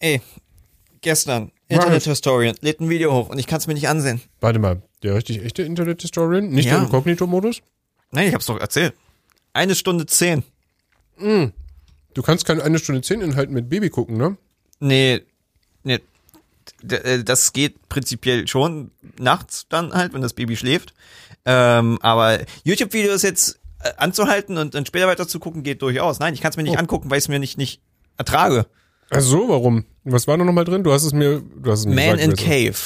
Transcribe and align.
ey, 0.00 0.20
gestern, 1.00 1.52
Internet 1.68 2.02
Historian, 2.04 2.56
lädt 2.60 2.80
ein 2.80 2.88
Video 2.88 3.12
hoch 3.12 3.28
und 3.28 3.38
ich 3.38 3.46
kann 3.46 3.58
es 3.58 3.66
mir 3.66 3.74
nicht 3.74 3.88
ansehen. 3.88 4.20
Warte 4.40 4.58
mal, 4.58 4.82
der 5.02 5.14
richtig 5.14 5.44
echte 5.44 5.62
Internet-Historian? 5.62 6.48
Nicht 6.48 6.66
Ja. 6.66 6.74
der 6.74 6.82
Inkognito-Modus? 6.84 7.62
Nein, 8.10 8.28
ich 8.28 8.34
hab's 8.34 8.46
doch 8.46 8.58
erzählt. 8.58 8.94
Eine 9.52 9.74
Stunde 9.74 10.06
zehn. 10.06 10.42
Du 11.18 12.22
kannst 12.22 12.44
keine 12.44 12.62
eine 12.64 12.78
Stunde 12.78 13.02
zehn 13.02 13.20
Inhalten 13.20 13.54
mit 13.54 13.68
Baby 13.68 13.90
gucken, 13.90 14.16
ne? 14.16 14.36
Nee, 14.80 15.20
nee. 15.84 16.00
Äh, 16.88 17.22
das 17.24 17.52
geht 17.52 17.88
prinzipiell 17.88 18.48
schon 18.48 18.90
nachts 19.18 19.66
dann 19.68 19.92
halt, 19.92 20.12
wenn 20.14 20.22
das 20.22 20.32
Baby 20.32 20.56
schläft. 20.56 20.94
Ähm, 21.44 21.98
aber 22.00 22.40
YouTube-Videos 22.64 23.22
jetzt 23.22 23.60
äh, 23.82 23.92
anzuhalten 23.96 24.56
und 24.58 24.74
dann 24.74 24.86
später 24.86 25.06
weiter 25.08 25.28
zu 25.28 25.38
gucken, 25.40 25.62
geht 25.62 25.82
durchaus. 25.82 26.18
Nein, 26.20 26.34
ich 26.34 26.40
kann 26.40 26.50
es 26.50 26.56
mir 26.56 26.62
nicht 26.62 26.76
Oh. 26.76 26.80
angucken, 26.80 27.10
weil 27.10 27.18
ich 27.18 27.24
es 27.24 27.28
mir 27.28 27.38
nicht, 27.38 27.58
nicht 27.58 27.80
ertrage. 28.16 28.66
Ach 29.10 29.20
so, 29.20 29.48
warum? 29.48 29.84
Was 30.04 30.26
war 30.28 30.38
da 30.38 30.44
nochmal 30.44 30.64
drin? 30.64 30.84
Du 30.84 30.92
hast 30.92 31.02
es 31.02 31.12
mir, 31.12 31.40
du 31.40 31.70
hast 31.70 31.80
es 31.80 31.86
mir 31.86 31.94
Man 31.94 32.16
gesagt, 32.16 32.22
in. 32.22 32.36
Cave. 32.36 32.78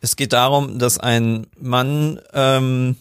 Es 0.00 0.16
geht 0.16 0.34
darum, 0.34 0.78
dass 0.78 0.98
ein 0.98 1.46
Mann 1.58 2.20
ähm, 2.34 2.96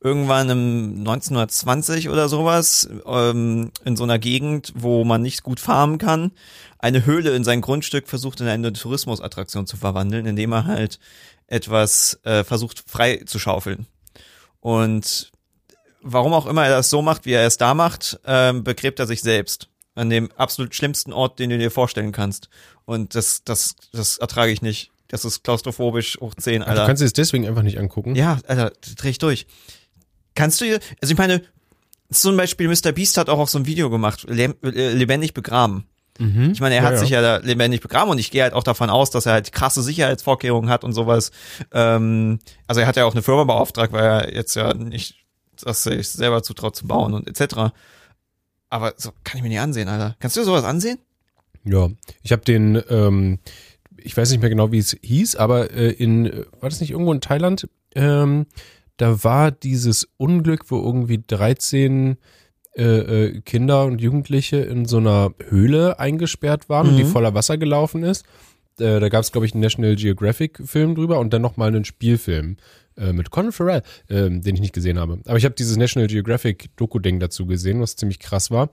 irgendwann 0.00 0.48
im 0.48 0.98
1920 0.98 2.08
oder 2.08 2.28
sowas 2.28 2.88
ähm, 3.04 3.72
in 3.84 3.96
so 3.96 4.04
einer 4.04 4.20
Gegend, 4.20 4.72
wo 4.76 5.04
man 5.04 5.22
nicht 5.22 5.42
gut 5.42 5.58
farmen 5.58 5.98
kann, 5.98 6.30
eine 6.78 7.04
Höhle 7.04 7.34
in 7.34 7.42
sein 7.42 7.60
Grundstück 7.60 8.08
versucht 8.08 8.40
in 8.40 8.46
eine 8.46 8.72
Tourismusattraktion 8.72 9.66
zu 9.66 9.76
verwandeln, 9.76 10.26
indem 10.26 10.52
er 10.52 10.66
halt 10.66 11.00
etwas 11.48 12.20
äh, 12.22 12.44
versucht 12.44 12.84
frei 12.86 13.22
zu 13.26 13.40
schaufeln. 13.40 13.86
Und 14.60 15.32
warum 16.00 16.32
auch 16.32 16.46
immer 16.46 16.64
er 16.64 16.76
das 16.76 16.90
so 16.90 17.02
macht, 17.02 17.26
wie 17.26 17.32
er 17.32 17.46
es 17.46 17.56
da 17.56 17.74
macht, 17.74 18.20
ähm, 18.24 18.62
begräbt 18.62 19.00
er 19.00 19.08
sich 19.08 19.20
selbst 19.20 19.68
an 19.98 20.10
dem 20.10 20.30
absolut 20.36 20.74
schlimmsten 20.74 21.12
Ort, 21.12 21.38
den 21.38 21.50
du 21.50 21.58
dir 21.58 21.70
vorstellen 21.70 22.12
kannst. 22.12 22.48
Und 22.84 23.14
das, 23.14 23.44
das, 23.44 23.76
das 23.92 24.18
ertrage 24.18 24.52
ich 24.52 24.62
nicht. 24.62 24.90
Das 25.08 25.24
ist 25.24 25.42
klaustrophobisch 25.44 26.18
hoch 26.20 26.34
10, 26.34 26.62
Ach, 26.62 26.66
du 26.66 26.70
Alter. 26.72 26.86
kannst 26.86 27.00
dir 27.00 27.06
das 27.06 27.12
deswegen 27.14 27.46
einfach 27.46 27.62
nicht 27.62 27.78
angucken. 27.78 28.14
ja, 28.14 28.38
Alter, 28.46 28.72
dreh 28.96 29.10
ich 29.10 29.18
durch. 29.18 29.46
Kannst 30.34 30.60
du 30.60 30.66
dir, 30.66 30.80
also 31.00 31.12
ich 31.12 31.18
meine, 31.18 31.42
zum 32.10 32.36
Beispiel 32.36 32.68
Mr. 32.68 32.92
Beast 32.92 33.16
hat 33.18 33.28
auch, 33.28 33.38
auch 33.38 33.48
so 33.48 33.58
ein 33.58 33.66
Video 33.66 33.90
gemacht, 33.90 34.26
äh, 34.28 34.52
lebendig 34.92 35.34
begraben. 35.34 35.86
Mhm. 36.18 36.50
Ich 36.52 36.60
meine, 36.60 36.74
er 36.74 36.82
Ja, 36.82 36.86
hat 36.88 36.94
ja. 36.94 36.98
sich 36.98 37.10
ja 37.10 37.22
da 37.22 37.36
lebendig 37.38 37.80
begraben 37.80 38.10
und 38.10 38.18
ich 38.18 38.30
gehe 38.30 38.42
halt 38.42 38.52
auch 38.52 38.64
davon 38.64 38.90
aus, 38.90 39.10
dass 39.10 39.26
er 39.26 39.32
halt 39.32 39.52
krasse 39.52 39.82
Sicherheitsvorkehrungen 39.82 40.68
hat 40.70 40.84
und 40.84 40.92
sowas. 40.92 41.30
Ähm, 41.72 42.38
also 42.66 42.80
er 42.80 42.86
hat 42.86 42.96
ja 42.96 43.04
auch 43.04 43.12
eine 43.12 43.22
Firma 43.22 43.44
beauftragt, 43.44 43.92
weil 43.92 44.04
er 44.04 44.34
jetzt 44.34 44.54
ja 44.56 44.74
nicht, 44.74 45.14
dass 45.62 45.86
er 45.86 45.96
sich 45.96 46.08
selber 46.08 46.42
zutraut 46.42 46.76
zu 46.76 46.86
bauen 46.86 47.14
und 47.14 47.28
etc. 47.28 47.72
Aber 48.70 48.94
so 48.96 49.10
kann 49.24 49.38
ich 49.38 49.42
mir 49.42 49.48
nicht 49.48 49.60
ansehen, 49.60 49.88
Alter. 49.88 50.16
Kannst 50.20 50.36
du 50.36 50.44
sowas 50.44 50.64
ansehen? 50.64 50.98
Ja, 51.64 51.88
ich 52.22 52.32
habe 52.32 52.42
den, 52.44 52.82
ähm, 52.88 53.38
ich 53.96 54.16
weiß 54.16 54.30
nicht 54.30 54.40
mehr 54.40 54.50
genau, 54.50 54.72
wie 54.72 54.78
es 54.78 54.96
hieß, 55.02 55.36
aber 55.36 55.70
äh, 55.70 55.90
in, 55.90 56.26
äh, 56.26 56.44
war 56.60 56.68
das 56.70 56.80
nicht 56.80 56.90
irgendwo 56.90 57.12
in 57.12 57.20
Thailand? 57.20 57.68
Ähm, 57.94 58.46
da 58.96 59.22
war 59.24 59.50
dieses 59.50 60.08
Unglück, 60.16 60.70
wo 60.70 60.76
irgendwie 60.82 61.22
13 61.26 62.16
äh, 62.76 62.82
äh, 62.82 63.40
Kinder 63.40 63.84
und 63.86 64.00
Jugendliche 64.00 64.58
in 64.58 64.84
so 64.84 64.98
einer 64.98 65.32
Höhle 65.48 65.98
eingesperrt 65.98 66.68
waren 66.68 66.88
und 66.88 66.96
die 66.96 67.04
Mhm. 67.04 67.08
voller 67.08 67.34
Wasser 67.34 67.58
gelaufen 67.58 68.02
ist. 68.04 68.24
Äh, 68.78 69.00
da 69.00 69.08
gab 69.08 69.22
es, 69.22 69.32
glaube 69.32 69.46
ich, 69.46 69.52
einen 69.54 69.62
National 69.62 69.96
Geographic-Film 69.96 70.94
drüber 70.94 71.18
und 71.18 71.32
dann 71.32 71.42
nochmal 71.42 71.68
einen 71.68 71.84
Spielfilm 71.84 72.56
äh, 72.98 73.12
mit 73.12 73.30
Colin 73.30 73.52
Farrell, 73.52 73.82
ähm, 74.10 74.42
den 74.42 74.54
ich 74.54 74.60
nicht 74.60 74.74
gesehen 74.74 74.98
habe. 74.98 75.18
Aber 75.26 75.36
ich 75.38 75.44
habe 75.44 75.54
dieses 75.54 75.76
National 75.76 76.08
Geographic-Doku-Ding 76.08 77.20
dazu 77.20 77.46
gesehen, 77.46 77.80
was 77.80 77.96
ziemlich 77.96 78.18
krass 78.18 78.50
war. 78.50 78.70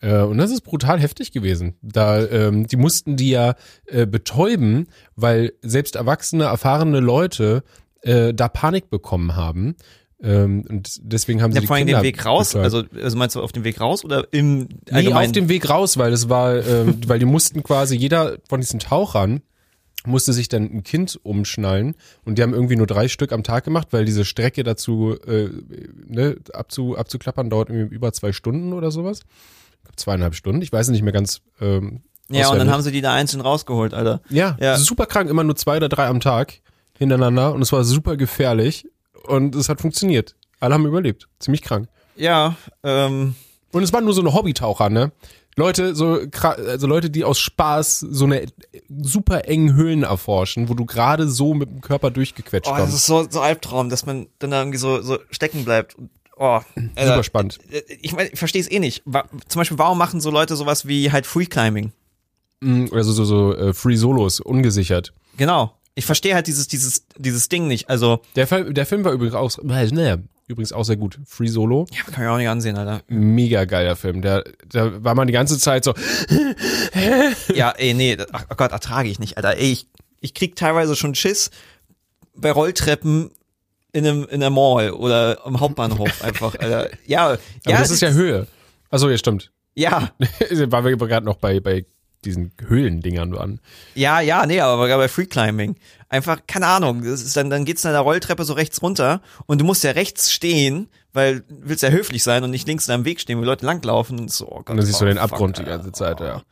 Äh, 0.00 0.22
und 0.22 0.38
das 0.38 0.50
ist 0.50 0.62
brutal 0.62 1.00
heftig 1.00 1.32
gewesen. 1.32 1.74
Da, 1.82 2.24
ähm, 2.26 2.66
die 2.66 2.76
mussten 2.76 3.16
die 3.16 3.30
ja 3.30 3.54
äh, 3.86 4.06
betäuben, 4.06 4.88
weil 5.16 5.52
selbst 5.62 5.96
erwachsene, 5.96 6.44
erfahrene 6.44 7.00
Leute 7.00 7.62
äh, 8.02 8.32
da 8.34 8.48
Panik 8.48 8.90
bekommen 8.90 9.34
haben. 9.36 9.76
Ähm, 10.20 10.64
und 10.68 10.98
deswegen 11.02 11.42
haben 11.42 11.52
sie 11.52 11.56
Ja, 11.56 11.60
die 11.60 11.66
vor 11.68 11.76
allem 11.76 11.86
den 11.86 12.02
Weg 12.02 12.24
raus. 12.26 12.56
Also, 12.56 12.82
also 13.00 13.16
meinst 13.16 13.36
du 13.36 13.40
auf 13.42 13.52
dem 13.52 13.62
Weg 13.64 13.80
raus 13.80 14.04
oder 14.04 14.26
im 14.32 14.60
Nee, 14.60 14.68
allgemeinen? 14.90 15.26
auf 15.26 15.32
dem 15.32 15.48
Weg 15.48 15.68
raus, 15.70 15.96
weil 15.96 16.12
es 16.12 16.28
war, 16.28 16.56
ähm, 16.66 17.00
weil 17.06 17.18
die 17.20 17.24
mussten 17.24 17.62
quasi, 17.62 17.96
jeder 17.96 18.38
von 18.48 18.60
diesen 18.60 18.80
Tauchern 18.80 19.42
musste 20.06 20.32
sich 20.32 20.48
dann 20.48 20.64
ein 20.64 20.82
Kind 20.84 21.18
umschnallen 21.22 21.94
und 22.24 22.38
die 22.38 22.42
haben 22.42 22.54
irgendwie 22.54 22.76
nur 22.76 22.86
drei 22.86 23.08
Stück 23.08 23.32
am 23.32 23.42
Tag 23.42 23.64
gemacht, 23.64 23.88
weil 23.90 24.04
diese 24.04 24.24
Strecke 24.24 24.62
dazu 24.62 25.16
äh, 25.26 25.48
ne, 26.06 26.36
abzu, 26.52 26.96
abzuklappern 26.96 27.50
dauert 27.50 27.68
irgendwie 27.70 27.94
über 27.94 28.12
zwei 28.12 28.32
Stunden 28.32 28.72
oder 28.72 28.90
sowas. 28.90 29.20
Zweieinhalb 29.96 30.34
Stunden, 30.34 30.62
ich 30.62 30.72
weiß 30.72 30.86
es 30.86 30.92
nicht 30.92 31.02
mehr 31.02 31.12
ganz. 31.12 31.40
Ähm, 31.60 32.02
ja, 32.30 32.50
und 32.50 32.58
dann 32.58 32.70
haben 32.70 32.82
sie 32.82 32.92
die 32.92 33.00
da 33.00 33.14
einzeln 33.14 33.40
rausgeholt, 33.40 33.94
Alter. 33.94 34.20
ja, 34.28 34.56
Ja. 34.60 34.76
super 34.76 35.06
krank, 35.06 35.30
immer 35.30 35.44
nur 35.44 35.56
zwei 35.56 35.78
oder 35.78 35.88
drei 35.88 36.06
am 36.06 36.20
Tag 36.20 36.60
hintereinander 36.98 37.52
und 37.54 37.62
es 37.62 37.72
war 37.72 37.84
super 37.84 38.16
gefährlich 38.16 38.86
und 39.24 39.54
es 39.54 39.68
hat 39.68 39.80
funktioniert. 39.80 40.36
Alle 40.60 40.74
haben 40.74 40.86
überlebt, 40.86 41.28
ziemlich 41.38 41.62
krank. 41.62 41.88
Ja, 42.16 42.56
ähm, 42.82 43.34
Und 43.72 43.82
es 43.82 43.92
waren 43.92 44.04
nur 44.04 44.14
so 44.14 44.20
eine 44.22 44.32
Hobbytaucher, 44.34 44.88
ne? 44.90 45.12
Leute, 45.58 45.94
so 45.94 46.20
also 46.40 46.86
Leute, 46.86 47.10
die 47.10 47.24
aus 47.24 47.38
Spaß 47.40 48.00
so 48.00 48.24
eine 48.24 48.46
super 49.02 49.46
engen 49.48 49.74
Höhlen 49.74 50.04
erforschen, 50.04 50.68
wo 50.68 50.74
du 50.74 50.86
gerade 50.86 51.28
so 51.28 51.52
mit 51.54 51.68
dem 51.68 51.80
Körper 51.80 52.10
durchgequetscht 52.10 52.70
oh, 52.70 52.74
das 52.76 52.80
kommst. 52.82 52.96
ist 52.96 53.06
so, 53.06 53.26
so 53.28 53.40
Albtraum, 53.40 53.90
dass 53.90 54.06
man 54.06 54.28
dann 54.38 54.50
da 54.52 54.60
irgendwie 54.60 54.78
so, 54.78 55.02
so 55.02 55.18
stecken 55.30 55.64
bleibt. 55.64 55.96
Oh, 56.36 56.60
Alter, 56.94 57.06
Super 57.08 57.24
spannend. 57.24 57.58
ich 58.00 58.12
meine, 58.14 58.28
ich 58.28 58.38
verstehe 58.38 58.60
es 58.62 58.70
eh 58.70 58.78
nicht. 58.78 59.02
Zum 59.48 59.60
Beispiel, 59.60 59.78
warum 59.78 59.98
machen 59.98 60.20
so 60.20 60.30
Leute 60.30 60.54
sowas 60.54 60.86
wie 60.86 61.10
halt 61.10 61.26
Free 61.26 61.46
Climbing? 61.46 61.92
Mm, 62.60 62.86
Oder 62.92 63.02
so, 63.02 63.24
so, 63.24 63.54
äh, 63.56 63.74
Free 63.74 63.96
Solos, 63.96 64.38
ungesichert. 64.38 65.12
Genau. 65.36 65.74
Ich 65.96 66.06
verstehe 66.06 66.36
halt 66.36 66.46
dieses, 66.46 66.68
dieses, 66.68 67.06
dieses 67.16 67.48
Ding 67.48 67.66
nicht. 67.66 67.90
Also, 67.90 68.20
Der, 68.36 68.46
Film- 68.46 68.72
der 68.72 68.86
Film 68.86 69.04
war 69.04 69.10
übrigens 69.12 69.34
auch, 69.34 69.58
äh, 69.58 69.86
ne, 69.90 70.22
übrigens 70.48 70.72
auch 70.72 70.84
sehr 70.84 70.96
gut. 70.96 71.18
Free 71.26 71.46
Solo, 71.46 71.86
ja, 71.92 72.02
kann 72.12 72.24
ich 72.24 72.28
auch 72.30 72.36
nicht 72.38 72.48
ansehen, 72.48 72.76
Alter. 72.76 73.02
mega 73.08 73.64
geiler 73.64 73.94
Film. 73.96 74.22
Der, 74.22 74.44
da 74.68 75.04
war 75.04 75.14
man 75.14 75.26
die 75.26 75.32
ganze 75.32 75.58
Zeit 75.58 75.84
so, 75.84 75.94
Ja, 77.54 77.70
ey, 77.72 77.94
nee, 77.94 78.16
ach 78.32 78.46
Gott, 78.56 78.72
ertrage 78.72 79.08
ich 79.08 79.18
nicht, 79.18 79.36
Alter. 79.36 79.56
Ey, 79.56 79.72
ich, 79.72 79.86
ich 80.20 80.34
krieg 80.34 80.56
teilweise 80.56 80.96
schon 80.96 81.14
Schiss 81.14 81.50
bei 82.34 82.50
Rolltreppen 82.50 83.30
in 83.92 84.06
einem, 84.06 84.26
in 84.28 84.40
der 84.40 84.50
Mall 84.50 84.90
oder 84.90 85.44
am 85.44 85.60
Hauptbahnhof 85.60 86.22
einfach, 86.24 86.54
Alter. 86.58 86.90
Ja, 87.06 87.26
aber 87.26 87.38
ja, 87.66 87.78
das 87.78 87.90
ist 87.90 88.00
ja 88.00 88.10
Höhe. 88.10 88.46
Achso, 88.90 89.08
ja, 89.08 89.18
stimmt. 89.18 89.50
ja, 89.74 90.10
Waren 90.50 90.84
wir 90.84 90.96
gerade 90.96 91.26
noch 91.26 91.36
bei, 91.36 91.60
bei 91.60 91.84
diesen 92.24 92.52
Höhlendingern 92.66 93.36
an. 93.36 93.60
ja, 93.94 94.20
ja, 94.20 94.44
nee, 94.46 94.60
aber 94.60 94.88
bei 94.88 95.08
Free 95.08 95.26
Climbing. 95.26 95.76
Einfach, 96.08 96.40
keine 96.46 96.66
Ahnung, 96.66 97.04
das 97.04 97.22
ist 97.22 97.36
dann, 97.36 97.50
dann 97.50 97.64
geht's 97.64 97.84
in 97.84 97.92
der 97.92 98.00
Rolltreppe 98.00 98.44
so 98.44 98.54
rechts 98.54 98.82
runter 98.82 99.20
und 99.46 99.60
du 99.60 99.64
musst 99.64 99.84
ja 99.84 99.90
rechts 99.92 100.32
stehen, 100.32 100.88
weil 101.12 101.40
du 101.40 101.44
willst 101.48 101.82
ja 101.82 101.90
höflich 101.90 102.22
sein 102.22 102.44
und 102.44 102.50
nicht 102.50 102.66
links 102.66 102.86
in 102.88 102.92
deinem 102.92 103.04
Weg 103.04 103.20
stehen, 103.20 103.38
wo 103.38 103.44
Leute 103.44 103.66
langlaufen 103.66 104.18
und 104.18 104.30
so, 104.30 104.46
oh 104.46 104.56
Gott. 104.56 104.70
Und 104.70 104.76
dann 104.78 104.86
siehst 104.86 105.00
du 105.00 105.04
oh, 105.04 105.08
den 105.08 105.18
fuck, 105.18 105.32
Abgrund 105.32 105.58
die 105.58 105.64
ganze 105.64 105.92
Zeit, 105.92 106.20
ja. 106.20 106.42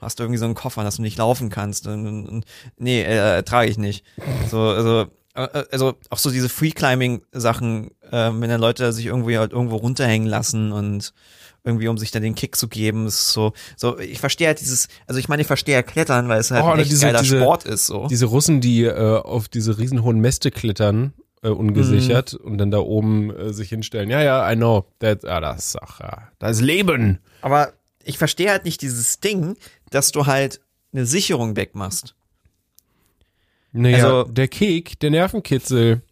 hast 0.00 0.18
du 0.18 0.22
irgendwie 0.24 0.38
so 0.38 0.44
einen 0.44 0.54
Koffer, 0.54 0.84
dass 0.84 0.96
du 0.96 1.02
nicht 1.02 1.18
laufen 1.18 1.50
kannst. 1.50 1.86
Und, 1.86 2.06
und, 2.06 2.28
und, 2.28 2.44
nee, 2.78 3.02
äh, 3.02 3.36
ertrage 3.36 3.70
ich 3.70 3.78
nicht. 3.78 4.04
So, 4.48 4.60
also, 4.60 5.06
äh, 5.34 5.64
also 5.70 5.94
auch 6.08 6.18
so 6.18 6.30
diese 6.30 6.48
Free-Climbing-Sachen, 6.48 7.90
äh, 8.10 8.30
wenn 8.32 8.48
dann 8.48 8.60
Leute 8.60 8.92
sich 8.92 9.06
irgendwie 9.06 9.38
halt 9.38 9.52
irgendwo 9.52 9.76
runterhängen 9.76 10.28
lassen 10.28 10.72
und 10.72 11.12
irgendwie 11.64 11.88
um 11.88 11.98
sich 11.98 12.10
dann 12.10 12.22
den 12.22 12.34
Kick 12.34 12.56
zu 12.56 12.68
geben, 12.68 13.06
ist 13.06 13.32
so, 13.32 13.52
so, 13.76 13.98
ich 13.98 14.20
verstehe 14.20 14.46
halt 14.48 14.60
dieses, 14.60 14.88
also 15.06 15.18
ich 15.20 15.28
meine, 15.28 15.42
ich 15.42 15.46
verstehe 15.46 15.74
ja 15.74 15.82
Klettern, 15.82 16.28
weil 16.28 16.40
es 16.40 16.50
halt 16.50 16.64
Oh, 16.64 16.68
ein 16.70 16.80
echt 16.80 16.90
diese- 16.90 17.06
geiler 17.06 17.20
diese- 17.22 17.38
Sport 17.40 17.64
ist, 17.64 17.86
so. 17.86 18.06
Diese 18.08 18.26
Russen, 18.26 18.60
die 18.60 18.84
äh, 18.84 19.18
auf 19.18 19.48
diese 19.48 19.78
riesen 19.78 20.02
hohen 20.02 20.20
Mäste 20.20 20.50
klettern, 20.50 21.12
äh, 21.42 21.48
ungesichert 21.48 22.34
und 22.34 22.58
dann 22.58 22.70
da 22.70 22.78
oben 22.78 23.30
äh, 23.34 23.52
sich 23.52 23.68
hinstellen. 23.70 24.10
Ja, 24.10 24.22
ja, 24.22 24.50
I 24.50 24.56
know. 24.56 24.84
That, 24.98 25.24
ah, 25.24 25.40
das 25.40 25.74
ist 25.74 25.78
ja. 26.00 26.28
Das 26.38 26.56
ist 26.58 26.62
Leben. 26.62 27.18
Aber 27.42 27.72
ich 28.04 28.18
verstehe 28.18 28.50
halt 28.50 28.64
nicht 28.64 28.82
dieses 28.82 29.20
Ding, 29.20 29.56
dass 29.90 30.12
du 30.12 30.26
halt 30.26 30.60
eine 30.92 31.06
Sicherung 31.06 31.56
wegmachst. 31.56 32.14
Naja, 33.72 34.04
Also- 34.04 34.24
der 34.30 34.48
Kick, 34.48 34.98
der 35.00 35.10
Nervenkitzel. 35.10 36.02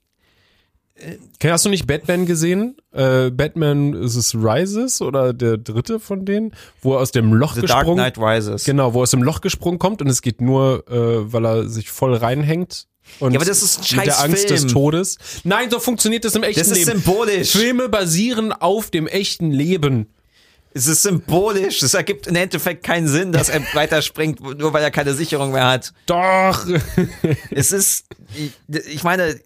Hast 1.43 1.65
du 1.65 1.69
nicht 1.69 1.87
Batman 1.87 2.27
gesehen? 2.27 2.77
Äh, 2.93 3.31
Batman 3.31 3.95
ist 3.95 4.17
es 4.17 4.35
Rises 4.35 5.01
oder 5.01 5.33
der 5.33 5.57
dritte 5.57 6.01
von 6.01 6.25
denen, 6.25 6.53
wo 6.83 6.95
er 6.95 7.01
aus 7.01 7.13
dem 7.13 7.33
Loch 7.33 7.55
The 7.55 7.63
Dark 7.63 7.87
gesprungen 7.87 8.13
Knight 8.13 8.19
Rises. 8.19 8.65
Genau, 8.65 8.95
wo 8.95 9.01
er 9.01 9.03
aus 9.03 9.11
dem 9.13 9.23
Loch 9.23 9.41
gesprungen 9.41 9.79
kommt 9.79 10.03
und 10.03 10.09
es 10.09 10.23
geht 10.23 10.41
nur, 10.41 10.85
äh, 10.91 11.33
weil 11.33 11.45
er 11.47 11.69
sich 11.69 11.91
voll 11.91 12.15
reinhängt. 12.15 12.87
Und 13.21 13.33
Ja, 13.33 13.39
aber 13.39 13.47
das 13.47 13.63
ist 13.63 13.77
ein 13.79 13.81
mit 13.81 13.89
scheiß 13.89 14.05
der 14.05 14.21
Angst 14.25 14.49
Film. 14.49 14.63
des 14.63 14.73
Todes. 14.73 15.19
Nein, 15.45 15.71
so 15.71 15.79
funktioniert 15.79 16.25
das 16.25 16.35
im 16.35 16.43
echten 16.43 16.61
Das 16.61 16.69
ist 16.71 16.79
Leben. 16.87 17.01
symbolisch. 17.03 17.51
Filme 17.53 17.89
basieren 17.89 18.53
auf 18.53 18.91
dem 18.91 19.07
echten 19.07 19.51
Leben. 19.51 20.09
Es 20.75 20.87
ist 20.87 21.03
symbolisch. 21.03 21.83
Es 21.83 21.95
ergibt 21.95 22.27
im 22.27 22.37
Endeffekt 22.37 22.85
keinen 22.85 23.09
Sinn, 23.09 23.33
dass 23.33 23.49
er 23.49 23.63
weiterspringt, 23.73 24.41
nur 24.59 24.73
weil 24.75 24.83
er 24.83 24.91
keine 24.91 25.15
Sicherung 25.15 25.53
mehr 25.53 25.67
hat. 25.67 25.93
Doch. 26.07 26.67
Es 27.51 27.73
ist, 27.73 28.05
ich 28.69 29.03
meine, 29.05 29.41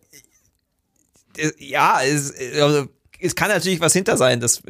ja, 1.58 2.00
es, 2.02 2.32
also, 2.60 2.86
es 3.20 3.34
kann 3.34 3.48
natürlich 3.48 3.80
was 3.80 3.92
hinter 3.92 4.16
sein. 4.16 4.40
Das, 4.40 4.62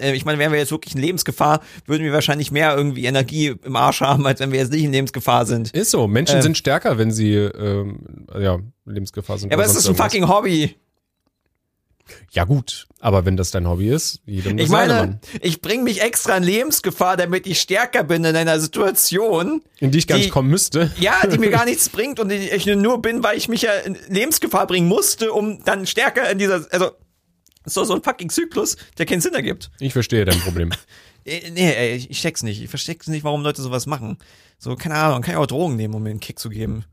äh, 0.00 0.12
ich 0.14 0.24
meine, 0.24 0.38
wären 0.38 0.52
wir 0.52 0.58
jetzt 0.58 0.70
wirklich 0.70 0.94
in 0.94 1.00
Lebensgefahr, 1.00 1.60
würden 1.86 2.04
wir 2.04 2.12
wahrscheinlich 2.12 2.50
mehr 2.50 2.76
irgendwie 2.76 3.06
Energie 3.06 3.54
im 3.62 3.76
Arsch 3.76 4.00
haben, 4.00 4.26
als 4.26 4.40
wenn 4.40 4.52
wir 4.52 4.58
jetzt 4.58 4.72
nicht 4.72 4.84
in 4.84 4.92
Lebensgefahr 4.92 5.46
sind. 5.46 5.70
Ist 5.70 5.90
so. 5.90 6.06
Menschen 6.06 6.36
Ähm. 6.36 6.42
sind 6.42 6.58
stärker, 6.58 6.98
wenn 6.98 7.10
sie 7.10 7.32
ähm, 7.34 8.26
ja, 8.38 8.58
Lebensgefahr 8.84 9.38
sind. 9.38 9.50
Ja, 9.50 9.56
aber 9.56 9.64
es 9.64 9.70
ist 9.72 9.86
ein 9.86 9.94
irgendwas. 9.94 10.12
fucking 10.12 10.28
Hobby. 10.28 10.76
Ja, 12.32 12.44
gut. 12.44 12.86
Aber 13.00 13.24
wenn 13.24 13.36
das 13.36 13.50
dein 13.50 13.66
Hobby 13.68 13.88
ist, 13.88 14.20
jedem 14.26 14.58
Ich 14.58 14.68
meine, 14.68 14.92
Mann. 14.94 15.20
ich 15.40 15.60
bringe 15.62 15.82
mich 15.84 16.02
extra 16.02 16.36
in 16.36 16.42
Lebensgefahr, 16.42 17.16
damit 17.16 17.46
ich 17.46 17.60
stärker 17.60 18.04
bin 18.04 18.24
in 18.24 18.36
einer 18.36 18.60
Situation, 18.60 19.62
In 19.80 19.90
die 19.90 19.98
ich 19.98 20.06
gar 20.06 20.16
die- 20.18 20.24
nicht 20.24 20.32
kommen 20.32 20.50
müsste. 20.50 20.90
ja, 20.98 21.26
die 21.26 21.38
mir 21.38 21.50
gar 21.50 21.64
nichts 21.66 21.88
bringt 21.88 22.20
und 22.20 22.28
die 22.28 22.36
ich 22.36 22.66
nur 22.66 23.00
bin, 23.00 23.22
weil 23.22 23.36
ich 23.38 23.48
mich 23.48 23.62
ja 23.62 23.72
in 23.72 23.96
Lebensgefahr 24.08 24.66
bringen 24.66 24.88
musste, 24.88 25.32
um 25.32 25.62
dann 25.64 25.86
stärker 25.86 26.30
in 26.30 26.38
dieser, 26.38 26.66
also, 26.70 26.90
doch 27.64 27.84
so 27.84 27.94
ein 27.94 28.02
fucking 28.02 28.28
Zyklus, 28.30 28.76
der 28.98 29.06
keinen 29.06 29.20
Sinn 29.22 29.34
ergibt. 29.34 29.70
Ich 29.80 29.92
verstehe 29.94 30.24
dein 30.24 30.40
Problem. 30.40 30.70
Äh, 31.26 31.50
Nee, 31.52 31.72
ey, 31.72 32.06
ich 32.10 32.20
check's 32.20 32.42
nicht. 32.42 32.62
Ich 32.62 32.68
versteck's 32.68 33.06
nicht, 33.08 33.24
warum 33.24 33.40
Leute 33.42 33.62
sowas 33.62 33.86
machen. 33.86 34.18
So, 34.58 34.76
keine 34.76 34.96
Ahnung, 34.96 35.22
kann 35.22 35.32
ich 35.32 35.38
auch 35.38 35.46
Drogen 35.46 35.74
nehmen, 35.74 35.94
um 35.94 36.02
mir 36.02 36.10
einen 36.10 36.20
Kick 36.20 36.38
zu 36.38 36.50
geben. 36.50 36.84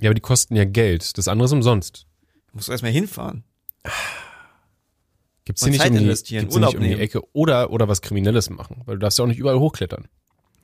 Ja, 0.00 0.08
aber 0.10 0.14
die 0.14 0.20
kosten 0.20 0.56
ja 0.56 0.64
Geld. 0.64 1.16
Das 1.18 1.28
andere 1.28 1.46
ist 1.46 1.52
umsonst. 1.52 2.06
Musst 2.52 2.66
du 2.66 2.72
erstmal 2.72 2.90
hinfahren. 2.90 3.44
Gibt's 5.44 5.62
hier 5.62 5.70
nicht 5.72 5.80
Zeit 5.82 5.90
um 5.90 5.96
die, 5.98 6.02
investieren, 6.04 6.40
gibt's 6.42 6.56
nicht 6.56 6.74
um 6.76 6.82
die. 6.82 6.94
Ecke 6.94 7.20
oder, 7.34 7.70
oder 7.70 7.86
was 7.88 8.00
Kriminelles 8.02 8.48
machen? 8.50 8.82
Weil 8.86 8.96
du 8.96 9.00
darfst 9.00 9.18
ja 9.18 9.24
auch 9.24 9.28
nicht 9.28 9.38
überall 9.38 9.58
hochklettern. 9.58 10.08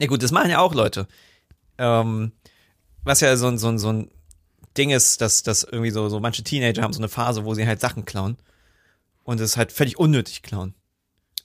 Ja 0.01 0.07
gut, 0.07 0.23
das 0.23 0.33
machen 0.33 0.51
ja 0.51 0.61
auch 0.61 0.75
Leute. 0.75 1.07
Ähm, 1.79 2.33
was 3.05 3.21
ja 3.21 3.37
so 3.37 3.47
ein, 3.49 3.59
so 3.59 3.69
ein, 3.69 3.79
so 3.79 3.93
ein 3.93 4.11
Ding 4.79 4.91
ist, 4.91 5.21
dass, 5.21 5.43
dass 5.43 5.65
irgendwie 5.65 5.91
so, 5.91 6.09
so 6.09 6.21
manche 6.21 6.43
Teenager 6.43 6.83
haben 6.83 6.93
so 6.93 7.01
eine 7.01 7.09
Phase, 7.09 7.45
wo 7.45 7.55
sie 7.55 7.67
halt 7.67 7.81
Sachen 7.81 8.05
klauen. 8.05 8.37
Und 9.25 9.41
es 9.41 9.57
halt 9.57 9.71
völlig 9.73 9.99
unnötig 9.99 10.43
klauen. 10.43 10.75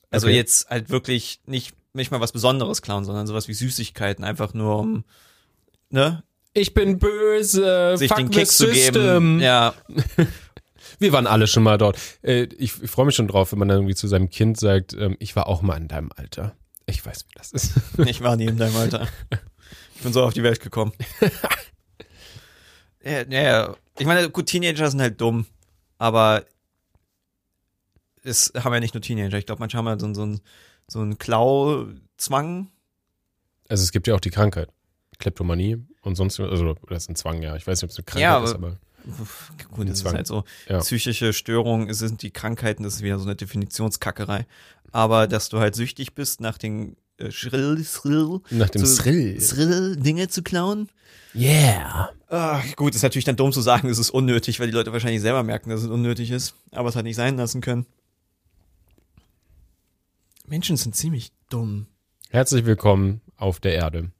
Also 0.09 0.27
Okay. 0.27 0.35
jetzt 0.37 0.69
halt 0.69 0.89
wirklich 0.89 1.41
nicht, 1.45 1.73
nicht 1.93 2.11
mal 2.11 2.21
was 2.21 2.31
Besonderes 2.31 2.81
klauen, 2.81 3.03
sondern 3.03 3.27
sowas 3.27 3.47
wie 3.47 3.53
Süßigkeiten, 3.53 4.23
einfach 4.23 4.53
nur 4.53 4.79
um, 4.79 5.03
ne, 5.89 6.23
Ich 6.53 6.73
bin 6.73 6.99
böse. 6.99 7.95
sich 7.97 8.07
fuck 8.07 8.17
den 8.17 8.29
Kick 8.29 8.47
zu 8.47 8.69
geben. 8.69 9.39
Ja, 9.41 9.73
Wir 10.99 11.11
waren 11.13 11.27
alle 11.27 11.47
schon 11.47 11.63
mal 11.63 11.77
dort. 11.77 11.97
Äh, 12.21 12.43
ich 12.57 12.71
freue 12.73 13.05
mich 13.05 13.15
schon 13.15 13.27
drauf, 13.27 13.51
wenn 13.51 13.59
man 13.59 13.67
dann 13.67 13.77
irgendwie 13.79 13.95
zu 13.95 14.07
seinem 14.07 14.29
Kind 14.29 14.59
sagt, 14.59 14.93
ähm, 14.93 15.15
ich 15.19 15.35
war 15.35 15.47
auch 15.47 15.61
mal 15.61 15.77
in 15.77 15.87
deinem 15.87 16.11
Alter. 16.15 16.55
Ich 16.85 17.05
weiß, 17.05 17.25
wie 17.27 17.33
das 17.37 17.51
ist. 17.51 17.71
ich 18.05 18.21
war 18.21 18.35
nie 18.35 18.45
in 18.45 18.57
deinem 18.57 18.75
Alter. 18.75 19.07
Ich 19.95 20.01
bin 20.01 20.13
so 20.13 20.23
auf 20.23 20.33
die 20.33 20.43
Welt 20.43 20.59
gekommen. 20.61 20.91
ja, 23.03 23.21
ja. 23.23 23.75
Ich 23.97 24.05
meine, 24.05 24.29
gut, 24.29 24.47
Teenager 24.47 24.89
sind 24.91 25.01
halt 25.01 25.19
dumm, 25.21 25.45
aber 25.97 26.43
es 28.23 28.51
haben 28.55 28.73
ja 28.73 28.79
nicht 28.79 28.93
nur 28.93 29.01
Teenager. 29.01 29.37
Ich 29.37 29.45
glaube, 29.45 29.59
manche 29.59 29.77
haben 29.77 29.85
ja 29.85 29.97
so, 29.99 30.05
einen- 30.05 30.15
so 30.15 30.21
einen 30.23 30.41
so 30.87 30.99
einen 30.99 31.17
Klauzwang. 31.17 32.69
Also 33.69 33.83
es 33.83 33.91
gibt 33.91 34.07
ja 34.07 34.15
auch 34.15 34.19
die 34.19 34.29
Krankheit. 34.31 34.69
Kleptomanie 35.17 35.77
und 36.01 36.15
sonst, 36.15 36.39
also 36.39 36.73
das 36.89 37.03
ist 37.03 37.09
ein 37.09 37.15
Zwang, 37.15 37.41
ja. 37.41 37.55
Ich 37.55 37.65
weiß 37.65 37.81
nicht, 37.81 37.85
ob 37.85 37.91
es 37.91 37.97
eine 37.97 38.03
Krankheit 38.05 38.21
Ja, 38.21 38.35
aber- 38.37 38.45
ist, 38.45 38.53
aber 38.55 38.77
Gut, 39.71 39.89
das 39.89 39.99
ist 39.99 40.05
halt 40.05 40.27
so. 40.27 40.43
Ja. 40.67 40.79
Psychische 40.79 41.33
Störungen 41.33 41.93
sind 41.93 42.21
die 42.21 42.31
Krankheiten, 42.31 42.83
das 42.83 42.95
ist 42.95 43.01
wieder 43.01 43.19
so 43.19 43.25
eine 43.25 43.35
Definitionskackerei. 43.35 44.45
Aber 44.91 45.27
dass 45.27 45.49
du 45.49 45.59
halt 45.59 45.75
süchtig 45.75 46.13
bist 46.15 46.41
nach 46.41 46.57
den 46.57 46.95
äh, 47.17 47.31
Schrill, 47.31 47.83
Schrill, 47.83 48.41
nach 48.49 48.69
dem 48.69 48.85
so- 48.85 49.01
Thrill. 49.01 49.39
Schrill 49.41 49.95
Dinge 49.97 50.27
zu 50.27 50.41
klauen. 50.43 50.89
Yeah. 51.35 52.09
Ach, 52.29 52.63
gut, 52.77 52.95
ist 52.95 53.03
natürlich 53.03 53.25
dann 53.25 53.35
dumm 53.35 53.51
zu 53.51 53.61
sagen, 53.61 53.89
es 53.89 53.99
ist 53.99 54.09
unnötig, 54.09 54.59
weil 54.59 54.67
die 54.67 54.73
Leute 54.73 54.93
wahrscheinlich 54.93 55.21
selber 55.21 55.43
merken, 55.43 55.69
dass 55.69 55.81
es 55.81 55.87
unnötig 55.89 56.31
ist, 56.31 56.55
aber 56.71 56.89
es 56.89 56.95
hat 56.95 57.03
nicht 57.03 57.17
sein 57.17 57.35
lassen 57.37 57.59
können. 57.61 57.85
Menschen 60.47 60.77
sind 60.77 60.95
ziemlich 60.95 61.31
dumm. 61.49 61.87
Herzlich 62.29 62.65
willkommen 62.65 63.21
auf 63.37 63.59
der 63.59 63.73
Erde. 63.73 64.11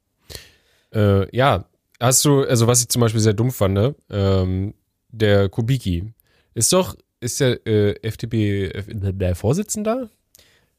Äh, 0.92 1.34
ja, 1.36 1.66
hast 2.00 2.24
du, 2.24 2.42
also 2.42 2.66
was 2.66 2.82
ich 2.82 2.88
zum 2.88 3.00
Beispiel 3.00 3.20
sehr 3.20 3.34
dumm 3.34 3.50
fand, 3.50 3.94
ähm, 4.10 4.74
der 5.08 5.48
Kubicki 5.48 6.12
ist 6.54 6.72
doch, 6.72 6.96
ist 7.20 7.40
der 7.40 7.66
äh, 7.66 7.94
FDP 8.02 8.70
der 8.86 9.34
Vorsitzender? 9.34 10.10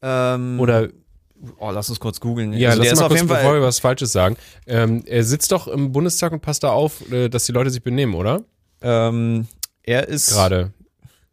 Ähm, 0.02 0.60
Oder 0.60 0.88
oh, 1.58 1.70
lass 1.70 1.88
uns 1.88 2.00
kurz 2.00 2.20
googeln. 2.20 2.52
Ja, 2.52 2.70
Also 2.70 2.82
lass 2.82 2.96
mal 2.96 3.02
auf 3.02 3.08
kurz, 3.08 3.20
jeden 3.20 3.28
bevor 3.28 3.54
wir 3.54 3.62
was 3.62 3.78
Falsches 3.78 4.12
sagen. 4.12 4.36
Ähm, 4.66 5.04
er 5.06 5.24
sitzt 5.24 5.52
doch 5.52 5.68
im 5.68 5.92
Bundestag 5.92 6.32
und 6.32 6.40
passt 6.40 6.62
da 6.62 6.70
auf, 6.70 7.10
äh, 7.10 7.28
dass 7.28 7.46
die 7.46 7.52
Leute 7.52 7.70
sich 7.70 7.82
benehmen, 7.82 8.14
oder? 8.14 8.42
Ähm, 8.80 9.46
er 9.82 10.08
ist 10.08 10.30
Gerade. 10.30 10.72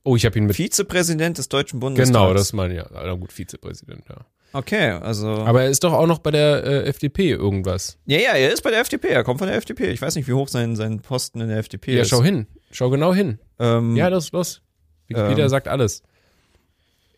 Oh, 0.04 0.16
ich 0.16 0.26
habe 0.26 0.38
ihn 0.38 0.46
mit. 0.46 0.56
Vizepräsident 0.56 1.38
des 1.40 1.50
Deutschen 1.50 1.80
Bundestags. 1.80 2.10
Genau, 2.10 2.34
das 2.34 2.54
meine 2.54 2.76
ich. 2.76 2.80
Ja, 2.80 2.90
na 2.94 3.14
gut, 3.14 3.32
Vizepräsident, 3.32 4.04
ja. 4.08 4.18
Okay, 4.58 4.92
also. 4.92 5.28
Aber 5.28 5.64
er 5.64 5.70
ist 5.70 5.84
doch 5.84 5.92
auch 5.94 6.08
noch 6.08 6.20
bei 6.20 6.32
der 6.32 6.64
äh, 6.64 6.84
FDP 6.86 7.32
irgendwas. 7.32 7.98
ja, 8.06 8.18
ja, 8.20 8.32
er 8.34 8.52
ist 8.54 8.62
bei 8.64 8.72
der 8.72 8.80
FDP. 8.80 9.10
Er 9.10 9.24
kommt 9.24 9.40
von 9.40 9.48
der 9.48 9.58
FDP. 9.58 9.90
Ich 9.92 10.02
weiß 10.02 10.16
nicht, 10.16 10.28
wie 10.30 10.34
hoch 10.34 10.48
sein, 10.48 10.76
sein 10.78 11.02
Posten 11.02 11.42
in 11.42 11.50
der 11.50 11.58
FDP 11.58 11.96
Ja, 11.96 12.02
ist. 12.04 12.10
schau 12.10 12.24
hin. 12.24 12.48
Schau 12.72 12.90
genau 12.90 13.14
hin. 13.14 13.40
Ähm, 13.60 13.96
Ja, 13.98 14.08
los, 14.08 14.32
los. 14.32 14.62
Wikipedia 15.08 15.44
Ähm. 15.46 15.50
sagt 15.50 15.68
alles. 15.68 16.04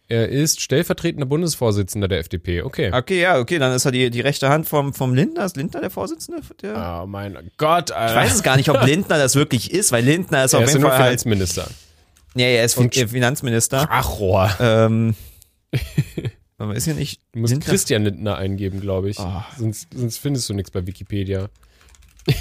Er 0.10 0.30
ist 0.30 0.62
stellvertretender 0.62 1.26
Bundesvorsitzender 1.26 2.08
der 2.08 2.20
FDP. 2.20 2.62
Okay. 2.62 2.92
Okay, 2.94 3.22
ja, 3.22 3.40
okay, 3.40 3.60
dann 3.60 3.74
ist 3.74 3.84
er 3.86 3.92
die, 3.92 4.10
die 4.10 4.22
rechte 4.22 4.48
Hand 4.50 4.68
vom, 4.68 4.94
vom 4.94 5.14
Lindner. 5.14 5.44
Ist 5.46 5.58
Lindner 5.58 5.82
der 5.82 5.90
Vorsitzende? 5.90 6.42
Der? 6.62 7.02
Oh 7.04 7.08
mein 7.08 7.38
Gott, 7.58 7.92
Alter. 7.92 8.14
Ich 8.14 8.20
weiß 8.26 8.36
es 8.36 8.42
gar 8.44 8.56
nicht, 8.56 8.70
ob 8.70 8.84
Lindner 8.86 9.18
das 9.18 9.36
wirklich 9.36 9.72
ist, 9.72 9.92
weil 9.92 10.04
Lindner 10.06 10.46
ist 10.46 10.54
er 10.54 10.60
auf 10.60 10.64
ist 10.66 10.70
ja 10.72 10.76
jeden 10.78 10.82
nur 10.84 10.92
Fall 10.92 11.00
halt, 11.00 11.22
Finanzminister. 11.22 11.68
ja, 12.36 12.46
er 12.48 12.64
ist 12.66 12.76
Fin- 12.76 12.90
äh, 12.94 13.08
Finanzminister. 13.08 13.86
Ach, 13.92 14.18
Rohr. 14.20 14.50
Ähm, 14.62 15.14
aber 16.58 16.76
ist 16.76 16.88
ja 16.88 16.94
nicht 16.94 17.22
Du 17.34 17.40
musst 17.40 17.60
Christian 17.62 18.04
Lindner 18.04 18.38
eingeben, 18.38 18.82
glaube 18.82 19.10
ich. 19.10 19.20
Ah. 19.20 19.46
Sonst, 19.58 19.88
sonst 19.94 20.18
findest 20.18 20.50
du 20.50 20.54
nichts 20.54 20.72
bei 20.72 20.86
Wikipedia. 20.86 21.50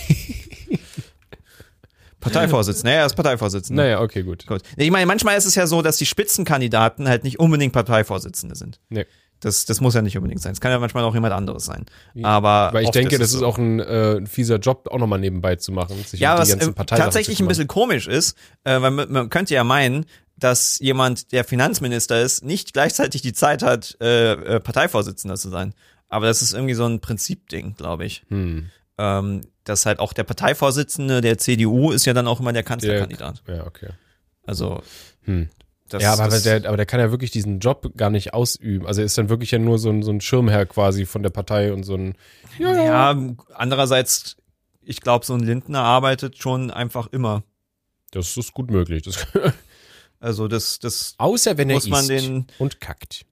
Parteivorsitzender. 2.20 2.92
Ja, 2.92 2.98
er 3.00 3.06
ist 3.06 3.14
Parteivorsitzender. 3.14 3.82
Naja, 3.82 4.00
okay, 4.00 4.22
gut. 4.22 4.46
Gut. 4.46 4.62
Ich 4.76 4.90
meine, 4.90 5.06
manchmal 5.06 5.36
ist 5.36 5.44
es 5.44 5.54
ja 5.54 5.66
so, 5.66 5.82
dass 5.82 5.96
die 5.96 6.06
Spitzenkandidaten 6.06 7.08
halt 7.08 7.24
nicht 7.24 7.38
unbedingt 7.38 7.72
Parteivorsitzende 7.72 8.56
sind. 8.56 8.80
Nee. 8.88 9.06
Das, 9.40 9.66
das 9.66 9.82
muss 9.82 9.94
ja 9.94 10.00
nicht 10.00 10.16
unbedingt 10.16 10.40
sein. 10.40 10.52
Es 10.52 10.60
kann 10.60 10.70
ja 10.70 10.78
manchmal 10.78 11.04
auch 11.04 11.12
jemand 11.12 11.34
anderes 11.34 11.66
sein. 11.66 11.84
Aber 12.22 12.70
Weil 12.72 12.84
ich 12.84 12.90
denke, 12.90 13.16
ist 13.16 13.20
das 13.20 13.32
ist 13.34 13.40
so. 13.40 13.46
auch 13.46 13.58
ein 13.58 13.80
äh, 13.80 14.24
fieser 14.24 14.56
Job, 14.56 14.88
auch 14.90 14.98
nochmal 14.98 15.18
nebenbei 15.18 15.56
zu 15.56 15.72
machen. 15.72 16.02
Sich 16.04 16.20
ja, 16.20 16.38
was 16.38 16.48
die 16.48 16.58
ganzen 16.58 16.74
äh, 16.74 16.84
tatsächlich 16.86 17.38
ein 17.40 17.46
bisschen 17.46 17.68
komisch 17.68 18.08
ist, 18.08 18.36
äh, 18.64 18.80
weil 18.80 18.90
man, 18.90 19.12
man 19.12 19.28
könnte 19.28 19.54
ja 19.54 19.62
meinen, 19.62 20.06
dass 20.36 20.78
jemand, 20.80 21.32
der 21.32 21.44
Finanzminister 21.44 22.20
ist, 22.20 22.44
nicht 22.44 22.72
gleichzeitig 22.72 23.22
die 23.22 23.32
Zeit 23.32 23.62
hat, 23.62 23.96
äh, 24.00 24.32
äh, 24.32 24.60
Parteivorsitzender 24.60 25.36
zu 25.36 25.48
sein. 25.48 25.74
Aber 26.08 26.26
das 26.26 26.42
ist 26.42 26.52
irgendwie 26.52 26.74
so 26.74 26.86
ein 26.86 27.00
Prinzipding, 27.00 27.74
glaube 27.76 28.04
ich. 28.04 28.22
Hm. 28.28 28.70
Ähm, 28.98 29.40
dass 29.64 29.86
halt 29.86 29.98
auch 29.98 30.12
der 30.12 30.24
Parteivorsitzende 30.24 31.20
der 31.20 31.38
CDU 31.38 31.90
ist 31.90 32.06
ja 32.06 32.14
dann 32.14 32.26
auch 32.28 32.40
immer 32.40 32.52
der 32.52 32.62
Kanzlerkandidat. 32.62 33.42
Ja, 33.48 33.66
okay. 33.66 33.90
Also 34.46 34.82
Hm. 35.24 35.48
das, 35.88 36.02
ja, 36.02 36.12
aber 36.12 36.28
das, 36.28 36.44
der, 36.44 36.66
aber 36.66 36.76
der 36.76 36.86
kann 36.86 37.00
ja 37.00 37.10
wirklich 37.10 37.30
diesen 37.30 37.58
Job 37.58 37.90
gar 37.96 38.10
nicht 38.10 38.32
ausüben. 38.32 38.86
Also 38.86 39.00
er 39.00 39.06
ist 39.06 39.18
dann 39.18 39.28
wirklich 39.28 39.50
ja 39.50 39.58
nur 39.58 39.78
so 39.78 39.90
ein, 39.90 40.02
so 40.02 40.12
ein 40.12 40.20
Schirmherr 40.20 40.66
quasi 40.66 41.04
von 41.04 41.22
der 41.22 41.30
Partei 41.30 41.72
und 41.72 41.82
so 41.82 41.94
ein. 41.94 42.14
ja, 42.58 43.16
andererseits, 43.54 44.36
ich 44.82 45.00
glaube, 45.00 45.26
so 45.26 45.34
ein 45.34 45.40
Lindner 45.40 45.80
arbeitet 45.80 46.38
schon 46.38 46.70
einfach 46.70 47.08
immer. 47.08 47.42
Das 48.12 48.36
ist 48.36 48.54
gut 48.54 48.70
möglich. 48.70 49.02
Das, 49.02 49.26
Also 50.20 50.48
das, 50.48 50.78
das 50.78 51.14
außer 51.18 51.58
wenn 51.58 51.70
er 51.70 51.76
muss 51.76 51.88
man 51.88 52.06
den 52.08 52.46
und 52.58 52.80
kackt. 52.80 53.26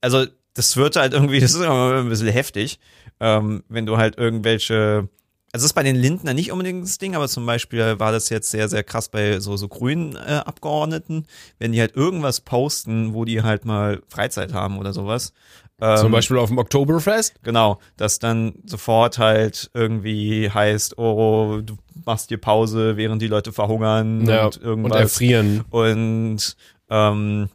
also 0.00 0.26
das 0.54 0.76
wird 0.76 0.96
halt 0.96 1.12
irgendwie, 1.12 1.40
das 1.40 1.54
ist 1.54 1.60
immer 1.60 1.96
ein 1.98 2.08
bisschen 2.08 2.28
heftig, 2.28 2.78
ähm, 3.20 3.64
wenn 3.68 3.86
du 3.86 3.96
halt 3.96 4.16
irgendwelche, 4.18 5.08
also 5.52 5.62
das 5.62 5.64
ist 5.64 5.72
bei 5.74 5.82
den 5.82 5.96
Lindner 5.96 6.34
nicht 6.34 6.50
unbedingt 6.50 6.84
das 6.84 6.98
Ding, 6.98 7.14
aber 7.14 7.28
zum 7.28 7.46
Beispiel 7.46 7.98
war 8.00 8.10
das 8.12 8.28
jetzt 8.28 8.50
sehr, 8.50 8.68
sehr 8.68 8.82
krass 8.82 9.08
bei 9.08 9.38
so, 9.40 9.56
so 9.56 9.68
grünen 9.68 10.16
äh, 10.16 10.42
Abgeordneten, 10.44 11.26
wenn 11.58 11.72
die 11.72 11.80
halt 11.80 11.94
irgendwas 11.94 12.40
posten, 12.40 13.14
wo 13.14 13.24
die 13.24 13.42
halt 13.42 13.64
mal 13.64 14.02
Freizeit 14.08 14.52
haben 14.52 14.78
oder 14.78 14.92
sowas. 14.92 15.32
Ähm, 15.80 15.96
Zum 15.96 16.12
Beispiel 16.12 16.38
auf 16.38 16.48
dem 16.50 16.58
Oktoberfest. 16.58 17.42
Genau, 17.42 17.78
dass 17.96 18.18
dann 18.20 18.54
sofort 18.64 19.18
halt 19.18 19.70
irgendwie 19.74 20.48
heißt, 20.50 20.98
oh, 20.98 21.60
du 21.62 21.76
machst 22.04 22.30
dir 22.30 22.38
Pause, 22.38 22.96
während 22.96 23.20
die 23.20 23.26
Leute 23.26 23.52
verhungern 23.52 24.24
Ja, 24.26 24.44
und 24.46 24.56
und 24.58 24.62
irgendwas. 24.62 25.00
erfrieren. 25.00 25.64
Und 25.70 26.56
ähm, 26.90 27.48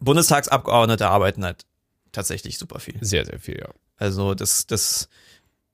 Bundestagsabgeordnete 0.00 1.08
arbeiten 1.08 1.44
halt 1.44 1.64
tatsächlich 2.12 2.58
super 2.58 2.78
viel. 2.80 2.96
Sehr, 3.00 3.24
sehr 3.24 3.38
viel, 3.38 3.58
ja. 3.58 3.68
Also 3.96 4.34
das, 4.34 4.66
das, 4.66 5.08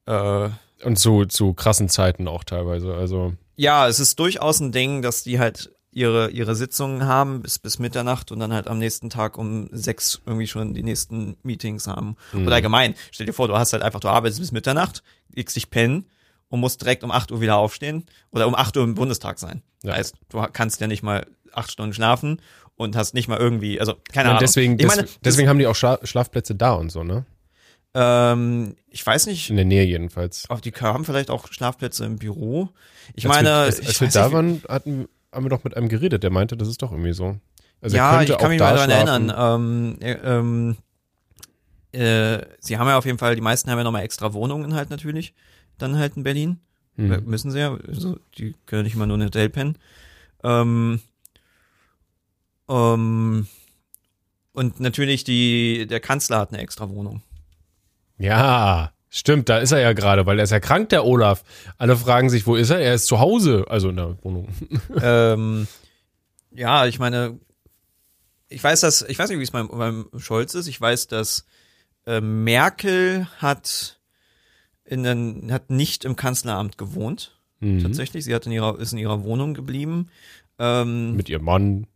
äh, 0.06 0.48
Und 0.84 0.98
zu, 0.98 1.24
zu 1.26 1.54
krassen 1.54 1.88
Zeiten 1.88 2.28
auch 2.28 2.44
teilweise. 2.44 2.94
Also, 2.94 3.34
ja, 3.56 3.88
es 3.88 4.00
ist 4.00 4.18
durchaus 4.20 4.60
ein 4.60 4.72
Ding, 4.72 5.02
dass 5.02 5.22
die 5.22 5.38
halt 5.38 5.70
ihre, 5.98 6.30
ihre 6.30 6.54
Sitzungen 6.54 7.06
haben 7.06 7.42
bis, 7.42 7.58
bis 7.58 7.78
Mitternacht 7.78 8.30
und 8.32 8.38
dann 8.38 8.52
halt 8.52 8.68
am 8.68 8.78
nächsten 8.78 9.10
Tag 9.10 9.36
um 9.36 9.68
sechs 9.72 10.20
irgendwie 10.24 10.46
schon 10.46 10.72
die 10.72 10.82
nächsten 10.82 11.36
Meetings 11.42 11.86
haben. 11.86 12.16
Oder 12.32 12.54
allgemein, 12.54 12.94
stell 13.10 13.26
dir 13.26 13.32
vor, 13.32 13.48
du 13.48 13.56
hast 13.56 13.72
halt 13.72 13.82
einfach, 13.82 14.00
du 14.00 14.08
arbeitest 14.08 14.40
bis 14.40 14.52
Mitternacht, 14.52 15.02
legst 15.34 15.56
dich 15.56 15.70
pennen 15.70 16.06
und 16.48 16.60
musst 16.60 16.80
direkt 16.80 17.02
um 17.04 17.10
acht 17.10 17.32
Uhr 17.32 17.40
wieder 17.40 17.56
aufstehen 17.56 18.06
oder 18.30 18.46
um 18.46 18.54
acht 18.54 18.76
Uhr 18.76 18.84
im 18.84 18.94
Bundestag 18.94 19.38
sein. 19.38 19.62
Ja. 19.82 19.94
Heißt, 19.94 20.14
du 20.30 20.40
kannst 20.52 20.80
ja 20.80 20.86
nicht 20.86 21.02
mal 21.02 21.26
acht 21.52 21.70
Stunden 21.72 21.92
schlafen 21.92 22.40
und 22.76 22.94
hast 22.96 23.12
nicht 23.14 23.28
mal 23.28 23.38
irgendwie, 23.38 23.80
also 23.80 23.94
keine 24.12 24.28
meine, 24.28 24.28
Ahnung. 24.30 24.40
deswegen, 24.40 24.78
ich 24.78 24.86
meine, 24.86 25.02
des, 25.02 25.18
deswegen 25.24 25.48
haben 25.48 25.58
die 25.58 25.66
auch 25.66 25.76
Schla 25.76 25.98
Schlafplätze 26.04 26.54
da 26.54 26.72
und 26.74 26.90
so, 26.90 27.02
ne? 27.02 27.26
ähm, 27.94 28.76
ich 28.88 29.04
weiß 29.04 29.26
nicht, 29.26 29.50
In 29.50 29.56
der 29.56 29.64
Nähe 29.64 29.84
jedenfalls. 29.84 30.48
auch 30.48 30.60
die 30.60 30.72
haben 30.72 31.04
vielleicht 31.04 31.30
auch 31.30 31.50
Schlafplätze 31.50 32.04
im 32.04 32.16
Büro. 32.16 32.68
Ich 33.14 33.26
Als 33.26 33.34
meine, 33.34 33.48
wir, 33.48 33.54
als, 33.56 33.78
ich 33.80 33.88
als 33.88 34.00
wir 34.00 34.08
da 34.08 34.32
waren, 34.32 34.62
hatten, 34.68 35.08
haben 35.32 35.44
wir 35.44 35.50
doch 35.50 35.64
mit 35.64 35.76
einem 35.76 35.88
geredet, 35.88 36.22
der 36.22 36.30
meinte, 36.30 36.56
das 36.56 36.68
ist 36.68 36.82
doch 36.82 36.92
irgendwie 36.92 37.12
so. 37.12 37.38
Also 37.80 37.96
ja, 37.96 38.22
ich 38.22 38.36
kann 38.36 38.50
mich 38.50 38.60
mal 38.60 38.74
daran 38.74 38.90
erinnern. 38.90 39.32
Ähm, 39.36 39.96
äh, 40.00 40.12
ähm, 40.12 40.76
äh, 41.92 42.44
sie 42.60 42.78
haben 42.78 42.88
ja 42.88 42.98
auf 42.98 43.06
jeden 43.06 43.18
Fall, 43.18 43.34
die 43.34 43.40
meisten 43.40 43.70
haben 43.70 43.78
ja 43.78 43.84
nochmal 43.84 44.02
extra 44.02 44.32
Wohnungen 44.32 44.74
halt 44.74 44.90
natürlich, 44.90 45.34
dann 45.78 45.96
halt 45.96 46.16
in 46.16 46.22
Berlin. 46.22 46.58
Hm. 46.96 47.12
Äh, 47.12 47.20
Müssen 47.20 47.50
sie 47.50 47.60
ja, 47.60 47.74
also 47.74 48.18
die 48.36 48.54
können 48.66 48.82
nicht 48.82 48.94
immer 48.94 49.06
nur 49.06 49.16
in 49.16 49.22
ein 49.22 49.26
Hotel 49.26 49.48
pennen. 49.48 49.78
Ähm, 50.42 51.00
ähm, 52.68 53.46
und 54.52 54.80
natürlich 54.80 55.24
die, 55.24 55.86
der 55.86 56.00
Kanzler 56.00 56.38
hat 56.38 56.52
eine 56.52 56.60
extra 56.60 56.90
Wohnung. 56.90 57.22
Ja, 58.18 58.92
stimmt, 59.10 59.48
da 59.48 59.58
ist 59.58 59.72
er 59.72 59.80
ja 59.80 59.92
gerade, 59.92 60.26
weil 60.26 60.38
er 60.38 60.44
ist 60.44 60.50
ja 60.50 60.60
krank, 60.60 60.88
der 60.90 61.04
Olaf. 61.04 61.44
Alle 61.76 61.96
fragen 61.96 62.30
sich, 62.30 62.46
wo 62.46 62.56
ist 62.56 62.70
er? 62.70 62.80
Er 62.80 62.94
ist 62.94 63.06
zu 63.06 63.20
Hause, 63.20 63.66
also 63.68 63.88
in 63.90 63.96
der 63.96 64.16
Wohnung. 64.22 64.48
ähm, 65.02 65.66
ja, 66.50 66.86
ich 66.86 66.98
meine, 66.98 67.38
ich 68.48 68.62
weiß, 68.62 68.80
dass, 68.80 69.02
ich 69.02 69.18
weiß 69.18 69.28
nicht, 69.30 69.38
wie 69.38 69.44
es 69.44 69.50
beim, 69.50 69.68
beim 69.68 70.08
Scholz 70.16 70.54
ist. 70.54 70.66
Ich 70.66 70.80
weiß, 70.80 71.06
dass 71.08 71.46
äh, 72.06 72.20
Merkel 72.20 73.28
hat 73.38 74.00
in 74.84 75.02
den, 75.02 75.52
hat 75.52 75.70
nicht 75.70 76.04
im 76.04 76.16
Kanzleramt 76.16 76.78
gewohnt. 76.78 77.38
Mhm. 77.60 77.82
Tatsächlich, 77.82 78.24
sie 78.24 78.34
hat 78.34 78.46
in 78.46 78.52
ihrer, 78.52 78.78
ist 78.78 78.92
in 78.92 78.98
ihrer 78.98 79.22
Wohnung 79.24 79.54
geblieben. 79.54 80.08
Ähm, 80.58 81.14
Mit 81.14 81.28
ihrem 81.28 81.44
Mann. 81.44 81.86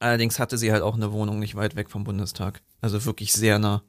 allerdings 0.00 0.38
hatte 0.38 0.58
sie 0.58 0.72
halt 0.72 0.82
auch 0.82 0.94
eine 0.94 1.12
Wohnung 1.12 1.38
nicht 1.38 1.54
weit 1.54 1.76
weg 1.76 1.90
vom 1.90 2.04
Bundestag. 2.04 2.62
Also 2.80 3.04
wirklich 3.04 3.32
sehr 3.32 3.58
nah. 3.58 3.82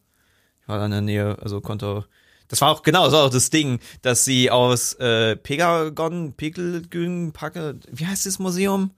Ich 0.61 0.67
war 0.67 0.79
da 0.79 0.85
in 0.85 0.91
der 0.91 1.01
Nähe, 1.01 1.37
also 1.41 1.61
konnte. 1.61 2.05
Das 2.47 2.61
war 2.61 2.71
auch 2.71 2.83
genau, 2.83 3.05
das 3.05 3.13
war 3.13 3.25
auch 3.25 3.29
das 3.29 3.49
Ding, 3.49 3.79
dass 4.01 4.23
sie 4.25 4.51
aus 4.51 4.93
äh, 4.93 5.35
Pegagon, 5.35 6.33
Pegelgün, 6.33 7.31
Packe, 7.31 7.75
wie 7.91 8.05
heißt 8.05 8.25
das 8.25 8.39
Museum? 8.39 8.91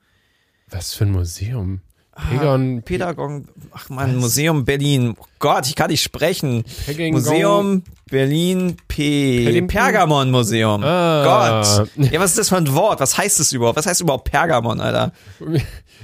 Was 0.70 0.94
für 0.94 1.06
ein 1.06 1.12
Museum? 1.12 1.82
Pegon, 2.30 2.82
Pädagon, 2.82 3.48
ach 3.72 3.90
man, 3.90 4.18
Museum 4.18 4.66
Berlin. 4.66 5.14
Oh 5.20 5.26
Gott, 5.38 5.68
ich 5.68 5.76
kann 5.76 5.92
nicht 5.92 6.02
sprechen. 6.02 6.64
Pegging- 6.88 7.14
Museum 7.14 7.84
Berlin 8.10 8.76
P. 8.88 9.62
Pergamon 9.68 10.32
Museum. 10.32 10.84
Ah. 10.84 11.64
Gott. 11.84 11.90
Ja, 12.12 12.20
was 12.20 12.32
ist 12.32 12.40
das 12.40 12.50
für 12.50 12.58
ein 12.58 12.74
Wort? 12.74 13.00
Was 13.02 13.18
heißt 13.18 13.40
das 13.40 13.52
überhaupt? 13.54 13.78
Was 13.78 13.86
heißt 13.86 14.02
überhaupt 14.02 14.32
Pergamon, 14.32 14.82
Alter? 14.82 15.12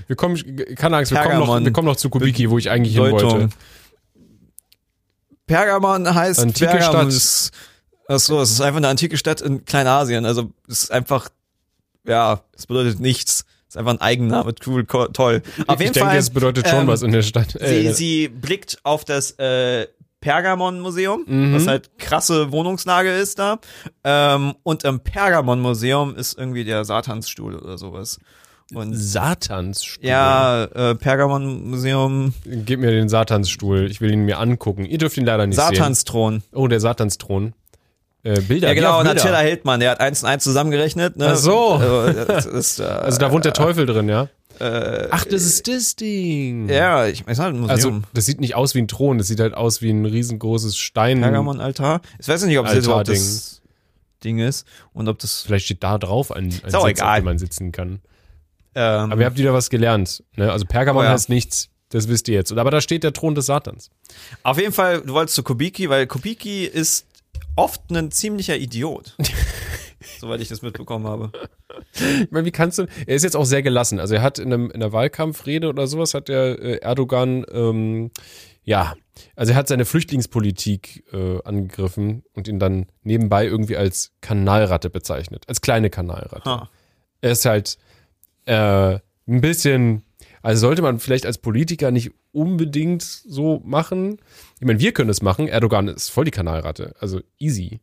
wir 0.08 0.16
kommen, 0.16 0.38
keine 0.76 0.98
Angst, 0.98 1.12
wir 1.12 1.20
kommen, 1.20 1.40
noch, 1.40 1.60
wir 1.64 1.74
kommen 1.74 1.88
noch 1.88 1.96
zu 1.96 2.10
Kubiki, 2.12 2.48
wo 2.50 2.60
ich 2.60 2.70
eigentlich 2.70 2.94
hin 2.94 3.12
wollte. 3.12 3.50
Pergamon 5.48 6.14
heißt 6.14 6.40
Antike 6.40 6.72
Pergamon. 6.72 7.02
Stadt. 7.02 7.08
Ist, 7.14 7.52
ach 8.08 8.20
so, 8.20 8.42
es 8.42 8.52
ist 8.52 8.62
einfach 8.62 8.78
eine 8.78 8.88
antike 8.88 9.18
Stadt 9.18 9.42
in 9.42 9.66
Kleinasien. 9.66 10.26
Also 10.26 10.52
es 10.68 10.84
ist 10.84 10.92
einfach, 10.92 11.30
ja, 12.08 12.42
es 12.56 12.68
bedeutet 12.68 13.00
nichts. 13.00 13.46
Es 13.68 13.76
ist 13.76 13.78
einfach 13.78 13.94
ein 13.94 14.02
Eigenname. 14.02 14.54
Cool, 14.66 14.86
co- 14.86 15.08
toll. 15.08 15.42
Auf 15.68 15.80
jeden 15.80 15.90
ich 15.90 15.92
denke, 15.94 16.10
Fall. 16.10 16.18
es 16.18 16.30
bedeutet 16.30 16.68
schon 16.68 16.82
ähm, 16.82 16.88
was 16.88 17.02
in 17.02 17.12
der 17.12 17.24
Stadt. 17.24 17.52
Sie, 17.60 17.66
Äh, 17.88 17.94
sie 17.94 18.28
blickt 18.28 18.78
auf 18.84 19.04
das 19.04 19.32
äh, 19.40 19.88
Pergamon-Museum, 20.22 21.24
Mhm. 21.26 21.56
was 21.56 21.68
halt 21.68 21.98
krasse 21.98 22.52
Wohnungslage 22.52 23.12
ist 23.14 23.40
da. 23.40 23.60
Ähm, 24.04 24.56
und 24.64 24.84
im 24.86 25.00
Pergamon-Museum 25.02 26.16
ist 26.16 26.38
irgendwie 26.38 26.64
der 26.64 26.86
Satansstuhl 26.86 27.56
oder 27.56 27.78
sowas. 27.78 28.20
Und 28.74 28.94
Satansstuhl. 28.96 30.06
ja, 30.08 30.64
äh, 30.66 30.96
Pergamon-Museum, 30.96 32.34
Gib 32.46 32.80
mir 32.80 32.92
den 32.92 33.10
Satansstuhl. 33.10 33.90
Ich 33.92 34.02
will 34.02 34.12
ihn 34.12 34.26
mir 34.26 34.40
angucken. 34.40 34.86
Ihr 34.86 34.98
dürft 34.98 35.18
ihn 35.18 35.26
leider 35.26 35.46
nicht 35.46 35.60
sehen. 35.60 35.76
Satansthron. 35.76 36.44
Oh, 36.54 36.68
der 36.68 36.80
Satansthron. 36.80 37.54
Äh, 38.24 38.40
Bilder. 38.42 38.70
Ja, 38.70 38.74
genau, 38.74 39.00
und 39.02 39.08
und 39.08 39.18
Attila 39.18 39.40
Hildmann, 39.40 39.82
der 39.82 39.92
hat 39.92 40.00
eins 40.00 40.24
und 40.24 40.30
eins 40.30 40.44
zusammengerechnet. 40.46 41.18
Ne? 41.18 41.28
Ach 41.34 41.36
so. 41.36 41.74
Also, 41.74 42.24
das 42.26 42.46
ist, 42.46 42.80
äh, 42.80 42.84
Also 42.86 43.20
da 43.20 43.32
wohnt 43.32 43.44
der 43.46 43.54
Teufel 43.54 43.86
drin, 43.86 44.08
ja? 44.08 44.30
äh, 44.60 45.08
Ach, 45.12 45.26
das 45.26 45.44
ist 45.44 45.68
das 45.68 45.96
Ding. 45.98 46.70
ja, 46.70 47.06
ich 47.08 47.28
weiß 47.28 47.40
halt 47.40 47.54
ein 47.54 47.60
Museum. 47.60 47.70
Also, 47.96 48.02
das 48.14 48.26
sieht 48.26 48.40
nicht 48.40 48.56
aus 48.56 48.76
wie 48.76 48.80
ein 48.82 48.88
Thron, 48.88 49.18
das 49.18 49.28
sieht 49.28 49.42
halt 49.42 49.54
aus 49.56 49.82
wie 49.82 49.90
ein 49.90 50.06
riesengroßes 50.06 50.78
Stein. 50.78 51.20
Pergamon-Altar. 51.22 52.02
Ich 52.18 52.28
weiß 52.28 52.44
nicht, 52.46 52.58
ob 52.58 52.68
es 52.68 52.86
überhaupt 52.86 53.10
das 53.10 53.62
Ding 54.24 54.40
ist 54.40 54.66
und 54.94 55.10
ob 55.10 55.20
das 55.20 55.42
Vielleicht 55.42 55.66
steht 55.66 55.84
da 55.84 55.98
drauf 55.98 56.32
ein, 56.32 56.46
ein 56.46 56.52
Sitz, 56.52 56.74
auf 57.02 57.16
dem 57.18 57.26
man 57.26 57.38
sitzen 57.38 57.74
kann. 57.74 58.00
Ähm, 58.76 59.12
Aber 59.12 59.22
ihr 59.22 59.26
habt 59.26 59.38
wieder 59.38 59.54
was 59.54 59.70
gelernt. 59.70 60.24
Ne? 60.36 60.52
Also 60.52 60.66
Pergamon 60.66 61.02
Oh 61.02 61.06
ja. 61.06 61.12
heißt 61.12 61.30
nichts, 61.30 61.70
das 61.90 62.08
wisst 62.08 62.28
ihr 62.28 62.36
jetzt. 62.36 62.52
Aber 62.52 62.72
da 62.72 62.82
steht 62.82 63.04
der 63.04 63.14
Thron 63.14 63.36
des 63.36 63.46
Satans. 63.46 63.90
Auf 64.44 64.60
jeden 64.60 64.74
Fall, 64.74 65.02
du 65.02 65.14
wolltest 65.14 65.36
zu 65.36 65.44
Kubiki, 65.44 65.90
weil 65.90 66.08
Kubiki 66.08 66.66
ist 66.66 67.06
oft 67.56 67.82
ein 67.92 68.12
ziemlicher 68.12 68.58
Idiot. 68.58 69.16
Soweit 70.20 70.42
ich 70.42 70.50
das 70.50 70.62
mitbekommen 70.62 71.08
habe. 71.08 71.32
Ich 71.96 72.32
meine, 72.32 72.46
wie 72.46 72.52
kannst 72.52 72.78
du. 72.78 72.88
Er 73.06 73.16
ist 73.16 73.24
jetzt 73.24 73.36
auch 73.36 73.46
sehr 73.46 73.62
gelassen. 73.62 74.00
Also 74.00 74.16
er 74.16 74.22
hat 74.22 74.38
in, 74.40 74.52
einem, 74.52 74.66
in 74.70 74.82
einer 74.82 74.92
Wahlkampfrede 74.92 75.70
oder 75.70 75.88
sowas 75.88 76.14
hat 76.14 76.28
der 76.28 76.60
äh, 76.60 76.76
Erdogan 76.78 77.46
ähm, 77.52 78.12
ja, 78.64 78.96
also 79.36 79.52
er 79.52 79.58
hat 79.58 79.68
seine 79.68 79.86
Flüchtlingspolitik 79.86 81.04
äh, 81.12 81.42
angegriffen 81.44 82.24
und 82.34 82.48
ihn 82.48 82.60
dann 82.60 82.88
nebenbei 83.04 83.46
irgendwie 83.46 83.78
als 83.78 84.12
Kanalratte 84.22 84.90
bezeichnet, 84.90 85.44
als 85.48 85.62
kleine 85.62 85.90
Kanalratte. 85.90 86.50
Ha. 86.50 86.70
Er 87.22 87.32
ist 87.32 87.46
halt 87.46 87.78
äh, 88.46 89.00
ein 89.28 89.42
bisschen, 89.42 90.04
also 90.42 90.62
sollte 90.68 90.82
man 90.82 91.00
vielleicht 91.00 91.26
als 91.26 91.38
Politiker 91.38 91.92
nicht 91.92 92.12
unbedingt 92.32 93.04
so 93.04 93.62
machen. 93.64 94.18
Ich 94.60 94.66
meine, 94.68 94.80
wir 94.80 94.92
können 94.92 95.10
es 95.10 95.22
machen. 95.22 95.48
Erdogan 95.48 95.88
ist 95.88 96.10
voll 96.10 96.26
die 96.26 96.32
Kanalratte, 96.32 96.96
also 97.00 97.22
easy. 97.40 97.80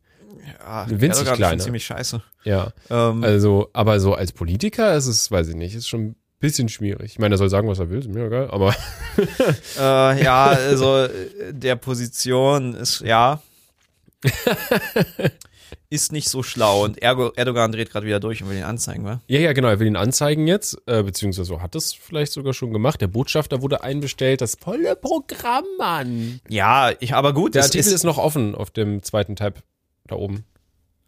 Ja, 0.59 0.85
Winzig 0.89 1.27
Erdogan 1.27 1.57
ist 1.57 1.63
ziemlich 1.63 1.85
scheiße. 1.85 2.21
Ja. 2.43 2.73
Ähm, 2.89 3.23
Also, 3.23 3.69
aber 3.73 3.99
so 3.99 4.13
als 4.15 4.31
Politiker 4.31 4.95
ist 4.95 5.07
es, 5.07 5.29
weiß 5.31 5.49
ich 5.49 5.55
nicht, 5.55 5.75
ist 5.75 5.87
schon 5.87 6.01
ein 6.07 6.15
bisschen 6.39 6.69
schwierig. 6.69 7.11
Ich 7.11 7.19
meine, 7.19 7.35
er 7.35 7.37
soll 7.37 7.49
sagen, 7.49 7.67
was 7.67 7.79
er 7.79 7.89
will, 7.89 7.99
ist 7.99 8.09
mir 8.09 8.25
egal, 8.25 8.49
aber 8.49 8.73
äh, 9.79 10.23
ja, 10.23 10.45
also 10.47 10.97
äh, 11.05 11.09
der 11.51 11.75
Position 11.75 12.73
ist, 12.73 13.01
ja, 13.01 13.41
ist 15.89 16.11
nicht 16.11 16.29
so 16.29 16.43
schlau. 16.43 16.83
Und 16.83 17.01
Ergo, 17.01 17.31
Erdogan 17.35 17.71
dreht 17.71 17.91
gerade 17.91 18.05
wieder 18.05 18.19
durch 18.19 18.41
und 18.43 18.49
will 18.49 18.57
ihn 18.57 18.63
anzeigen, 18.63 19.03
wa? 19.05 19.21
ja, 19.27 19.39
ja, 19.39 19.53
genau, 19.53 19.67
er 19.69 19.79
will 19.79 19.87
ihn 19.87 19.95
anzeigen 19.95 20.47
jetzt, 20.47 20.77
äh, 20.87 21.03
beziehungsweise 21.03 21.61
hat 21.61 21.75
es 21.75 21.93
vielleicht 21.93 22.31
sogar 22.31 22.53
schon 22.53 22.71
gemacht. 22.73 23.01
Der 23.01 23.07
Botschafter 23.07 23.61
wurde 23.61 23.83
einbestellt, 23.83 24.41
das 24.41 24.55
volle 24.55 24.95
Programm, 24.95 25.65
Mann. 25.77 26.39
Ja, 26.47 26.91
ich, 26.99 27.13
aber 27.13 27.33
gut, 27.33 27.55
Der 27.55 27.63
Artikel 27.63 27.79
ist, 27.87 27.91
ist 27.91 28.03
noch 28.03 28.17
offen 28.17 28.55
auf 28.55 28.71
dem 28.71 29.03
zweiten 29.03 29.35
Tab 29.35 29.63
da 30.07 30.15
oben. 30.15 30.45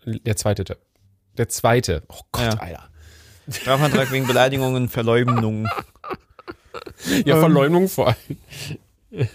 Der 0.06 0.36
zweite 0.36 0.64
Tab. 0.64 0.78
Der 1.38 1.50
zweite. 1.50 2.04
Oh 2.10 2.22
Gott, 2.32 2.44
Ja. 2.44 2.60
Alter. 2.60 2.90
Strafantrag 3.50 4.12
wegen 4.12 4.28
Beleidigungen, 4.28 4.90
Verleumdung. 4.90 5.68
Ja, 7.26 7.36
Ähm. 7.36 7.42
Verleumdung 7.42 7.88
vor 7.90 8.08
allem. 8.08 9.28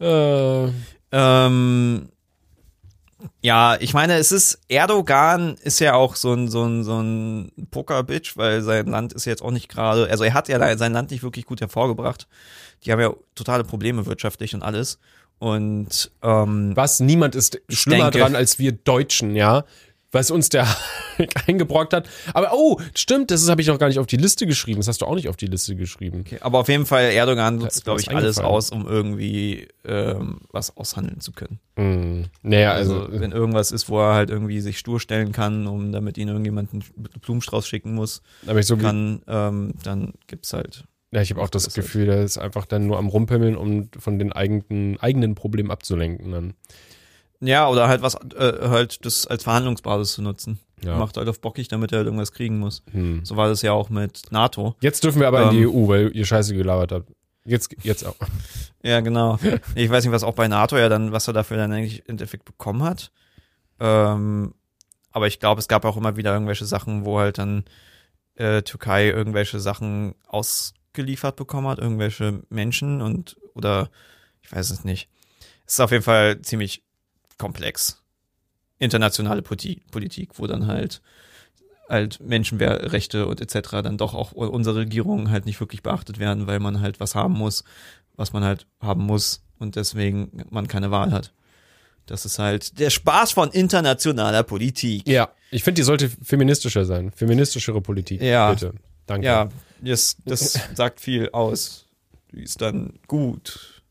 äh, 0.00 0.72
Ähm, 1.10 2.08
ja, 3.40 3.76
ich 3.80 3.94
meine, 3.94 4.14
es 4.14 4.32
ist, 4.32 4.58
Erdogan 4.68 5.56
ist 5.62 5.78
ja 5.78 5.94
auch 5.94 6.16
so 6.16 6.32
ein, 6.34 6.48
so 6.48 6.64
ein, 6.64 6.82
so 6.84 7.00
ein 7.00 7.52
Poker-Bitch, 7.70 8.36
weil 8.36 8.62
sein 8.62 8.86
Land 8.86 9.12
ist 9.12 9.24
jetzt 9.26 9.42
auch 9.42 9.52
nicht 9.52 9.68
gerade, 9.68 10.08
also 10.10 10.24
er 10.24 10.34
hat 10.34 10.48
ja 10.48 10.76
sein 10.76 10.92
Land 10.92 11.10
nicht 11.10 11.22
wirklich 11.22 11.46
gut 11.46 11.60
hervorgebracht. 11.60 12.26
Die 12.84 12.92
haben 12.92 13.00
ja 13.00 13.12
totale 13.34 13.64
Probleme 13.64 14.06
wirtschaftlich 14.06 14.54
und 14.54 14.62
alles. 14.62 14.98
Und, 15.38 16.10
ähm, 16.22 16.72
was? 16.74 16.98
Niemand 16.98 17.36
ist 17.36 17.60
schlimmer 17.68 18.10
denke- 18.10 18.18
dran 18.18 18.34
als 18.34 18.58
wir 18.58 18.72
Deutschen, 18.72 19.36
ja? 19.36 19.64
Was 20.10 20.30
uns 20.30 20.48
der 20.48 20.66
eingebrockt 21.46 21.92
hat. 21.92 22.08
Aber, 22.32 22.52
oh, 22.54 22.80
stimmt, 22.94 23.30
das 23.30 23.48
habe 23.48 23.60
ich 23.60 23.66
noch 23.66 23.78
gar 23.78 23.88
nicht 23.88 23.98
auf 23.98 24.06
die 24.06 24.16
Liste 24.16 24.46
geschrieben. 24.46 24.80
Das 24.80 24.88
hast 24.88 25.02
du 25.02 25.06
auch 25.06 25.14
nicht 25.14 25.28
auf 25.28 25.36
die 25.36 25.46
Liste 25.46 25.76
geschrieben. 25.76 26.20
okay, 26.20 26.38
aber 26.40 26.60
auf 26.60 26.68
jeden 26.68 26.86
Fall, 26.86 27.10
Erdogan 27.10 27.56
nutzt, 27.56 27.84
glaube 27.84 28.00
ich, 28.00 28.10
alles 28.10 28.38
aus, 28.38 28.70
um 28.70 28.86
irgendwie 28.86 29.68
ähm, 29.84 30.40
was 30.50 30.76
aushandeln 30.76 31.20
zu 31.20 31.32
können. 31.32 31.58
Hm. 31.76 32.26
Naja, 32.42 32.72
Also, 32.72 33.02
also, 33.02 33.20
wenn 33.20 33.32
irgendwas 33.32 33.70
ist, 33.70 33.88
wo 33.90 34.00
er 34.00 34.14
halt 34.14 34.30
irgendwie 34.30 34.60
sich 34.60 34.78
stur 34.78 34.98
stellen 34.98 35.32
kann, 35.32 35.66
um 35.66 35.92
damit 35.92 36.16
ihn 36.16 36.28
irgendjemand 36.28 36.72
einen 36.72 36.84
Blumenstrauß 37.20 37.66
schicken 37.68 37.94
muss, 37.94 38.22
aber 38.46 38.60
ich 38.60 38.66
so, 38.66 38.76
kann, 38.76 39.20
ähm, 39.26 39.74
dann 39.82 40.14
gibt's 40.26 40.52
halt 40.52 40.84
ja, 41.10 41.22
ich 41.22 41.30
habe 41.30 41.40
auch 41.40 41.48
das 41.48 41.64
das 41.64 41.74
halt. 41.76 41.86
Gefühl, 41.86 42.06
der 42.06 42.22
ist 42.22 42.36
einfach 42.36 42.66
dann 42.66 42.86
nur 42.86 42.98
am 42.98 43.08
Rumpimmeln, 43.08 43.56
um 43.56 43.88
von 43.98 44.18
den 44.18 44.32
eigenen, 44.32 45.00
eigenen 45.00 45.34
Problemen 45.34 45.70
abzulenken 45.70 46.30
dann. 46.30 46.54
Ja, 47.40 47.68
oder 47.68 47.88
halt 47.88 48.02
was, 48.02 48.14
äh, 48.14 48.68
halt 48.68 49.04
das 49.04 49.26
als 49.26 49.44
Verhandlungsbasis 49.44 50.14
zu 50.14 50.22
nutzen. 50.22 50.58
Ja. 50.84 50.96
Macht 50.96 51.16
halt 51.16 51.28
auf 51.28 51.40
bockig, 51.40 51.68
damit 51.68 51.92
er 51.92 51.98
halt 51.98 52.06
irgendwas 52.06 52.32
kriegen 52.32 52.58
muss. 52.58 52.82
Hm. 52.92 53.24
So 53.24 53.36
war 53.36 53.48
das 53.48 53.62
ja 53.62 53.72
auch 53.72 53.90
mit 53.90 54.30
NATO. 54.30 54.76
Jetzt 54.80 55.02
dürfen 55.04 55.20
wir 55.20 55.28
aber 55.28 55.44
in 55.44 55.50
die 55.50 55.62
Ähm. 55.62 55.70
EU, 55.74 55.88
weil 55.88 56.14
ihr 56.14 56.24
Scheiße 56.24 56.54
gelabert 56.54 56.92
habt. 56.92 57.12
Jetzt, 57.44 57.74
jetzt 57.82 58.04
auch. 58.04 58.16
Ja, 58.80 59.00
genau. 59.00 59.40
ich 59.74 59.90
weiß 59.90 60.04
nicht, 60.04 60.12
was 60.12 60.22
auch 60.22 60.34
bei 60.34 60.46
NATO 60.46 60.78
ja 60.78 60.88
dann, 60.88 61.10
was 61.10 61.26
er 61.26 61.34
dafür 61.34 61.56
dann 61.56 61.72
eigentlich 61.72 61.98
im 62.06 62.10
Endeffekt 62.12 62.44
bekommen 62.44 62.84
hat. 62.84 63.10
Ähm, 63.80 64.54
aber 65.10 65.26
ich 65.26 65.40
glaube, 65.40 65.58
es 65.58 65.66
gab 65.66 65.84
auch 65.84 65.96
immer 65.96 66.16
wieder 66.16 66.32
irgendwelche 66.32 66.64
Sachen, 66.64 67.04
wo 67.04 67.18
halt 67.18 67.38
dann 67.38 67.64
äh, 68.36 68.62
Türkei 68.62 69.08
irgendwelche 69.08 69.58
Sachen 69.58 70.14
ausgeliefert 70.28 71.34
bekommen 71.34 71.66
hat, 71.66 71.80
irgendwelche 71.80 72.44
Menschen 72.50 73.02
und 73.02 73.36
oder 73.54 73.90
ich 74.42 74.52
weiß 74.52 74.70
es 74.70 74.84
nicht. 74.84 75.08
Es 75.66 75.74
ist 75.74 75.80
auf 75.80 75.90
jeden 75.90 76.04
Fall 76.04 76.40
ziemlich 76.42 76.84
komplex. 77.38 78.02
Internationale 78.78 79.42
Politik, 79.42 79.90
Politik 79.90 80.38
wo 80.38 80.46
dann 80.46 80.66
halt 80.66 81.00
halt 81.88 82.20
Menschenrechte 82.20 83.26
und 83.26 83.40
etc. 83.40 83.70
dann 83.82 83.96
doch 83.96 84.14
auch 84.14 84.32
unsere 84.32 84.80
Regierungen 84.80 85.30
halt 85.30 85.46
nicht 85.46 85.58
wirklich 85.58 85.82
beachtet 85.82 86.18
werden, 86.18 86.46
weil 86.46 86.60
man 86.60 86.80
halt 86.80 87.00
was 87.00 87.14
haben 87.14 87.34
muss, 87.34 87.64
was 88.16 88.32
man 88.32 88.44
halt 88.44 88.66
haben 88.80 89.04
muss 89.04 89.42
und 89.58 89.76
deswegen 89.76 90.44
man 90.50 90.68
keine 90.68 90.90
Wahl 90.90 91.12
hat. 91.12 91.32
Das 92.06 92.24
ist 92.24 92.38
halt 92.38 92.78
der 92.78 92.90
Spaß 92.90 93.32
von 93.32 93.50
internationaler 93.50 94.42
Politik. 94.42 95.06
Ja, 95.06 95.30
ich 95.50 95.62
finde, 95.62 95.80
die 95.80 95.84
sollte 95.84 96.08
feministischer 96.08 96.84
sein. 96.84 97.12
Feministischere 97.12 97.80
Politik. 97.80 98.22
Ja. 98.22 98.52
Bitte. 98.52 98.74
Danke. 99.06 99.26
Ja, 99.26 99.48
das, 99.80 100.16
das 100.24 100.58
sagt 100.74 101.00
viel 101.00 101.30
aus. 101.30 101.86
Die 102.32 102.42
ist 102.42 102.60
dann 102.60 102.98
gut. 103.06 103.82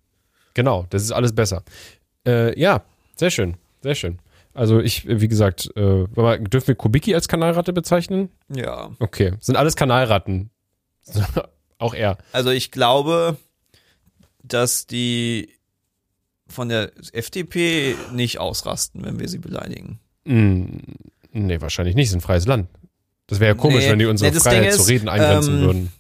Genau, 0.54 0.86
das 0.90 1.04
ist 1.04 1.12
alles 1.12 1.34
besser. 1.34 1.64
Äh, 2.26 2.60
ja, 2.60 2.84
sehr 3.18 3.32
schön. 3.32 3.58
Sehr 3.82 3.96
schön. 3.96 4.20
Also 4.54 4.80
ich, 4.80 5.08
wie 5.08 5.28
gesagt, 5.28 5.70
äh, 5.76 6.08
dürfen 6.08 6.68
wir 6.68 6.76
Kubicki 6.76 7.14
als 7.14 7.28
Kanalratte 7.28 7.74
bezeichnen? 7.74 8.30
Ja. 8.50 8.90
Okay, 9.00 9.34
sind 9.40 9.56
alles 9.56 9.76
Kanalratten. 9.76 10.50
Auch 11.78 11.94
er. 11.94 12.18
Also 12.32 12.50
ich 12.50 12.72
glaube, 12.72 13.38
dass 14.44 14.88
die 14.88 15.50
von 16.48 16.70
der 16.70 16.92
FDP 17.12 17.96
nicht 18.14 18.40
ausrasten, 18.40 19.06
wenn 19.06 19.20
wir 19.20 19.28
sie 19.28 19.38
beleidigen. 19.38 20.00
Mm, 20.26 20.78
nee, 21.34 21.62
wahrscheinlich 21.62 21.96
nicht. 21.96 22.06
Es 22.06 22.12
ist 22.12 22.16
ein 22.16 22.22
freies 22.22 22.48
Land. 22.48 22.68
Das 23.28 23.40
wäre 23.40 23.54
ja 23.54 23.62
komisch, 23.62 23.84
Nee, 23.84 23.92
wenn 23.92 24.00
die 24.00 24.06
unsere 24.06 24.32
nee, 24.34 24.40
Freiheit 24.40 24.64
Ding 24.64 24.72
zu 24.72 24.82
ist, 24.82 24.90
reden 24.90 25.10
eingrenzen 25.10 25.54
ähm, 25.56 25.62
würden. 25.62 25.94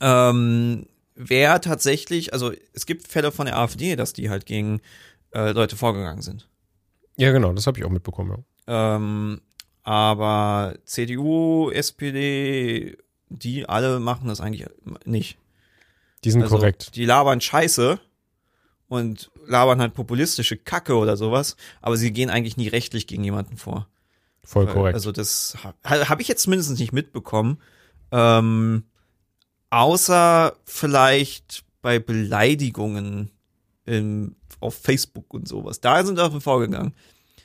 Ähm, 0.00 0.86
wer 1.14 1.60
tatsächlich, 1.60 2.32
also 2.32 2.52
es 2.74 2.84
gibt 2.86 3.06
Fälle 3.06 3.30
von 3.30 3.46
der 3.46 3.56
AfD, 3.56 3.96
dass 3.96 4.12
die 4.12 4.28
halt 4.28 4.44
gegen 4.44 4.80
äh, 5.32 5.52
Leute 5.52 5.76
vorgegangen 5.76 6.22
sind. 6.22 6.48
Ja, 7.16 7.32
genau, 7.32 7.52
das 7.52 7.66
habe 7.66 7.78
ich 7.78 7.84
auch 7.84 7.90
mitbekommen. 7.90 8.44
Ja. 8.66 8.96
Ähm, 8.96 9.40
aber 9.82 10.74
CDU, 10.84 11.70
SPD, 11.70 12.96
die 13.28 13.68
alle 13.68 14.00
machen 14.00 14.28
das 14.28 14.40
eigentlich 14.40 14.66
nicht. 15.04 15.38
Die 16.24 16.30
sind 16.30 16.42
Also, 16.42 16.56
korrekt. 16.56 16.94
Die 16.96 17.04
labern 17.04 17.40
Scheiße 17.40 17.98
und 18.88 19.30
labern 19.46 19.80
halt 19.80 19.94
populistische 19.94 20.56
Kacke 20.56 20.96
oder 20.96 21.16
sowas, 21.16 21.56
aber 21.80 21.96
sie 21.96 22.12
gehen 22.12 22.28
eigentlich 22.30 22.56
nie 22.56 22.68
rechtlich 22.68 23.06
gegen 23.06 23.24
jemanden 23.24 23.56
vor. 23.56 23.88
Voll 24.42 24.66
Weil- 24.66 24.74
korrekt. 24.74 24.94
Also 24.94 25.12
das 25.12 25.56
habe 25.84 26.08
hab 26.08 26.20
ich 26.20 26.28
jetzt 26.28 26.42
zumindest 26.42 26.78
nicht 26.78 26.92
mitbekommen. 26.92 27.60
Ähm, 28.12 28.84
außer 29.70 30.56
vielleicht 30.64 31.64
bei 31.82 31.98
Beleidigungen 31.98 33.30
im, 33.86 34.36
auf 34.60 34.74
Facebook 34.74 35.32
und 35.34 35.48
sowas. 35.48 35.80
Da 35.80 36.04
sind 36.04 36.16
wir 36.18 36.40
vorgegangen. 36.40 36.94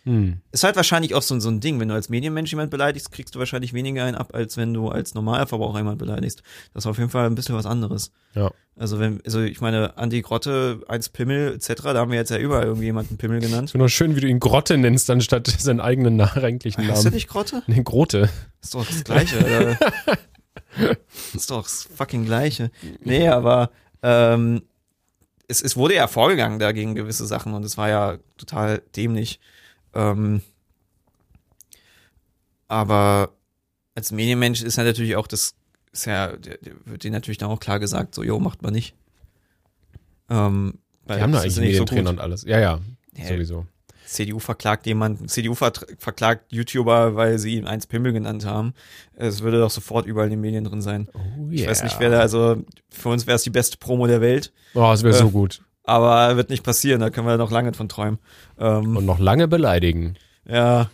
hm. 0.04 0.40
Ist 0.52 0.64
halt 0.64 0.76
wahrscheinlich 0.76 1.16
auch 1.16 1.22
so, 1.22 1.40
so 1.40 1.50
ein 1.50 1.60
Ding. 1.62 1.80
Wenn 1.80 1.88
du 1.88 1.96
als 1.96 2.10
Medienmensch 2.10 2.52
jemand 2.52 2.72
beleidigst, 2.72 3.12
kriegst 3.12 3.34
du 3.36 3.40
wahrscheinlich 3.40 3.74
weniger 3.74 4.04
einen 4.06 4.16
ab, 4.16 4.36
als 4.36 4.58
wenn 4.58 4.74
du 4.74 4.90
als 4.90 5.14
Normalverbraucher 5.16 5.80
jemand 5.80 5.98
beleidigst. 5.98 6.44
Das 6.74 6.84
ist 6.84 6.88
auf 6.88 6.98
jeden 6.98 7.10
Fall 7.10 7.26
ein 7.26 7.36
bisschen 7.36 7.56
was 7.56 7.66
anderes. 7.66 8.12
Ja. 8.36 8.52
Also 8.78 9.00
wenn, 9.00 9.22
also 9.26 9.42
ich 9.42 9.62
meine, 9.62 9.98
Andi 9.98 10.22
Grotte, 10.22 10.82
eins 10.90 11.08
Pimmel, 11.08 11.54
etc., 11.56 11.82
da 11.84 11.96
haben 11.96 12.12
wir 12.12 12.18
jetzt 12.18 12.30
ja 12.30 12.38
überall 12.38 12.66
irgendwie 12.66 12.86
jemanden 12.88 13.18
Pimmel 13.18 13.40
genannt. 13.40 13.72
Finde 13.72 13.86
auch 13.86 13.90
schön, 13.90 14.18
wie 14.18 14.20
du 14.20 14.28
ihn 14.28 14.40
Grotte 14.42 14.78
nennst, 14.78 15.10
anstatt 15.10 15.48
seinen 15.48 15.80
eigenen 15.80 16.20
eigentlichen 16.20 16.84
Heißt 16.86 17.04
der 17.04 17.12
Namen. 17.12 17.16
nicht 17.16 17.30
Grotte? 17.30 17.64
Nee, 17.68 17.84
Grote. 17.84 18.30
Ist 18.62 18.76
doch 18.76 18.86
das 18.86 19.04
Gleiche, 19.06 19.78
ist 21.34 21.50
doch 21.52 21.64
das 21.64 21.88
fucking 21.96 22.26
Gleiche. 22.26 22.70
Nee, 23.04 23.30
aber 23.30 23.70
ähm, 24.04 24.62
es, 25.48 25.62
es 25.62 25.76
wurde 25.76 25.96
ja 25.96 26.08
vorgegangen 26.08 26.60
dagegen 26.60 26.96
gewisse 26.96 27.26
Sachen 27.26 27.54
und 27.54 27.64
es 27.64 27.78
war 27.78 27.90
ja 27.90 28.18
total 28.38 28.82
dämlich. 28.96 29.40
Ähm, 29.94 30.42
aber 32.68 33.32
als 33.96 34.12
Medienmensch 34.12 34.62
ist 34.62 34.78
ja 34.78 34.84
natürlich 34.84 35.16
auch 35.16 35.28
das, 35.28 35.56
ist 35.92 36.06
ja, 36.06 36.34
wird 36.86 37.04
dir 37.04 37.12
natürlich 37.12 37.38
dann 37.38 37.50
auch 37.50 37.60
klar 37.60 37.80
gesagt, 37.80 38.16
so, 38.16 38.24
jo, 38.24 38.40
macht 38.40 38.62
man 38.62 38.74
nicht. 38.74 38.96
Ähm, 40.30 40.80
Die 41.08 41.14
haben 41.14 41.32
da 41.32 41.42
eigentlich 41.42 41.54
so 41.54 41.62
Medientrainer 41.62 42.02
gut. 42.04 42.10
und 42.14 42.20
alles. 42.20 42.44
Ja, 42.44 42.60
ja, 42.60 42.80
Ja. 43.16 43.28
sowieso. 43.28 43.68
CDU 44.06 44.40
verklagt 44.40 44.86
jemanden, 44.86 45.28
CDU 45.28 45.56
verklagt 45.56 46.52
YouTuber, 46.52 47.16
weil 47.16 47.38
sie 47.40 47.56
ihn 47.56 47.66
eins 47.66 47.88
Pimmel 47.88 48.14
genannt 48.14 48.46
haben. 48.46 48.74
Es 49.16 49.42
würde 49.42 49.60
doch 49.60 49.70
sofort 49.72 50.06
überall 50.06 50.28
in 50.28 50.32
den 50.32 50.42
Medien 50.42 50.64
drin 50.64 50.82
sein. 50.82 51.08
Oh, 51.14 51.50
Ich 51.52 51.68
weiß 51.68 51.84
nicht, 51.84 52.00
wer 52.00 52.10
da, 52.12 52.20
also 52.20 52.58
für 52.90 53.10
uns 53.10 53.26
wäre 53.28 53.36
es 53.36 53.44
die 53.44 53.50
beste 53.50 53.78
Promo 53.78 54.08
der 54.08 54.22
Welt, 54.22 54.52
Oh, 54.74 54.82
das 54.82 55.04
wäre 55.04 55.16
Äh, 55.16 55.20
so 55.20 55.30
gut. 55.32 55.62
aber 55.84 56.36
wird 56.38 56.50
nicht 56.50 56.64
passieren, 56.64 57.00
da 57.02 57.10
können 57.10 57.28
wir 57.28 57.38
noch 57.38 57.52
lange 57.52 57.74
von 57.74 57.90
träumen. 57.90 58.20
Ähm, 58.60 58.98
Und 58.98 59.06
noch 59.06 59.20
lange 59.20 59.48
beleidigen. 59.48 60.16
ja. 60.48 60.90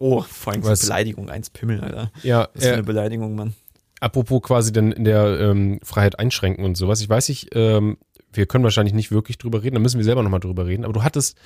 Oh, 0.00 0.22
vor 0.22 0.52
allem 0.52 0.62
Was? 0.64 0.82
Beleidigung, 0.82 1.28
eins 1.28 1.50
Pimmel, 1.50 1.80
Alter. 1.80 2.12
Ja, 2.22 2.48
Was 2.54 2.62
für 2.64 2.70
äh, 2.70 2.74
eine 2.74 2.84
Beleidigung, 2.84 3.34
Mann. 3.34 3.54
apropos 4.00 4.40
quasi 4.42 4.70
dann 4.70 4.92
in 4.92 5.02
der 5.02 5.40
ähm, 5.40 5.80
Freiheit 5.82 6.20
einschränken 6.20 6.64
und 6.64 6.76
sowas. 6.76 7.00
Ich 7.00 7.08
weiß 7.08 7.28
nicht, 7.30 7.48
ähm, 7.56 7.96
wir 8.32 8.46
können 8.46 8.64
wahrscheinlich 8.64 8.94
nicht 8.94 9.10
wirklich 9.10 9.38
drüber 9.38 9.62
reden, 9.62 9.74
da 9.74 9.80
müssen 9.80 9.98
wir 9.98 10.04
selber 10.04 10.22
nochmal 10.22 10.40
drüber 10.40 10.66
reden. 10.66 10.84
Aber 10.84 10.92
du 10.92 11.02
hattest, 11.02 11.36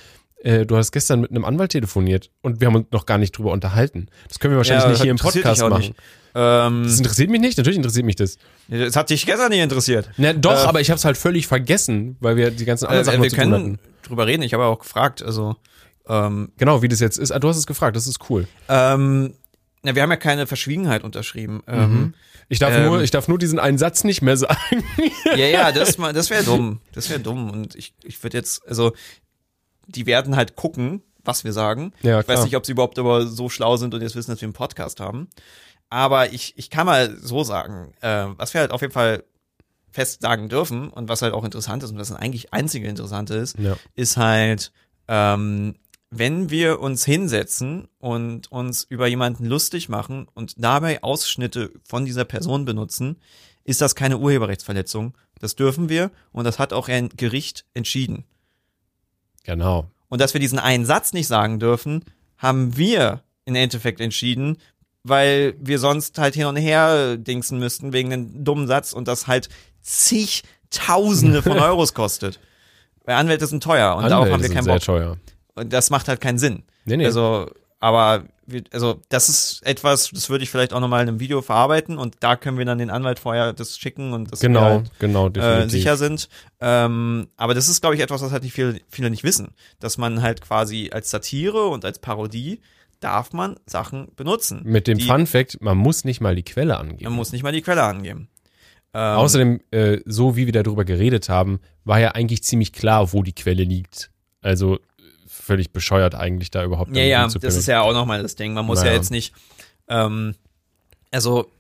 äh, 0.43 0.67
du 0.67 0.77
hast 0.77 0.93
gestern 0.93 1.21
mit 1.21 1.31
einem 1.31 1.45
Anwalt 1.45 1.73
telefoniert 1.73 2.31
und 2.43 2.61
wir 2.61 2.67
haben 2.67 2.75
uns 2.77 2.87
noch 2.91 3.07
gar 3.07 3.19
nicht 3.19 3.33
drüber 3.37 3.53
unterhalten. 3.53 4.09
Das 4.29 4.39
können 4.39 4.53
wir 4.55 4.59
wahrscheinlich 4.59 4.85
Ja, 4.85 4.91
nicht 4.91 5.03
hier 5.03 5.11
im 5.11 5.17
Podcast 5.19 5.61
machen. 5.63 5.95
Ähm, 6.35 6.83
Das 6.85 6.99
interessiert 6.99 7.31
mich 7.31 7.41
nicht, 7.41 7.59
natürlich 7.59 7.77
interessiert 7.77 8.07
mich 8.07 8.17
das. 8.17 8.39
das 8.69 8.97
hat 8.97 9.11
dich 9.11 9.27
gestern 9.27 9.51
nicht 9.51 9.61
interessiert. 9.63 10.11
Na, 10.17 10.33
doch, 10.33 10.65
Äh, 10.65 10.67
aber 10.69 10.81
ich 10.81 10.91
habe 10.91 10.97
es 10.99 11.05
halt 11.05 11.17
völlig 11.19 11.47
vergessen, 11.47 12.17
weil 12.21 12.37
wir 12.37 12.51
die 12.51 12.65
ganzen 12.65 12.87
anderen 12.87 13.03
Äh, 13.03 13.11
Sachen 13.13 13.23
wir 13.23 13.31
können 13.31 13.53
hatten. 13.53 13.79
drüber 14.03 14.27
reden, 14.27 14.43
ich 14.43 14.55
habe 14.55 14.65
auch 14.65 14.79
gefragt, 14.79 15.23
also 15.23 15.57
ähm, 16.09 16.51
Genau, 16.59 16.83
wie 16.83 16.89
das 16.89 17.01
jetzt 17.01 17.19
ist. 17.19 17.31
Ah, 17.33 17.39
du 17.39 17.49
hast 17.49 17.59
es 17.59 17.67
gefragt, 17.67 17.97
das 17.97 18.07
ist 18.07 18.19
cool. 18.31 18.49
ähm, 18.69 19.35
na, 19.85 19.95
wir 19.95 20.03
haben 20.03 20.11
ja 20.11 20.17
keine 20.17 20.47
Verschwiegenheit 20.47 21.05
unterschrieben. 21.05 21.63
Ähm, 21.67 22.15
Ich 22.53 22.59
darf 22.59 22.75
Ähm, 22.75 22.85
nur, 22.85 23.01
ich 23.03 23.11
darf 23.11 23.29
nur 23.29 23.39
diesen 23.39 23.59
einen 23.59 23.79
Satz 23.79 24.05
nicht 24.05 24.21
mehr 24.21 24.37
sagen. 24.37 24.85
Ja, 25.25 25.47
ja, 25.47 25.73
das, 25.73 25.97
das 25.97 26.29
wäre 26.29 26.45
dumm. 26.45 26.81
Das 26.93 27.09
wäre 27.09 27.19
dumm. 27.19 27.51
Und 27.51 27.75
ich, 27.75 27.95
ich 28.05 28.23
würde 28.23 28.37
jetzt, 28.37 28.69
also, 28.69 28.93
die 29.87 30.05
werden 30.05 30.37
halt 30.37 30.55
gucken, 30.55 31.01
was 31.25 31.45
wir 31.45 31.55
sagen. 31.55 31.93
Ja, 32.03 32.21
ich 32.21 32.29
weiß 32.29 32.45
nicht, 32.45 32.55
ob 32.55 32.67
sie 32.67 32.73
überhaupt 32.73 32.99
aber 32.99 33.27
so 33.27 33.49
schlau 33.49 33.79
sind 33.79 33.95
und 33.95 34.03
jetzt 34.03 34.15
wissen, 34.17 34.31
dass 34.31 34.43
wir 34.43 34.47
einen 34.47 34.53
Podcast 34.53 35.01
haben. 35.01 35.29
Aber 35.89 36.35
ich, 36.35 36.53
ich 36.59 36.69
kann 36.69 36.85
mal 36.85 37.17
so 37.19 37.43
sagen, 37.43 37.95
äh, 38.03 38.27
was 38.37 38.53
wir 38.53 38.61
halt 38.61 38.71
auf 38.73 38.83
jeden 38.83 38.93
Fall 38.93 39.25
fest 39.91 40.21
sagen 40.21 40.51
dürfen 40.51 40.91
und 40.91 41.09
was 41.09 41.23
halt 41.23 41.33
auch 41.33 41.45
interessant 41.45 41.83
ist 41.83 41.91
und 41.93 41.99
was 41.99 42.09
das 42.09 42.19
eigentlich 42.19 42.53
einzige 42.53 42.87
Interessante 42.87 43.35
ist, 43.35 43.59
Ja. 43.59 43.77
ist 43.95 44.19
halt, 44.19 44.73
ähm, 45.09 45.77
wenn 46.15 46.51
wir 46.51 46.81
uns 46.81 47.07
hinsetzen 47.07 47.89
und 47.99 48.53
uns 48.53 48.85
über 48.85 49.07
jemanden 49.07 49.47
lustig 49.47 49.89
machen 49.89 50.27
und 50.35 50.63
dabei 50.63 51.03
Ausschnitte 51.03 51.73
von 51.89 52.05
dieser 52.05 52.27
Person 52.27 52.67
benutzen, 52.67 53.17
ist 53.65 53.81
das 53.81 53.95
keine 53.95 54.19
Urheberrechtsverletzung. 54.19 55.17
Das 55.41 55.57
dürfen 55.57 55.89
wir 55.89 56.11
und 56.31 56.45
das 56.45 56.59
hat 56.59 56.75
auch 56.75 56.89
ein 56.89 57.09
Gericht 57.17 57.65
entschieden. 57.73 58.25
Genau. 59.45 59.91
Und 60.09 60.21
dass 60.21 60.35
wir 60.35 60.41
diesen 60.41 60.59
einen 60.59 60.85
Satz 60.85 61.15
nicht 61.15 61.29
sagen 61.29 61.59
dürfen, 61.59 62.05
haben 62.37 62.77
wir 62.77 63.23
im 63.47 63.55
Endeffekt 63.55 64.01
entschieden, 64.01 64.59
weil 65.05 65.55
wir 65.59 65.79
sonst 65.79 66.19
halt 66.19 66.35
hin 66.35 66.45
und 66.45 66.57
her 66.57 67.17
dingsen 67.17 67.59
müssten 67.59 67.95
wegen 67.95 68.13
einem 68.13 68.45
dummen 68.45 68.67
Satz 68.67 68.93
und 68.93 69.09
das 69.09 69.27
halt 69.27 69.49
zigtausende 69.81 71.43
von 71.43 71.53
Euros 71.59 71.95
kostet. 71.95 72.39
Weil 73.05 73.17
Anwälte 73.17 73.47
sind 73.47 73.63
teuer 73.63 73.97
und 73.97 74.03
darauf 74.11 74.27
Anwälte 74.27 74.35
haben 74.35 74.43
wir 74.43 74.55
keinen 74.55 74.65
sehr 74.65 74.75
Bock. 74.75 74.83
teuer. 74.83 75.17
Und 75.55 75.73
das 75.73 75.91
macht 75.91 76.09
halt 76.09 76.21
keinen 76.21 76.39
Sinn. 76.39 76.63
Nee, 76.85 76.97
nee. 76.97 77.07
Also, 77.07 77.51
aber 77.81 78.25
wir, 78.47 78.63
also 78.73 79.01
das 79.09 79.29
ist 79.29 79.61
etwas, 79.65 80.11
das 80.11 80.31
würde 80.31 80.45
ich 80.45 80.51
vielleicht 80.51 80.73
auch 80.73 80.81
nochmal 80.81 81.03
in 81.03 81.09
einem 81.09 81.21
Video 81.21 81.43
verarbeiten 81.43 81.99
und 81.99 82.17
da 82.21 82.37
können 82.37 82.59
wir 82.59 82.65
dann 82.65 82.79
den 82.79 82.91
Anwalt 82.91 83.19
vorher 83.19 83.53
das 83.53 83.79
schicken 83.79 84.13
und 84.13 84.33
das 84.33 84.41
genau, 84.41 84.61
halt, 84.61 84.91
genau, 84.99 85.29
äh, 85.29 85.33
definitiv. 85.33 85.71
sicher 85.71 85.97
sind. 85.97 86.29
Ähm, 86.61 87.29
aber 87.37 87.55
das 87.55 87.69
ist, 87.69 87.81
glaube 87.81 87.97
ich, 87.97 88.01
etwas, 88.01 88.23
was 88.23 88.33
halt 88.33 88.43
nicht 88.43 88.55
viele, 88.55 88.81
viele 88.89 89.11
nicht 89.11 89.25
wissen. 89.25 89.55
Dass 89.81 89.99
man 89.99 90.23
halt 90.23 90.41
quasi 90.41 90.91
als 90.93 91.11
Satire 91.11 91.67
und 91.67 91.85
als 91.85 91.99
Parodie 91.99 92.61
darf 93.01 93.33
man 93.33 93.57
Sachen 93.67 94.09
benutzen. 94.17 94.63
Mit 94.65 94.87
dem 94.87 94.99
die, 94.99 95.05
Fun 95.05 95.27
Fact, 95.27 95.61
man 95.61 95.77
muss 95.77 96.05
nicht 96.05 96.21
mal 96.21 96.35
die 96.35 96.45
Quelle 96.45 96.79
angeben. 96.79 97.05
Man 97.05 97.15
muss 97.15 97.33
nicht 97.33 97.43
mal 97.43 97.53
die 97.53 97.63
Quelle 97.63 97.83
angeben. 97.83 98.29
Ähm, 98.95 99.17
Außerdem, 99.17 99.61
äh, 99.71 99.99
so 100.05 100.37
wie 100.37 100.47
wir 100.47 100.53
darüber 100.53 100.85
geredet 100.85 101.29
haben, 101.29 101.61
war 101.85 101.99
ja 101.99 102.13
eigentlich 102.13 102.45
ziemlich 102.45 102.73
klar, 102.73 103.13
wo 103.13 103.23
die 103.23 103.33
Quelle 103.33 103.65
liegt. 103.65 104.11
Also 104.41 104.77
äh, 104.77 104.79
völlig 105.43 105.73
bescheuert 105.73 106.15
eigentlich 106.15 106.51
da 106.51 106.65
überhaupt. 106.65 106.95
Ja, 106.97 107.03
ja, 107.03 107.27
das 107.27 107.57
ist 107.57 107.67
ja 107.67 107.81
auch 107.83 107.93
nochmal 107.93 108.23
das 108.23 108.37
Ding. 108.37 108.55
Man 108.55 108.65
muss 108.67 108.79
ja 108.81 108.85
Naja. 108.87 108.97
jetzt 108.97 109.11
nicht, 109.11 109.35
ähm, 109.89 110.35
also 111.11 111.51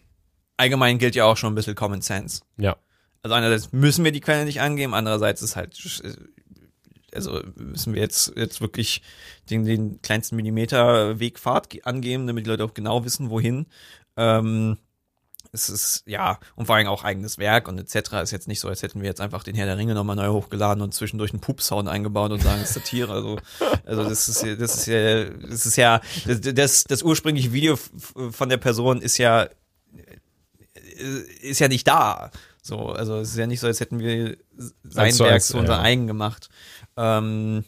allgemein 0.56 0.98
gilt 0.98 1.14
ja 1.14 1.24
auch 1.24 1.36
schon 1.36 1.52
ein 1.52 1.56
bisschen 1.56 1.74
Common 1.74 2.00
Sense. 2.02 2.42
Ja, 2.56 2.76
Also 3.22 3.34
einerseits 3.34 3.72
müssen 3.72 4.04
wir 4.04 4.12
die 4.12 4.20
Quelle 4.20 4.44
nicht 4.44 4.60
angeben, 4.60 4.94
andererseits 4.94 5.42
ist 5.42 5.56
halt, 5.56 5.76
also 7.14 7.42
müssen 7.56 7.94
wir 7.94 8.00
jetzt, 8.02 8.32
jetzt 8.36 8.60
wirklich 8.60 9.02
den, 9.50 9.64
den 9.64 10.00
kleinsten 10.00 10.36
Millimeter 10.36 11.18
Wegfahrt 11.20 11.68
ge- 11.70 11.82
angeben, 11.82 12.26
damit 12.26 12.46
die 12.46 12.50
Leute 12.50 12.64
auch 12.64 12.74
genau 12.74 13.04
wissen, 13.04 13.28
wohin. 13.30 13.66
Ähm, 14.16 14.78
es 15.54 15.68
ist, 15.68 16.02
ja, 16.06 16.38
und 16.56 16.64
vor 16.66 16.76
allem 16.76 16.86
auch 16.86 17.04
eigenes 17.04 17.36
Werk 17.36 17.68
und 17.68 17.78
etc. 17.78 18.12
ist 18.22 18.30
jetzt 18.30 18.48
nicht 18.48 18.58
so, 18.60 18.68
als 18.68 18.82
hätten 18.82 19.00
wir 19.02 19.08
jetzt 19.08 19.20
einfach 19.20 19.44
den 19.44 19.54
Herr 19.54 19.66
der 19.66 19.76
Ringe 19.76 19.92
nochmal 19.94 20.16
neu 20.16 20.28
hochgeladen 20.28 20.82
und 20.82 20.94
zwischendurch 20.94 21.32
einen 21.32 21.40
Pup-Sound 21.40 21.88
eingebaut 21.88 22.30
und 22.32 22.42
sagen, 22.42 22.60
es 22.62 22.68
ist 22.70 22.74
Satire. 22.74 23.12
Also, 23.12 23.38
also 23.84 24.04
das 24.08 24.28
ist, 24.28 24.42
ja- 24.42 24.56
das 24.56 24.76
ist 24.76 24.86
ja, 24.86 25.24
das 25.24 25.66
ist 25.66 25.76
ja, 25.76 26.00
das, 26.26 26.40
das, 26.54 26.84
das 26.84 27.02
ursprüngliche 27.02 27.52
Video 27.52 27.78
von 28.30 28.48
der 28.48 28.56
Person 28.56 29.02
ist 29.02 29.18
ja, 29.18 29.48
ist 31.42 31.58
ja 31.60 31.68
nicht 31.68 31.86
da. 31.86 32.30
So, 32.62 32.88
also 32.90 33.18
es 33.18 33.30
ist 33.32 33.36
ja 33.36 33.46
nicht 33.46 33.60
so, 33.60 33.66
als 33.66 33.80
hätten 33.80 33.98
wir 33.98 34.36
sein 34.84 35.12
zu 35.12 35.24
Werk 35.24 35.42
zu 35.42 35.58
unser 35.58 35.74
ja. 35.74 35.82
eigen 35.82 36.06
gemacht. 36.06 36.48
Ähm, 36.96 37.64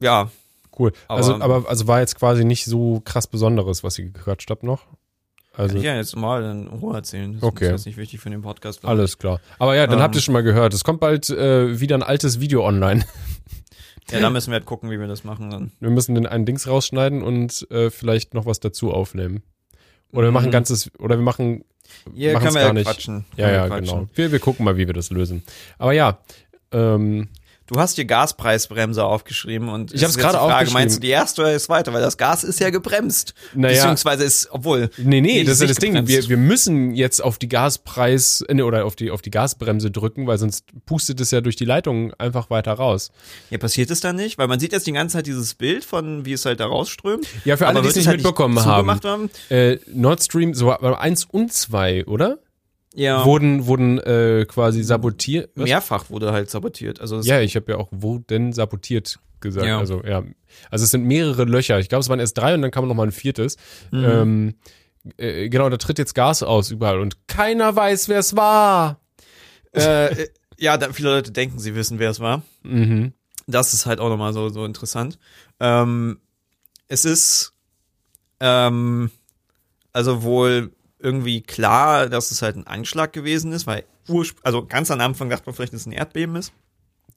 ja, 0.00 0.30
Cool. 0.78 0.92
also, 1.08 1.34
Aber- 1.34 1.44
aber 1.56 1.68
also 1.68 1.86
war 1.86 2.00
jetzt 2.00 2.14
quasi 2.16 2.44
nicht 2.44 2.64
so 2.64 3.02
krass 3.04 3.26
Besonderes, 3.26 3.84
was 3.84 3.98
ihr 3.98 4.06
gequatscht 4.06 4.48
habt 4.50 4.62
noch. 4.62 4.86
Also 5.60 5.74
kann 5.74 5.76
ich 5.78 5.84
ja 5.84 5.96
jetzt 5.96 6.16
mal 6.16 6.42
in 6.44 6.66
Ruhe 6.68 6.94
erzählen. 6.96 7.34
Das 7.34 7.42
Okay. 7.42 7.66
ist 7.66 7.70
jetzt 7.70 7.86
nicht 7.86 7.96
wichtig 7.96 8.20
für 8.20 8.30
den 8.30 8.42
Podcast. 8.42 8.84
alles 8.84 9.18
klar. 9.18 9.40
Aber 9.58 9.74
ja, 9.76 9.86
dann 9.86 9.98
Ähm. 9.98 10.02
habt 10.02 10.14
ihr 10.16 10.20
schon 10.20 10.32
mal 10.34 10.42
gehört. 10.42 10.74
Es 10.74 10.84
kommt 10.84 11.00
bald 11.00 11.28
äh, 11.30 11.78
wieder 11.80 11.96
ein 11.96 12.02
altes 12.02 12.40
Video 12.40 12.64
online. 12.66 13.04
Ja, 14.10 14.18
da 14.18 14.30
müssen 14.30 14.50
wir 14.50 14.54
halt 14.54 14.66
gucken, 14.66 14.90
wie 14.90 14.98
wir 14.98 15.06
das 15.06 15.22
machen 15.22 15.50
dann. 15.50 15.70
Wir 15.78 15.90
müssen 15.90 16.16
den 16.16 16.26
einen 16.26 16.44
Dings 16.44 16.66
rausschneiden 16.66 17.22
und 17.22 17.66
äh, 17.70 17.90
vielleicht 17.90 18.34
noch 18.34 18.44
was 18.44 18.58
dazu 18.58 18.90
aufnehmen. 18.92 19.42
Oder 20.12 20.26
wir 20.28 20.32
machen 20.32 20.46
Mhm. 20.48 20.50
ganzes, 20.52 20.90
oder 20.98 21.16
wir 21.16 21.22
machen, 21.22 21.62
Hier 22.12 22.32
können 22.32 22.46
wir 22.46 22.52
gar 22.54 22.62
ja 22.68 22.72
nicht. 22.72 22.86
quatschen. 22.86 23.24
ja, 23.36 23.50
ja, 23.52 23.66
quatschen. 23.68 23.84
genau. 23.86 24.08
Wir, 24.14 24.32
wir 24.32 24.40
gucken 24.40 24.64
mal, 24.64 24.76
wie 24.76 24.86
wir 24.88 24.94
das 24.94 25.10
lösen. 25.10 25.44
Aber 25.78 25.92
ja, 25.92 26.18
ähm, 26.72 27.28
Du 27.70 27.78
hast 27.78 27.96
dir 27.96 28.04
Gaspreisbremse 28.04 29.04
aufgeschrieben 29.04 29.68
und 29.68 29.94
Ich 29.94 30.02
hab's 30.02 30.16
es 30.16 30.18
gerade 30.18 30.40
aufgeschrieben. 30.40 30.72
Meinst 30.72 30.96
du 30.96 31.00
die 31.00 31.10
erste 31.10 31.42
oder 31.42 31.52
die 31.52 31.60
zweite? 31.60 31.92
Weil 31.92 32.02
das 32.02 32.16
Gas 32.16 32.42
ist 32.42 32.58
ja 32.58 32.70
gebremst. 32.70 33.32
Naja. 33.54 33.76
Beziehungsweise 33.76 34.24
ist, 34.24 34.48
obwohl. 34.50 34.90
Nee, 34.96 35.20
nee, 35.20 35.44
das 35.44 35.54
ist 35.54 35.60
ja 35.60 35.66
nicht 35.66 35.76
das 35.76 35.80
Ding. 35.80 35.94
gebremst. 35.94 36.28
Wir, 36.28 36.28
wir 36.30 36.36
müssen 36.36 36.96
jetzt 36.96 37.22
auf 37.22 37.38
die 37.38 37.48
Gaspreis, 37.48 38.44
nee, 38.50 38.62
oder 38.62 38.84
auf 38.84 38.96
die, 38.96 39.12
auf 39.12 39.22
die 39.22 39.30
Gasbremse 39.30 39.92
drücken, 39.92 40.26
weil 40.26 40.36
sonst 40.36 40.64
pustet 40.84 41.20
es 41.20 41.30
ja 41.30 41.40
durch 41.40 41.54
die 41.54 41.64
Leitung 41.64 42.12
einfach 42.14 42.50
weiter 42.50 42.72
raus. 42.72 43.12
Ja, 43.50 43.58
passiert 43.58 43.92
es 43.92 44.00
dann 44.00 44.16
nicht? 44.16 44.36
Weil 44.36 44.48
man 44.48 44.58
sieht 44.58 44.72
jetzt 44.72 44.88
die 44.88 44.92
ganze 44.92 45.18
Zeit 45.18 45.28
dieses 45.28 45.54
Bild 45.54 45.84
von, 45.84 46.24
wie 46.26 46.32
es 46.32 46.44
halt 46.44 46.58
da 46.58 46.66
rausströmt. 46.66 47.24
Ja, 47.44 47.56
für 47.56 47.68
alle, 47.68 47.82
die 47.82 47.88
es 47.88 47.94
nicht 47.94 48.08
halt 48.08 48.16
mitbekommen 48.16 48.58
zugemacht 48.58 49.04
haben. 49.04 49.30
haben. 49.48 49.56
Äh, 49.56 49.78
Nord 49.92 50.20
Stream, 50.24 50.54
so 50.54 50.72
eins 50.72 51.24
und 51.24 51.52
zwei, 51.52 52.04
oder? 52.06 52.38
Ja. 52.94 53.24
Wurden, 53.24 53.66
wurden 53.66 53.98
äh, 53.98 54.44
quasi 54.48 54.82
sabotiert. 54.82 55.50
Was? 55.54 55.68
mehrfach 55.68 56.10
wurde 56.10 56.32
halt 56.32 56.50
sabotiert. 56.50 57.00
Also 57.00 57.20
Ja, 57.20 57.40
ich 57.40 57.54
habe 57.56 57.72
ja 57.72 57.78
auch 57.78 57.88
wurden 57.92 58.52
sabotiert 58.52 59.20
gesagt. 59.40 59.66
Ja. 59.66 59.78
Also 59.78 60.02
ja, 60.04 60.24
also 60.70 60.84
es 60.84 60.90
sind 60.90 61.04
mehrere 61.04 61.44
Löcher. 61.44 61.78
Ich 61.78 61.88
glaube, 61.88 62.00
es 62.00 62.08
waren 62.08 62.20
erst 62.20 62.36
drei 62.36 62.54
und 62.54 62.62
dann 62.62 62.70
kam 62.70 62.86
noch 62.88 62.94
mal 62.94 63.06
ein 63.06 63.12
viertes. 63.12 63.56
Mhm. 63.90 64.04
Ähm, 64.04 64.54
äh, 65.16 65.48
genau, 65.48 65.68
da 65.68 65.76
tritt 65.76 65.98
jetzt 65.98 66.14
Gas 66.14 66.42
aus 66.42 66.70
überall 66.70 67.00
und 67.00 67.26
keiner 67.28 67.74
weiß, 67.74 68.08
wer 68.08 68.18
es 68.18 68.36
war. 68.36 69.00
äh, 69.72 70.26
ja, 70.58 70.76
da 70.76 70.92
viele 70.92 71.10
Leute 71.10 71.30
denken, 71.30 71.58
sie 71.58 71.74
wissen, 71.74 71.98
wer 71.98 72.10
es 72.10 72.20
war. 72.20 72.42
Mhm. 72.64 73.12
Das 73.46 73.72
ist 73.72 73.86
halt 73.86 74.00
auch 74.00 74.08
nochmal 74.08 74.32
so, 74.32 74.48
so 74.48 74.64
interessant. 74.64 75.18
Ähm, 75.58 76.18
es 76.88 77.04
ist 77.04 77.54
ähm, 78.40 79.10
also 79.92 80.22
wohl 80.22 80.72
irgendwie 81.02 81.40
klar, 81.42 82.08
dass 82.08 82.30
es 82.30 82.42
halt 82.42 82.56
ein 82.56 82.66
Anschlag 82.66 83.12
gewesen 83.12 83.52
ist, 83.52 83.66
weil 83.66 83.84
also 84.42 84.66
ganz 84.66 84.90
am 84.90 85.00
Anfang 85.00 85.30
dachte 85.30 85.44
man 85.46 85.54
vielleicht, 85.54 85.72
dass 85.72 85.82
es 85.82 85.86
ein 85.86 85.92
Erdbeben 85.92 86.36
ist. 86.36 86.52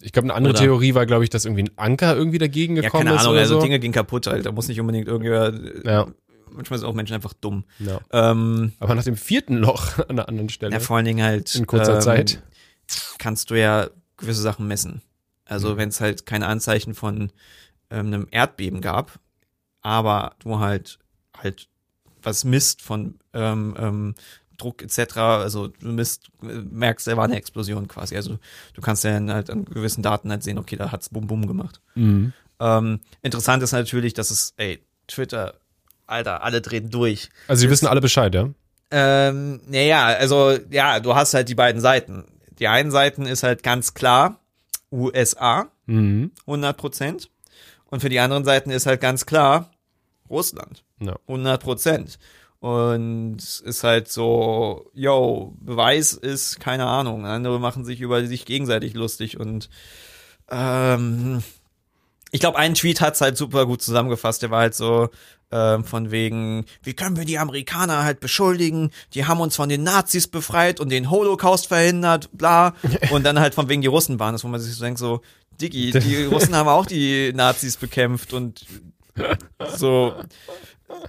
Ich 0.01 0.11
glaube, 0.11 0.25
eine 0.27 0.33
andere 0.35 0.53
Oder- 0.53 0.61
Theorie 0.61 0.93
war, 0.95 1.05
glaube 1.05 1.23
ich, 1.23 1.29
dass 1.29 1.45
irgendwie 1.45 1.63
ein 1.63 1.71
Anker 1.77 2.15
irgendwie 2.15 2.37
dagegen 2.37 2.75
Ja, 2.75 2.83
gekommen 2.83 3.05
keine 3.05 3.15
ist 3.15 3.21
Ahnung, 3.21 3.33
oder 3.33 3.41
also 3.41 3.55
so. 3.55 3.61
Dinge 3.61 3.79
gingen 3.79 3.93
kaputt 3.93 4.27
halt. 4.27 4.45
Da 4.45 4.51
muss 4.51 4.67
nicht 4.67 4.79
unbedingt 4.79 5.07
irgendwer. 5.07 5.53
Ja. 5.85 6.07
Manchmal 6.51 6.77
sind 6.79 6.87
auch 6.87 6.93
Menschen 6.93 7.13
einfach 7.15 7.33
dumm. 7.33 7.63
ja. 7.79 7.99
Ähm, 8.11 8.73
Aber 8.79 8.93
nach 8.95 9.03
dem 9.03 9.15
vierten 9.17 9.57
Loch 9.57 9.97
an 9.99 10.09
einer 10.11 10.27
anderen 10.29 10.49
Stelle. 10.49 10.73
ja, 10.73 10.79
vor 10.79 10.97
allen 10.97 11.05
Dingen 11.05 11.23
halt. 11.23 11.55
In 11.55 11.65
kurzer 11.67 11.95
ähm, 11.95 12.01
Zeit. 12.01 12.43
Kannst 13.17 13.49
du 13.49 13.55
ja 13.59 13.89
gewisse 14.17 14.41
Sachen 14.41 14.67
messen. 14.67 15.01
Also 15.45 15.71
Mhm. 15.73 15.77
wenn 15.77 15.89
es 15.89 15.99
halt 16.01 16.25
keine 16.25 16.47
Anzeichen 16.47 16.93
von 16.95 17.31
ähm, 17.89 18.07
einem 18.07 18.27
Erdbeben 18.29 18.81
gab, 18.81 19.19
aber 19.81 20.35
du 20.39 20.59
halt 20.59 20.99
halt 21.41 21.67
was 22.23 22.43
misst 22.43 22.81
von 22.81 23.15
ähm, 23.33 23.75
ähm, 23.77 24.15
Druck 24.57 24.81
etc., 24.81 25.17
also 25.17 25.67
du 25.67 25.87
misst, 25.89 26.27
äh, 26.43 26.45
merkst, 26.45 27.07
da 27.07 27.17
war 27.17 27.25
eine 27.25 27.35
Explosion 27.37 27.87
quasi. 27.87 28.15
Also 28.15 28.37
du 28.73 28.81
kannst 28.81 29.03
ja 29.03 29.11
dann 29.11 29.31
halt 29.31 29.49
an 29.49 29.65
gewissen 29.65 30.03
Daten 30.03 30.29
halt 30.31 30.43
sehen, 30.43 30.57
okay, 30.57 30.75
da 30.75 30.91
hat's 30.91 31.09
bum 31.09 31.27
bum 31.27 31.47
gemacht. 31.47 31.81
Mhm. 31.95 32.33
Ähm, 32.59 32.99
interessant 33.21 33.63
ist 33.63 33.71
natürlich, 33.71 34.13
dass 34.13 34.31
es, 34.31 34.53
ey, 34.57 34.79
Twitter, 35.07 35.55
Alter, 36.05 36.43
alle 36.43 36.61
drehen 36.61 36.89
durch. 36.89 37.29
Also 37.47 37.61
sie 37.61 37.69
wissen 37.69 37.87
alle 37.87 38.01
Bescheid, 38.01 38.33
ja? 38.35 38.49
Ähm, 38.91 39.61
naja, 39.67 40.05
also 40.05 40.57
ja, 40.69 40.99
du 40.99 41.15
hast 41.15 41.33
halt 41.33 41.49
die 41.49 41.55
beiden 41.55 41.81
Seiten. 41.81 42.25
Die 42.59 42.67
einen 42.67 42.91
Seiten 42.91 43.25
ist 43.25 43.41
halt 43.43 43.63
ganz 43.63 43.93
klar 43.95 44.39
USA, 44.91 45.67
Mhm. 45.85 46.31
100 46.45 46.77
Prozent. 46.77 47.29
Und 47.85 47.99
für 47.99 48.09
die 48.09 48.19
anderen 48.19 48.45
Seiten 48.45 48.69
ist 48.69 48.85
halt 48.85 49.01
ganz 49.01 49.25
klar 49.25 49.69
Russland, 50.33 50.83
Ja. 50.99 51.15
100 51.27 51.61
Prozent. 51.63 52.19
Und 52.59 53.37
ist 53.65 53.83
halt 53.83 54.09
so, 54.09 54.89
yo, 54.93 55.53
Beweis 55.59 56.13
ist, 56.13 56.59
keine 56.59 56.85
Ahnung. 56.85 57.25
Andere 57.25 57.59
machen 57.59 57.83
sich 57.85 57.99
über 57.99 58.25
sich 58.25 58.45
gegenseitig 58.45 58.93
lustig 58.93 59.37
und 59.39 59.69
ähm, 60.49 61.43
ich 62.31 62.39
glaube, 62.39 62.57
ein 62.57 62.73
Tweet 62.73 62.99
hat's 63.01 63.21
halt 63.21 63.37
super 63.37 63.65
gut 63.65 63.81
zusammengefasst. 63.81 64.41
Der 64.41 64.49
war 64.49 64.61
halt 64.61 64.73
so 64.75 65.09
ähm, 65.51 65.83
von 65.83 66.09
wegen, 66.09 66.65
wie 66.81 66.93
können 66.93 67.15
wir 67.15 67.25
die 67.25 67.37
Amerikaner 67.37 68.03
halt 68.03 68.19
beschuldigen? 68.19 68.89
Die 69.13 69.25
haben 69.25 69.39
uns 69.39 69.55
von 69.55 69.69
den 69.69 69.83
Nazis 69.83 70.27
befreit 70.27 70.79
und 70.79 70.89
den 70.89 71.11
Holocaust 71.11 71.67
verhindert, 71.67 72.29
bla. 72.33 72.73
Und 73.11 73.23
dann 73.23 73.39
halt 73.39 73.53
von 73.53 73.69
wegen 73.69 73.81
die 73.81 73.87
Russen 73.87 74.19
waren 74.19 74.33
es, 74.35 74.43
wo 74.43 74.47
man 74.47 74.59
sich 74.59 74.73
so 74.73 74.83
denkt, 74.83 74.99
so, 74.99 75.21
Diggi, 75.61 75.91
die 75.91 76.23
Russen 76.31 76.55
haben 76.55 76.69
auch 76.69 76.87
die 76.87 77.31
Nazis 77.35 77.77
bekämpft 77.77 78.33
und 78.33 78.65
so. 79.77 80.13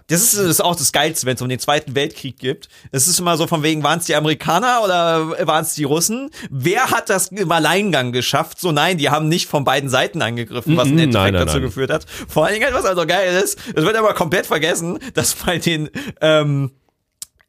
Das 0.07 0.23
ist, 0.23 0.39
das 0.39 0.47
ist 0.47 0.61
auch 0.63 0.77
das 0.77 0.93
Geilste, 0.93 1.27
wenn 1.27 1.37
es 1.37 1.43
um 1.43 1.49
den 1.49 1.59
Zweiten 1.59 1.95
Weltkrieg 1.95 2.39
gibt. 2.39 2.69
Es 2.91 3.07
ist 3.07 3.19
immer 3.19 3.37
so 3.37 3.47
von 3.47 3.63
wegen, 3.63 3.83
waren 3.83 3.99
es 3.99 4.07
die 4.07 4.15
Amerikaner 4.15 4.83
oder 4.83 5.47
waren 5.47 5.63
es 5.63 5.75
die 5.75 5.85
Russen? 5.85 6.31
Wer 6.51 6.91
hat 6.91 7.11
das 7.11 7.29
im 7.29 7.53
Alleingang 7.53 8.13
geschafft? 8.13 8.61
So 8.61 8.73
nein, 8.73 8.99
die 8.99 9.11
haben 9.11 9.29
nicht 9.29 9.47
von 9.47 9.65
beiden 9.65 9.91
Seiten 9.91 10.23
angegriffen, 10.23 10.77
was 10.77 10.89
im 10.89 10.99
Endeffekt 10.99 11.15
nein, 11.15 11.33
nein, 11.35 11.47
dazu 11.47 11.59
nein. 11.59 11.67
geführt 11.67 11.91
hat. 11.91 12.07
Vor 12.29 12.47
allen 12.47 12.55
Dingen, 12.55 12.73
was 12.73 12.85
also 12.85 13.07
geil 13.07 13.43
ist, 13.43 13.59
es 13.75 13.85
wird 13.85 13.97
aber 13.97 14.15
komplett 14.15 14.47
vergessen, 14.47 14.99
dass 15.13 15.35
bei 15.35 15.59
den 15.59 15.91
ähm, 16.21 16.73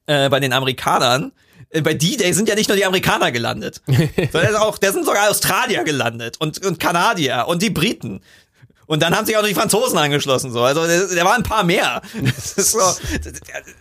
äh, 0.07 0.29
bei 0.29 0.39
den 0.39 0.53
Amerikanern 0.53 1.31
äh, 1.69 1.81
bei 1.81 1.93
D-Day 1.93 2.33
sind 2.33 2.47
ja 2.47 2.55
nicht 2.55 2.69
nur 2.69 2.77
die 2.77 2.85
Amerikaner 2.85 3.31
gelandet, 3.31 3.81
sondern 4.31 4.55
auch, 4.57 4.77
da 4.77 4.91
sind 4.91 5.05
sogar 5.05 5.29
Australier 5.29 5.83
gelandet 5.83 6.37
und, 6.39 6.65
und 6.65 6.79
Kanadier 6.79 7.45
und 7.47 7.61
die 7.61 7.69
Briten. 7.69 8.21
Und 8.87 9.01
dann 9.01 9.15
haben 9.15 9.25
sich 9.25 9.35
auch 9.35 9.41
noch 9.41 9.47
die 9.49 9.55
Franzosen 9.55 9.97
angeschlossen, 9.97 10.51
so. 10.51 10.61
Also, 10.61 10.81
da 10.81 11.25
waren 11.25 11.37
ein 11.37 11.43
paar 11.43 11.63
mehr. 11.63 12.01
Das 12.23 12.53
ist 12.57 12.71
so, 12.71 12.79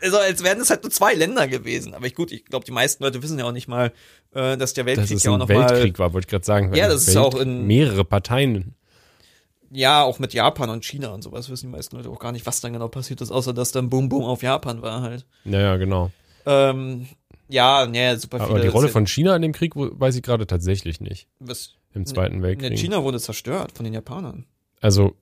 also, 0.00 0.18
als 0.18 0.42
wären 0.42 0.60
es 0.60 0.70
halt 0.70 0.82
nur 0.82 0.90
zwei 0.90 1.14
Länder 1.14 1.46
gewesen. 1.48 1.94
Aber 1.94 2.06
ich, 2.06 2.14
gut, 2.14 2.32
ich 2.32 2.44
glaube, 2.46 2.64
die 2.64 2.72
meisten 2.72 3.02
Leute 3.04 3.22
wissen 3.22 3.38
ja 3.38 3.44
auch 3.44 3.52
nicht 3.52 3.68
mal, 3.68 3.92
äh, 4.32 4.56
dass 4.56 4.72
der 4.74 4.84
Dass 4.84 4.96
Weltkrieg 4.96 5.16
es 5.18 5.22
ja 5.24 5.30
auch 5.30 5.34
ein 5.34 5.40
noch 5.40 5.48
Weltkrieg 5.48 5.98
mal, 5.98 6.04
war, 6.06 6.12
wollte 6.14 6.26
ich 6.26 6.30
gerade 6.30 6.44
sagen. 6.44 6.74
Ja, 6.74 6.88
das 6.88 7.06
ist 7.08 7.16
auch 7.16 7.34
in- 7.34 7.66
mehrere 7.66 8.04
Parteien. 8.04 8.74
ja, 9.70 10.02
auch 10.02 10.18
mit 10.18 10.32
Japan 10.32 10.70
und 10.70 10.84
China 10.84 11.08
und 11.08 11.22
sowas 11.22 11.50
wissen 11.50 11.66
die 11.66 11.72
meisten 11.76 11.96
Leute 11.96 12.08
auch 12.08 12.18
gar 12.20 12.32
nicht, 12.32 12.46
was 12.46 12.60
dann 12.60 12.72
genau 12.72 12.88
passiert 12.88 13.20
ist, 13.20 13.30
außer 13.30 13.52
dass 13.52 13.72
dann 13.72 13.90
Boom 13.90 14.08
Boom 14.08 14.24
auf 14.24 14.42
Japan 14.42 14.80
war 14.82 15.02
halt. 15.02 15.26
Naja, 15.44 15.76
genau. 15.76 16.10
Ähm, 16.46 17.08
ja, 17.48 17.86
ne, 17.86 18.16
super 18.18 18.38
viele. 18.38 18.50
Aber 18.50 18.60
die 18.60 18.68
Rolle 18.68 18.88
von 18.88 19.06
China 19.06 19.34
in 19.36 19.42
dem 19.42 19.52
Krieg 19.52 19.72
weiß 19.76 20.14
ich 20.16 20.22
gerade 20.22 20.46
tatsächlich 20.46 21.00
nicht. 21.00 21.28
was, 21.40 21.72
Im 21.92 22.06
Zweiten 22.06 22.42
Weltkrieg. 22.42 22.78
China 22.78 23.02
wurde 23.02 23.20
zerstört 23.20 23.72
von 23.74 23.84
den 23.84 23.92
Japanern. 23.94 24.46
Also, 24.84 25.16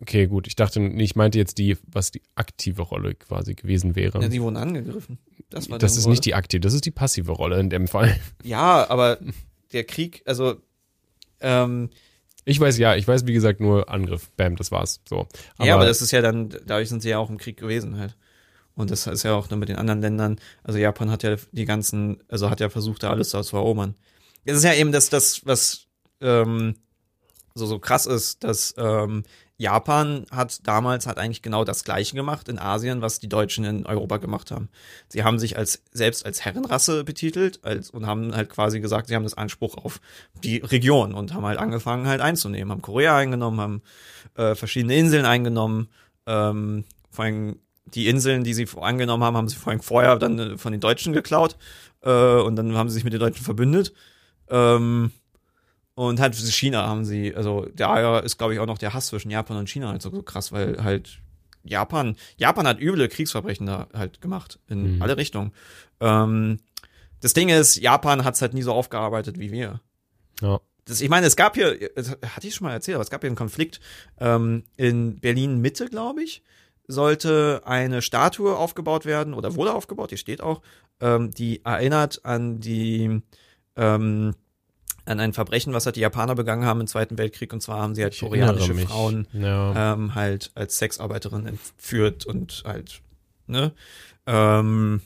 okay, 0.00 0.28
gut. 0.28 0.46
Ich 0.46 0.54
dachte, 0.54 0.80
ich 0.80 1.16
meinte 1.16 1.38
jetzt 1.38 1.58
die, 1.58 1.76
was 1.88 2.12
die 2.12 2.22
aktive 2.36 2.82
Rolle 2.82 3.16
quasi 3.16 3.56
gewesen 3.56 3.96
wäre. 3.96 4.22
Ja, 4.22 4.28
die 4.28 4.40
wurden 4.40 4.56
angegriffen. 4.56 5.18
Das 5.50 5.68
war 5.68 5.78
das 5.80 5.96
ist 5.96 6.04
Rolle. 6.04 6.12
nicht 6.12 6.24
die 6.24 6.34
aktive, 6.36 6.60
das 6.60 6.72
ist 6.72 6.86
die 6.86 6.92
passive 6.92 7.32
Rolle 7.32 7.58
in 7.58 7.68
dem 7.68 7.88
Fall. 7.88 8.16
Ja, 8.44 8.88
aber 8.88 9.18
der 9.72 9.82
Krieg, 9.82 10.22
also 10.24 10.60
ähm, 11.40 11.90
Ich 12.44 12.60
weiß 12.60 12.78
ja, 12.78 12.94
ich 12.94 13.08
weiß 13.08 13.26
wie 13.26 13.32
gesagt 13.32 13.58
nur 13.58 13.90
Angriff. 13.90 14.30
Bam, 14.36 14.54
das 14.54 14.70
war's. 14.70 15.00
So. 15.08 15.26
ja, 15.60 15.74
aber 15.74 15.86
das 15.86 16.00
ist 16.00 16.12
ja 16.12 16.22
dann, 16.22 16.50
dadurch 16.64 16.88
sind 16.88 17.02
sie 17.02 17.08
ja 17.08 17.18
auch 17.18 17.28
im 17.28 17.38
Krieg 17.38 17.56
gewesen 17.56 17.98
halt. 17.98 18.16
Und 18.76 18.92
das 18.92 19.08
ist 19.08 19.24
ja 19.24 19.34
auch 19.34 19.48
dann 19.48 19.58
mit 19.58 19.68
den 19.68 19.78
anderen 19.78 20.00
Ländern, 20.00 20.38
also 20.62 20.78
Japan 20.78 21.10
hat 21.10 21.24
ja 21.24 21.34
die 21.50 21.64
ganzen, 21.64 22.22
also 22.28 22.50
hat 22.50 22.60
ja 22.60 22.68
versucht, 22.68 23.02
da 23.02 23.10
alles 23.10 23.30
zu 23.30 23.56
erobern. 23.56 23.96
Es 24.44 24.56
ist 24.56 24.62
ja 24.62 24.74
eben 24.74 24.92
das, 24.92 25.10
das, 25.10 25.44
was 25.44 25.88
ähm, 26.20 26.76
so, 27.56 27.66
so 27.66 27.78
krass 27.78 28.06
ist, 28.06 28.44
dass 28.44 28.74
ähm, 28.76 29.24
Japan 29.58 30.26
hat 30.30 30.66
damals 30.68 31.06
hat 31.06 31.16
eigentlich 31.16 31.40
genau 31.40 31.64
das 31.64 31.84
gleiche 31.84 32.14
gemacht 32.14 32.48
in 32.48 32.58
Asien, 32.58 33.00
was 33.00 33.18
die 33.18 33.28
Deutschen 33.28 33.64
in 33.64 33.86
Europa 33.86 34.18
gemacht 34.18 34.50
haben. 34.50 34.68
Sie 35.08 35.24
haben 35.24 35.38
sich 35.38 35.56
als 35.56 35.82
selbst 35.90 36.26
als 36.26 36.44
Herrenrasse 36.44 37.04
betitelt 37.04 37.64
als, 37.64 37.88
und 37.88 38.06
haben 38.06 38.36
halt 38.36 38.50
quasi 38.50 38.80
gesagt, 38.80 39.08
sie 39.08 39.14
haben 39.14 39.22
das 39.22 39.34
Anspruch 39.34 39.78
auf 39.78 40.00
die 40.44 40.58
Region 40.58 41.14
und 41.14 41.32
haben 41.32 41.46
halt 41.46 41.58
angefangen 41.58 42.06
halt 42.06 42.20
einzunehmen, 42.20 42.70
haben 42.70 42.82
Korea 42.82 43.16
eingenommen, 43.16 43.60
haben 43.60 43.82
äh, 44.34 44.54
verschiedene 44.54 44.94
Inseln 44.94 45.24
eingenommen, 45.24 45.88
ähm, 46.26 46.84
vor 47.10 47.24
allem 47.24 47.58
die 47.86 48.08
Inseln, 48.08 48.44
die 48.44 48.52
sie 48.52 48.68
angenommen 48.78 49.24
haben, 49.24 49.36
haben 49.36 49.48
sie 49.48 49.56
vorhin 49.56 49.80
vorher 49.80 50.16
dann 50.16 50.38
äh, 50.38 50.58
von 50.58 50.72
den 50.72 50.82
Deutschen 50.82 51.14
geklaut 51.14 51.56
äh, 52.02 52.10
und 52.10 52.56
dann 52.56 52.76
haben 52.76 52.90
sie 52.90 52.94
sich 52.94 53.04
mit 53.04 53.14
den 53.14 53.20
Deutschen 53.20 53.44
verbündet. 53.44 53.94
Ähm, 54.50 55.12
und 55.96 56.20
halt 56.20 56.36
China 56.36 56.86
haben 56.86 57.04
sie, 57.06 57.34
also 57.34 57.66
da 57.74 58.18
ist, 58.20 58.36
glaube 58.36 58.52
ich, 58.52 58.60
auch 58.60 58.66
noch 58.66 58.76
der 58.78 58.92
Hass 58.92 59.06
zwischen 59.08 59.30
Japan 59.30 59.56
und 59.56 59.68
China 59.68 59.88
halt 59.88 60.02
so, 60.02 60.10
so 60.10 60.22
krass, 60.22 60.52
weil 60.52 60.84
halt 60.84 61.18
Japan, 61.64 62.16
Japan 62.36 62.68
hat 62.68 62.78
üble 62.80 63.08
Kriegsverbrechen 63.08 63.66
da 63.66 63.88
halt 63.94 64.20
gemacht, 64.20 64.60
in 64.68 64.96
Mhm. 64.96 65.02
alle 65.02 65.16
Richtungen. 65.16 65.52
Ähm, 66.00 66.60
das 67.22 67.32
Ding 67.32 67.48
ist, 67.48 67.76
Japan 67.76 68.24
hat 68.24 68.34
es 68.34 68.42
halt 68.42 68.52
nie 68.52 68.60
so 68.62 68.72
aufgearbeitet 68.72 69.38
wie 69.38 69.50
wir. 69.50 69.80
Ja. 70.42 70.60
Das, 70.84 71.00
ich 71.00 71.08
meine, 71.08 71.26
es 71.26 71.34
gab 71.34 71.54
hier, 71.54 71.90
das 71.96 72.10
hatte 72.10 72.46
ich 72.46 72.54
schon 72.54 72.66
mal 72.66 72.74
erzählt, 72.74 72.96
aber 72.96 73.02
es 73.02 73.10
gab 73.10 73.22
hier 73.22 73.28
einen 73.30 73.36
Konflikt 73.36 73.80
ähm, 74.20 74.64
in 74.76 75.18
Berlin 75.18 75.60
Mitte, 75.62 75.86
glaube 75.88 76.22
ich, 76.22 76.42
sollte 76.86 77.62
eine 77.64 78.02
Statue 78.02 78.54
aufgebaut 78.54 79.06
werden 79.06 79.32
oder 79.32 79.56
wurde 79.56 79.72
aufgebaut, 79.74 80.10
die 80.10 80.18
steht 80.18 80.42
auch, 80.42 80.60
ähm, 81.00 81.30
die 81.32 81.64
erinnert 81.64 82.24
an 82.24 82.60
die 82.60 83.22
ähm, 83.76 84.34
an 85.06 85.20
ein 85.20 85.32
Verbrechen, 85.32 85.72
was 85.72 85.86
halt 85.86 85.96
die 85.96 86.00
Japaner 86.00 86.34
begangen 86.34 86.64
haben 86.64 86.80
im 86.80 86.86
Zweiten 86.86 87.16
Weltkrieg 87.18 87.52
und 87.52 87.62
zwar 87.62 87.80
haben 87.80 87.94
sie 87.94 88.02
halt 88.02 88.14
Ich 88.14 88.20
koreanische. 88.20 88.74
Frauen 88.74 89.26
Ja. 89.32 89.92
ähm, 89.94 90.14
halt 90.14 90.50
als 90.54 90.78
Sexarbeiterin 90.78 91.46
entführt 91.46 92.26
und 92.26 92.62
halt, 92.66 93.00
ne? 93.46 93.72
Ähm, 94.26 95.00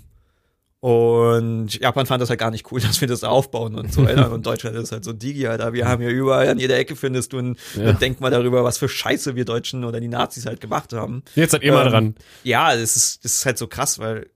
und 0.80 1.78
Japan 1.78 2.06
fand 2.06 2.22
das 2.22 2.30
halt 2.30 2.40
gar 2.40 2.50
nicht 2.50 2.72
cool, 2.72 2.80
dass 2.80 3.00
wir 3.02 3.08
das 3.08 3.22
aufbauen 3.22 3.74
und 3.74 3.92
so. 3.92 4.00
Und 4.32 4.46
Deutschland 4.46 4.76
ist 4.76 4.92
halt 4.92 5.04
so 5.04 5.12
Digi, 5.12 5.46
Alter. 5.46 5.74
Wir 5.74 5.86
haben 5.86 6.00
hier 6.00 6.10
überall 6.10 6.48
an 6.48 6.58
jeder 6.58 6.78
Ecke 6.78 6.96
findest 6.96 7.34
du 7.34 7.38
ein, 7.38 7.56
Ja. 7.74 7.92
denk 7.92 8.20
mal 8.20 8.30
darüber, 8.30 8.64
was 8.64 8.78
für 8.78 8.88
Scheiße 8.88 9.36
wir 9.36 9.44
Deutschen 9.44 9.84
oder 9.84 10.00
die 10.00 10.08
Nazis 10.08 10.46
halt 10.46 10.60
gemacht 10.62 10.94
haben. 10.94 11.22
Jetzt 11.34 11.50
seid 11.50 11.62
ihr 11.62 11.72
mal 11.72 11.84
Ähm, 11.86 11.92
dran. 11.92 12.14
Ja, 12.44 12.74
das 12.74 12.96
ist, 12.96 13.24
das 13.24 13.36
ist 13.36 13.44
halt 13.46 13.58
so 13.58 13.66
krass, 13.66 13.98
weil 13.98 14.30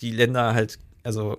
die 0.00 0.12
Länder 0.12 0.54
halt, 0.54 0.78
also 1.02 1.38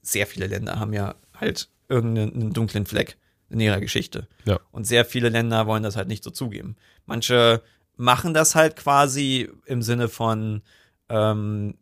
sehr 0.00 0.26
viele 0.26 0.46
Länder 0.46 0.80
haben 0.80 0.94
ja 0.94 1.14
halt 1.38 1.68
irgendeinen 1.88 2.32
einen 2.34 2.52
dunklen 2.52 2.86
Fleck 2.86 3.16
in 3.50 3.60
ihrer 3.60 3.80
Geschichte. 3.80 4.28
Ja. 4.44 4.58
Und 4.72 4.86
sehr 4.86 5.04
viele 5.04 5.28
Länder 5.28 5.66
wollen 5.66 5.82
das 5.82 5.96
halt 5.96 6.08
nicht 6.08 6.24
so 6.24 6.30
zugeben. 6.30 6.76
Manche 7.06 7.62
machen 7.96 8.34
das 8.34 8.54
halt 8.54 8.76
quasi 8.76 9.48
im 9.66 9.82
Sinne 9.82 10.08
von, 10.08 10.62
ähm, 11.08 11.74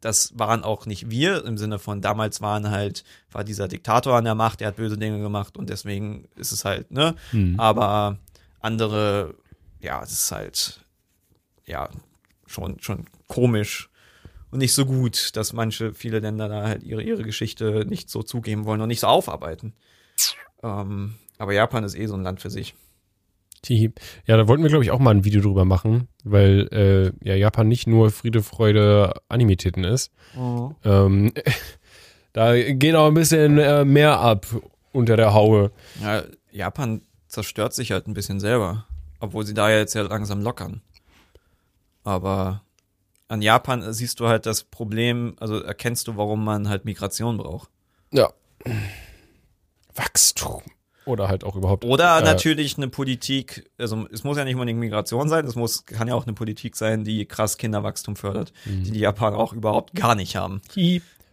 das 0.00 0.38
waren 0.38 0.64
auch 0.64 0.86
nicht 0.86 1.10
wir, 1.10 1.44
im 1.44 1.58
Sinne 1.58 1.78
von 1.78 2.00
damals 2.00 2.40
waren 2.40 2.70
halt, 2.70 3.04
war 3.30 3.44
dieser 3.44 3.68
Diktator 3.68 4.16
an 4.16 4.24
der 4.24 4.34
Macht, 4.34 4.60
der 4.60 4.68
hat 4.68 4.76
böse 4.76 4.96
Dinge 4.96 5.20
gemacht 5.20 5.56
und 5.56 5.68
deswegen 5.68 6.26
ist 6.36 6.52
es 6.52 6.64
halt, 6.64 6.90
ne? 6.90 7.14
Hm. 7.30 7.60
Aber 7.60 8.18
andere, 8.60 9.34
ja, 9.80 10.02
es 10.02 10.12
ist 10.12 10.32
halt, 10.32 10.80
ja, 11.66 11.90
schon, 12.46 12.80
schon 12.80 13.04
komisch 13.28 13.89
und 14.50 14.58
nicht 14.58 14.74
so 14.74 14.84
gut, 14.84 15.36
dass 15.36 15.52
manche, 15.52 15.94
viele 15.94 16.20
Länder 16.20 16.48
da 16.48 16.62
halt 16.64 16.82
ihre, 16.82 17.02
ihre 17.02 17.22
Geschichte 17.22 17.84
nicht 17.88 18.10
so 18.10 18.22
zugeben 18.22 18.64
wollen 18.64 18.80
und 18.80 18.88
nicht 18.88 19.00
so 19.00 19.06
aufarbeiten. 19.06 19.74
Ähm, 20.62 21.14
aber 21.38 21.52
Japan 21.52 21.84
ist 21.84 21.94
eh 21.94 22.06
so 22.06 22.14
ein 22.14 22.22
Land 22.22 22.40
für 22.40 22.50
sich. 22.50 22.74
Ja, 24.26 24.36
da 24.36 24.48
wollten 24.48 24.62
wir, 24.62 24.70
glaube 24.70 24.84
ich, 24.84 24.90
auch 24.90 24.98
mal 24.98 25.10
ein 25.10 25.24
Video 25.24 25.42
drüber 25.42 25.64
machen, 25.64 26.08
weil 26.24 26.68
äh, 26.72 27.28
ja 27.28 27.34
Japan 27.34 27.68
nicht 27.68 27.86
nur 27.86 28.10
Friede, 28.10 28.42
Freude, 28.42 29.12
Animitäten 29.28 29.84
ist. 29.84 30.10
Ähm, 30.84 31.32
da 32.32 32.54
geht 32.56 32.94
auch 32.94 33.08
ein 33.08 33.14
bisschen 33.14 33.58
äh, 33.58 33.84
mehr 33.84 34.18
ab 34.18 34.46
unter 34.92 35.16
der 35.16 35.34
Haue. 35.34 35.72
Ja, 36.02 36.22
Japan 36.50 37.02
zerstört 37.28 37.74
sich 37.74 37.92
halt 37.92 38.08
ein 38.08 38.14
bisschen 38.14 38.40
selber, 38.40 38.86
obwohl 39.20 39.44
sie 39.44 39.54
da 39.54 39.70
jetzt 39.70 39.94
ja 39.94 40.02
langsam 40.02 40.40
lockern. 40.40 40.80
Aber 42.02 42.62
an 43.30 43.42
Japan 43.42 43.92
siehst 43.92 44.20
du 44.20 44.26
halt 44.28 44.44
das 44.46 44.64
Problem, 44.64 45.34
also 45.40 45.60
erkennst 45.60 46.08
du, 46.08 46.16
warum 46.16 46.44
man 46.44 46.68
halt 46.68 46.84
Migration 46.84 47.36
braucht. 47.38 47.70
Ja. 48.12 48.30
Wachstum. 49.94 50.62
Oder 51.06 51.28
halt 51.28 51.44
auch 51.44 51.56
überhaupt. 51.56 51.84
Oder 51.84 52.18
äh, 52.18 52.22
natürlich 52.22 52.76
eine 52.76 52.88
Politik, 52.88 53.70
also 53.78 54.06
es 54.12 54.22
muss 54.22 54.36
ja 54.36 54.44
nicht 54.44 54.54
unbedingt 54.54 54.78
Migration 54.78 55.28
sein, 55.28 55.46
es 55.46 55.56
muss, 55.56 55.86
kann 55.86 56.08
ja 56.08 56.14
auch 56.14 56.26
eine 56.26 56.34
Politik 56.34 56.76
sein, 56.76 57.04
die 57.04 57.24
krass 57.24 57.56
Kinderwachstum 57.56 58.16
fördert, 58.16 58.52
Mhm. 58.66 58.84
die 58.84 58.90
die 58.92 59.00
Japaner 59.00 59.38
auch 59.38 59.52
überhaupt 59.52 59.94
gar 59.94 60.14
nicht 60.14 60.36
haben. 60.36 60.60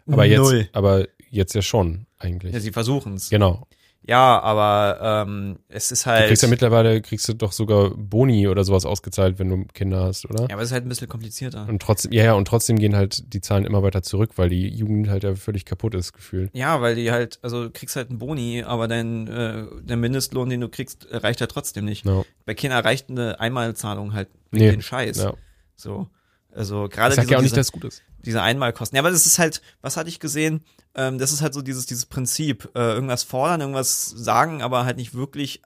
Aber 0.08 0.26
jetzt, 0.26 0.40
Null. 0.40 0.70
aber 0.72 1.08
jetzt 1.30 1.54
ja 1.54 1.62
schon, 1.62 2.06
eigentlich. 2.18 2.54
Ja, 2.54 2.60
sie 2.60 2.72
versuchen 2.72 3.16
es. 3.16 3.30
genau. 3.30 3.68
Ja, 4.04 4.40
aber 4.40 5.26
ähm, 5.28 5.60
es 5.68 5.92
ist 5.92 6.06
Du 6.06 6.12
halt. 6.12 6.28
kriegst 6.28 6.42
ja 6.42 6.48
mittlerweile, 6.48 7.02
kriegst 7.02 7.28
du 7.28 7.34
doch 7.34 7.52
sogar 7.52 7.90
Boni 7.90 8.48
oder 8.48 8.64
sowas 8.64 8.86
ausgezahlt, 8.86 9.38
wenn 9.38 9.50
du 9.50 9.66
Kinder 9.74 10.04
hast, 10.04 10.24
oder? 10.30 10.44
ja, 10.48 10.54
aber 10.54 10.62
es 10.62 10.70
ist 10.70 10.74
halt 10.74 10.86
ein 10.86 10.90
bisschen 10.90 11.10
komplizierter. 11.10 11.68
Und 11.68 11.82
trotzdem, 11.82 12.14
ja, 12.14 12.24
ja, 12.24 12.34
und 12.34 12.48
trotzdem 12.48 12.80
gehen 12.80 12.96
halt 12.96 13.34
die 13.34 13.42
Zahlen 13.42 13.66
immer 13.66 13.84
weiter 13.84 14.04
zurück, 14.04 14.32
weil 14.38 14.48
die 14.48 14.70
Jugend 14.70 15.10
halt 15.10 15.24
ja 15.24 15.36
völlig 15.36 15.66
kaputt 15.66 15.94
ist, 15.94 16.14
gefühlt. 16.14 16.52
Ja, 16.54 16.80
weil 16.82 16.96
die 16.96 17.12
halt, 17.12 17.40
also 17.42 17.66
du 17.66 17.70
kriegst 17.70 17.98
halt 17.98 18.10
einen 18.10 18.20
Boni, 18.20 18.64
aber 18.66 18.88
dein 18.88 19.28
äh, 19.28 19.66
der 19.82 19.98
Mindestlohn, 19.98 20.50
den 20.50 20.62
du 20.62 20.70
kriegst, 20.70 21.08
reicht 21.12 21.42
ja 21.42 21.48
trotzdem 21.48 21.84
nicht. 21.84 22.06
Ja. 22.06 22.24
Bei 22.46 22.54
Kindern 22.54 22.82
reicht 22.84 23.10
eine 23.10 23.40
Einmalzahlung 23.42 24.14
halt 24.14 24.30
mit 24.52 24.62
Nee. 24.62 24.72
den 24.72 24.82
Scheiß. 24.82 25.18
Ja. 25.18 25.34
So. 25.76 26.08
Also 26.58 26.90
gerade 26.90 27.16
diese, 27.16 27.30
ja 27.30 27.38
auch 27.38 27.42
nicht, 27.42 27.52
diese, 27.52 27.56
dass 27.56 27.68
es 27.68 27.72
gut 27.72 27.84
ist. 27.84 28.02
diese 28.26 28.42
Einmalkosten. 28.42 28.96
Ja, 28.96 29.02
aber 29.02 29.12
das 29.12 29.26
ist 29.26 29.38
halt, 29.38 29.62
was 29.82 29.96
hatte 29.96 30.10
ich 30.10 30.20
gesehen? 30.20 30.64
Ähm, 30.96 31.20
das 31.20 31.32
ist 31.32 31.42
halt 31.42 31.54
so 31.54 31.62
dieses, 31.62 31.86
dieses 31.86 32.08
Prinzip, 32.08 32.70
äh, 32.76 32.94
irgendwas 32.94 33.24
fordern, 33.24 33.62
irgendwas 33.62 34.06
sagen, 34.06 34.62
aber 34.64 34.84
halt 34.84 34.98
nicht 34.98 35.14
wirklich 35.14 35.62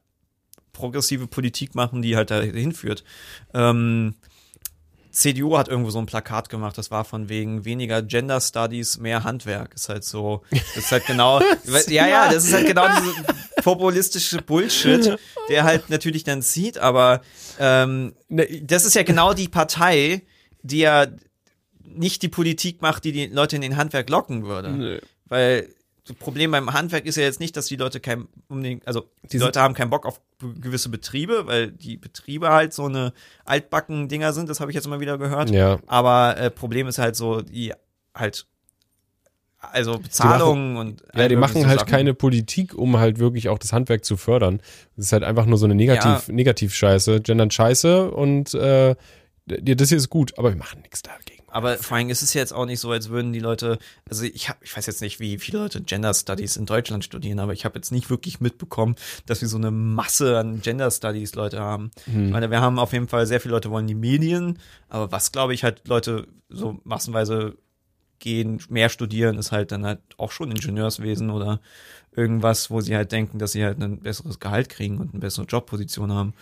progressive 0.74 1.28
Politik 1.28 1.76
machen, 1.76 2.02
die 2.02 2.16
halt 2.16 2.32
dahin 2.32 2.74
führt. 2.74 3.04
Ähm, 3.54 4.16
CDU 5.12 5.58
hat 5.58 5.68
irgendwo 5.68 5.92
so 5.92 6.00
ein 6.00 6.06
Plakat 6.06 6.50
gemacht, 6.50 6.78
das 6.78 6.90
war 6.90 7.04
von 7.04 7.28
wegen 7.30 7.66
weniger 7.66 8.02
Gender 8.02 8.40
Studies, 8.40 8.98
mehr 8.98 9.24
Handwerk. 9.24 9.74
Ist 9.76 9.90
halt 9.90 10.04
so, 10.04 10.44
das 10.50 10.86
ist 10.86 10.92
halt 10.92 11.06
genau, 11.06 11.42
ja, 11.88 12.08
ja, 12.08 12.32
das 12.32 12.46
ist 12.46 12.54
halt 12.54 12.68
genau 12.68 12.88
diese 12.88 13.14
populistische 13.62 14.42
Bullshit, 14.42 15.18
der 15.50 15.64
halt 15.64 15.90
natürlich 15.90 16.24
dann 16.24 16.42
zieht, 16.42 16.78
aber 16.78 17.22
ähm, 17.60 18.14
das 18.30 18.86
ist 18.86 18.96
ja 18.96 19.04
genau 19.04 19.34
die 19.34 19.50
Partei, 19.50 20.24
die 20.64 20.80
ja 20.80 21.08
nicht 21.84 22.22
die 22.22 22.30
Politik 22.30 22.82
macht, 22.82 23.04
die 23.04 23.12
die 23.12 23.28
Leute 23.28 23.56
in 23.56 23.62
den 23.62 23.78
Handwerk 23.78 24.10
locken 24.10 24.46
würde. 24.46 25.02
Weil 25.26 25.68
das 26.06 26.16
Problem 26.16 26.52
beim 26.52 26.74
Handwerk 26.74 27.06
ist 27.06 27.16
ja 27.18 27.24
jetzt 27.24 27.40
nicht, 27.40 27.56
dass 27.56 27.68
die 27.68 27.76
Leute 27.76 28.00
kein, 28.00 28.28
also 28.86 29.10
die 29.32 29.38
Leute 29.38 29.62
haben 29.62 29.74
keinen 29.74 29.90
Bock 29.90 30.06
auf 30.06 30.20
gewisse 30.60 30.90
Betriebe, 30.90 31.46
weil 31.46 31.72
die 31.72 31.98
Betriebe 31.98 32.50
halt 32.50 32.74
so 32.74 32.86
eine 32.86 33.14
altbacken 33.46 34.10
Dinger 34.10 34.34
sind, 34.34 34.50
das 34.50 34.60
habe 34.60 34.72
ich 34.72 34.76
jetzt 34.76 34.88
immer 34.88 35.00
wieder 35.00 35.18
gehört. 35.18 35.52
Ja, 35.52 35.80
Aber 35.86 36.38
äh, 36.38 36.50
Problem 36.50 36.88
ist 36.88 36.98
halt 36.98 37.16
so, 37.16 37.42
die 37.42 37.74
halt, 38.16 38.48
also 39.60 40.00
Bezahlungen 40.00 40.78
und 40.78 41.04
Ja, 41.16 41.28
die 41.28 41.36
machen 41.36 41.54
mögliche 41.54 41.70
halt 41.70 41.80
Sachen. 41.82 41.92
keine 41.92 42.14
Politik, 42.16 42.74
um 42.74 42.98
halt 42.98 43.20
wirklich 43.20 43.50
auch 43.50 43.60
das 43.60 43.72
Handwerk 43.72 44.04
zu 44.04 44.18
fördern. 44.18 44.60
Das 44.96 45.06
ist 45.06 45.14
halt 45.14 45.24
einfach 45.24 45.46
nur 45.46 45.60
so 45.60 45.66
eine 45.66 45.76
Negativ, 45.76 46.30
Negativ-Scheiße. 46.30 47.22
Gendern 47.22 47.52
Scheiße 47.52 48.10
und 48.10 48.56
äh, 48.56 48.96
dir 49.46 49.76
das 49.76 49.90
hier 49.90 49.98
ist 49.98 50.10
gut, 50.10 50.38
aber 50.38 50.50
wir 50.50 50.58
machen 50.58 50.82
nichts 50.82 51.02
dagegen. 51.02 51.44
Aber 51.48 51.78
vor 51.78 51.98
allem 51.98 52.10
ist 52.10 52.22
es 52.22 52.34
jetzt 52.34 52.54
auch 52.54 52.66
nicht 52.66 52.80
so, 52.80 52.92
als 52.92 53.10
würden 53.10 53.34
die 53.34 53.40
Leute, 53.40 53.78
also 54.10 54.24
ich 54.24 54.48
hab, 54.48 54.64
ich 54.64 54.76
weiß 54.76 54.86
jetzt 54.86 55.02
nicht, 55.02 55.20
wie 55.20 55.38
viele 55.38 55.60
Leute 55.60 55.82
Gender 55.82 56.14
Studies 56.14 56.56
in 56.56 56.66
Deutschland 56.66 57.04
studieren, 57.04 57.40
aber 57.40 57.52
ich 57.52 57.66
habe 57.66 57.78
jetzt 57.78 57.92
nicht 57.92 58.10
wirklich 58.10 58.40
mitbekommen, 58.40 58.96
dass 59.26 59.42
wir 59.42 59.50
so 59.50 59.58
eine 59.58 59.72
Masse 59.72 60.38
an 60.38 60.62
Gender 60.62 60.90
Studies 60.90 61.36
Leute 61.36 61.60
haben. 61.60 61.92
Ich 62.08 62.32
meine, 62.32 62.52
wir 62.52 62.62
haben 62.62 62.80
auf 62.80 62.94
jeden 62.94 63.10
Fall 63.10 63.28
sehr 63.28 63.42
viele 63.42 63.54
Leute 63.56 63.70
wollen 63.70 63.88
die 63.88 63.96
Medien, 63.96 64.60
aber 64.88 65.12
was 65.12 65.32
glaube 65.32 65.54
ich 65.54 65.64
halt 65.64 65.88
Leute 65.88 66.28
so 66.48 66.80
massenweise 66.84 67.58
gehen, 68.20 68.62
mehr 68.70 68.88
studieren, 68.88 69.38
ist 69.38 69.52
halt 69.52 69.72
dann 69.74 69.86
halt 69.86 70.00
auch 70.18 70.32
schon 70.32 70.52
Ingenieurswesen 70.52 71.30
oder 71.32 71.60
irgendwas, 72.16 72.70
wo 72.70 72.80
sie 72.80 72.96
halt 72.96 73.12
denken, 73.12 73.40
dass 73.40 73.52
sie 73.52 73.66
halt 73.66 73.82
ein 73.82 74.00
besseres 74.00 74.40
Gehalt 74.40 74.70
kriegen 74.70 75.00
und 75.00 75.12
eine 75.12 75.20
bessere 75.20 75.46
Jobposition 75.46 76.14
haben. 76.14 76.34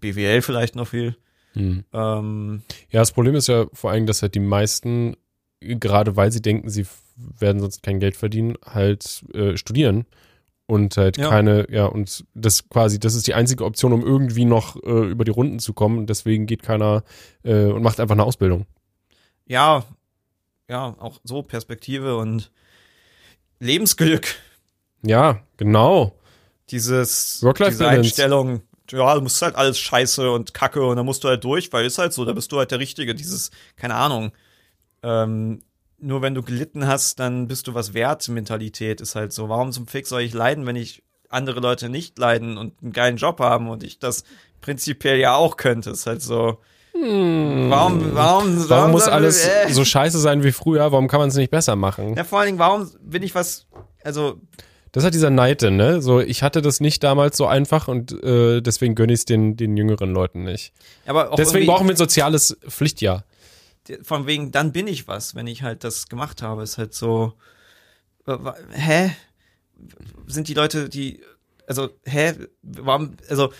BWL 0.00 0.42
vielleicht 0.42 0.74
noch 0.74 0.88
viel. 0.88 1.16
Hm. 1.54 1.84
Ähm, 1.92 2.62
Ja, 2.90 3.00
das 3.00 3.12
Problem 3.12 3.34
ist 3.34 3.48
ja 3.48 3.66
vor 3.72 3.90
allem, 3.90 4.06
dass 4.06 4.22
halt 4.22 4.34
die 4.34 4.40
meisten, 4.40 5.16
gerade 5.60 6.16
weil 6.16 6.30
sie 6.32 6.42
denken, 6.42 6.68
sie 6.70 6.86
werden 7.16 7.60
sonst 7.60 7.82
kein 7.82 8.00
Geld 8.00 8.16
verdienen, 8.16 8.56
halt 8.64 9.24
äh, 9.34 9.56
studieren 9.56 10.06
und 10.66 10.96
halt 10.96 11.18
Ja. 11.18 11.28
keine, 11.28 11.66
ja, 11.70 11.86
und 11.86 12.24
das 12.34 12.68
quasi, 12.68 12.98
das 13.00 13.14
ist 13.14 13.26
die 13.26 13.34
einzige 13.34 13.64
Option, 13.64 13.92
um 13.92 14.02
irgendwie 14.06 14.44
noch 14.44 14.76
äh, 14.82 15.10
über 15.10 15.24
die 15.24 15.32
Runden 15.32 15.58
zu 15.58 15.72
kommen. 15.74 15.98
Und 15.98 16.06
deswegen 16.10 16.46
geht 16.46 16.62
keiner 16.62 17.02
äh, 17.42 17.64
und 17.66 17.82
macht 17.82 17.98
einfach 18.00 18.14
eine 18.14 18.24
Ausbildung. 18.24 18.66
ja, 19.46 19.84
ja, 20.68 20.94
auch 21.00 21.18
so 21.24 21.42
Perspektive 21.42 22.16
und 22.16 22.52
Lebensglück. 23.58 24.36
Ja, 25.02 25.40
genau. 25.56 26.14
Dieses, 26.70 27.40
diese. 27.70 27.88
Einstellung, 27.88 28.62
ja, 28.92 29.14
du 29.14 29.20
musst 29.20 29.40
halt 29.42 29.54
alles 29.56 29.78
scheiße 29.78 30.30
und 30.30 30.54
kacke 30.54 30.82
und 30.84 30.96
dann 30.96 31.06
musst 31.06 31.24
du 31.24 31.28
halt 31.28 31.42
durch, 31.44 31.72
weil 31.72 31.84
ist 31.86 31.98
halt 31.98 32.12
so, 32.12 32.24
da 32.24 32.32
bist 32.32 32.50
du 32.52 32.58
halt 32.58 32.70
der 32.70 32.78
Richtige. 32.78 33.14
Dieses, 33.14 33.50
keine 33.76 33.94
Ahnung, 33.94 34.32
ähm, 35.02 35.62
nur 35.98 36.22
wenn 36.22 36.34
du 36.34 36.42
gelitten 36.42 36.86
hast, 36.86 37.18
dann 37.20 37.46
bist 37.48 37.66
du 37.66 37.74
was 37.74 37.92
wert, 37.94 38.26
Mentalität 38.28 39.00
ist 39.00 39.14
halt 39.14 39.32
so. 39.32 39.48
Warum 39.48 39.72
zum 39.72 39.86
Fix 39.86 40.08
soll 40.08 40.22
ich 40.22 40.32
leiden, 40.32 40.66
wenn 40.66 40.76
ich 40.76 41.02
andere 41.28 41.60
Leute 41.60 41.88
nicht 41.88 42.18
leiden 42.18 42.56
und 42.58 42.74
einen 42.82 42.92
geilen 42.92 43.16
Job 43.16 43.38
haben 43.40 43.68
und 43.68 43.82
ich 43.84 43.98
das 43.98 44.24
prinzipiell 44.60 45.18
ja 45.18 45.34
auch 45.34 45.56
könnte, 45.56 45.90
ist 45.90 46.06
halt 46.06 46.22
so. 46.22 46.58
Warum, 46.92 48.14
warum, 48.14 48.68
Warum 48.68 48.90
muss 48.90 49.04
soll- 49.04 49.12
alles 49.12 49.46
äh, 49.46 49.72
so 49.72 49.84
scheiße 49.84 50.18
sein 50.18 50.42
wie 50.42 50.52
früher? 50.52 50.90
Warum 50.92 51.06
kann 51.08 51.20
man 51.20 51.28
es 51.28 51.36
nicht 51.36 51.50
besser 51.50 51.76
machen? 51.76 52.14
Ja, 52.16 52.24
vor 52.24 52.40
allen 52.40 52.46
Dingen, 52.48 52.58
warum 52.58 52.90
bin 53.00 53.22
ich 53.22 53.34
was, 53.34 53.66
also, 54.02 54.40
Das 54.92 55.04
hat 55.04 55.14
dieser 55.14 55.30
Neite, 55.30 55.70
ne? 55.70 56.02
So, 56.02 56.20
ich 56.20 56.42
hatte 56.42 56.62
das 56.62 56.80
nicht 56.80 57.02
damals 57.04 57.36
so 57.36 57.46
einfach 57.46 57.86
und 57.86 58.12
äh, 58.24 58.60
deswegen 58.60 58.94
gönne 58.94 59.12
ich 59.12 59.20
es 59.20 59.24
den, 59.24 59.56
den 59.56 59.76
jüngeren 59.76 60.12
Leuten 60.12 60.44
nicht. 60.44 60.72
aber 61.06 61.32
Deswegen 61.36 61.66
brauchen 61.66 61.86
wir 61.86 61.94
ein 61.94 61.98
soziales 61.98 62.58
Pflichtjahr. 62.68 63.24
von 64.02 64.26
wegen, 64.26 64.50
dann 64.50 64.72
bin 64.72 64.88
ich 64.88 65.06
was, 65.06 65.34
wenn 65.34 65.46
ich 65.46 65.62
halt 65.62 65.84
das 65.84 66.08
gemacht 66.08 66.42
habe. 66.42 66.62
Ist 66.62 66.78
halt 66.78 66.94
so, 66.94 67.34
hä? 68.72 69.12
Sind 70.26 70.48
die 70.48 70.54
Leute, 70.54 70.88
die, 70.88 71.22
also, 71.66 71.90
hä? 72.04 72.34
Warum, 72.62 73.16
also, 73.28 73.52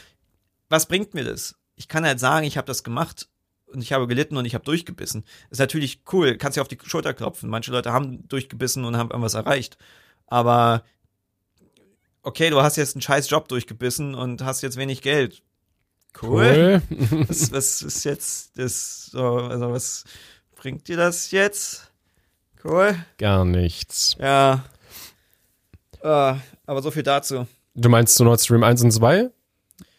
was 0.68 0.86
bringt 0.86 1.14
mir 1.14 1.24
das? 1.24 1.54
Ich 1.76 1.88
kann 1.88 2.04
halt 2.04 2.20
sagen, 2.20 2.44
ich 2.44 2.56
habe 2.56 2.66
das 2.66 2.82
gemacht 2.82 3.28
und 3.66 3.82
ich 3.82 3.92
habe 3.92 4.06
gelitten 4.06 4.36
und 4.36 4.44
ich 4.44 4.54
habe 4.54 4.64
durchgebissen. 4.64 5.24
Ist 5.50 5.58
natürlich 5.60 6.02
cool, 6.12 6.36
kannst 6.36 6.56
dir 6.56 6.62
auf 6.62 6.68
die 6.68 6.78
Schulter 6.84 7.14
klopfen. 7.14 7.48
Manche 7.48 7.70
Leute 7.70 7.92
haben 7.92 8.26
durchgebissen 8.28 8.84
und 8.84 8.96
haben 8.96 9.10
irgendwas 9.10 9.34
erreicht. 9.34 9.78
Aber 10.26 10.82
okay, 12.22 12.50
du 12.50 12.61
hast 12.62 12.76
jetzt 12.76 12.94
einen 12.96 13.02
scheiß 13.02 13.28
Job 13.30 13.48
durchgebissen 13.48 14.14
und 14.14 14.42
hast 14.42 14.62
jetzt 14.62 14.76
wenig 14.76 15.02
Geld. 15.02 15.42
Cool. 16.20 16.83
Cool. 16.90 17.26
Was, 17.28 17.52
was 17.52 17.83
ist 17.83 18.04
jetzt 18.04 18.59
das 18.59 19.06
so, 19.06 19.24
also 19.37 19.70
was 19.72 20.04
bringt 20.56 20.88
dir 20.88 20.96
das 20.96 21.30
jetzt? 21.30 21.90
Cool. 22.64 22.94
Gar 23.18 23.44
nichts. 23.44 24.16
Ja. 24.20 24.64
Äh, 26.02 26.35
aber 26.66 26.83
so 26.83 26.90
viel 26.90 27.02
dazu. 27.02 27.46
Du 27.74 27.88
meinst 27.88 28.16
zu 28.16 28.24
Nord 28.24 28.40
Stream 28.40 28.64
1 28.64 28.83
und 28.83 28.90
2? 28.90 29.30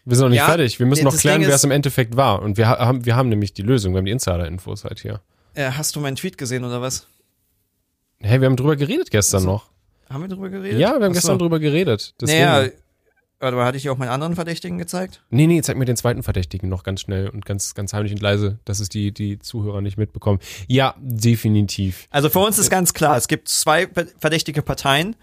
Wir 0.04 0.16
sind 0.16 0.26
noch 0.26 0.30
nicht 0.30 0.38
Ja, 0.40 0.46
fertig. 0.48 0.78
Wir 0.80 0.86
müssen 0.86 1.04
noch 1.06 1.16
klären, 1.16 1.42
wer 1.42 1.56
es 1.56 1.64
im 1.64 1.72
Endeffekt 1.72 2.16
war. 2.18 2.42
Und 2.42 2.58
wir 2.58 2.68
ha- 2.68 2.80
haben, 2.80 3.06
wir 3.06 3.16
haben 3.16 3.30
nämlich 3.30 3.54
die 3.54 3.62
Lösung. 3.62 3.94
Wir 3.94 4.00
haben 4.00 4.06
die 4.06 4.12
Insider-Infos 4.12 4.84
halt 4.84 5.00
hier. 5.00 5.22
Äh, 5.54 5.72
hast 5.72 5.96
du 5.96 6.00
meinen 6.00 6.16
Tweet 6.16 6.38
gesehen 6.38 6.64
oder 6.66 6.82
was? 6.82 7.08
Hey, 8.20 8.42
wir 8.42 8.48
haben 8.48 8.56
drüber 8.58 8.76
geredet 8.76 9.10
gestern 9.12 9.40
Ach 9.40 9.44
so. 9.44 9.52
noch. 9.52 9.70
Haben 10.12 10.22
wir 10.22 10.28
drüber 10.30 10.50
geredet? 10.50 10.80
Ja, 10.80 10.90
wir 10.90 11.06
haben 11.06 11.12
Ach 11.12 11.14
gestern 11.14 11.40
drüber 11.40 11.60
geredet. 11.60 12.14
Deswegen. 12.20 12.42
Naja, 12.42 12.70
warte 13.40 13.58
mal, 13.58 13.66
hatte 13.66 13.78
ich 13.78 13.90
auch 13.90 13.98
meinen 13.98 14.10
anderen 14.10 14.36
Verdächtigen 14.36 14.78
gezeigt? 14.78 15.24
Nee, 15.30 15.48
nee, 15.48 15.62
zeig 15.62 15.78
mir 15.78 15.86
den 15.86 15.96
zweiten 15.98 16.24
Verdächtigen 16.24 16.70
noch 16.70 16.84
ganz 16.84 17.02
schnell 17.02 17.30
und 17.30 17.46
ganz, 17.46 17.74
ganz 17.74 17.94
heimlich 17.94 18.12
und 18.12 18.22
leise, 18.22 18.60
dass 18.66 18.80
es 18.80 18.90
die, 18.90 19.12
die 19.14 19.40
Zuhörer 19.40 19.82
nicht 19.82 19.98
mitbekommen. 19.98 20.40
Ja, 20.68 20.96
definitiv. 21.00 22.08
Also 22.12 22.30
für 22.30 22.40
uns 22.40 22.60
ist 22.60 22.70
ganz 22.70 22.94
klar, 22.94 23.18
es 23.18 23.28
gibt 23.28 23.48
zwei 23.48 23.88
verdächtige 24.20 24.62
Parteien. 24.62 25.16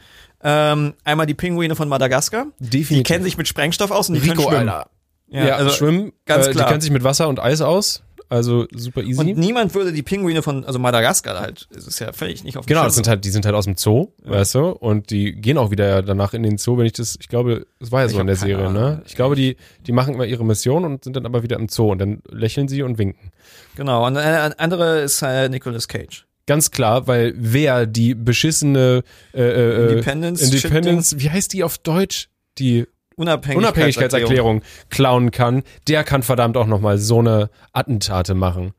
Ähm, 0.42 0.94
einmal 1.04 1.26
die 1.26 1.34
Pinguine 1.34 1.74
von 1.74 1.88
Madagaskar. 1.88 2.46
Definitiv. 2.58 2.96
Die 2.96 3.02
kennen 3.02 3.24
sich 3.24 3.36
mit 3.36 3.48
Sprengstoff 3.48 3.90
aus 3.90 4.08
und 4.08 4.14
die 4.14 4.20
können 4.20 4.38
Rico, 4.38 4.50
schwimmen. 4.50 4.68
Alter. 4.68 4.90
Ja, 5.28 5.46
Ja, 5.46 5.56
also 5.56 5.70
schwimmen. 5.70 6.12
ganz 6.26 6.46
äh, 6.46 6.52
klar. 6.52 6.64
Die 6.64 6.68
kennen 6.70 6.80
sich 6.80 6.90
mit 6.90 7.04
Wasser 7.04 7.28
und 7.28 7.40
Eis 7.40 7.60
aus. 7.60 8.02
Also 8.30 8.66
super 8.74 9.02
easy. 9.02 9.18
Und 9.20 9.38
niemand 9.38 9.74
würde 9.74 9.90
die 9.92 10.02
Pinguine 10.02 10.42
von, 10.42 10.64
also 10.64 10.78
Madagaskar 10.78 11.40
halt, 11.40 11.66
es 11.74 11.86
ist 11.86 11.98
ja 11.98 12.12
völlig 12.12 12.44
nicht 12.44 12.58
auf 12.58 12.66
dem 12.66 12.68
Genau, 12.68 12.84
das 12.84 12.94
sind 12.94 13.08
halt, 13.08 13.24
die 13.24 13.30
sind 13.30 13.46
halt 13.46 13.54
aus 13.54 13.64
dem 13.64 13.76
Zoo, 13.76 14.08
weißt 14.24 14.54
du, 14.56 14.66
und 14.68 15.08
die 15.10 15.32
gehen 15.32 15.56
auch 15.56 15.70
wieder 15.70 16.02
danach 16.02 16.34
in 16.34 16.42
den 16.42 16.58
Zoo, 16.58 16.76
wenn 16.76 16.84
ich 16.84 16.92
das, 16.92 17.16
ich 17.20 17.28
glaube, 17.28 17.66
es 17.80 17.90
war 17.90 18.00
ja 18.00 18.06
Ich 18.06 18.12
so 18.12 18.20
in 18.20 18.26
der 18.26 18.36
Serie, 18.36 18.66
Ahnung. 18.66 18.74
ne? 18.82 19.02
Ich 19.06 19.14
glaube, 19.16 19.34
die, 19.34 19.56
die 19.86 19.92
machen 19.92 20.12
immer 20.14 20.26
ihre 20.26 20.44
Mission 20.44 20.84
und 20.84 21.04
sind 21.04 21.16
dann 21.16 21.24
aber 21.24 21.42
wieder 21.42 21.56
im 21.56 21.68
Zoo 21.68 21.90
und 21.90 21.98
dann 22.00 22.20
lächeln 22.30 22.68
sie 22.68 22.82
und 22.82 22.98
winken. 22.98 23.30
Genau, 23.76 24.06
und 24.06 24.16
eine 24.18 24.58
andere 24.58 25.00
ist 25.00 25.22
äh, 25.22 25.48
Nicolas 25.48 25.88
Cage. 25.88 26.26
Ganz 26.46 26.70
klar, 26.70 27.06
weil 27.06 27.32
wer 27.36 27.86
die 27.86 28.14
beschissene 28.14 29.04
äh, 29.34 29.40
äh, 29.42 29.92
Independence- 29.92 30.42
Independence, 30.42 31.14
wie 31.18 31.30
heißt 31.30 31.52
die 31.54 31.62
auf 31.64 31.78
Deutsch? 31.78 32.28
Die 32.58 32.86
Unabhängigkeitserklärung. 33.18 33.58
Unabhängigkeitserklärung 33.58 34.62
klauen 34.88 35.30
kann, 35.30 35.62
der 35.88 36.04
kann 36.04 36.22
verdammt 36.22 36.56
auch 36.56 36.66
nochmal 36.66 36.98
so 36.98 37.18
eine 37.18 37.50
Attentate 37.72 38.34
machen. 38.34 38.72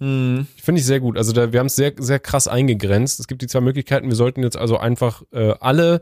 Hm. 0.00 0.46
Finde 0.60 0.80
ich 0.80 0.86
sehr 0.86 1.00
gut. 1.00 1.18
Also 1.18 1.32
da, 1.32 1.52
wir 1.52 1.60
haben 1.60 1.66
es 1.66 1.76
sehr, 1.76 1.92
sehr 1.98 2.18
krass 2.18 2.48
eingegrenzt. 2.48 3.20
Es 3.20 3.26
gibt 3.26 3.42
die 3.42 3.46
zwei 3.46 3.60
Möglichkeiten. 3.60 4.08
Wir 4.08 4.16
sollten 4.16 4.42
jetzt 4.42 4.56
also 4.56 4.78
einfach 4.78 5.22
äh, 5.32 5.52
alle, 5.60 6.00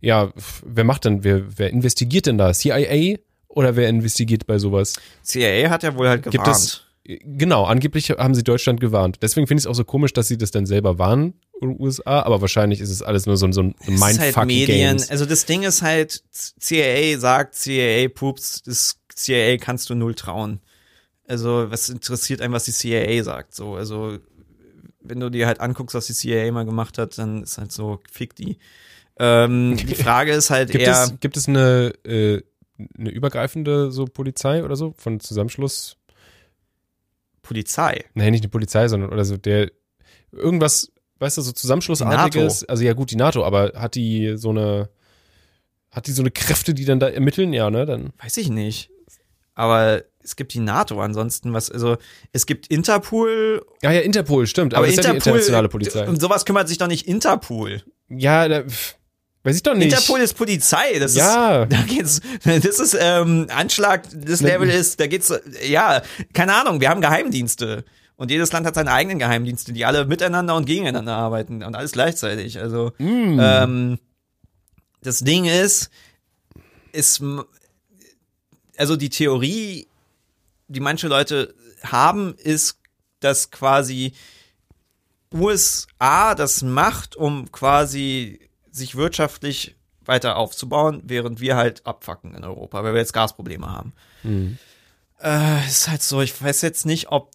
ja, 0.00 0.32
wer 0.64 0.84
macht 0.84 1.04
denn, 1.04 1.24
wer, 1.24 1.42
wer 1.58 1.70
investigiert 1.70 2.26
denn 2.26 2.38
da? 2.38 2.52
CIA 2.52 3.18
oder 3.48 3.76
wer 3.76 3.88
investigiert 3.88 4.46
bei 4.46 4.58
sowas? 4.58 4.94
CIA 5.22 5.68
hat 5.70 5.82
ja 5.82 5.94
wohl 5.94 6.08
halt 6.08 6.22
gewarnt. 6.22 6.44
Gibt 6.44 6.56
es, 6.56 6.84
genau, 7.04 7.64
angeblich 7.64 8.10
haben 8.10 8.34
sie 8.34 8.42
Deutschland 8.42 8.80
gewarnt. 8.80 9.18
Deswegen 9.22 9.46
finde 9.46 9.60
ich 9.60 9.64
es 9.64 9.66
auch 9.70 9.74
so 9.74 9.84
komisch, 9.84 10.12
dass 10.12 10.28
sie 10.28 10.38
das 10.38 10.50
dann 10.50 10.66
selber 10.66 10.98
waren, 10.98 11.34
USA, 11.62 12.20
aber 12.22 12.40
wahrscheinlich 12.40 12.80
ist 12.80 12.90
es 12.90 13.02
alles 13.02 13.26
nur 13.26 13.36
so, 13.36 13.46
ein- 13.46 13.52
so 13.52 13.62
ein 13.62 13.74
Es 13.86 13.88
ist 14.12 14.18
halt 14.36 14.46
Medien. 14.46 15.02
Also 15.08 15.24
das 15.26 15.46
Ding 15.46 15.62
ist 15.62 15.82
halt, 15.82 16.22
CIA 16.32 17.18
sagt, 17.18 17.54
CIA 17.54 18.08
pups, 18.08 18.62
das 18.62 18.98
CIA 19.14 19.56
kannst 19.58 19.88
du 19.90 19.94
null 19.94 20.14
trauen. 20.14 20.60
Also 21.26 21.70
was 21.70 21.88
interessiert 21.88 22.40
einen, 22.42 22.52
was 22.52 22.64
die 22.64 22.72
CIA 22.72 23.22
sagt? 23.22 23.54
So, 23.54 23.74
also 23.76 24.18
wenn 25.00 25.20
du 25.20 25.30
dir 25.30 25.46
halt 25.46 25.60
anguckst, 25.60 25.94
was 25.94 26.06
die 26.06 26.12
CIA 26.14 26.50
mal 26.52 26.64
gemacht 26.64 26.98
hat, 26.98 27.16
dann 27.18 27.42
ist 27.42 27.58
halt 27.58 27.72
so, 27.72 28.00
fick 28.10 28.34
die. 28.34 28.58
Ähm, 29.18 29.76
die 29.76 29.94
Frage 29.94 30.32
ist 30.32 30.50
halt 30.50 30.70
Gibt 30.70 30.84
eher, 30.84 31.04
es, 31.04 31.20
gibt 31.20 31.36
es 31.36 31.48
eine, 31.48 31.92
äh, 32.04 32.42
eine 32.98 33.10
übergreifende 33.10 33.90
so 33.92 34.06
Polizei 34.06 34.64
oder 34.64 34.76
so 34.76 34.94
von 34.98 35.20
Zusammenschluss? 35.20 35.96
Polizei. 37.44 38.04
Nee, 38.14 38.30
nicht 38.30 38.42
eine 38.42 38.50
Polizei, 38.50 38.88
sondern 38.88 39.12
oder 39.12 39.24
so 39.24 39.36
der 39.36 39.70
irgendwas, 40.32 40.90
weißt 41.20 41.38
du, 41.38 41.42
so 41.42 41.52
Zusammenschlussartiges. 41.52 42.64
Also 42.64 42.82
ja 42.82 42.92
gut, 42.92 43.12
die 43.12 43.16
NATO, 43.16 43.44
aber 43.44 43.72
hat 43.76 43.94
die 43.94 44.36
so 44.36 44.50
eine 44.50 44.88
hat 45.92 46.08
die 46.08 46.12
so 46.12 46.22
eine 46.22 46.32
Kräfte, 46.32 46.74
die 46.74 46.84
dann 46.84 46.98
da 46.98 47.08
ermitteln? 47.08 47.52
Ja, 47.52 47.70
ne? 47.70 47.86
Dann 47.86 48.12
Weiß 48.20 48.36
ich 48.36 48.50
nicht. 48.50 48.90
Aber 49.54 50.02
es 50.24 50.34
gibt 50.34 50.52
die 50.54 50.58
NATO 50.58 51.00
ansonsten, 51.00 51.52
was, 51.52 51.70
also 51.70 51.96
es 52.32 52.46
gibt 52.46 52.66
Interpol, 52.66 53.64
ja, 53.82 53.92
ja, 53.92 54.00
Interpol, 54.00 54.48
stimmt. 54.48 54.74
Aber, 54.74 54.84
aber 54.84 54.88
ist 54.88 54.96
ja 54.96 55.02
die 55.02 55.16
Interpol, 55.16 55.32
internationale 55.34 55.68
Polizei. 55.68 56.08
um 56.08 56.16
sowas 56.16 56.44
kümmert 56.44 56.68
sich 56.68 56.78
doch 56.78 56.88
nicht 56.88 57.06
Interpol. 57.06 57.82
Ja, 58.08 58.48
da, 58.48 58.64
pff, 58.64 58.96
weiß 59.44 59.56
ich 59.56 59.62
doch 59.62 59.74
nicht. 59.74 59.92
Interpol 59.92 60.20
ist 60.20 60.34
Polizei, 60.34 60.98
das 60.98 61.14
Ja. 61.14 61.62
ist, 61.62 61.72
da 61.72 61.82
geht's, 61.82 62.20
das 62.44 62.80
ist, 62.80 62.96
ähm, 62.98 63.46
Anschlag, 63.50 64.02
das 64.12 64.40
Level 64.40 64.68
ist, 64.68 64.98
da 64.98 65.06
geht's, 65.06 65.32
ja, 65.66 66.02
keine 66.32 66.54
Ahnung, 66.54 66.80
wir 66.80 66.88
haben 66.90 67.00
Geheimdienste. 67.00 67.84
Und 68.16 68.30
jedes 68.30 68.52
Land 68.52 68.64
hat 68.66 68.74
seine 68.76 68.92
eigenen 68.92 69.18
Geheimdienste, 69.18 69.72
die 69.72 69.84
alle 69.84 70.04
miteinander 70.04 70.54
und 70.54 70.66
gegeneinander 70.66 71.16
arbeiten 71.16 71.62
und 71.62 71.74
alles 71.76 71.92
gleichzeitig. 71.92 72.58
Also, 72.60 72.92
Mm. 72.98 73.38
ähm, 73.40 73.98
das 75.02 75.18
Ding 75.20 75.44
ist, 75.46 75.90
ist, 76.92 77.20
also 78.76 78.96
die 78.96 79.10
Theorie, 79.10 79.88
die 80.68 80.80
manche 80.80 81.08
Leute 81.08 81.54
haben, 81.82 82.34
ist, 82.38 82.78
dass 83.20 83.50
quasi 83.50 84.12
USA 85.32 86.34
das 86.34 86.62
macht, 86.62 87.16
um 87.16 87.50
quasi 87.50 88.38
sich 88.74 88.96
wirtschaftlich 88.96 89.76
weiter 90.04 90.36
aufzubauen, 90.36 91.02
während 91.04 91.40
wir 91.40 91.56
halt 91.56 91.86
abfacken 91.86 92.34
in 92.34 92.44
Europa, 92.44 92.82
weil 92.82 92.92
wir 92.92 93.00
jetzt 93.00 93.12
Gasprobleme 93.12 93.70
haben. 93.70 93.92
Hm. 94.22 94.58
Äh, 95.22 95.66
ist 95.66 95.88
halt 95.88 96.02
so, 96.02 96.20
ich 96.20 96.40
weiß 96.42 96.62
jetzt 96.62 96.84
nicht, 96.84 97.10
ob 97.10 97.30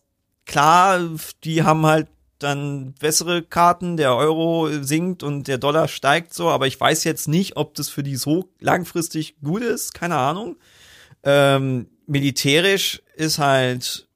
klar, 0.46 1.00
die 1.44 1.64
haben 1.64 1.86
halt 1.86 2.08
dann 2.40 2.94
bessere 2.94 3.44
Karten, 3.44 3.98
der 3.98 4.16
Euro 4.16 4.70
sinkt 4.82 5.24
und 5.24 5.48
der 5.48 5.58
Dollar 5.58 5.88
steigt 5.88 6.34
so, 6.34 6.50
aber 6.50 6.68
ich 6.68 6.80
weiß 6.80 7.04
jetzt 7.04 7.28
nicht, 7.28 7.58
ob 7.58 7.76
das 7.76 7.90
für 7.90 8.04
die 8.04 8.16
so 8.16 8.50
langfristig 8.60 9.40
gut 9.42 9.62
ist, 9.62 9.94
keine 9.94 10.16
Ahnung. 10.16 10.56
Ähm, 11.24 11.88
militärisch 12.08 13.02
ist 13.16 13.40
halt, 13.40 14.08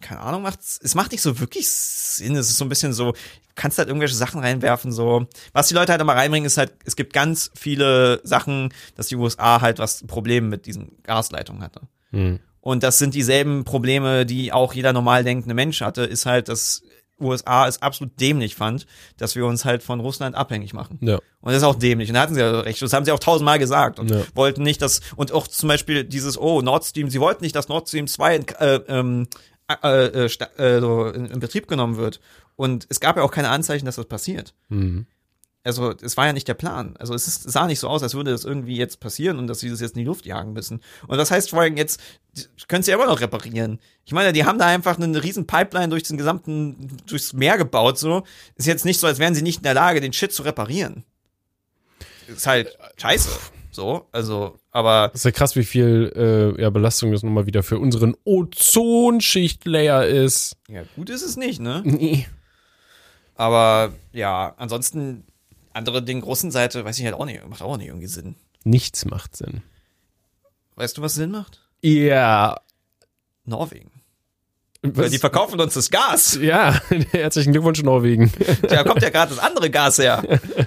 keine 0.00 0.20
Ahnung, 0.20 0.42
macht's, 0.42 0.78
es 0.82 0.94
macht 0.94 1.12
nicht 1.12 1.22
so 1.22 1.40
wirklich 1.40 1.68
Sinn, 1.68 2.36
es 2.36 2.50
ist 2.50 2.58
so 2.58 2.64
ein 2.64 2.68
bisschen 2.68 2.92
so, 2.92 3.14
kannst 3.54 3.78
halt 3.78 3.88
irgendwelche 3.88 4.14
Sachen 4.14 4.40
reinwerfen, 4.40 4.92
so. 4.92 5.26
Was 5.52 5.68
die 5.68 5.74
Leute 5.74 5.92
halt 5.92 6.00
immer 6.00 6.14
reinbringen, 6.14 6.46
ist 6.46 6.58
halt, 6.58 6.72
es 6.84 6.96
gibt 6.96 7.12
ganz 7.12 7.50
viele 7.54 8.20
Sachen, 8.24 8.72
dass 8.96 9.08
die 9.08 9.16
USA 9.16 9.60
halt 9.60 9.78
was 9.78 10.06
Probleme 10.06 10.48
mit 10.48 10.66
diesen 10.66 11.02
Gasleitungen 11.02 11.62
hatte. 11.62 11.82
Hm. 12.10 12.40
Und 12.60 12.82
das 12.82 12.98
sind 12.98 13.14
dieselben 13.14 13.64
Probleme, 13.64 14.24
die 14.24 14.52
auch 14.52 14.72
jeder 14.72 14.92
normal 14.92 15.24
denkende 15.24 15.54
Mensch 15.54 15.80
hatte, 15.80 16.02
ist 16.04 16.26
halt, 16.26 16.48
dass 16.48 16.82
USA 17.20 17.66
es 17.68 17.80
absolut 17.82 18.20
dämlich 18.20 18.54
fand, 18.54 18.86
dass 19.16 19.36
wir 19.36 19.46
uns 19.46 19.64
halt 19.64 19.82
von 19.82 20.00
Russland 20.00 20.34
abhängig 20.34 20.72
machen. 20.72 20.98
Ja. 21.00 21.16
Und 21.16 21.52
das 21.52 21.56
ist 21.58 21.62
auch 21.62 21.76
dämlich. 21.76 22.08
Und 22.08 22.14
da 22.14 22.22
hatten 22.22 22.34
sie 22.34 22.40
ja 22.40 22.60
recht. 22.60 22.82
Das 22.82 22.92
haben 22.92 23.04
sie 23.04 23.12
auch 23.12 23.18
tausendmal 23.18 23.58
gesagt. 23.58 23.98
Und 23.98 24.10
Ja. 24.10 24.22
wollten 24.34 24.62
nicht, 24.62 24.82
dass, 24.82 25.00
und 25.16 25.32
auch 25.32 25.46
zum 25.46 25.68
Beispiel 25.68 26.04
dieses, 26.04 26.38
oh, 26.38 26.62
Nord 26.62 26.84
Stream, 26.84 27.10
sie 27.10 27.20
wollten 27.20 27.44
nicht, 27.44 27.54
dass 27.54 27.68
Nord 27.68 27.88
Stream 27.88 28.06
2 28.06 28.36
in, 28.36 28.48
äh, 28.58 28.80
ähm, 28.88 29.28
äh, 29.82 30.06
äh, 30.06 30.24
äh, 30.26 30.80
so 30.80 31.06
in, 31.06 31.26
in 31.26 31.40
Betrieb 31.40 31.68
genommen 31.68 31.96
wird. 31.96 32.20
Und 32.56 32.86
es 32.88 33.00
gab 33.00 33.16
ja 33.16 33.22
auch 33.22 33.30
keine 33.30 33.48
Anzeichen, 33.48 33.86
dass 33.86 33.96
das 33.96 34.06
passiert. 34.06 34.54
Hm. 34.68 35.06
Also, 35.64 35.94
es 36.02 36.16
war 36.16 36.26
ja 36.26 36.32
nicht 36.32 36.48
der 36.48 36.54
Plan. 36.54 36.96
Also, 36.98 37.14
es 37.14 37.28
ist, 37.28 37.50
sah 37.50 37.66
nicht 37.66 37.78
so 37.78 37.88
aus, 37.88 38.02
als 38.02 38.14
würde 38.14 38.32
das 38.32 38.44
irgendwie 38.44 38.76
jetzt 38.76 38.98
passieren 38.98 39.38
und 39.38 39.46
dass 39.46 39.60
sie 39.60 39.70
das 39.70 39.80
jetzt 39.80 39.94
in 39.94 40.00
die 40.00 40.06
Luft 40.06 40.26
jagen 40.26 40.52
müssen. 40.52 40.80
Und 41.06 41.18
das 41.18 41.30
heißt 41.30 41.50
vor 41.50 41.60
allem 41.60 41.76
jetzt, 41.76 42.00
können 42.66 42.82
sie 42.82 42.90
ja 42.90 42.96
immer 42.96 43.06
noch 43.06 43.20
reparieren. 43.20 43.78
Ich 44.04 44.12
meine, 44.12 44.32
die 44.32 44.44
haben 44.44 44.58
da 44.58 44.66
einfach 44.66 44.98
eine 44.98 45.22
riesen 45.22 45.46
Pipeline 45.46 45.88
durch 45.88 46.02
den 46.02 46.18
gesamten, 46.18 46.96
durchs 47.06 47.32
Meer 47.32 47.58
gebaut, 47.58 47.96
so. 47.98 48.24
Ist 48.56 48.66
jetzt 48.66 48.84
nicht 48.84 48.98
so, 48.98 49.06
als 49.06 49.20
wären 49.20 49.36
sie 49.36 49.42
nicht 49.42 49.58
in 49.58 49.62
der 49.62 49.74
Lage, 49.74 50.00
den 50.00 50.12
Shit 50.12 50.32
zu 50.32 50.42
reparieren. 50.42 51.04
Ist 52.26 52.46
halt 52.46 52.76
scheiße. 52.96 53.30
So, 53.70 54.06
also, 54.12 54.58
aber 54.70 55.08
Das 55.12 55.20
ist 55.20 55.24
ja 55.24 55.30
krass, 55.30 55.56
wie 55.56 55.64
viel 55.64 56.12
äh, 56.14 56.60
ja, 56.60 56.70
Belastung 56.70 57.12
das 57.12 57.22
nochmal 57.22 57.46
wieder 57.46 57.62
für 57.62 57.78
unseren 57.78 58.14
Ozonschicht-Layer 58.24 60.06
ist. 60.06 60.56
ja, 60.68 60.82
gut 60.94 61.08
ist 61.08 61.22
es 61.22 61.36
nicht, 61.36 61.60
ne? 61.60 61.82
Nee. 61.84 62.26
Aber 63.34 63.92
ja, 64.12 64.54
ansonsten 64.56 65.24
andere 65.72 66.02
den 66.02 66.20
großen 66.20 66.50
Seite, 66.50 66.84
weiß 66.84 66.98
ich 66.98 67.04
halt 67.04 67.14
auch 67.14 67.24
nicht, 67.24 67.46
macht 67.48 67.62
auch 67.62 67.76
nicht 67.76 67.88
irgendwie 67.88 68.06
Sinn. 68.06 68.36
Nichts 68.64 69.04
macht 69.04 69.36
Sinn. 69.36 69.62
Weißt 70.76 70.98
du, 70.98 71.02
was 71.02 71.14
Sinn 71.14 71.30
macht? 71.30 71.60
Ja. 71.82 72.60
Norwegen. 73.44 73.90
Weil 74.82 75.04
Was? 75.04 75.10
die 75.12 75.18
verkaufen 75.18 75.60
uns 75.60 75.74
das 75.74 75.90
Gas. 75.90 76.38
Ja, 76.40 76.80
herzlichen 77.12 77.52
Glückwunsch, 77.52 77.82
Norwegen. 77.84 78.32
Da 78.68 78.82
kommt 78.82 79.00
ja 79.02 79.10
gerade 79.10 79.32
das 79.32 79.38
andere 79.38 79.70
Gas 79.70 79.98
her. 79.98 80.22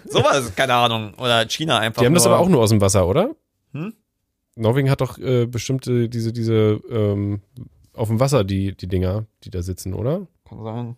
Sowas, 0.08 0.56
keine 0.56 0.74
Ahnung. 0.74 1.14
Oder 1.16 1.46
China 1.50 1.80
einfach. 1.80 2.02
Die 2.02 2.06
haben 2.06 2.14
das 2.14 2.24
nur. 2.24 2.34
aber 2.34 2.42
auch 2.42 2.48
nur 2.48 2.62
aus 2.62 2.70
dem 2.70 2.80
Wasser, 2.80 3.08
oder? 3.08 3.36
Hm? 3.74 3.94
Norwegen 4.56 4.90
hat 4.90 5.02
doch 5.02 5.18
äh, 5.18 5.48
bestimmte, 5.48 6.08
diese, 6.08 6.32
diese, 6.32 6.80
ähm, 6.90 7.42
auf 7.94 8.08
dem 8.08 8.22
Wasser, 8.22 8.46
die, 8.46 8.74
die 8.76 8.88
Dinger, 8.88 9.26
die 9.44 9.50
da 9.50 9.62
sitzen, 9.62 9.94
oder? 9.94 10.28
Kann 10.48 10.64
sein. 10.64 10.98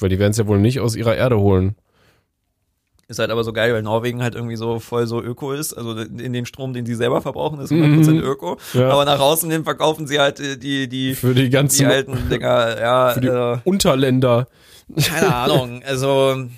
Weil 0.00 0.08
die 0.10 0.18
werden 0.18 0.30
es 0.32 0.36
ja 0.38 0.46
wohl 0.46 0.58
nicht 0.58 0.80
aus 0.80 0.96
ihrer 0.96 1.16
Erde 1.16 1.38
holen. 1.38 1.74
Ist 3.08 3.18
halt 3.18 3.30
aber 3.30 3.42
so 3.42 3.54
geil, 3.54 3.72
weil 3.72 3.82
Norwegen 3.82 4.22
halt 4.22 4.34
irgendwie 4.34 4.56
so 4.56 4.80
voll 4.80 5.06
so 5.06 5.22
öko 5.22 5.52
ist. 5.52 5.72
Also 5.72 5.96
in 5.96 6.34
dem 6.34 6.44
Strom, 6.44 6.74
den 6.74 6.84
sie 6.84 6.94
selber 6.94 7.22
verbrauchen, 7.22 7.58
ist 7.58 7.72
100% 7.72 8.10
Mhm. 8.12 8.22
öko. 8.22 8.58
Ja. 8.74 8.90
Aber 8.90 9.06
nach 9.06 9.18
außen 9.18 9.50
hin 9.50 9.64
verkaufen 9.64 10.06
sie 10.06 10.20
halt 10.20 10.40
äh, 10.40 10.58
die, 10.58 10.88
die, 10.88 11.14
Für 11.14 11.34
die 11.34 11.44
die 11.44 11.50
ganzen, 11.50 11.86
alten 11.86 12.28
Dinger. 12.28 12.78
Ja, 12.78 13.10
für 13.14 13.20
die 13.22 13.28
äh, 13.28 13.58
Unterländer. 13.64 14.46
keine 14.94 15.34
Ahnung. 15.34 15.82
Also, 15.84 16.48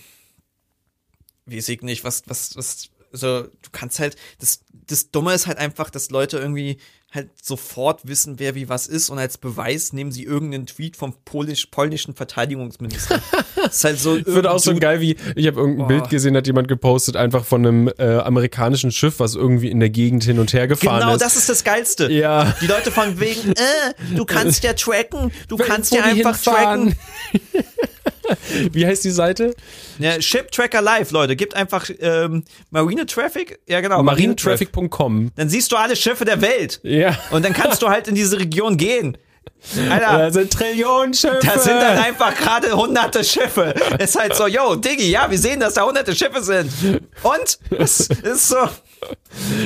weiß 1.46 1.68
ich 1.68 1.82
nicht, 1.82 2.02
was, 2.04 2.24
was, 2.26 2.56
was, 2.56 2.90
also, 3.12 3.42
du 3.42 3.70
kannst 3.70 4.00
halt, 4.00 4.16
das, 4.40 4.60
das 4.72 5.10
Dumme 5.12 5.32
ist 5.34 5.46
halt 5.46 5.58
einfach, 5.58 5.88
dass 5.90 6.10
Leute 6.10 6.38
irgendwie 6.38 6.78
halt 7.12 7.28
sofort 7.42 8.06
wissen, 8.06 8.38
wer 8.38 8.54
wie 8.54 8.68
was 8.68 8.86
ist 8.86 9.10
und 9.10 9.18
als 9.18 9.36
Beweis 9.36 9.92
nehmen 9.92 10.12
sie 10.12 10.22
irgendeinen 10.24 10.66
Tweet 10.66 10.96
vom 10.96 11.14
polisch, 11.24 11.66
polnischen 11.66 12.14
Verteidigungsminister. 12.14 13.20
das 13.56 13.76
ist 13.76 13.84
halt 13.84 13.98
so, 13.98 14.16
Ich 14.16 14.24
finde 14.24 14.50
auch 14.50 14.60
so 14.60 14.74
geil, 14.76 15.00
wie 15.00 15.16
ich 15.34 15.46
habe 15.48 15.58
irgendein 15.60 15.78
Boah. 15.78 15.88
Bild 15.88 16.10
gesehen, 16.10 16.36
hat 16.36 16.46
jemand 16.46 16.68
gepostet, 16.68 17.16
einfach 17.16 17.44
von 17.44 17.66
einem 17.66 17.90
äh, 17.98 18.18
amerikanischen 18.18 18.92
Schiff, 18.92 19.18
was 19.18 19.34
irgendwie 19.34 19.70
in 19.70 19.80
der 19.80 19.90
Gegend 19.90 20.22
hin 20.22 20.38
und 20.38 20.52
her 20.52 20.68
gefahren 20.68 21.00
Genau, 21.00 21.14
ist. 21.14 21.20
das 21.22 21.34
ist 21.36 21.48
das 21.48 21.64
Geilste. 21.64 22.10
Ja. 22.12 22.54
Die 22.60 22.66
Leute 22.66 22.92
von 22.92 23.18
wegen, 23.18 23.52
äh, 23.52 24.14
du 24.14 24.24
kannst 24.24 24.62
ja 24.64 24.72
tracken, 24.74 25.32
du 25.48 25.56
kannst 25.56 25.90
Wo 25.90 25.96
ja 25.96 26.04
einfach 26.04 26.40
tracken. 26.40 26.94
Wie 28.72 28.86
heißt 28.86 29.04
die 29.04 29.10
Seite? 29.10 29.54
Ja, 29.98 30.20
Ship 30.20 30.50
Tracker 30.50 30.82
Live, 30.82 31.10
Leute, 31.10 31.36
gibt 31.36 31.54
einfach 31.54 31.90
ähm, 32.00 32.44
Marine 32.70 33.06
Traffic, 33.06 33.58
ja 33.68 33.80
genau, 33.80 34.02
Marinetraffic.com. 34.02 35.30
Dann 35.36 35.48
siehst 35.48 35.72
du 35.72 35.76
alle 35.76 35.96
Schiffe 35.96 36.24
der 36.24 36.40
Welt 36.40 36.80
Ja. 36.82 37.16
und 37.30 37.44
dann 37.44 37.52
kannst 37.52 37.82
du 37.82 37.88
halt 37.88 38.08
in 38.08 38.14
diese 38.14 38.38
Region 38.38 38.76
gehen. 38.76 39.16
Alter, 39.90 40.18
Da 40.18 40.30
sind 40.30 40.52
Trillionen 40.52 41.14
Schiffe. 41.14 41.38
da 41.42 41.58
sind 41.58 41.76
dann 41.76 41.98
einfach 41.98 42.34
gerade 42.34 42.72
hunderte 42.72 43.22
Schiffe. 43.22 43.74
Ist 43.98 44.18
halt 44.18 44.34
so, 44.34 44.46
yo, 44.46 44.74
Diggi, 44.76 45.10
ja, 45.10 45.30
wir 45.30 45.38
sehen, 45.38 45.60
dass 45.60 45.74
da 45.74 45.84
hunderte 45.84 46.14
Schiffe 46.14 46.42
sind. 46.42 46.72
Und? 47.22 47.58
Es 47.78 48.00
ist 48.00 48.48
so. 48.48 48.56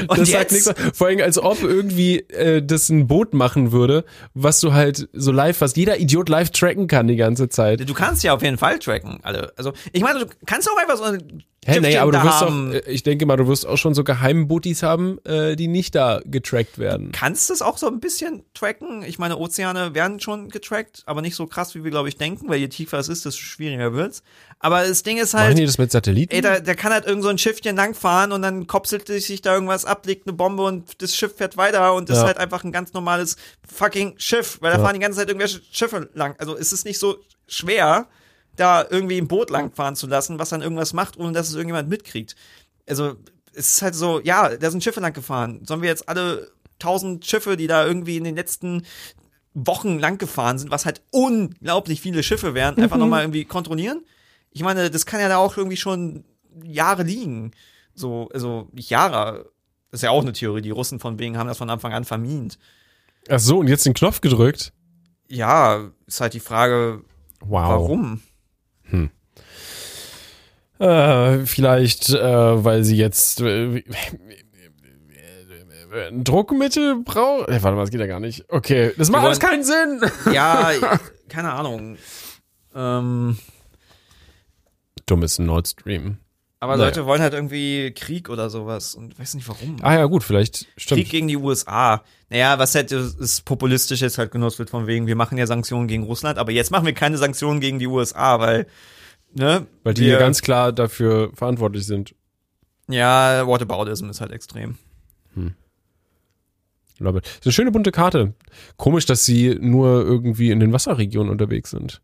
Und 0.08 0.18
das 0.18 0.30
jetzt, 0.30 0.52
nichts. 0.52 0.72
Vor 0.94 1.08
allem, 1.08 1.20
als 1.20 1.38
ob 1.38 1.62
irgendwie 1.62 2.20
äh, 2.20 2.62
das 2.62 2.88
ein 2.88 3.06
Boot 3.06 3.34
machen 3.34 3.72
würde, 3.72 4.04
was 4.34 4.60
du 4.60 4.72
halt 4.72 5.08
so 5.12 5.32
live, 5.32 5.60
was 5.60 5.74
jeder 5.76 5.98
Idiot 5.98 6.28
live 6.28 6.50
tracken 6.50 6.86
kann 6.86 7.06
die 7.06 7.16
ganze 7.16 7.48
Zeit. 7.48 7.88
du 7.88 7.94
kannst 7.94 8.22
ja 8.22 8.34
auf 8.34 8.42
jeden 8.42 8.58
Fall 8.58 8.78
tracken, 8.78 9.20
alle. 9.22 9.52
Also, 9.56 9.72
ich 9.92 10.02
meine, 10.02 10.20
du 10.20 10.26
kannst 10.46 10.68
auch 10.70 10.76
einfach 10.76 10.96
so 10.96 11.04
ein 11.04 11.42
Hä, 11.66 11.80
nee, 11.80 11.86
Schiffchen 11.86 12.00
aber 12.02 12.12
du 12.12 12.22
wirst 12.22 12.40
haben. 12.40 12.70
auch, 12.70 12.74
äh, 12.74 12.90
ich 12.90 13.02
denke 13.02 13.26
mal, 13.26 13.36
du 13.36 13.46
wirst 13.48 13.66
auch 13.66 13.76
schon 13.76 13.94
so 13.94 14.04
Geheimbooties 14.04 14.82
haben, 14.82 15.18
äh, 15.24 15.56
die 15.56 15.68
nicht 15.68 15.94
da 15.94 16.20
getrackt 16.24 16.78
werden. 16.78 17.12
kannst 17.12 17.50
es 17.50 17.62
auch 17.62 17.78
so 17.78 17.86
ein 17.88 18.00
bisschen 18.00 18.44
tracken. 18.54 19.02
Ich 19.02 19.18
meine, 19.18 19.36
Ozeane 19.38 19.94
werden 19.94 20.20
schon 20.20 20.48
getrackt, 20.50 21.02
aber 21.06 21.22
nicht 21.22 21.34
so 21.36 21.46
krass, 21.46 21.74
wie 21.74 21.84
wir, 21.84 21.90
glaube 21.90 22.08
ich, 22.08 22.16
denken, 22.16 22.48
weil 22.48 22.58
je 22.58 22.68
tiefer 22.68 22.98
es 22.98 23.08
ist, 23.08 23.24
desto 23.24 23.40
schwieriger 23.40 23.92
wird's. 23.94 24.22
Aber 24.58 24.86
das 24.86 25.02
Ding 25.02 25.18
ist 25.18 25.32
Machen 25.34 25.46
halt, 25.46 25.58
die 25.58 25.66
das 25.66 25.78
mit 25.78 25.90
Satelliten? 25.92 26.34
ey, 26.34 26.40
da, 26.40 26.60
da 26.60 26.74
kann 26.74 26.92
halt 26.92 27.06
irgend 27.06 27.22
so 27.22 27.28
ein 27.28 27.38
Schiffchen 27.38 27.76
langfahren 27.76 28.32
und 28.32 28.42
dann 28.42 28.66
kopselt 28.66 29.06
sich 29.08 29.42
da 29.42 29.54
irgendwas 29.54 29.84
ab, 29.84 30.06
legt 30.06 30.26
eine 30.26 30.34
Bombe 30.36 30.62
und 30.64 31.02
das 31.02 31.14
Schiff 31.16 31.36
fährt 31.36 31.56
weiter 31.56 31.94
und 31.94 32.08
das 32.08 32.16
Ja. 32.18 32.22
ist 32.22 32.26
halt 32.28 32.38
einfach 32.38 32.64
ein 32.64 32.72
ganz 32.72 32.92
normales 32.94 33.36
fucking 33.70 34.14
Schiff, 34.16 34.58
weil 34.60 34.70
da 34.70 34.78
Ja. 34.78 34.84
fahren 34.84 34.94
die 34.94 35.00
ganze 35.00 35.18
Zeit 35.18 35.28
irgendwelche 35.28 35.60
Schiffe 35.70 36.08
lang. 36.14 36.34
Also 36.38 36.56
es 36.56 36.72
ist 36.72 36.84
nicht 36.84 36.98
so 36.98 37.16
schwer, 37.46 38.06
da 38.56 38.84
irgendwie 38.88 39.18
ein 39.18 39.28
Boot 39.28 39.50
langfahren 39.50 39.96
zu 39.96 40.06
lassen, 40.06 40.38
was 40.38 40.50
dann 40.50 40.62
irgendwas 40.62 40.92
macht, 40.92 41.16
ohne 41.18 41.32
dass 41.32 41.48
es 41.48 41.54
irgendjemand 41.54 41.88
mitkriegt. 41.88 42.36
Also 42.88 43.14
es 43.52 43.74
ist 43.74 43.82
halt 43.82 43.94
so, 43.94 44.20
ja, 44.20 44.56
da 44.56 44.70
sind 44.70 44.82
Schiffe 44.84 45.00
lang 45.00 45.12
gefahren. 45.12 45.60
Sollen 45.64 45.82
wir 45.82 45.88
jetzt 45.88 46.08
alle 46.08 46.50
tausend 46.78 47.24
Schiffe, 47.24 47.56
die 47.56 47.66
da 47.66 47.86
irgendwie 47.86 48.16
in 48.16 48.24
den 48.24 48.36
letzten 48.36 48.84
Wochen 49.54 49.98
lang 49.98 50.18
gefahren 50.18 50.58
sind, 50.58 50.70
was 50.70 50.84
halt 50.84 51.02
unglaublich 51.10 52.00
viele 52.00 52.22
Schiffe 52.22 52.54
wären, 52.54 52.76
einfach 52.82 52.96
nochmal 52.96 53.22
irgendwie 53.22 53.44
kontrollieren? 53.44 54.02
Ich 54.50 54.62
meine, 54.62 54.90
das 54.90 55.06
kann 55.06 55.20
ja 55.20 55.28
da 55.28 55.36
auch 55.38 55.56
irgendwie 55.56 55.76
schon 55.76 56.24
Jahre 56.62 57.02
liegen. 57.04 57.52
So, 57.94 58.28
also 58.32 58.68
nicht 58.72 58.90
Jahre. 58.90 59.50
Das 59.90 59.98
ist 59.98 60.02
ja 60.02 60.10
auch 60.10 60.22
eine 60.22 60.32
Theorie. 60.32 60.62
Die 60.62 60.70
Russen 60.70 60.98
von 60.98 61.18
wegen 61.20 61.38
haben 61.38 61.46
das 61.46 61.58
von 61.58 61.70
Anfang 61.70 61.92
an 61.92 62.04
vermint. 62.04 62.58
Ach 63.28 63.38
so, 63.38 63.58
und 63.58 63.68
jetzt 63.68 63.86
den 63.86 63.94
Knopf 63.94 64.20
gedrückt? 64.20 64.72
Ja, 65.28 65.90
ist 66.06 66.20
halt 66.20 66.34
die 66.34 66.40
Frage, 66.40 67.02
Wow. 67.40 67.68
warum? 67.68 68.22
Äh, 70.78 71.46
vielleicht, 71.46 72.10
äh, 72.10 72.64
weil 72.64 72.84
sie 72.84 72.96
jetzt 72.96 73.40
äh, 73.40 73.82
ein 76.08 76.24
Druckmittel 76.24 77.02
braucht. 77.04 77.48
Äh, 77.48 77.62
warte 77.62 77.76
mal, 77.76 77.82
das 77.82 77.90
geht 77.90 78.00
ja 78.00 78.06
gar 78.06 78.20
nicht. 78.20 78.44
Okay, 78.48 78.92
das 78.98 79.10
macht 79.10 79.24
alles 79.24 79.40
keinen 79.40 79.64
Sinn. 79.64 80.00
Ja, 80.32 80.70
keine 81.28 81.52
Ahnung. 81.52 81.96
Ähm, 82.74 83.38
Dummes 85.06 85.38
Nord 85.38 85.68
Stream. 85.68 86.18
Aber 86.64 86.76
Naja. 86.76 86.88
Leute 86.88 87.06
wollen 87.06 87.22
halt 87.22 87.34
irgendwie 87.34 87.92
Krieg 87.92 88.28
oder 88.28 88.50
sowas 88.50 88.94
und 88.94 89.18
weiß 89.18 89.34
nicht 89.34 89.48
warum. 89.48 89.76
Ah 89.82 89.94
ja, 89.94 90.04
gut, 90.06 90.24
vielleicht 90.24 90.66
stimmt. 90.76 91.00
Krieg 91.00 91.10
gegen 91.10 91.28
die 91.28 91.36
USA. 91.36 92.02
Naja, 92.30 92.58
was 92.58 92.74
halt 92.74 92.90
ist, 92.90 93.20
ist 93.20 93.44
populistisch 93.44 94.00
jetzt 94.00 94.18
halt 94.18 94.32
genutzt 94.32 94.58
wird 94.58 94.70
von 94.70 94.86
wegen, 94.86 95.06
wir 95.06 95.16
machen 95.16 95.38
ja 95.38 95.46
Sanktionen 95.46 95.86
gegen 95.86 96.02
Russland, 96.04 96.38
aber 96.38 96.50
jetzt 96.50 96.70
machen 96.70 96.86
wir 96.86 96.94
keine 96.94 97.18
Sanktionen 97.18 97.60
gegen 97.60 97.78
die 97.78 97.86
USA, 97.86 98.40
weil, 98.40 98.66
ne? 99.34 99.66
Weil 99.84 99.94
die 99.94 100.06
ja 100.06 100.18
ganz 100.18 100.42
klar 100.42 100.72
dafür 100.72 101.30
verantwortlich 101.34 101.86
sind. 101.86 102.14
Ja, 102.88 103.46
Whataboutism 103.46 104.10
ist 104.10 104.20
halt 104.20 104.32
extrem. 104.32 104.76
Love 107.00 107.18
it. 107.18 107.26
So 107.26 107.48
eine 107.48 107.52
schöne 107.52 107.72
bunte 107.72 107.90
Karte. 107.90 108.34
Komisch, 108.76 109.04
dass 109.06 109.24
sie 109.24 109.58
nur 109.60 110.04
irgendwie 110.04 110.50
in 110.50 110.60
den 110.60 110.72
Wasserregionen 110.72 111.30
unterwegs 111.30 111.70
sind. 111.70 112.00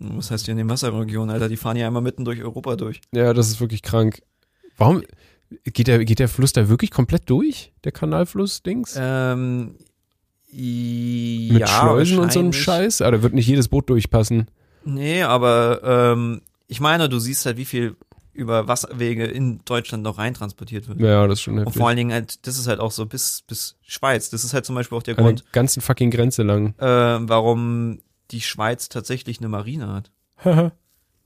Was 0.00 0.30
heißt 0.30 0.44
hier 0.44 0.52
in 0.52 0.58
den 0.58 0.68
Wasserregionen, 0.68 1.30
Alter? 1.30 1.48
Die 1.48 1.56
fahren 1.56 1.76
ja 1.76 1.88
immer 1.88 2.00
mitten 2.00 2.24
durch 2.24 2.42
Europa 2.42 2.76
durch. 2.76 3.00
Ja, 3.12 3.32
das 3.34 3.48
ist 3.48 3.60
wirklich 3.60 3.82
krank. 3.82 4.22
Warum 4.76 5.02
geht 5.64 5.88
der, 5.88 6.04
geht 6.04 6.18
der 6.20 6.28
Fluss 6.28 6.52
da 6.52 6.68
wirklich 6.68 6.90
komplett 6.90 7.28
durch? 7.28 7.72
Der 7.84 7.90
Kanalfluss-Dings? 7.92 8.96
Ähm, 9.00 9.74
i- 10.52 11.48
Mit 11.52 11.60
ja, 11.60 11.66
Schleusen 11.66 12.18
und 12.18 12.32
so 12.32 12.40
einem. 12.40 12.52
Scheiß? 12.52 13.02
Ah, 13.02 13.10
da 13.10 13.22
wird 13.22 13.34
nicht 13.34 13.46
jedes 13.46 13.68
Boot 13.68 13.90
durchpassen. 13.90 14.46
Nee, 14.84 15.22
aber 15.22 15.80
ähm, 15.84 16.42
ich 16.68 16.80
meine, 16.80 17.08
du 17.08 17.18
siehst 17.18 17.44
halt, 17.46 17.56
wie 17.56 17.64
viel 17.64 17.96
über 18.32 18.68
Wasserwege 18.68 19.24
in 19.24 19.60
Deutschland 19.64 20.04
noch 20.04 20.16
reintransportiert 20.18 20.86
wird. 20.86 21.00
Ja, 21.00 21.26
das 21.26 21.40
ist 21.40 21.42
schon 21.42 21.54
Und 21.54 21.60
heftig. 21.66 21.76
vor 21.80 21.88
allen 21.88 21.96
Dingen 21.96 22.12
halt, 22.12 22.46
das 22.46 22.56
ist 22.56 22.68
halt 22.68 22.78
auch 22.78 22.92
so 22.92 23.04
bis, 23.04 23.42
bis 23.48 23.76
Schweiz. 23.82 24.30
Das 24.30 24.44
ist 24.44 24.54
halt 24.54 24.64
zum 24.64 24.76
Beispiel 24.76 24.96
auch 24.96 25.02
der 25.02 25.18
An 25.18 25.24
Grund, 25.24 25.40
der 25.40 25.46
ganzen 25.50 25.80
fucking 25.80 26.12
Grenze 26.12 26.44
lang. 26.44 26.74
äh, 26.78 26.84
warum 26.84 27.98
die 28.30 28.40
Schweiz 28.40 28.88
tatsächlich 28.88 29.38
eine 29.38 29.48
Marine 29.48 29.92
hat. 29.92 30.10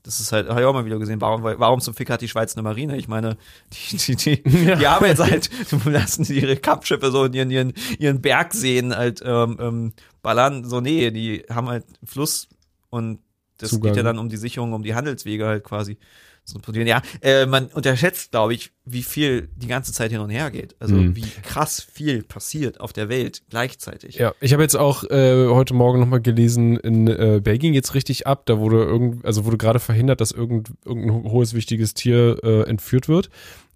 Das 0.03 0.19
ist 0.19 0.33
halt, 0.33 0.49
habe 0.49 0.59
ich 0.59 0.65
auch 0.65 0.73
mal 0.73 0.83
wieder 0.83 0.99
gesehen, 0.99 1.21
warum, 1.21 1.43
warum 1.43 1.79
zum 1.79 1.93
Fick 1.93 2.09
hat 2.09 2.19
die 2.19 2.27
Schweiz 2.27 2.55
eine 2.55 2.63
Marine? 2.63 2.97
Ich 2.97 3.07
meine, 3.07 3.37
die, 3.71 3.97
die, 3.97 4.15
die, 4.17 4.43
die 4.43 4.87
haben 4.87 5.05
jetzt 5.05 5.23
halt, 5.23 5.49
lassen 5.85 6.25
die 6.25 6.41
ihre 6.41 6.57
Kampfschiffe 6.57 7.09
so 7.09 7.23
in 7.23 7.33
ihren, 7.33 7.49
ihren, 7.51 7.73
ihren 7.99 8.21
Bergseen 8.21 8.95
halt 8.95 9.21
ähm, 9.25 9.57
ähm, 9.61 9.93
ballern. 10.21 10.65
So, 10.65 10.81
nee, 10.81 11.09
die 11.11 11.45
haben 11.49 11.69
halt 11.69 11.85
Fluss 12.03 12.49
und 12.89 13.19
das 13.59 13.69
Zugang. 13.69 13.91
geht 13.91 13.97
ja 13.97 14.03
dann 14.03 14.19
um 14.19 14.27
die 14.27 14.35
Sicherung, 14.35 14.73
um 14.73 14.83
die 14.83 14.93
Handelswege 14.93 15.45
halt 15.45 15.63
quasi. 15.63 15.97
So, 16.45 16.59
ja, 16.73 17.01
äh, 17.21 17.45
man 17.45 17.67
unterschätzt, 17.67 18.31
glaube 18.31 18.53
ich, 18.53 18.71
wie 18.83 19.03
viel 19.03 19.47
die 19.55 19.67
ganze 19.67 19.93
Zeit 19.93 20.11
hin 20.11 20.19
und 20.19 20.29
her 20.29 20.51
geht. 20.51 20.75
Also 20.79 20.95
Mhm. 20.95 21.15
wie 21.15 21.25
krass 21.41 21.81
viel 21.81 22.21
passiert 22.23 22.81
auf 22.81 22.91
der 22.91 23.07
Welt 23.07 23.43
gleichzeitig. 23.49 24.15
Ja, 24.15 24.33
ich 24.41 24.51
habe 24.51 24.61
jetzt 24.61 24.75
auch 24.75 25.05
äh, 25.05 25.47
heute 25.47 25.73
Morgen 25.73 26.01
nochmal 26.01 26.21
gelesen, 26.21 26.75
in 26.77 27.07
äh, 27.07 27.39
Belgien 27.41 27.71
geht's 27.71 27.93
richtig 27.93 28.27
ab. 28.27 28.45
Da 28.45 28.59
wurde 28.59 28.83
irgend, 28.83 29.25
also 29.25 29.45
wurde 29.45 29.57
gerade 29.57 29.79
verhindert, 29.79 30.19
dass 30.19 30.31
irgend, 30.31 30.71
irgendein 30.85 31.31
hohes 31.31 31.53
wichtiges 31.53 31.93
Tier 31.93 32.37
äh, 32.43 32.63
entführt 32.69 33.07
wird. 33.07 33.29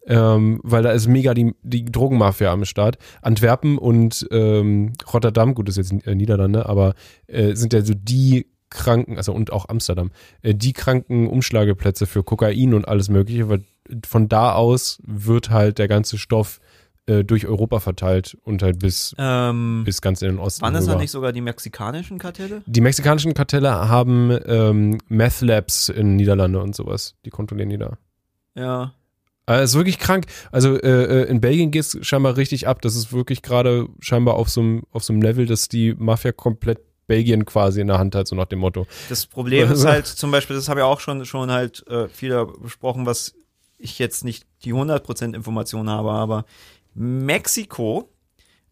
Ähm, 0.10 0.62
weil 0.64 0.84
da 0.84 0.92
ist 0.92 1.08
mega 1.08 1.34
die, 1.34 1.54
die 1.64 1.84
Drogenmafia 1.86 2.52
am 2.52 2.64
Start. 2.66 2.98
Antwerpen 3.22 3.78
und 3.78 4.26
ähm, 4.32 4.94
Rotterdam, 5.14 5.54
gut, 5.54 5.68
das 5.68 5.78
ist 5.78 5.92
jetzt 5.92 6.08
äh, 6.08 6.16
Niederlande, 6.16 6.66
aber 6.68 6.96
äh, 7.28 7.56
sind 7.56 7.74
ja 7.74 7.82
so 7.82 7.94
die 7.94 8.48
kranken, 8.70 9.18
also 9.18 9.34
und 9.34 9.52
auch 9.52 9.70
Amsterdam, 9.70 10.12
äh, 10.42 10.54
die 10.54 10.74
kranken 10.74 11.28
Umschlageplätze 11.28 12.06
für 12.06 12.24
Kokain 12.24 12.74
und 12.74 12.88
alles 12.88 13.10
mögliche, 13.10 13.50
weil 13.50 13.64
von 14.06 14.28
da 14.28 14.54
aus 14.54 15.00
wird 15.06 15.50
halt 15.50 15.78
der 15.78 15.88
ganze 15.88 16.18
Stoff 16.18 16.60
äh, 17.06 17.24
durch 17.24 17.48
Europa 17.48 17.80
verteilt 17.80 18.38
und 18.44 18.62
halt 18.62 18.80
bis, 18.80 19.16
Ähm, 19.18 19.84
bis 19.86 20.02
ganz 20.02 20.22
in 20.22 20.28
den 20.28 20.40
Osten. 20.40 20.62
waren 20.62 20.74
das 20.74 20.84
rüber. 20.84 20.94
dann 20.94 21.02
nicht 21.02 21.12
sogar 21.12 21.32
die 21.32 21.42
mexikanischen 21.42 22.18
Kartelle? 22.18 22.64
Die 22.66 22.82
mexikanischen 22.82 23.34
Kartelle 23.34 23.88
haben 23.88 24.38
ähm, 24.46 24.98
Meth 25.08 25.40
Labs 25.42 25.88
in 25.88 26.18
Niederlande 26.18 26.60
und 26.62 26.76
sowas. 26.76 27.16
Die 27.24 27.30
kontrollieren 27.30 27.70
die 27.70 27.78
da. 27.78 27.98
Ja. 28.56 28.94
Also 29.46 29.64
ist 29.64 29.76
wirklich 29.76 30.00
krank. 30.00 30.26
Also 30.52 30.76
äh, 30.78 31.24
in 31.30 31.40
Belgien 31.40 31.72
geht 31.72 31.84
es 31.84 31.98
scheinbar 32.02 32.36
richtig 32.36 32.68
ab. 32.68 32.82
Das 32.82 32.98
ist 32.98 33.14
wirklich 33.14 33.42
gerade 33.42 33.88
scheinbar 34.02 34.36
auf 34.36 34.50
so 34.50 34.60
einem 34.60 34.84
auf 34.92 35.06
so 35.06 35.14
einem 35.14 35.22
Level, 35.22 35.46
dass 35.46 35.70
die 35.70 35.94
Mafia 35.98 36.34
komplett 36.34 36.80
Belgien 37.08 37.46
quasi 37.46 37.82
in 37.82 37.88
der 37.88 37.98
Hand 37.98 38.16
hat, 38.16 38.28
so 38.28 38.36
nach 38.36 38.46
dem 38.46 38.60
Motto. 38.60 38.86
Das 39.10 39.26
Problem 39.26 39.72
ist 39.72 39.86
halt 39.86 40.06
zum 40.06 40.32
Beispiel, 40.32 40.56
das 40.56 40.70
habe 40.70 40.82
ich 40.82 40.84
auch 40.84 41.00
schon, 41.00 41.26
schon 41.26 41.52
halt 41.52 41.86
äh, 41.88 42.08
viele 42.10 42.46
besprochen, 42.46 43.06
was 43.06 43.36
ich 43.78 44.00
jetzt 44.00 44.24
nicht 44.24 44.46
die 44.64 44.74
100% 44.74 45.36
Information 45.36 45.90
habe, 45.90 46.12
aber 46.12 46.46
Mexiko 46.94 48.10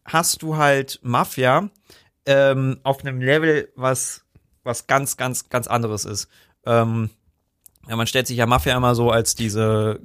hast 0.04 0.42
du 0.42 0.58
halt 0.58 1.00
Mafia 1.04 1.70
ähm, 2.26 2.80
auf 2.84 3.02
einem 3.02 3.22
Level, 3.22 3.70
was, 3.76 4.24
was 4.64 4.88
ganz, 4.88 5.18
ganz, 5.18 5.50
ganz 5.50 5.68
anderes 5.68 6.06
ist. 6.06 6.28
Ähm, 6.66 7.10
ja, 7.88 7.96
man 7.96 8.08
stellt 8.08 8.28
sich 8.28 8.38
ja 8.38 8.48
Mafia 8.48 8.76
immer 8.76 8.96
so 8.96 9.12
als 9.12 9.36
diese 9.36 10.00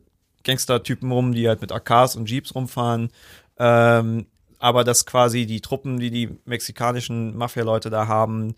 Gangster-Typen 0.45 1.11
rum, 1.11 1.33
die 1.33 1.49
halt 1.49 1.61
mit 1.61 1.73
AKs 1.73 2.17
und 2.17 2.29
Jeeps 2.29 2.55
rumfahren. 2.55 3.11
Ähm, 3.59 4.27
aber 4.61 4.85
dass 4.85 5.07
quasi 5.07 5.47
die 5.47 5.61
Truppen, 5.61 5.99
die 5.99 6.11
die 6.11 6.39
mexikanischen 6.45 7.37
Mafia-Leute 7.37 7.91
da 7.91 8.07
haben, 8.07 8.55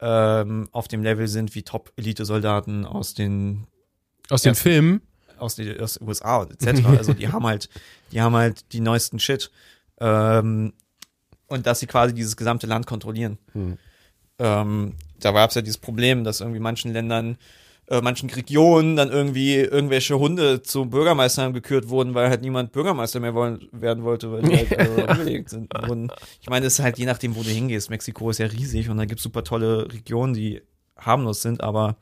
ähm, 0.00 0.68
auf 0.72 0.88
dem 0.88 1.02
Level 1.02 1.28
sind 1.28 1.54
wie 1.54 1.62
Top-Elite-Soldaten 1.62 2.84
aus 2.84 3.14
den 3.14 3.66
Aus 4.28 4.42
den. 4.42 4.54
Filmen. 4.54 5.00
aus 5.38 5.54
den 5.54 5.80
aus 5.80 5.94
den 5.94 6.08
USA 6.08 6.38
und 6.38 6.50
etc. 6.52 6.84
Also 6.86 7.14
die 7.14 7.28
haben 7.32 7.46
halt, 7.46 7.70
die 8.12 8.20
haben 8.20 8.34
halt 8.34 8.72
die 8.72 8.80
neuesten 8.80 9.18
Shit. 9.18 9.50
Ähm, 9.98 10.74
und 11.46 11.66
dass 11.66 11.78
sie 11.80 11.86
quasi 11.86 12.12
dieses 12.12 12.36
gesamte 12.36 12.66
Land 12.66 12.86
kontrollieren. 12.86 13.38
Hm. 13.52 13.78
Ähm, 14.38 14.94
da 15.20 15.30
gab 15.30 15.50
es 15.50 15.54
ja 15.54 15.62
dieses 15.62 15.78
Problem, 15.78 16.24
dass 16.24 16.40
irgendwie 16.40 16.60
manchen 16.60 16.92
Ländern, 16.92 17.38
äh, 17.88 18.00
manchen 18.00 18.28
Regionen 18.30 18.96
dann 18.96 19.10
irgendwie 19.10 19.56
irgendwelche 19.56 20.18
Hunde 20.18 20.62
zu 20.62 20.86
Bürgermeistern 20.86 21.52
gekürt 21.52 21.88
wurden, 21.88 22.14
weil 22.14 22.28
halt 22.28 22.42
niemand 22.42 22.72
Bürgermeister 22.72 23.20
mehr 23.20 23.34
wollen, 23.34 23.68
werden 23.72 24.02
wollte, 24.02 24.32
weil 24.32 24.42
die 24.42 24.56
halt 24.56 24.78
also 24.78 25.06
umgelegt 25.06 25.50
sind. 25.50 25.72
wurden. 25.86 26.10
Ich 26.40 26.50
meine, 26.50 26.66
es 26.66 26.78
ist 26.78 26.84
halt 26.84 26.98
je 26.98 27.06
nachdem, 27.06 27.36
wo 27.36 27.42
du 27.42 27.50
hingehst. 27.50 27.90
Mexiko 27.90 28.30
ist 28.30 28.38
ja 28.38 28.46
riesig 28.46 28.90
und 28.90 28.96
da 28.96 29.04
gibt 29.04 29.20
es 29.20 29.22
super 29.22 29.44
tolle 29.44 29.92
Regionen, 29.92 30.34
die 30.34 30.62
harmlos 30.96 31.42
sind, 31.42 31.62
aber 31.62 31.96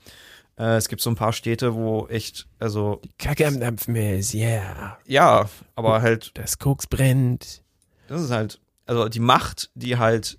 äh, 0.59 0.77
es 0.77 0.89
gibt 0.89 1.03
so 1.03 1.11
ein 1.11 1.17
paar 1.17 1.33
Städte, 1.33 1.75
wo 1.75 2.07
echt, 2.07 2.47
also 2.59 3.03
Kacke 3.19 3.47
am 3.47 3.61
Dampfen 3.61 3.97
ist, 3.97 4.35
yeah. 4.35 4.99
ja, 5.07 5.49
aber 5.75 6.01
halt 6.01 6.31
Das 6.35 6.59
Koks 6.59 6.87
brennt. 6.87 7.63
Das 8.09 8.23
ist 8.23 8.31
halt, 8.31 8.61
also 8.87 9.09
die 9.09 9.21
Macht, 9.21 9.71
die 9.75 9.99
halt 9.99 10.39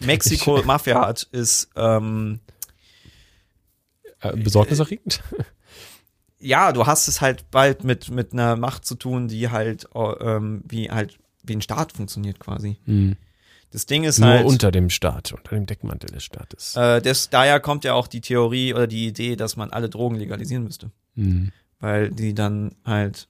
Mexiko 0.00 0.62
Mafia 0.64 1.06
hat, 1.06 1.28
ist, 1.30 1.70
ähm, 1.76 2.40
Äh, 4.22 4.36
besorgniserregend. 4.36 5.20
ja, 6.38 6.72
du 6.72 6.86
hast 6.86 7.08
es 7.08 7.20
halt 7.20 7.50
bald 7.50 7.84
mit, 7.84 8.10
mit 8.10 8.32
einer 8.32 8.56
Macht 8.56 8.84
zu 8.84 8.94
tun, 8.94 9.28
die 9.28 9.50
halt, 9.50 9.86
äh, 9.94 9.98
ähm, 9.98 10.62
wie 10.66 10.90
halt, 10.90 11.18
wie 11.42 11.56
ein 11.56 11.62
Staat 11.62 11.92
funktioniert 11.92 12.38
quasi. 12.38 12.78
Hm. 12.84 13.16
Das 13.70 13.86
Ding 13.86 14.04
ist 14.04 14.18
Nur 14.18 14.28
halt, 14.28 14.46
unter 14.46 14.70
dem 14.70 14.90
Staat, 14.90 15.32
unter 15.32 15.54
dem 15.54 15.64
Deckmantel 15.66 16.10
des 16.10 16.24
Staates. 16.24 16.76
äh, 16.76 17.00
das, 17.00 17.30
daher 17.30 17.58
kommt 17.58 17.84
ja 17.84 17.94
auch 17.94 18.06
die 18.06 18.20
Theorie 18.20 18.74
oder 18.74 18.86
die 18.86 19.06
Idee, 19.06 19.34
dass 19.34 19.56
man 19.56 19.70
alle 19.70 19.88
Drogen 19.88 20.16
legalisieren 20.16 20.64
müsste. 20.64 20.90
Hm. 21.16 21.52
Weil 21.80 22.10
die 22.10 22.34
dann 22.34 22.74
halt, 22.84 23.28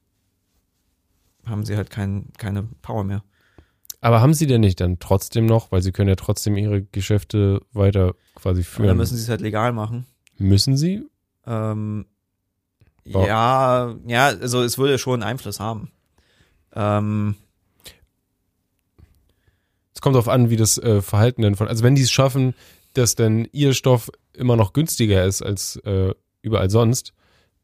haben 1.46 1.64
sie 1.64 1.76
halt 1.76 1.90
kein, 1.90 2.26
keine 2.38 2.64
Power 2.82 3.04
mehr. 3.04 3.22
Aber 4.00 4.20
haben 4.20 4.34
sie 4.34 4.48
denn 4.48 4.62
nicht 4.62 4.80
dann 4.80 4.98
trotzdem 4.98 5.46
noch, 5.46 5.70
weil 5.70 5.80
sie 5.80 5.92
können 5.92 6.08
ja 6.08 6.16
trotzdem 6.16 6.56
ihre 6.56 6.82
Geschäfte 6.82 7.60
weiter 7.72 8.14
quasi 8.34 8.58
Und 8.60 8.66
führen. 8.66 8.88
dann 8.88 8.96
müssen 8.96 9.16
sie 9.16 9.22
es 9.22 9.28
halt 9.28 9.40
legal 9.40 9.72
machen. 9.72 10.06
Müssen 10.38 10.76
sie? 10.76 11.06
Ähm, 11.46 12.06
Wow. 13.04 13.26
Ja, 13.26 13.94
ja, 14.06 14.26
also 14.26 14.62
es 14.62 14.78
würde 14.78 14.96
schon 14.96 15.24
Einfluss 15.24 15.58
haben. 15.58 15.90
Ähm, 16.74 17.34
Es 19.94 20.00
kommt 20.00 20.14
darauf 20.14 20.28
an, 20.28 20.50
wie 20.50 20.56
das 20.56 20.78
äh, 20.78 21.02
Verhalten 21.02 21.42
denn 21.42 21.56
von, 21.56 21.68
also 21.68 21.82
wenn 21.82 21.94
die 21.94 22.02
es 22.02 22.10
schaffen, 22.10 22.54
dass 22.94 23.14
dann 23.14 23.48
ihr 23.52 23.74
Stoff 23.74 24.10
immer 24.32 24.56
noch 24.56 24.72
günstiger 24.72 25.24
ist 25.24 25.42
als 25.42 25.76
äh, 25.84 26.14
überall 26.42 26.70
sonst, 26.70 27.12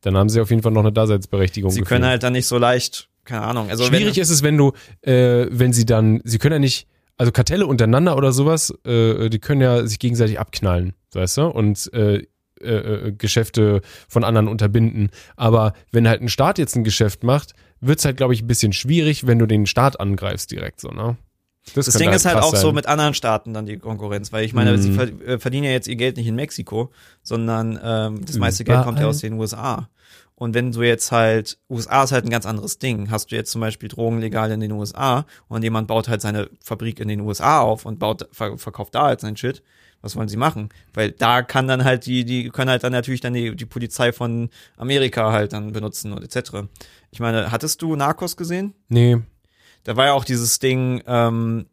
dann 0.01 0.17
haben 0.17 0.29
sie 0.29 0.41
auf 0.41 0.51
jeden 0.51 0.63
Fall 0.63 0.73
noch 0.73 0.81
eine 0.83 0.93
Daseinsberechtigung. 0.93 1.71
sie 1.71 1.81
gefühlt. 1.81 1.89
können 1.89 2.07
halt 2.11 2.23
dann 2.23 2.33
nicht 2.33 2.47
so 2.47 2.59
leicht, 2.59 3.09
keine 3.25 3.43
Ahnung. 3.43 3.71
Also 3.71 3.85
Schwierig 3.85 4.17
wenn, 4.17 4.23
ist 4.23 4.31
es, 4.31 4.43
wenn 4.43 4.57
du, 4.57 4.73
äh, 5.03 5.47
wenn 5.51 5.73
sie 5.73 5.87
dann, 5.87 6.21
sie 6.25 6.39
können 6.39 6.55
ja 6.55 6.59
nicht, 6.59 6.87
also 7.17 7.33
Kartelle 7.33 7.67
untereinander 7.67 8.17
oder 8.17 8.33
sowas, 8.33 8.73
äh, 8.85 9.29
die 9.29 9.39
können 9.39 9.61
ja 9.61 9.87
sich 9.87 9.99
gegenseitig 9.99 10.39
abknallen, 10.39 10.95
weißt 11.13 11.39
du, 11.39 11.47
und 11.47 11.93
äh, 11.93 12.27
äh, 12.61 13.09
äh, 13.09 13.13
Geschäfte 13.13 13.81
von 14.09 14.25
anderen 14.25 14.49
unterbinden. 14.49 15.11
Aber 15.37 15.73
wenn 15.93 16.09
halt 16.09 16.21
ein 16.23 16.29
Staat 16.29 16.59
jetzt 16.59 16.77
ein 16.77 16.85
Geschäft 16.85 17.23
macht, 17.25 17.55
wird's 17.81 18.05
halt, 18.05 18.17
glaube 18.17 18.35
ich, 18.35 18.43
ein 18.43 18.47
bisschen 18.47 18.73
schwierig, 18.73 19.27
wenn 19.27 19.39
du 19.39 19.47
den 19.47 19.67
Staat 19.67 20.01
angreifst 20.01 20.51
direkt 20.51 20.81
so, 20.81 20.89
ne? 20.89 21.17
Das 21.75 21.85
könnte 21.87 21.99
Ding 21.99 22.11
ist 22.13 22.25
halt 22.25 22.39
auch 22.39 22.55
so 22.57 22.69
sein. 22.69 22.75
mit 22.77 22.87
anderen 22.87 23.13
Staaten 23.13 23.53
dann 23.53 23.67
die 23.67 23.77
Konkurrenz, 23.77 24.33
weil 24.33 24.43
ich 24.45 24.55
meine, 24.55 24.73
Mhm. 24.73 24.79
sie 24.79 24.93
ver 24.93 25.09
äh, 25.27 25.39
verdienen 25.39 25.65
ja 25.65 25.71
jetzt 25.71 25.87
ihr 25.87 25.97
Geld 25.97 26.17
nicht 26.17 26.27
in 26.27 26.35
Mexiko, 26.35 26.91
sondern 27.23 27.79
ähm, 27.83 28.25
das 28.25 28.39
meiste 28.39 28.65
Geld 28.65 28.79
kommt 28.85 28.97
ja 28.99 29.03
Überall. 29.03 29.11
aus 29.11 29.19
den 29.21 29.35
USA. 29.35 29.89
Und 30.35 30.55
wenn 30.55 30.73
du 30.73 30.83
jetzt 30.83 31.13
halt, 31.13 31.59
USA 31.69 32.05
ist 32.05 32.13
halt 32.13 32.25
ein 32.25 32.31
ganz 32.31 32.47
anderes 32.47 32.79
Ding. 32.79 33.11
Hast 33.11 33.31
du 33.33 33.37
jetzt 33.37 33.51
zum 33.51 33.61
Beispiel 33.61 33.89
Drogen 33.89 34.21
legal 34.21 34.51
in 34.53 34.61
den 34.61 34.73
USA 34.73 35.27
und 35.49 35.63
jemand 35.63 35.89
baut 35.89 36.09
halt 36.09 36.21
seine 36.23 36.49
Fabrik 36.63 37.01
in 37.01 37.09
den 37.09 37.21
USA 37.21 37.61
auf 37.61 37.85
und 37.85 37.99
baut, 37.99 38.29
ver 38.33 38.57
verkauft 38.57 38.95
da 38.95 39.03
halt 39.07 39.21
sein 39.21 39.37
Shit, 39.37 39.63
was 40.01 40.17
wollen 40.17 40.29
sie 40.29 40.37
machen? 40.37 40.69
Weil 40.95 41.11
da 41.11 41.43
kann 41.43 41.67
dann 41.67 41.85
halt 41.85 42.07
die, 42.07 42.25
die 42.25 42.51
können 42.51 42.71
halt 42.71 42.85
dann 42.85 42.93
natürlich 42.93 43.21
dann 43.21 43.33
die, 43.33 43.57
die 43.57 43.67
Polizei 43.67 44.13
von 44.13 44.51
Amerika 44.77 45.33
halt 45.33 45.53
dann 45.53 45.73
benutzen 45.73 46.13
und 46.13 46.23
etc. 46.23 46.69
Ich 47.11 47.21
meine, 47.21 47.51
hattest 47.51 47.83
du 47.83 47.97
Narcos 47.97 48.37
gesehen? 48.37 48.75
Nee. 48.89 49.19
Da 49.85 49.97
war 49.97 50.07
ja 50.07 50.13
auch 50.13 50.25
dieses 50.25 50.59
Ding, 50.59 51.03
ähm, 51.07 51.67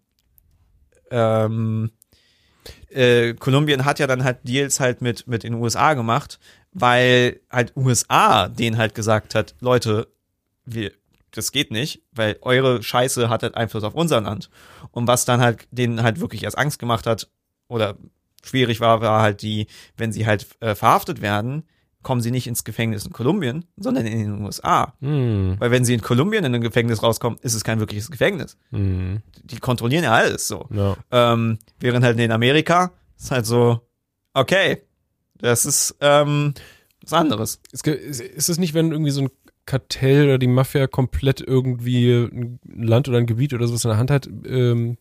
ähm, 1.11 1.91
äh, 2.89 3.33
Kolumbien 3.33 3.85
hat 3.85 3.99
ja 3.99 4.07
dann 4.07 4.23
halt 4.23 4.39
Deals 4.43 4.79
halt 4.79 5.01
mit, 5.01 5.27
mit 5.27 5.43
den 5.43 5.53
USA 5.55 5.93
gemacht, 5.93 6.39
weil 6.71 7.41
halt 7.51 7.73
USA 7.75 8.47
denen 8.47 8.77
halt 8.77 8.95
gesagt 8.95 9.35
hat, 9.35 9.53
Leute, 9.59 10.07
wir, 10.65 10.91
das 11.31 11.51
geht 11.51 11.71
nicht, 11.71 12.01
weil 12.11 12.37
eure 12.41 12.81
Scheiße 12.81 13.29
hat 13.29 13.43
halt 13.43 13.55
Einfluss 13.55 13.83
auf 13.83 13.93
unser 13.93 14.21
Land. 14.21 14.49
Und 14.91 15.07
was 15.07 15.25
dann 15.25 15.41
halt 15.41 15.67
denen 15.71 16.01
halt 16.01 16.19
wirklich 16.19 16.43
erst 16.43 16.57
Angst 16.57 16.79
gemacht 16.79 17.05
hat 17.05 17.29
oder 17.67 17.97
schwierig 18.43 18.79
war, 18.79 19.01
war 19.01 19.21
halt 19.21 19.41
die, 19.41 19.67
wenn 19.97 20.11
sie 20.11 20.25
halt 20.25 20.47
äh, 20.59 20.75
verhaftet 20.75 21.21
werden, 21.21 21.63
kommen 22.05 22.21
sie 22.21 22.29
nicht 22.29 22.45
ins 22.45 22.63
Gefängnis 22.63 23.05
in 23.05 23.13
Kolumbien, 23.13 23.65
sondern 23.77 24.05
in 24.05 24.19
den 24.19 24.45
USA. 24.45 24.93
Hm. 25.01 25.55
Weil 25.57 25.71
wenn 25.71 25.83
sie 25.85 25.95
in 25.95 26.01
Kolumbien 26.01 26.45
in 26.45 26.53
ein 26.53 26.61
Gefängnis 26.61 27.01
rauskommen, 27.01 27.39
ist 27.41 27.55
es 27.55 27.63
kein 27.63 27.79
wirkliches 27.79 28.11
Gefängnis. 28.11 28.57
Hm. 28.69 29.23
Die 29.43 29.57
kontrollieren 29.57 30.03
ja 30.03 30.11
alles 30.11 30.47
so. 30.47 30.67
Ja. 30.69 30.95
Ähm, 31.11 31.57
während 31.79 32.05
halt 32.05 32.19
in 32.19 32.31
Amerika 32.31 32.91
ist 33.17 33.31
halt 33.31 33.47
so, 33.47 33.81
okay, 34.35 34.83
das 35.39 35.65
ist 35.65 35.95
ähm, 35.99 36.53
was 37.01 37.13
anderes. 37.13 37.59
Ist 37.71 38.49
es 38.49 38.57
nicht, 38.59 38.75
wenn 38.75 38.91
irgendwie 38.91 39.11
so 39.11 39.21
ein 39.21 39.29
Kartell 39.65 40.25
oder 40.25 40.37
die 40.37 40.47
Mafia 40.47 40.85
komplett 40.85 41.41
irgendwie 41.41 42.11
ein 42.11 42.59
Land 42.63 43.09
oder 43.09 43.17
ein 43.17 43.25
Gebiet 43.25 43.53
oder 43.53 43.67
sowas 43.67 43.83
in 43.83 43.89
der 43.89 43.97
Hand 43.97 44.11
hat? 44.11 44.27
Ähm, 44.27 44.97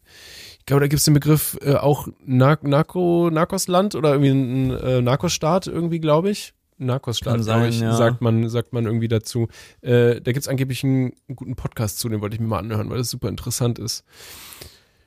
ich 0.65 0.67
glaube, 0.67 0.81
da 0.81 0.87
gibt 0.87 1.01
es 1.01 1.05
den 1.05 1.13
Begriff 1.13 1.59
äh, 1.61 1.75
auch 1.75 2.09
Nar 2.25 2.59
Narco, 2.63 3.29
Narcosland 3.31 3.95
oder 3.97 4.13
irgendwie 4.13 4.31
ein 4.31 4.71
äh, 4.71 5.03
Narcosstaat 5.03 5.67
irgendwie, 5.67 6.01
glaube 6.01 6.31
ich. 6.31 6.55
Narcosstaat, 6.79 7.43
glaube 7.43 7.69
ich, 7.69 7.81
ja. 7.81 7.95
sagt 7.95 8.23
man, 8.23 8.49
sagt 8.49 8.73
man 8.73 8.87
irgendwie 8.87 9.09
dazu. 9.09 9.49
Äh, 9.83 10.23
da 10.23 10.33
gibt 10.33 10.39
es 10.39 10.49
angeblich 10.49 10.83
einen, 10.83 11.13
einen 11.29 11.37
guten 11.37 11.55
Podcast 11.55 11.99
zu, 11.99 12.09
den 12.09 12.23
wollte 12.23 12.37
ich 12.37 12.41
mir 12.41 12.47
mal 12.47 12.61
anhören, 12.61 12.89
weil 12.89 12.97
das 12.97 13.11
super 13.11 13.29
interessant 13.29 13.79
ist. 13.79 14.05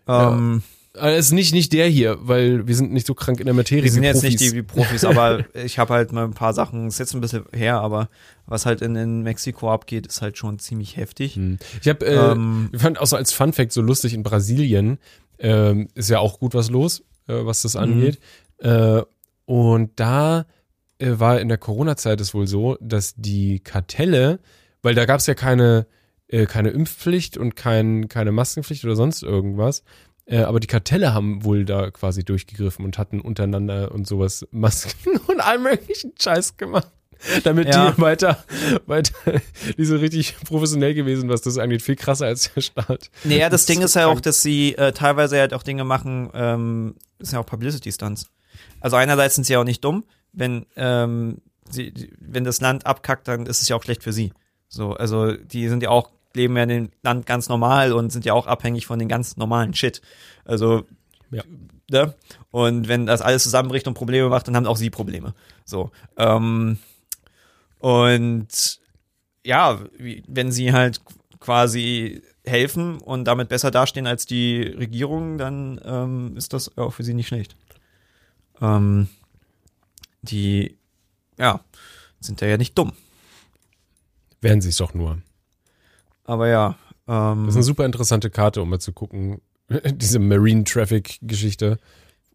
Ja. 0.08 0.34
Ähm, 0.34 0.62
Aber 0.94 1.14
es 1.14 1.26
ist 1.26 1.32
nicht, 1.32 1.56
nicht 1.56 1.74
der 1.74 1.88
hier, 1.88 2.20
weil 2.22 2.68
wir 2.68 2.76
sind 2.76 2.94
nicht 2.94 3.08
so 3.08 3.16
krank 3.16 3.40
in 3.40 3.48
der 3.48 3.56
Materie. 3.56 3.84
wir 3.84 3.92
sind 3.92 4.04
jetzt 4.04 4.22
Profis. 4.22 4.40
nicht 4.40 4.52
die 4.52 4.56
wie 4.58 4.62
Profis, 4.62 5.04
aber 5.06 5.44
ich 5.56 5.80
habe 5.80 5.92
halt 5.96 6.12
mal 6.12 6.24
ein 6.24 6.36
paar 6.36 6.54
Sachen, 6.54 6.88
ist 6.88 7.00
jetzt 7.00 7.16
ein 7.16 7.22
bisschen 7.22 7.46
her, 7.52 7.82
aber 7.82 8.10
was 8.46 8.68
halt 8.68 8.84
in, 8.84 8.96
in 8.96 9.24
Mexiko 9.24 9.72
abgeht, 9.72 10.06
ist 10.06 10.22
halt 10.22 10.38
schon 10.38 10.60
ziemlich 10.60 10.98
heftig. 10.98 11.36
Hm. 11.36 11.58
Ich 11.82 11.90
habe 11.90 12.06
äh, 12.06 12.32
Ähm, 12.32 12.70
Ich 12.74 12.82
fand 12.84 13.00
auch 13.00 13.08
so 13.08 13.16
als 13.16 13.34
Fun 13.34 13.54
Fact 13.54 13.72
so 13.72 13.82
lustig, 13.82 14.14
in 14.14 14.22
Brasilien 14.22 15.00
ähm, 15.40 15.88
ist 15.96 16.10
ja 16.10 16.20
auch 16.20 16.40
gut 16.40 16.54
was 16.54 16.70
los, 16.70 17.02
äh, 17.28 17.34
was 17.46 17.62
das 17.62 17.76
angeht. 17.76 18.20
Äh, 18.60 19.04
und 19.46 20.00
da 20.00 20.46
äh, 21.00 21.14
war 21.18 21.40
in 21.40 21.48
der 21.48 21.58
Corona-Zeit 21.58 22.20
es 22.22 22.34
wohl 22.34 22.48
so, 22.48 22.78
dass 22.82 23.16
die 23.16 23.60
Kartelle, 23.60 24.40
weil 24.82 24.96
da 24.96 25.06
gab 25.06 25.20
es 25.20 25.28
ja 25.28 25.36
keine, 25.36 25.88
äh, 26.28 26.46
keine 26.46 26.70
Impfpflicht 26.70 27.38
und 27.38 27.56
kein, 27.56 28.10
keine 28.10 28.32
Maskenpflicht 28.32 28.84
oder 28.84 28.96
sonst 28.96 29.24
irgendwas, 29.24 29.84
äh, 30.26 30.40
aber 30.40 30.60
die 30.60 30.68
Kartelle 30.68 31.14
haben 31.14 31.44
wohl 31.44 31.66
da 31.66 31.90
quasi 31.92 32.24
durchgegriffen 32.24 32.84
und 32.84 32.98
hatten 32.98 33.22
untereinander 33.22 33.92
und 33.92 34.08
sowas 34.08 34.46
Masken 34.52 35.18
und 35.28 35.40
all 35.40 35.60
möglichen 35.60 36.14
Scheiß 36.20 36.58
gemacht. 36.58 36.92
damit 37.44 37.74
Ja. 37.74 37.92
die 37.92 38.02
weiter, 38.02 38.44
weiter, 38.86 39.14
die 39.78 39.86
sind 39.86 39.98
richtig 40.00 40.36
professionell 40.46 40.94
gewesen, 40.94 41.30
was 41.30 41.42
das 41.42 41.58
angeht, 41.58 41.82
viel 41.82 41.96
krasser 41.96 42.26
als 42.28 42.54
der 42.54 42.62
Staat. 42.62 43.10
Naja, 43.24 43.50
das 43.50 43.62
Das 43.62 43.66
Ding 43.68 43.80
ist 43.80 43.86
ist 43.86 43.94
so 43.94 44.00
ja 44.00 44.06
auch, 44.08 44.12
krank. 44.14 44.24
dass 44.24 44.42
sie 44.42 44.76
äh, 44.76 44.92
teilweise 44.92 45.40
halt 45.40 45.54
auch 45.54 45.64
Dinge 45.64 45.84
machen, 45.84 46.30
ähm, 46.34 46.96
das 47.20 47.30
sind 47.30 47.38
ja 47.38 47.42
auch 47.42 47.46
Publicity-Stunts. 47.48 48.28
Also 48.80 48.96
einerseits 48.96 49.36
sind 49.36 49.44
sie 49.46 49.54
ja 49.54 49.60
auch 49.60 49.64
nicht 49.66 49.84
dumm, 49.84 50.04
wenn, 50.34 50.66
ähm, 50.76 51.38
sie, 51.70 52.12
wenn 52.20 52.44
das 52.44 52.62
Land 52.62 52.86
abkackt, 52.86 53.28
dann 53.28 53.46
ist 53.46 53.62
es 53.62 53.68
ja 53.70 53.76
auch 53.76 53.84
schlecht 53.84 54.04
für 54.04 54.14
sie. 54.14 54.34
So, 54.70 54.94
also 54.94 55.34
die 55.34 55.68
sind 55.70 55.82
ja 55.84 55.90
auch, 55.90 56.12
leben 56.36 56.56
ja 56.58 56.64
in 56.64 56.70
dem 56.70 56.90
Land 57.02 57.26
ganz 57.26 57.50
normal 57.50 57.94
und 57.94 58.12
sind 58.12 58.26
ja 58.26 58.34
auch 58.34 58.46
abhängig 58.48 58.86
von 58.86 59.00
den 59.00 59.08
ganz 59.08 59.38
normalen 59.38 59.74
Shit. 59.74 60.02
Also, 60.46 60.84
Ja. 61.32 61.42
ne? 61.90 62.14
Und 62.52 62.88
wenn 62.88 63.06
das 63.06 63.22
alles 63.22 63.44
zusammenbricht 63.44 63.88
und 63.88 63.94
Probleme 63.96 64.30
macht, 64.30 64.48
dann 64.48 64.56
haben 64.56 64.68
auch 64.68 64.78
sie 64.78 64.90
Probleme. 64.90 65.34
So. 65.66 65.90
Ähm, 66.18 66.78
und 67.80 68.80
ja, 69.44 69.80
wenn 70.28 70.52
sie 70.52 70.74
halt 70.74 71.02
quasi 71.40 72.22
helfen 72.46 73.00
und 73.00 73.26
damit 73.26 73.50
besser 73.50 73.72
dastehen 73.72 74.08
als 74.08 74.26
die 74.26 74.62
Regierung, 74.62 75.38
dann 75.38 75.80
ähm, 75.84 76.38
ist 76.38 76.54
das 76.54 76.78
auch 76.78 76.94
für 76.94 77.04
sie 77.04 77.14
nicht 77.14 77.28
schlecht. 77.28 77.56
Ähm, 78.62 79.08
die, 80.22 80.78
ja, 81.38 81.62
sind 82.20 82.42
ja 82.42 82.58
nicht 82.58 82.78
dumm. 82.78 82.94
Werden 84.42 84.62
sie 84.62 84.70
es 84.70 84.78
doch 84.78 84.94
nur. 84.94 85.22
Aber 86.24 86.48
ja, 86.48 86.78
ähm, 87.08 87.46
Das 87.46 87.54
ist 87.54 87.58
eine 87.58 87.64
super 87.64 87.86
interessante 87.86 88.30
Karte, 88.30 88.62
um 88.62 88.70
mal 88.70 88.80
zu 88.80 88.92
gucken. 88.92 89.42
Diese 89.86 90.20
Marine 90.20 90.64
Traffic 90.64 91.20
Geschichte, 91.22 91.78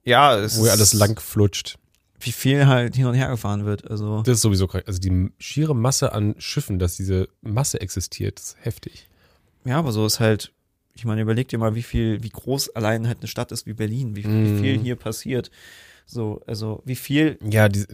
ja, 0.04 0.36
es 0.36 0.58
wo 0.58 0.66
ja 0.66 0.72
alles 0.72 0.92
lang 0.92 1.18
flutscht. 1.20 1.78
Wie 2.24 2.32
viel 2.32 2.66
halt 2.66 2.94
hin 2.96 3.06
und 3.06 3.14
her 3.14 3.28
gefahren 3.28 3.64
wird. 3.64 3.90
Also 3.90 4.22
Das 4.22 4.36
ist 4.36 4.42
sowieso 4.42 4.66
krank. 4.66 4.84
Also 4.86 4.98
die 5.00 5.30
schiere 5.38 5.74
Masse 5.74 6.12
an 6.12 6.34
Schiffen, 6.38 6.78
dass 6.78 6.96
diese 6.96 7.28
Masse 7.42 7.80
existiert, 7.80 8.38
ist 8.38 8.56
heftig. 8.60 9.08
ja, 9.64 9.78
aber 9.78 9.92
so 9.92 10.06
ist 10.06 10.20
halt. 10.20 10.52
Ich 10.94 11.04
meine, 11.06 11.22
überleg 11.22 11.48
dir 11.48 11.58
mal, 11.58 11.74
wie 11.74 11.82
viel, 11.82 12.22
wie 12.22 12.28
groß 12.28 12.76
allein 12.76 13.06
halt 13.06 13.18
eine 13.20 13.26
Stadt 13.28 13.50
ist 13.50 13.66
wie 13.66 13.72
Berlin, 13.72 14.14
wie, 14.14 14.24
wie 14.24 14.28
Mhm. 14.28 14.58
viel 14.60 14.78
hier 14.78 14.94
passiert. 14.96 15.50
So, 16.04 16.42
also 16.46 16.82
wie 16.84 16.96
viel 16.96 17.38
Ja, 17.42 17.68
die, 17.70 17.86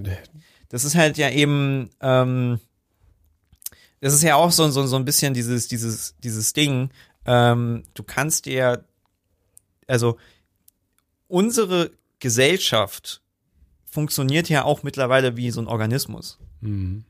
das 0.68 0.83
ist 0.85 0.97
halt 0.97 1.16
ja 1.16 1.31
eben, 1.31 1.91
ähm, 2.01 2.59
das 4.01 4.14
ist 4.14 4.22
ja 4.24 4.35
auch 4.35 4.51
so, 4.51 4.68
so, 4.70 4.85
so 4.87 4.97
ein 4.97 5.05
bisschen 5.05 5.33
dieses, 5.33 5.68
dieses, 5.68 6.16
dieses 6.24 6.53
Ding, 6.55 6.91
ähm, 7.24 7.85
du 7.95 8.03
kannst 8.03 8.47
dir, 8.47 8.85
also 9.87 10.18
unsere 11.29 11.91
Gesellschaft 12.18 13.22
funktioniert 13.91 14.49
ja 14.49 14.64
auch 14.64 14.82
mittlerweile 14.82 15.36
wie 15.36 15.51
so 15.51 15.61
ein 15.61 15.68
Organismus. 15.68 16.39
hm. 16.61 17.05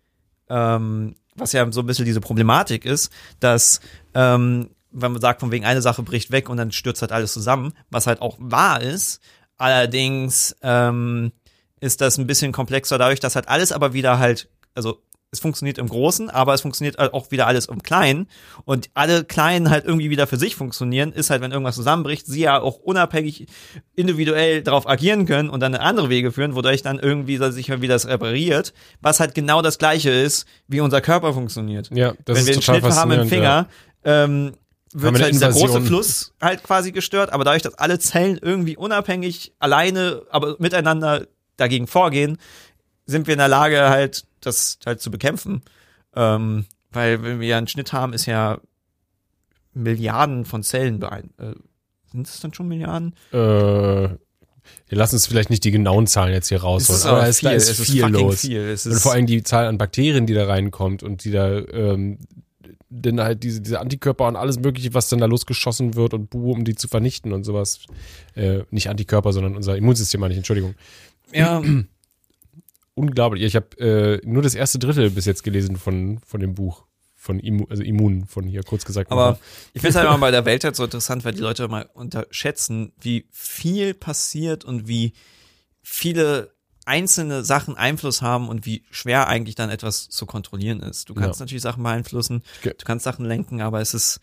Ähm, 0.50 1.14
was 1.34 1.52
ja 1.52 1.70
so 1.70 1.80
ein 1.80 1.86
bisschen 1.86 2.06
diese 2.06 2.20
Problematik 2.20 2.84
ist, 2.84 3.12
dass 3.38 3.80
ähm, 4.14 4.70
wenn 4.90 5.12
man 5.12 5.20
sagt, 5.20 5.40
von 5.40 5.50
wegen 5.50 5.64
eine 5.64 5.82
Sache 5.82 6.02
bricht 6.02 6.30
weg 6.30 6.48
und 6.48 6.56
dann 6.56 6.72
stürzt 6.72 7.02
halt 7.02 7.12
alles 7.12 7.32
zusammen, 7.32 7.72
was 7.90 8.06
halt 8.06 8.22
auch 8.22 8.36
wahr 8.40 8.80
ist. 8.80 9.20
Allerdings 9.56 10.56
ähm, 10.62 11.32
ist 11.80 12.00
das 12.00 12.18
ein 12.18 12.26
bisschen 12.26 12.52
komplexer 12.52 12.98
dadurch, 12.98 13.20
dass 13.20 13.34
halt 13.34 13.48
alles 13.48 13.72
aber 13.72 13.92
wieder 13.92 14.18
halt, 14.18 14.48
also 14.74 15.02
es 15.30 15.40
funktioniert 15.40 15.76
im 15.76 15.88
Großen, 15.88 16.30
aber 16.30 16.54
es 16.54 16.62
funktioniert 16.62 16.96
halt 16.96 17.12
auch 17.12 17.30
wieder 17.30 17.46
alles 17.46 17.66
im 17.66 17.82
Kleinen. 17.82 18.28
Und 18.64 18.88
alle 18.94 19.24
Kleinen 19.24 19.68
halt 19.68 19.84
irgendwie 19.84 20.08
wieder 20.08 20.26
für 20.26 20.38
sich 20.38 20.56
funktionieren, 20.56 21.12
ist 21.12 21.28
halt, 21.28 21.42
wenn 21.42 21.52
irgendwas 21.52 21.74
zusammenbricht, 21.74 22.26
sie 22.26 22.40
ja 22.40 22.60
auch 22.60 22.78
unabhängig 22.78 23.46
individuell 23.94 24.62
darauf 24.62 24.88
agieren 24.88 25.26
können 25.26 25.50
und 25.50 25.60
dann 25.60 25.74
andere 25.74 26.08
Wege 26.08 26.32
führen, 26.32 26.54
wodurch 26.54 26.82
dann 26.82 26.98
irgendwie 26.98 27.36
sich 27.36 27.68
wieder 27.68 27.94
das 27.94 28.06
repariert, 28.06 28.72
was 29.02 29.20
halt 29.20 29.34
genau 29.34 29.60
das 29.60 29.78
gleiche 29.78 30.10
ist, 30.10 30.46
wie 30.66 30.80
unser 30.80 31.00
Körper 31.00 31.34
funktioniert. 31.34 31.90
ja, 31.92 32.14
das 32.24 32.38
wenn 32.38 32.46
wir 32.46 32.52
einen 32.54 32.62
Schnitt 32.62 32.84
haben 32.84 33.10
im 33.10 33.28
Finger, 33.28 33.68
ähm, 34.04 34.22
Haben 34.22 34.56
wir 34.94 35.12
wird 35.12 35.22
halt 35.22 35.34
dieser 35.34 35.50
große. 35.52 35.82
Fluss 35.82 36.32
halt 36.40 36.62
quasi 36.62 36.92
gestört, 36.92 37.32
aber 37.32 37.44
dadurch, 37.44 37.62
dass 37.62 37.74
alle 37.74 37.98
Zellen 37.98 38.38
irgendwie 38.40 38.78
unabhängig, 38.78 39.52
alleine, 39.58 40.22
aber 40.30 40.56
miteinander 40.58 41.26
dagegen 41.58 41.86
vorgehen, 41.86 42.38
sind 43.04 43.26
wir 43.26 43.34
in 43.34 43.38
der 43.38 43.48
Lage, 43.48 43.90
halt 43.90 44.24
das 44.40 44.78
halt 44.86 45.00
zu 45.00 45.10
bekämpfen. 45.10 45.62
Ähm, 46.14 46.66
weil 46.90 47.22
wenn 47.22 47.40
wir 47.40 47.48
ja 47.48 47.58
einen 47.58 47.68
Schnitt 47.68 47.92
haben, 47.92 48.12
ist 48.12 48.26
ja 48.26 48.60
Milliarden 49.74 50.44
von 50.44 50.62
Zellen 50.62 50.98
beein 50.98 51.30
äh, 51.38 51.54
sind 52.12 52.26
es 52.26 52.40
dann 52.40 52.54
schon 52.54 52.68
Milliarden? 52.68 53.14
Äh, 53.32 53.36
wir 53.36 54.18
lassen 54.98 55.16
uns 55.16 55.26
vielleicht 55.26 55.50
nicht 55.50 55.64
die 55.64 55.70
genauen 55.70 56.06
Zahlen 56.06 56.32
jetzt 56.32 56.48
hier 56.48 56.60
rausholen, 56.60 56.96
Es 56.96 57.00
ist 57.00 57.06
aber 57.06 57.18
aber 57.18 57.28
es, 57.28 57.40
da 57.40 57.50
viel, 57.50 57.56
ist 57.56 57.70
es 57.70 57.80
ist 57.80 57.90
viel 57.90 58.06
los. 58.06 58.40
viel. 58.40 58.76
Und 58.86 58.98
vor 59.00 59.12
allem 59.12 59.26
die 59.26 59.42
Zahl 59.42 59.66
an 59.66 59.78
Bakterien, 59.78 60.26
die 60.26 60.34
da 60.34 60.46
reinkommt 60.46 61.02
und 61.02 61.24
die 61.24 61.30
da, 61.30 61.58
ähm, 61.58 62.18
dann 62.90 63.20
halt 63.20 63.42
diese, 63.42 63.60
diese 63.60 63.80
Antikörper 63.80 64.26
und 64.26 64.36
alles 64.36 64.58
mögliche, 64.58 64.94
was 64.94 65.08
dann 65.08 65.18
da 65.18 65.26
losgeschossen 65.26 65.94
wird 65.94 66.14
und 66.14 66.30
buh, 66.30 66.52
um 66.52 66.64
die 66.64 66.74
zu 66.74 66.88
vernichten 66.88 67.32
und 67.32 67.44
sowas. 67.44 67.80
Äh, 68.34 68.60
nicht 68.70 68.88
Antikörper, 68.88 69.32
sondern 69.32 69.56
unser 69.56 69.76
Immunsystem, 69.76 70.20
meine 70.20 70.32
ich, 70.32 70.38
Entschuldigung. 70.38 70.74
ja, 71.32 71.62
Unglaublich. 72.98 73.42
Ich 73.44 73.54
habe 73.56 73.78
äh, 73.78 74.20
nur 74.26 74.42
das 74.42 74.54
erste 74.54 74.78
Drittel 74.78 75.10
bis 75.10 75.24
jetzt 75.24 75.44
gelesen 75.44 75.76
von, 75.76 76.18
von 76.26 76.40
dem 76.40 76.54
Buch. 76.54 76.84
Von 77.14 77.40
Immu 77.40 77.66
also 77.68 77.82
Immun, 77.82 78.26
von 78.26 78.46
hier 78.46 78.62
kurz 78.62 78.84
gesagt. 78.84 79.10
Aber 79.10 79.38
ich 79.72 79.80
finde 79.82 79.90
es 79.90 79.96
halt 79.96 80.06
immer 80.06 80.18
bei 80.26 80.30
der 80.30 80.44
Welt 80.44 80.64
halt 80.64 80.76
so 80.76 80.84
interessant, 80.84 81.24
weil 81.24 81.32
die 81.32 81.40
Leute 81.40 81.66
mal 81.68 81.88
unterschätzen, 81.94 82.92
wie 83.00 83.26
viel 83.30 83.94
passiert 83.94 84.64
und 84.64 84.88
wie 84.88 85.12
viele 85.82 86.52
einzelne 86.86 87.44
Sachen 87.44 87.76
Einfluss 87.76 88.22
haben 88.22 88.48
und 88.48 88.66
wie 88.66 88.84
schwer 88.90 89.28
eigentlich 89.28 89.54
dann 89.56 89.68
etwas 89.68 90.08
zu 90.08 90.26
kontrollieren 90.26 90.80
ist. 90.80 91.08
Du 91.08 91.14
kannst 91.14 91.38
Ja. 91.38 91.44
natürlich 91.44 91.62
Sachen 91.62 91.82
beeinflussen, 91.82 92.42
du 92.62 92.72
kannst 92.84 93.04
Sachen 93.04 93.24
lenken, 93.26 93.60
aber 93.60 93.80
es 93.80 93.94
ist, 93.94 94.20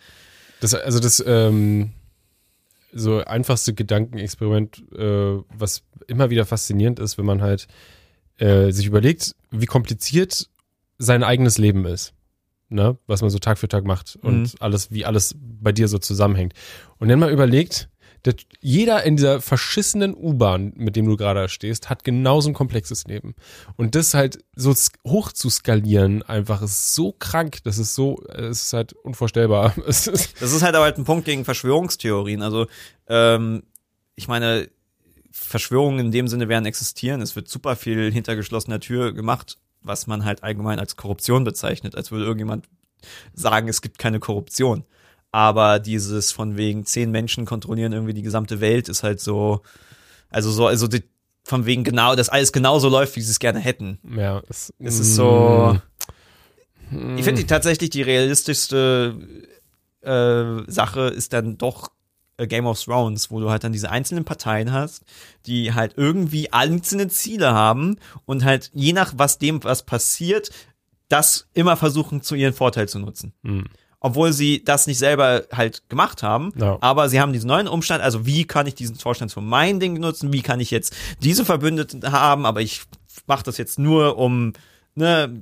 Das, 0.61 0.73
also 0.73 0.99
das 0.99 1.23
ähm, 1.26 1.91
so 2.91 3.23
einfachste 3.23 3.73
Gedankenexperiment, 3.73 4.84
äh, 4.97 5.38
was 5.49 5.84
immer 6.07 6.30
wieder 6.30 6.45
faszinierend 6.45 6.99
ist, 6.99 7.17
wenn 7.17 7.26
man 7.26 7.41
halt 7.41 7.67
äh, 8.38 8.71
sich 8.71 8.86
überlegt, 8.86 9.36
wie 9.51 9.65
kompliziert 9.65 10.49
sein 10.97 11.23
eigenes 11.23 11.57
Leben 11.57 11.86
ist. 11.86 12.13
Ne? 12.69 12.97
Was 13.07 13.21
man 13.21 13.29
so 13.29 13.39
Tag 13.39 13.57
für 13.57 13.67
Tag 13.67 13.86
macht 13.86 14.17
und 14.21 14.41
Mhm. 14.41 14.49
alles, 14.59 14.91
wie 14.91 15.05
alles 15.05 15.36
bei 15.39 15.71
dir 15.71 15.88
so 15.88 15.97
zusammenhängt. 15.99 16.53
Und 16.97 17.09
dann 17.09 17.19
mal 17.19 17.31
überlegt, 17.31 17.89
der, 18.25 18.33
jeder 18.59 19.03
in 19.03 19.17
dieser 19.17 19.39
verschissenen 19.39 20.15
U-Bahn, 20.15 20.73
mit 20.75 20.95
dem 20.95 21.05
du 21.05 21.15
gerade 21.15 21.47
stehst, 21.47 21.91
hat 21.91 22.03
genauso 22.03 22.49
ein 22.49 22.55
komplexes 22.55 23.05
Leben. 23.05 23.36
Und 23.75 23.93
das 23.93 24.15
halt 24.15 24.39
so 24.55 24.73
hoch 25.05 25.31
zu 25.31 25.51
skalieren, 25.51 26.23
einfach 26.23 26.63
ist 26.63 26.95
so 26.95 27.11
krank, 27.11 27.59
das 27.65 27.77
ist 27.77 27.93
so, 27.93 28.23
es 28.29 28.63
ist 28.63 28.73
halt 28.73 28.93
unvorstellbar. 28.93 29.75
Das 29.86 30.07
ist 30.07 30.63
halt 30.63 30.73
aber 30.75 30.86
halt 30.86 30.97
ein 30.97 31.03
Punkt 31.05 31.25
gegen 31.25 31.45
Verschwörungstheorien. 31.45 32.41
Also, 32.41 32.65
ähm, 33.07 33.61
ich 34.15 34.27
meine, 34.27 34.69
Verschwörungen 35.38 35.99
in 35.99 36.11
dem 36.11 36.29
Sinne 36.29 36.47
werden 36.47 36.65
existieren. 36.65 37.21
Es 37.21 37.36
wird 37.36 37.49
super 37.49 37.75
viel 37.75 38.09
hinter 38.09 38.38
geschlossener 38.38 38.79
Tür 38.79 39.13
gemacht, 39.13 39.57
was 39.81 40.07
man 40.07 40.23
halt 40.23 40.43
allgemein 40.43 40.79
als 40.79 40.95
Korruption 40.95 41.43
bezeichnet, 41.43 41.93
als 41.93 42.09
würde 42.09 42.23
irgendjemand 42.23 42.69
sagen, 43.33 43.67
es 43.67 43.81
gibt 43.81 43.99
keine 43.99 44.21
Korruption. 44.21 44.86
Aber 45.33 45.79
dieses 45.79 46.31
von 46.31 46.55
wegen 46.55 46.86
zehn 46.86 47.11
Menschen 47.11 47.45
kontrollieren 47.45 47.91
irgendwie 47.91 48.13
die 48.13 48.21
gesamte 48.21 48.61
Welt 48.61 48.88
ist 48.88 49.03
halt 49.03 49.19
so, 49.19 49.61
also 50.29 50.49
so, 50.51 50.67
also 50.67 50.88
die, 50.88 51.03
von 51.43 51.65
wegen 51.65 51.83
genau, 51.83 52.15
dass 52.15 52.29
alles 52.29 52.53
genauso 52.53 52.88
läuft, 52.88 53.17
wie 53.17 53.21
sie 53.21 53.31
es 53.31 53.39
gerne 53.39 53.59
hätten. 53.59 53.99
ja, 54.15 54.41
es, 54.47 54.73
Es 54.79 54.99
ist 54.99 55.15
so. 55.15 55.77
Mm. 56.91 57.17
Ich 57.17 57.25
finde 57.25 57.45
tatsächlich 57.45 57.89
die 57.89 58.03
realistischste 58.03 59.19
äh, 59.99 60.71
Sache 60.71 61.07
ist 61.07 61.33
dann 61.33 61.57
doch 61.57 61.91
Game 62.38 62.65
of 62.65 62.81
Thrones, 62.83 63.31
wo 63.31 63.39
du 63.39 63.49
halt 63.49 63.63
dann 63.63 63.71
diese 63.71 63.89
einzelnen 63.89 64.25
Parteien 64.25 64.71
hast, 64.73 65.03
die 65.45 65.73
halt 65.73 65.93
irgendwie 65.95 66.51
einzelne 66.51 67.07
Ziele 67.07 67.53
haben 67.53 67.97
und 68.25 68.43
halt 68.43 68.71
je 68.73 68.93
nach 68.93 69.13
was 69.15 69.38
dem 69.38 69.63
was 69.63 69.83
passiert, 69.83 70.49
das 71.07 71.47
immer 71.53 71.77
versuchen 71.77 72.21
zu 72.21 72.36
ihren 72.36 72.53
Vorteil 72.53 72.89
zu 72.89 72.99
nutzen. 72.99 73.33
Mm. 73.43 73.61
Obwohl 74.01 74.33
sie 74.33 74.63
das 74.63 74.86
nicht 74.86 74.97
selber 74.99 75.43
halt 75.51 75.88
gemacht 75.89 76.21
haben, 76.23 76.51
Ja. 76.57 76.77
aber 76.81 77.09
sie 77.09 77.19
haben 77.21 77.31
diesen 77.33 77.47
neuen 77.47 77.67
Umstand, 77.67 78.03
also 78.03 78.25
wie 78.25 78.45
kann 78.45 78.67
ich 78.67 78.75
diesen 78.75 78.95
Vorstand 78.97 79.31
für 79.31 79.41
mein 79.41 79.79
Ding 79.79 79.93
nutzen, 79.99 80.33
wie 80.33 80.41
kann 80.41 80.59
ich 80.59 80.71
jetzt 80.71 80.95
diese 81.23 81.45
Verbündeten 81.45 82.03
haben, 82.11 82.45
aber 82.45 82.61
ich 82.61 82.81
mache 83.27 83.43
das 83.43 83.57
jetzt 83.57 83.79
nur 83.79 84.17
um, 84.17 84.53
ne, 84.93 85.41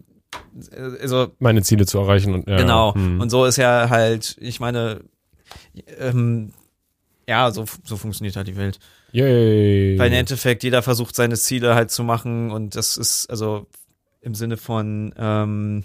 also 1.01 1.31
meine 1.39 1.61
Ziele 1.63 1.85
zu 1.85 1.97
erreichen 1.99 2.33
und 2.35 2.47
ja, 2.47 2.57
Genau. 2.57 2.93
hm. 2.95 3.19
Und 3.19 3.29
so 3.29 3.45
ist 3.45 3.57
ja 3.57 3.89
halt, 3.89 4.37
ich 4.39 4.59
meine, 4.59 5.01
ähm, 5.99 6.53
ja, 7.27 7.51
so, 7.51 7.65
so 7.83 7.97
funktioniert 7.97 8.35
halt 8.35 8.47
die 8.47 8.57
Welt. 8.57 8.79
Yay. 9.11 9.97
Weil 9.97 10.07
im 10.07 10.19
Endeffekt 10.19 10.63
jeder 10.63 10.81
versucht 10.81 11.15
seine 11.15 11.35
Ziele 11.35 11.75
halt 11.75 11.91
zu 11.91 12.03
machen 12.03 12.51
und 12.51 12.75
das 12.75 12.97
ist 12.97 13.29
also 13.29 13.67
im 14.21 14.35
Sinne 14.35 14.57
von 14.57 15.13
ähm, 15.17 15.83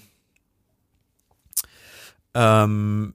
ähm, 2.35 3.15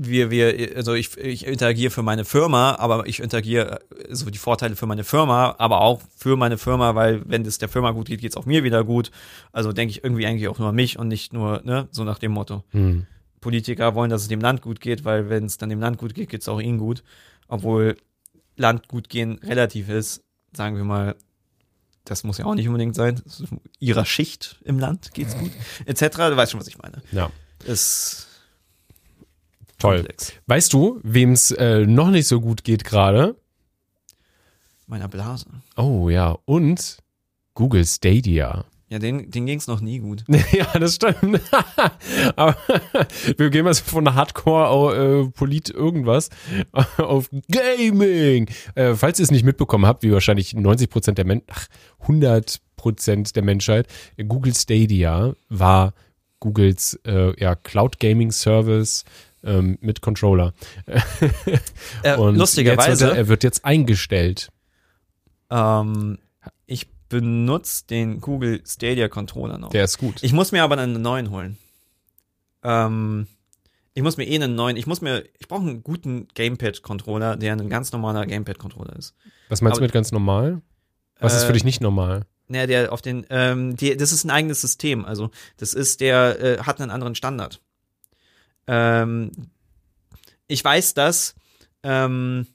wir, 0.00 0.30
wir, 0.30 0.76
also 0.76 0.94
ich, 0.94 1.16
ich 1.18 1.44
interagiere 1.44 1.90
für 1.90 2.04
meine 2.04 2.24
Firma, 2.24 2.76
aber 2.78 3.06
ich 3.06 3.20
interagiere 3.20 3.80
äh, 3.80 4.14
so 4.14 4.30
die 4.30 4.38
Vorteile 4.38 4.76
für 4.76 4.86
meine 4.86 5.02
Firma, 5.02 5.56
aber 5.58 5.80
auch 5.80 6.00
für 6.16 6.36
meine 6.36 6.56
Firma, 6.56 6.94
weil 6.94 7.22
wenn 7.26 7.44
es 7.44 7.58
der 7.58 7.68
Firma 7.68 7.90
gut 7.90 8.06
geht, 8.06 8.20
geht 8.20 8.30
es 8.30 8.36
auch 8.36 8.46
mir 8.46 8.62
wieder 8.62 8.84
gut. 8.84 9.10
Also 9.52 9.72
denke 9.72 9.90
ich 9.90 10.04
irgendwie 10.04 10.26
eigentlich 10.26 10.48
auch 10.48 10.58
nur 10.60 10.68
an 10.68 10.76
mich 10.76 10.98
und 10.98 11.08
nicht 11.08 11.32
nur, 11.32 11.62
ne, 11.64 11.88
so 11.90 12.04
nach 12.04 12.20
dem 12.20 12.32
Motto. 12.32 12.62
Hm. 12.70 13.06
Politiker 13.40 13.94
wollen, 13.94 14.10
dass 14.10 14.22
es 14.22 14.28
dem 14.28 14.40
Land 14.40 14.62
gut 14.62 14.80
geht, 14.80 15.04
weil 15.04 15.28
wenn 15.28 15.44
es 15.44 15.58
dann 15.58 15.68
dem 15.68 15.80
Land 15.80 15.98
gut 15.98 16.14
geht, 16.14 16.28
geht 16.28 16.42
es 16.42 16.48
auch 16.48 16.60
ihnen 16.60 16.78
gut. 16.78 17.02
Obwohl 17.48 17.96
Land 18.56 18.88
gut 18.88 19.08
gehen 19.08 19.38
relativ 19.42 19.88
ist, 19.88 20.22
sagen 20.52 20.76
wir 20.76 20.84
mal, 20.84 21.16
das 22.04 22.24
muss 22.24 22.38
ja 22.38 22.46
auch 22.46 22.54
nicht 22.54 22.66
unbedingt 22.66 22.94
sein. 22.94 23.22
Ihrer 23.78 24.04
Schicht 24.04 24.60
im 24.64 24.78
Land 24.78 25.12
geht's 25.12 25.36
gut, 25.36 25.52
etc. 25.86 26.16
Du 26.16 26.36
weißt 26.36 26.52
schon, 26.52 26.60
was 26.60 26.68
ich 26.68 26.78
meine. 26.78 27.02
Ja. 27.12 27.30
Ist 27.64 28.26
Toll. 29.78 29.96
komplex. 29.96 30.32
Weißt 30.46 30.72
du, 30.72 31.00
wem 31.02 31.32
es 31.32 31.50
äh, 31.52 31.86
noch 31.86 32.10
nicht 32.10 32.26
so 32.26 32.40
gut 32.40 32.64
geht 32.64 32.84
gerade? 32.84 33.36
Meiner 34.86 35.08
Blase. 35.08 35.46
Oh 35.76 36.08
ja, 36.08 36.36
und 36.46 36.98
Google 37.54 37.84
Stadia. 37.84 38.64
Ja, 38.90 38.98
den, 38.98 39.30
den 39.30 39.44
ging's 39.44 39.66
noch 39.66 39.80
nie 39.80 39.98
gut. 39.98 40.24
ja, 40.52 40.66
das 40.78 40.94
stimmt. 40.94 41.40
Aber 42.36 42.56
wir 43.36 43.50
gehen 43.50 43.64
mal 43.64 43.74
so 43.74 43.84
von 43.84 44.14
Hardcore 44.14 45.26
äh, 45.26 45.30
Polit 45.30 45.68
irgendwas 45.68 46.30
auf 46.96 47.28
Gaming. 47.50 48.48
Äh, 48.74 48.94
falls 48.94 49.18
ihr 49.18 49.24
es 49.24 49.30
nicht 49.30 49.44
mitbekommen 49.44 49.84
habt, 49.84 50.02
wie 50.04 50.12
wahrscheinlich 50.12 50.54
90 50.54 50.88
Prozent 50.88 51.18
der 51.18 51.26
Men 51.26 51.42
ach, 51.48 51.66
100 52.00 52.60
Prozent 52.76 53.36
der 53.36 53.42
Menschheit, 53.42 53.88
Google 54.26 54.54
Stadia 54.54 55.34
war 55.50 55.92
Googles 56.40 56.98
äh, 57.04 57.38
ja, 57.38 57.56
Cloud 57.56 57.98
Gaming 58.00 58.30
Service 58.30 59.04
ähm, 59.44 59.76
mit 59.80 60.00
Controller. 60.00 60.54
Äh, 62.02 62.16
Und 62.16 62.36
lustigerweise, 62.36 63.06
wird 63.06 63.12
er, 63.12 63.18
er 63.18 63.28
wird 63.28 63.44
jetzt 63.44 63.64
eingestellt. 63.64 64.50
ähm, 65.50 66.18
benutze 67.08 67.86
den 67.86 68.20
Google 68.20 68.62
Stadia 68.66 69.08
Controller 69.08 69.58
noch. 69.58 69.70
Der 69.70 69.84
ist 69.84 69.98
gut. 69.98 70.22
Ich 70.22 70.32
muss 70.32 70.52
mir 70.52 70.62
aber 70.62 70.76
einen 70.78 71.00
neuen 71.00 71.30
holen. 71.30 71.58
Ähm, 72.62 73.26
ich 73.94 74.02
muss 74.02 74.16
mir 74.16 74.24
eh 74.28 74.34
einen 74.36 74.54
neuen, 74.54 74.76
ich 74.76 74.86
muss 74.86 75.00
mir, 75.00 75.24
ich 75.38 75.48
brauche 75.48 75.62
einen 75.62 75.82
guten 75.82 76.28
Gamepad-Controller, 76.34 77.36
der 77.36 77.52
ein 77.54 77.68
ganz 77.68 77.90
normaler 77.92 78.26
Gamepad-Controller 78.26 78.94
ist. 78.96 79.14
Was 79.48 79.60
meinst 79.62 79.76
du 79.76 79.80
aber- 79.80 79.86
mit 79.86 79.92
ganz 79.92 80.12
normal? 80.12 80.60
Was 81.20 81.34
ist 81.34 81.44
für 81.44 81.50
Äh, 81.50 81.54
dich 81.54 81.64
nicht 81.64 81.80
normal? 81.80 82.26
Naja, 82.46 82.66
der 82.66 82.92
auf 82.92 83.02
den, 83.02 83.26
ähm, 83.30 83.76
die, 83.76 83.96
das 83.96 84.12
ist 84.12 84.24
ein 84.24 84.30
eigenes 84.30 84.60
System. 84.60 85.04
Also 85.04 85.30
das 85.56 85.74
ist, 85.74 86.00
der 86.00 86.40
äh, 86.40 86.58
hat 86.62 86.80
einen 86.80 86.90
anderen 86.90 87.14
Standard. 87.14 87.60
Ähm, 88.66 89.32
ich 90.46 90.64
weiß 90.64 90.94
das, 90.94 91.34
ähm, 91.82 92.46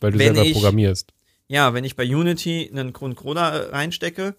Weil 0.00 0.12
du 0.12 0.18
selber 0.18 0.42
ich- 0.42 0.52
programmierst. 0.54 1.12
Ja, 1.52 1.74
wenn 1.74 1.84
ich 1.84 1.96
bei 1.96 2.04
Unity 2.04 2.70
einen 2.72 2.94
Controller 2.94 3.72
reinstecke, 3.72 4.34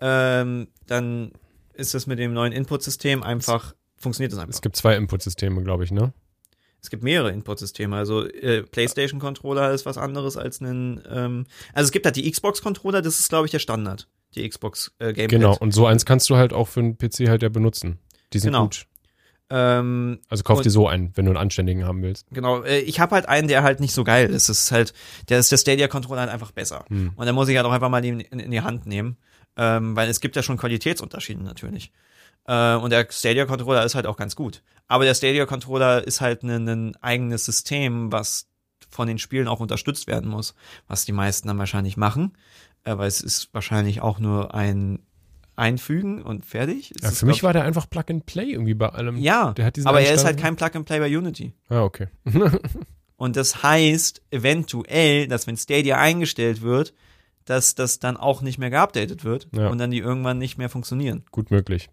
ähm, 0.00 0.68
dann 0.86 1.32
ist 1.74 1.92
das 1.92 2.06
mit 2.06 2.18
dem 2.18 2.32
neuen 2.32 2.52
Input-System 2.54 3.22
einfach, 3.22 3.74
funktioniert 3.98 4.32
das 4.32 4.38
einfach. 4.38 4.54
Es 4.54 4.62
gibt 4.62 4.74
zwei 4.74 4.96
Inputsysteme, 4.96 5.62
glaube 5.62 5.84
ich, 5.84 5.92
ne? 5.92 6.14
Es 6.80 6.88
gibt 6.88 7.02
mehrere 7.02 7.32
Input-Systeme. 7.32 7.94
Also 7.96 8.24
äh, 8.26 8.62
PlayStation-Controller 8.62 9.72
ist 9.72 9.84
was 9.84 9.98
anderes 9.98 10.38
als 10.38 10.60
ein. 10.62 11.02
Ähm, 11.10 11.44
also 11.74 11.86
es 11.88 11.92
gibt 11.92 12.06
halt 12.06 12.16
die 12.16 12.30
Xbox-Controller, 12.30 13.02
das 13.02 13.18
ist, 13.18 13.28
glaube 13.28 13.46
ich, 13.46 13.50
der 13.50 13.58
Standard. 13.58 14.08
Die 14.34 14.48
Xbox 14.48 14.92
äh, 15.00 15.12
Gamepad. 15.12 15.28
Genau. 15.28 15.56
Und 15.58 15.72
so 15.72 15.86
eins 15.86 16.06
kannst 16.06 16.30
du 16.30 16.36
halt 16.36 16.54
auch 16.54 16.68
für 16.68 16.80
einen 16.80 16.96
PC 16.96 17.28
halt 17.28 17.42
ja 17.42 17.50
benutzen. 17.50 17.98
Die 18.32 18.38
sind 18.38 18.52
Genau. 18.52 18.64
gut. 18.64 18.86
Ähm, 19.50 20.20
Also 20.28 20.44
kauf 20.44 20.60
dir 20.60 20.70
so 20.70 20.88
einen, 20.88 21.16
wenn 21.16 21.24
du 21.24 21.30
einen 21.30 21.38
anständigen 21.38 21.84
haben 21.84 22.02
willst. 22.02 22.26
genau. 22.30 22.62
Äh, 22.62 22.80
ich 22.80 23.00
habe 23.00 23.14
halt 23.14 23.28
einen, 23.28 23.48
der 23.48 23.62
halt 23.62 23.80
nicht 23.80 23.92
so 23.94 24.04
geil 24.04 24.28
ist. 24.30 24.48
Das 24.48 24.58
ist 24.64 24.72
halt, 24.72 24.92
der 25.28 25.38
ist 25.38 25.50
der 25.50 25.56
Stadia-Controller 25.56 26.20
halt 26.22 26.30
einfach 26.30 26.50
besser. 26.50 26.84
Hm. 26.88 27.12
Und 27.16 27.26
da 27.26 27.32
muss 27.32 27.48
ich 27.48 27.56
halt 27.56 27.66
auch 27.66 27.72
einfach 27.72 27.88
mal 27.88 28.02
den 28.02 28.20
in, 28.20 28.40
in 28.40 28.50
die 28.50 28.60
Hand 28.60 28.86
nehmen. 28.86 29.16
Ähm, 29.56 29.96
weil 29.96 30.08
es 30.08 30.20
gibt 30.20 30.36
ja 30.36 30.42
schon 30.42 30.56
Qualitätsunterschiede 30.58 31.42
natürlich. 31.42 31.92
Äh, 32.46 32.74
und 32.74 32.90
der 32.90 33.06
Stadia-Controller 33.10 33.84
ist 33.84 33.94
halt 33.94 34.06
auch 34.06 34.16
ganz 34.16 34.36
gut. 34.36 34.62
Aber 34.86 35.04
der 35.04 35.14
Stadia-Controller 35.14 36.06
ist 36.06 36.20
halt 36.20 36.42
ein, 36.42 36.68
ein 36.68 36.96
eigenes 36.96 37.44
System, 37.44 38.12
was 38.12 38.48
von 38.90 39.08
den 39.08 39.18
Spielen 39.18 39.48
auch 39.48 39.60
unterstützt 39.60 40.06
werden 40.06 40.30
muss, 40.30 40.54
was 40.86 41.04
die 41.04 41.12
meisten 41.12 41.48
dann 41.48 41.58
wahrscheinlich 41.58 41.96
machen. 41.96 42.36
Äh, 42.84 42.96
weil 42.98 43.08
es 43.08 43.20
ist 43.20 43.52
wahrscheinlich 43.52 44.00
auch 44.00 44.18
nur 44.18 44.54
ein 44.54 45.00
Einfügen 45.58 46.22
und 46.22 46.44
fertig. 46.46 46.92
Ja, 47.02 47.08
ist, 47.08 47.18
für 47.18 47.26
mich 47.26 47.42
war 47.42 47.52
der 47.52 47.64
einfach 47.64 47.88
Plug 47.90 48.04
and 48.10 48.26
Play 48.26 48.52
irgendwie 48.52 48.74
bei 48.74 48.88
allem. 48.88 49.16
ja, 49.18 49.54
aber 49.84 50.00
er 50.00 50.14
ist 50.14 50.24
halt 50.24 50.38
kein 50.38 50.56
Plug-and-Play 50.56 51.00
bei 51.00 51.16
Unity. 51.16 51.52
Ah, 51.68 51.82
okay. 51.82 52.08
Und 53.16 53.34
das 53.36 53.62
heißt 53.64 54.22
eventuell, 54.30 55.26
dass 55.26 55.46
wenn 55.48 55.56
Stadia 55.56 55.98
eingestellt 55.98 56.62
wird, 56.62 56.94
dass 57.44 57.74
das 57.74 57.98
dann 57.98 58.16
auch 58.16 58.42
nicht 58.42 58.58
mehr 58.58 58.70
geupdatet 58.70 59.24
wird 59.24 59.48
Ja. 59.56 59.68
und 59.68 59.78
dann 59.78 59.90
die 59.90 59.98
irgendwann 59.98 60.38
nicht 60.38 60.58
mehr 60.58 60.68
funktionieren. 60.68 61.24
Gut 61.32 61.50
möglich. 61.50 61.88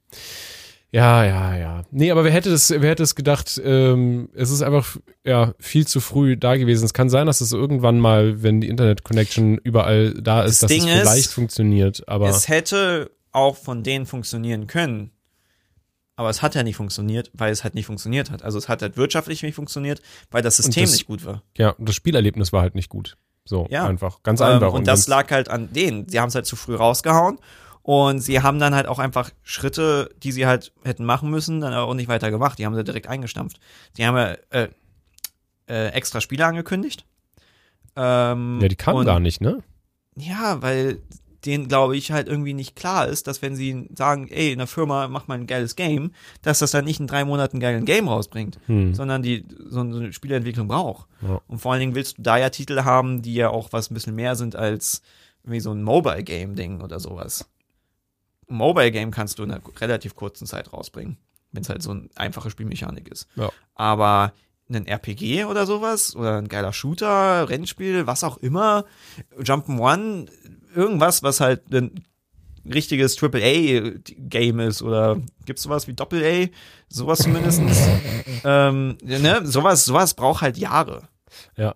Ja, 0.92 1.26
ja, 1.26 1.58
ja. 1.58 1.84
Nee, 1.92 2.12
aber 2.12 2.24
wer 2.24 2.32
hätte 2.32 2.52
das, 2.52 2.70
wer 2.70 2.90
hätte 2.90 3.04
es 3.04 3.16
gedacht, 3.16 3.60
ähm, 3.64 4.30
es 4.34 4.50
ist 4.52 4.62
einfach 4.62 4.98
ja 5.26 5.54
viel 5.60 5.88
zu 5.88 6.00
früh 6.00 6.38
da 6.38 6.56
gewesen. 6.58 6.86
Es 6.86 6.94
kann 6.94 7.10
sein, 7.10 7.26
dass 7.26 7.42
es 7.42 7.52
irgendwann 7.52 8.00
mal, 8.00 8.44
wenn 8.44 8.62
die 8.62 8.68
Internet-Connection 8.70 9.58
überall 9.58 10.14
da 10.14 10.44
ist, 10.44 10.62
Das 10.62 10.70
dass 10.70 10.78
Ding 10.78 10.88
es 10.88 10.96
ist, 10.96 11.02
vielleicht 11.02 11.32
funktioniert. 11.32 12.08
Aber 12.08 12.30
Es 12.30 12.48
hätte 12.48 13.12
auch 13.36 13.56
von 13.58 13.84
denen 13.84 14.06
funktionieren 14.06 14.68
können. 14.68 15.12
Aber 16.18 16.30
es 16.30 16.42
hat 16.42 16.56
ja 16.56 16.64
nicht 16.64 16.78
funktioniert, 16.78 17.30
weil 17.34 17.52
es 17.52 17.64
halt 17.66 17.76
nicht 17.76 17.86
funktioniert 17.88 18.32
hat. 18.32 18.42
Also 18.42 18.58
es 18.58 18.70
hat 18.70 18.82
halt 18.82 18.96
wirtschaftlich 18.96 19.44
nicht 19.44 19.56
funktioniert, 19.56 20.02
weil 20.32 20.42
das 20.42 20.56
System 20.58 20.84
das- 20.84 20.94
nicht 20.94 21.08
gut 21.08 21.26
war. 21.26 21.44
ja, 21.58 21.76
das 21.78 21.94
Spielerlebnis 21.96 22.54
war 22.54 22.62
halt 22.62 22.74
nicht 22.76 22.90
gut. 22.90 23.18
So, 23.44 23.68
Ja. 23.70 23.86
einfach. 23.86 24.24
Ganz 24.24 24.40
Ähm, 24.40 24.48
einfach. 24.48 24.74
und 24.74 24.88
das 24.88 25.08
lag 25.08 25.30
halt 25.30 25.50
an 25.50 25.72
denen. 25.74 26.08
Sie 26.10 26.20
haben 26.20 26.30
es 26.30 26.36
halt 26.36 26.46
zu 26.46 26.56
früh 26.56 26.76
rausgehauen. 26.76 27.38
Und 27.84 28.22
sie 28.22 28.42
haben 28.42 28.58
dann 28.58 28.74
halt 28.74 28.88
auch 28.88 28.98
einfach 28.98 29.30
Schritte, 29.44 30.10
die 30.24 30.32
sie 30.32 30.48
halt 30.48 30.72
hätten 30.84 31.06
machen 31.06 31.30
müssen, 31.30 31.62
dann 31.62 31.72
auch 31.76 31.94
nicht 31.94 32.08
weiter 32.08 32.32
gemacht. 32.32 32.58
Die 32.58 32.66
haben 32.66 32.74
sie 32.74 32.84
direkt 32.84 33.06
eingestampft. 33.08 33.60
Die 33.98 34.08
haben 34.08 34.18
ja 34.18 34.36
äh, 34.50 34.70
äh, 35.68 35.90
extra 35.90 36.20
Spiele 36.22 36.46
angekündigt. 36.48 37.06
Ähm, 37.96 38.60
ja, 38.62 38.68
die 38.68 38.76
kamen 38.76 39.00
und- 39.00 39.06
gar 39.06 39.20
nicht, 39.20 39.42
ne? 39.42 39.60
Ja, 40.16 40.62
weil 40.64 41.00
denen, 41.46 41.68
glaube 41.68 41.96
ich, 41.98 42.12
halt 42.12 42.28
irgendwie 42.28 42.54
nicht 42.54 42.76
klar 42.76 43.08
ist, 43.08 43.28
dass 43.28 43.42
wenn 43.42 43.56
sie 43.56 43.88
sagen, 43.96 44.28
ey, 44.30 44.52
in 44.52 44.58
der 44.58 44.68
Firma 44.68 45.08
mach 45.08 45.28
mal 45.28 45.36
ein 45.40 45.48
geiles 45.48 45.76
Game, 45.76 46.12
dass 46.42 46.60
das 46.60 46.72
dann 46.72 46.86
nicht 46.86 47.00
in 47.00 47.08
drei 47.08 47.24
Monaten 47.26 47.58
ein 47.58 47.60
geilen 47.62 47.86
Game 47.86 48.08
rausbringt, 48.08 48.60
Hm. 48.68 48.94
sondern 48.94 49.22
die 49.22 49.46
so 49.70 49.82
eine 49.82 50.12
Spieleentwicklung 50.14 50.68
braucht. 50.68 51.08
Ja. 51.22 51.42
Und 51.48 51.60
vor 51.60 51.72
allen 51.72 51.80
Dingen 51.82 51.96
willst 51.96 52.18
du 52.18 52.22
da 52.24 52.38
ja 52.38 52.50
Titel 52.50 52.84
haben, 52.84 53.22
die 53.22 53.36
ja 53.36 53.50
auch 53.50 53.72
was 53.74 53.90
ein 53.90 53.94
bisschen 53.94 54.16
mehr 54.16 54.36
sind 54.36 54.56
als 54.56 55.02
wie 55.44 55.60
so 55.60 55.72
ein 55.72 55.84
Mobile-Game-Ding 55.84 56.82
oder 56.82 57.00
sowas. 57.00 57.48
Ein 58.50 58.58
Mobile-Game 58.58 59.12
kannst 59.12 59.38
du 59.40 59.44
in 59.44 59.52
einer 59.52 59.62
relativ 59.80 60.16
kurzen 60.16 60.48
Zeit 60.48 60.74
rausbringen, 60.74 61.18
wenn 61.52 61.62
es 61.64 61.70
halt 61.70 61.84
so 61.84 61.92
eine 61.92 62.10
einfache 62.16 62.50
Spielmechanik 62.50 63.08
ist. 63.10 63.28
Ja. 63.36 63.50
Aber 63.76 64.34
ein 64.68 64.88
RPG 64.88 65.46
oder 65.46 65.68
sowas 65.68 66.16
oder 66.16 66.38
ein 66.40 66.48
geiler 66.48 66.74
Shooter, 66.74 67.48
Rennspiel, 67.48 68.08
was 68.08 68.24
auch 68.24 68.38
immer, 68.38 68.86
Jump'n'One, 69.40 70.28
irgendwas, 70.76 71.24
was 71.24 71.40
halt 71.40 71.74
ein 71.74 72.04
richtiges 72.66 73.22
AAA-Game 73.22 74.60
ist 74.60 74.82
oder 74.82 75.22
gibt's 75.46 75.64
sowas 75.64 75.88
wie 75.88 75.94
Doppel-A, 75.94 76.48
sowas 76.90 77.20
zumindest. 77.20 77.62
ähm, 78.44 78.98
ne, 79.04 79.42
sowas, 79.46 79.86
sowas 79.86 80.14
braucht 80.14 80.42
halt 80.42 80.58
Jahre. 80.58 81.08
Ja. 81.58 81.76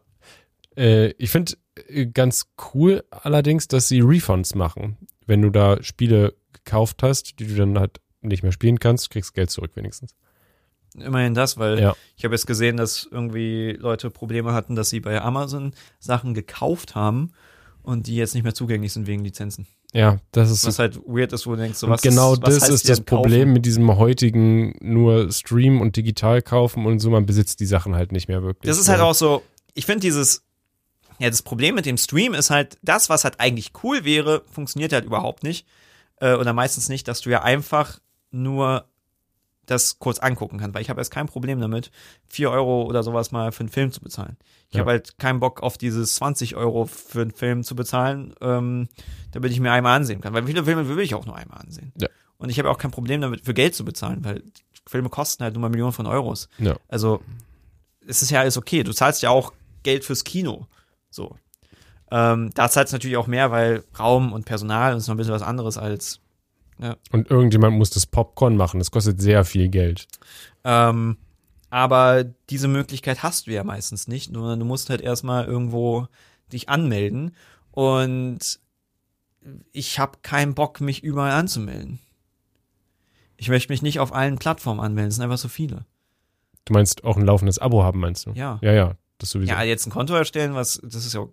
Äh, 0.75 1.09
ich 1.17 1.29
finde 1.29 1.53
äh, 1.87 2.07
ganz 2.07 2.47
cool 2.73 3.03
allerdings, 3.11 3.67
dass 3.67 3.87
sie 3.87 4.01
Refunds 4.01 4.55
machen. 4.55 4.97
Wenn 5.25 5.41
du 5.41 5.49
da 5.51 5.81
Spiele 5.83 6.35
gekauft 6.53 7.03
hast, 7.03 7.39
die 7.39 7.47
du 7.47 7.55
dann 7.55 7.77
halt 7.77 7.99
nicht 8.21 8.43
mehr 8.43 8.51
spielen 8.51 8.79
kannst, 8.79 9.09
kriegst 9.11 9.33
Geld 9.33 9.51
zurück 9.51 9.71
wenigstens. 9.75 10.15
Immerhin 10.95 11.35
das, 11.35 11.57
weil 11.57 11.79
Ja. 11.79 11.95
ich 12.17 12.25
habe 12.25 12.33
jetzt 12.33 12.47
gesehen, 12.47 12.77
dass 12.77 13.07
irgendwie 13.09 13.77
Leute 13.79 14.09
Probleme 14.09 14.53
hatten, 14.53 14.75
dass 14.75 14.89
sie 14.89 14.99
bei 14.99 15.21
Amazon 15.21 15.73
Sachen 15.99 16.33
gekauft 16.33 16.95
haben 16.95 17.31
und 17.83 18.07
die 18.07 18.15
jetzt 18.15 18.33
nicht 18.33 18.43
mehr 18.43 18.53
zugänglich 18.53 18.93
sind 18.93 19.07
wegen 19.07 19.23
Lizenzen. 19.23 19.67
Ja, 19.93 20.17
das 20.31 20.51
ist 20.51 20.67
Was 20.67 20.77
halt 20.77 20.99
weird 21.07 21.33
ist, 21.33 21.47
wo 21.47 21.51
du 21.51 21.57
denkst, 21.57 21.79
so 21.79 21.89
was 21.89 22.01
genau 22.01 22.31
was 22.41 22.59
das 22.59 22.69
ist 22.69 22.87
das 22.87 22.99
kaufen? 22.99 23.23
Problem 23.23 23.53
mit 23.53 23.65
diesem 23.65 23.97
heutigen 23.97 24.75
nur 24.81 25.31
Stream 25.31 25.81
und 25.81 25.95
digital 25.95 26.43
kaufen 26.43 26.85
und 26.85 26.99
so, 26.99 27.09
man 27.09 27.25
besitzt 27.25 27.59
die 27.59 27.65
Sachen 27.65 27.95
halt 27.95 28.11
nicht 28.11 28.27
mehr 28.27 28.43
wirklich. 28.43 28.69
Das 28.69 28.79
ist 28.79 28.87
halt 28.87 28.99
auch 29.01 29.15
so, 29.15 29.41
ich 29.73 29.87
finde 29.87 30.01
dieses, 30.01 30.43
ja, 31.17 31.29
das 31.29 31.41
Problem 31.41 31.73
mit 31.73 31.87
dem 31.87 31.97
Stream 31.97 32.35
ist 32.35 32.51
halt, 32.51 32.77
das, 32.83 33.09
was 33.09 33.23
halt 33.23 33.39
eigentlich 33.39 33.71
cool 33.83 34.05
wäre, 34.05 34.43
funktioniert 34.51 34.93
halt 34.93 35.05
überhaupt 35.05 35.43
nicht. 35.43 35.65
Äh, 36.21 36.35
oder 36.35 36.53
meistens 36.53 36.87
nicht, 36.87 37.07
dass 37.07 37.21
du 37.21 37.29
ja 37.31 37.41
einfach 37.41 37.99
nur 38.31 38.85
das 39.69 39.99
kurz 39.99 40.19
angucken 40.19 40.57
kannst, 40.57 40.73
weil 40.75 40.81
ich 40.81 40.89
habe 40.89 40.99
jetzt 41.01 41.11
kein 41.11 41.27
Problem 41.27 41.59
damit, 41.59 41.91
4 42.27 42.49
Euro 42.51 42.83
oder 42.83 43.03
sowas 43.03 43.31
mal 43.31 43.51
für 43.51 43.61
einen 43.61 43.69
Film 43.69 43.91
zu 43.91 44.01
bezahlen. 44.01 44.37
Ich 44.69 44.75
Ja. 44.75 44.81
habe 44.81 44.91
halt 44.91 45.17
keinen 45.17 45.39
Bock 45.39 45.61
auf 45.63 45.77
dieses 45.77 46.15
20 46.15 46.55
Euro 46.55 46.85
für 46.85 47.21
einen 47.21 47.31
Film 47.31 47.63
zu 47.63 47.75
bezahlen, 47.75 48.33
ähm, 48.41 48.87
damit 49.31 49.51
ich 49.51 49.59
mir 49.59 49.71
einmal 49.71 49.95
ansehen 49.97 50.21
kann. 50.21 50.33
Weil 50.33 50.45
viele 50.45 50.63
Filme 50.63 50.87
will 50.87 50.99
ich 50.99 51.15
auch 51.15 51.25
nur 51.25 51.35
einmal 51.35 51.59
ansehen. 51.59 51.91
Ja. 51.99 52.07
Und 52.37 52.49
ich 52.49 52.57
habe 52.59 52.69
auch 52.69 52.77
kein 52.77 52.91
Problem 52.91 53.21
damit, 53.21 53.45
für 53.45 53.53
Geld 53.53 53.75
zu 53.75 53.83
bezahlen, 53.85 54.23
weil 54.23 54.43
Filme 54.87 55.09
kosten 55.09 55.43
halt 55.43 55.53
nur 55.53 55.61
mal 55.61 55.69
Millionen 55.69 55.91
von 55.93 56.07
Euros. 56.07 56.49
Ja. 56.57 56.75
Also 56.87 57.21
es 58.07 58.21
ist 58.21 58.31
ja 58.31 58.39
alles 58.39 58.57
okay. 58.57 58.83
Du 58.83 58.93
zahlst 58.93 59.21
ja 59.21 59.29
auch 59.29 59.53
Geld 59.83 60.05
fürs 60.05 60.23
Kino. 60.23 60.67
So. 61.09 61.35
Ähm, 62.11 62.49
da 62.55 62.69
zahlst 62.69 62.91
du 62.91 62.95
natürlich 62.95 63.17
auch 63.17 63.27
mehr, 63.27 63.51
weil 63.51 63.83
Raum 63.99 64.33
und 64.33 64.45
Personal 64.45 64.95
ist 64.97 65.07
noch 65.07 65.13
ein 65.15 65.17
bisschen 65.17 65.33
was 65.33 65.41
anderes 65.43 65.77
als. 65.77 66.19
Und 67.11 67.29
irgendjemand 67.29 67.77
muss 67.77 67.89
das 67.89 68.05
Popcorn 68.05 68.55
machen. 68.55 68.79
Das 68.79 68.91
kostet 68.91 69.21
sehr 69.21 69.43
viel 69.43 69.69
Geld. 69.69 70.07
Ähm, 70.63 71.17
aber 71.69 72.23
diese 72.49 72.67
Möglichkeit 72.67 73.21
hast 73.21 73.47
du 73.47 73.51
ja 73.51 73.63
meistens 73.63 74.07
nicht, 74.07 74.31
nur 74.31 74.55
du 74.55 74.65
musst 74.65 74.89
halt 74.89 75.01
erstmal 75.01 75.45
irgendwo 75.45 76.07
dich 76.51 76.69
anmelden. 76.69 77.35
Und 77.71 78.59
ich 79.71 79.99
habe 79.99 80.19
keinen 80.23 80.55
Bock, 80.55 80.81
mich 80.81 81.03
überall 81.03 81.31
anzumelden. 81.31 81.99
Ich 83.37 83.49
möchte 83.49 83.71
mich 83.71 83.81
nicht 83.81 83.99
auf 83.99 84.13
allen 84.13 84.37
Plattformen 84.37 84.79
anmelden, 84.79 85.09
es 85.09 85.15
sind 85.15 85.23
einfach 85.23 85.37
so 85.37 85.47
viele. 85.47 85.85
Du 86.65 86.73
meinst 86.73 87.03
auch 87.03 87.17
ein 87.17 87.25
laufendes 87.25 87.59
Abo 87.59 87.83
haben, 87.83 87.99
meinst 87.99 88.25
du? 88.25 88.31
Ja. 88.31 88.59
Ja, 88.61 88.73
ja. 88.73 88.95
Das 89.17 89.31
sowieso. 89.31 89.51
Ja, 89.51 89.63
jetzt 89.63 89.85
ein 89.85 89.91
Konto 89.91 90.13
erstellen, 90.13 90.55
was, 90.55 90.79
das 90.83 91.05
ist 91.05 91.13
ja, 91.13 91.27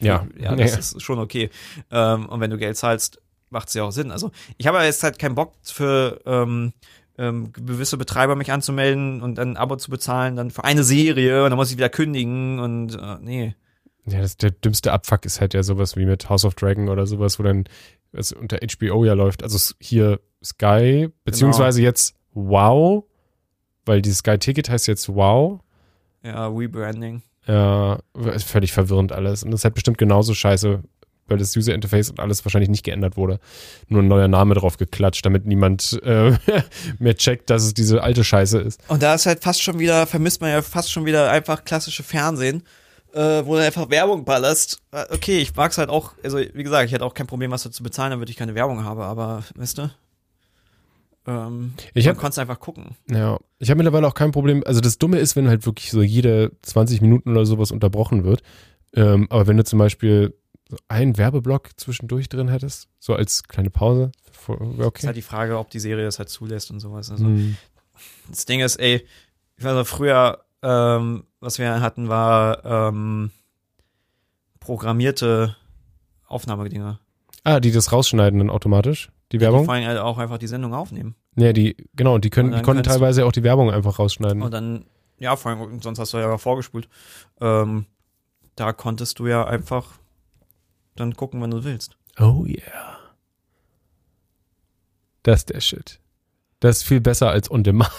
ja. 0.00 0.26
ja, 0.38 0.56
das 0.56 0.76
ist 0.94 1.02
schon 1.02 1.18
okay. 1.18 1.50
Ähm, 1.90 2.26
und 2.26 2.40
wenn 2.40 2.50
du 2.50 2.58
Geld 2.58 2.76
zahlst, 2.76 3.21
macht 3.52 3.68
es 3.68 3.74
ja 3.74 3.84
auch 3.84 3.92
Sinn. 3.92 4.10
Also 4.10 4.30
ich 4.56 4.66
habe 4.66 4.78
jetzt 4.82 5.02
halt 5.02 5.18
keinen 5.18 5.34
Bock 5.34 5.54
für 5.62 6.20
ähm, 6.26 6.72
ähm, 7.18 7.52
gewisse 7.52 7.96
Betreiber 7.96 8.36
mich 8.36 8.52
anzumelden 8.52 9.22
und 9.22 9.36
dann 9.36 9.50
ein 9.50 9.56
Abo 9.56 9.76
zu 9.76 9.90
bezahlen, 9.90 10.36
dann 10.36 10.50
für 10.50 10.64
eine 10.64 10.82
Serie 10.82 11.44
und 11.44 11.50
dann 11.50 11.56
muss 11.56 11.70
ich 11.70 11.76
wieder 11.76 11.88
kündigen 11.88 12.58
und 12.58 12.94
äh, 12.94 13.16
nee. 13.20 13.54
Ja, 14.06 14.20
das, 14.20 14.36
der 14.36 14.50
dümmste 14.50 14.92
Abfuck 14.92 15.24
ist 15.24 15.40
halt 15.40 15.54
ja 15.54 15.62
sowas 15.62 15.96
wie 15.96 16.06
mit 16.06 16.28
House 16.28 16.44
of 16.44 16.54
Dragon 16.54 16.88
oder 16.88 17.06
sowas, 17.06 17.38
wo 17.38 17.44
dann 17.44 17.64
es 18.12 18.32
unter 18.32 18.58
HBO 18.58 19.04
ja 19.04 19.14
läuft. 19.14 19.42
Also 19.42 19.74
hier 19.80 20.20
Sky, 20.42 21.08
beziehungsweise 21.24 21.82
jetzt 21.82 22.16
Wow, 22.34 23.04
weil 23.84 24.02
dieses 24.02 24.18
Sky-Ticket 24.18 24.70
heißt 24.70 24.86
jetzt 24.86 25.08
Wow. 25.08 25.60
Ja, 26.24 26.48
Rebranding. 26.48 27.22
Ja, 27.46 27.98
völlig 28.14 28.72
verwirrend 28.72 29.12
alles. 29.12 29.42
Und 29.42 29.50
das 29.50 29.60
ist 29.60 29.64
halt 29.64 29.74
bestimmt 29.74 29.98
genauso 29.98 30.34
scheiße, 30.34 30.82
weil 31.28 31.38
das 31.38 31.56
User-Interface 31.56 32.10
und 32.10 32.20
alles 32.20 32.44
wahrscheinlich 32.44 32.68
nicht 32.70 32.84
geändert 32.84 33.16
wurde. 33.16 33.38
Nur 33.88 34.02
ein 34.02 34.08
neuer 34.08 34.28
Name 34.28 34.54
drauf 34.54 34.76
geklatscht, 34.76 35.24
damit 35.24 35.46
niemand 35.46 36.00
äh, 36.02 36.36
mehr 36.98 37.16
checkt, 37.16 37.48
dass 37.50 37.62
es 37.64 37.74
diese 37.74 38.02
alte 38.02 38.24
Scheiße 38.24 38.58
ist. 38.58 38.80
Und 38.88 39.02
da 39.02 39.14
ist 39.14 39.26
halt 39.26 39.42
fast 39.42 39.62
schon 39.62 39.78
wieder, 39.78 40.06
vermisst 40.06 40.40
man 40.40 40.50
ja 40.50 40.62
fast 40.62 40.90
schon 40.92 41.04
wieder 41.06 41.30
einfach 41.30 41.64
klassische 41.64 42.02
Fernsehen, 42.02 42.62
äh, 43.14 43.42
wo 43.44 43.54
du 43.54 43.62
einfach 43.64 43.88
Werbung 43.90 44.24
ballerst. 44.24 44.78
Äh, 44.90 45.04
Okay, 45.10 45.38
ich 45.38 45.54
mag's 45.54 45.78
halt 45.78 45.88
auch, 45.90 46.12
also 46.22 46.38
wie 46.38 46.62
gesagt, 46.62 46.86
ich 46.86 46.92
hätte 46.92 47.04
auch 47.04 47.14
kein 47.14 47.26
Problem, 47.26 47.50
was 47.50 47.62
dazu 47.62 47.82
bezahlen, 47.82 48.10
damit 48.10 48.28
ich 48.30 48.36
keine 48.36 48.54
Werbung 48.54 48.84
habe, 48.84 49.04
aber 49.04 49.44
weißt 49.56 49.78
du? 49.78 49.90
Ähm, 51.26 51.74
Ich 51.94 52.08
hab- 52.08 52.16
konnte 52.18 52.40
einfach 52.40 52.58
gucken. 52.58 52.96
Ja, 53.08 53.38
ich 53.58 53.70
habe 53.70 53.78
mittlerweile 53.78 54.06
auch 54.08 54.14
kein 54.14 54.32
Problem. 54.32 54.62
Also 54.66 54.80
das 54.80 54.98
Dumme 54.98 55.18
ist, 55.18 55.36
wenn 55.36 55.48
halt 55.48 55.66
wirklich 55.66 55.90
so 55.90 56.02
jede 56.02 56.50
20 56.62 57.00
Minuten 57.00 57.30
oder 57.30 57.46
sowas 57.46 57.70
unterbrochen 57.70 58.24
wird. 58.24 58.42
Ähm, 58.94 59.26
aber 59.30 59.46
wenn 59.46 59.56
du 59.56 59.64
zum 59.64 59.78
Beispiel 59.78 60.34
so 60.72 60.78
einen 60.88 61.18
Werbeblock 61.18 61.68
zwischendurch 61.76 62.30
drin 62.30 62.48
hättest, 62.48 62.88
so 62.98 63.14
als 63.14 63.42
kleine 63.44 63.68
Pause, 63.68 64.10
wäre 64.46 64.62
Ist 64.64 64.86
okay. 64.86 65.06
halt 65.06 65.16
die 65.18 65.22
Frage, 65.22 65.58
ob 65.58 65.68
die 65.68 65.80
Serie 65.80 66.06
das 66.06 66.18
halt 66.18 66.30
zulässt 66.30 66.70
und 66.70 66.80
sowas. 66.80 67.10
Also 67.10 67.26
Hm. 67.26 67.56
das 68.30 68.46
Ding 68.46 68.60
ist, 68.60 68.76
ey, 68.76 69.06
ich 69.58 69.64
weiß 69.64 69.74
noch 69.74 69.86
früher, 69.86 70.42
ähm, 70.62 71.24
was 71.40 71.58
wir 71.58 71.82
hatten, 71.82 72.08
war 72.08 72.64
ähm, 72.64 73.32
programmierte 74.60 75.56
Aufnahmedinger. 76.26 77.00
Ah, 77.44 77.60
die 77.60 77.70
das 77.72 77.92
rausschneiden 77.92 78.38
dann 78.38 78.48
automatisch, 78.50 79.10
die 79.30 79.36
Die 79.38 79.40
Werbung? 79.42 79.66
vor 79.66 79.74
allem 79.74 79.86
halt 79.86 79.98
auch 79.98 80.16
einfach 80.16 80.38
die 80.38 80.46
Sendung 80.46 80.72
aufnehmen. 80.72 81.16
Ja, 81.36 81.52
die, 81.52 81.76
genau, 81.94 82.16
die 82.16 82.30
können, 82.30 82.52
die 82.52 82.62
konnten 82.62 82.82
teilweise 82.82 83.26
auch 83.26 83.32
die 83.32 83.42
Werbung 83.42 83.70
einfach 83.70 83.98
rausschneiden. 83.98 84.40
Und 84.42 84.52
dann, 84.52 84.86
ja, 85.18 85.36
vor 85.36 85.50
allem, 85.52 85.82
sonst 85.82 85.98
hast 85.98 86.14
du 86.14 86.18
ja 86.18 86.38
vorgespult. 86.38 86.88
Ähm, 87.42 87.84
da 88.54 88.72
konntest 88.72 89.18
du 89.18 89.26
ja 89.26 89.44
einfach 89.44 89.98
dann 90.96 91.14
gucken, 91.14 91.40
wenn 91.42 91.50
du 91.50 91.64
willst. 91.64 91.96
Oh 92.18 92.44
yeah. 92.46 92.98
Das 95.22 95.40
ist 95.40 95.50
der 95.50 95.60
Shit. 95.60 96.00
Das 96.60 96.78
ist 96.78 96.82
viel 96.84 97.00
besser 97.00 97.30
als 97.30 97.50
On 97.50 97.62
Demand. 97.64 97.90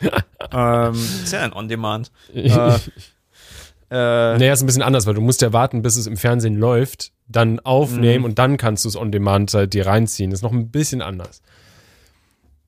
ähm, 0.52 0.94
ist 0.94 1.32
ja 1.32 1.42
ein 1.42 1.52
On-Demand. 1.52 2.10
Äh, 3.90 4.34
äh, 4.34 4.38
Naja, 4.38 4.52
ist 4.52 4.60
ein 4.62 4.66
bisschen 4.66 4.82
anders, 4.82 5.06
weil 5.06 5.14
du 5.14 5.22
musst 5.22 5.40
ja 5.40 5.52
warten, 5.54 5.80
bis 5.80 5.96
es 5.96 6.06
im 6.06 6.18
Fernsehen 6.18 6.56
läuft, 6.56 7.12
dann 7.26 7.58
aufnehmen 7.60 8.18
Mhm. 8.18 8.24
und 8.26 8.38
dann 8.38 8.56
kannst 8.58 8.84
du 8.84 8.88
es 8.90 8.96
on 8.96 9.10
demand 9.12 9.54
halt 9.54 9.72
dir 9.72 9.86
reinziehen. 9.86 10.30
ist 10.30 10.42
noch 10.42 10.52
ein 10.52 10.70
bisschen 10.70 11.00
anders. 11.00 11.40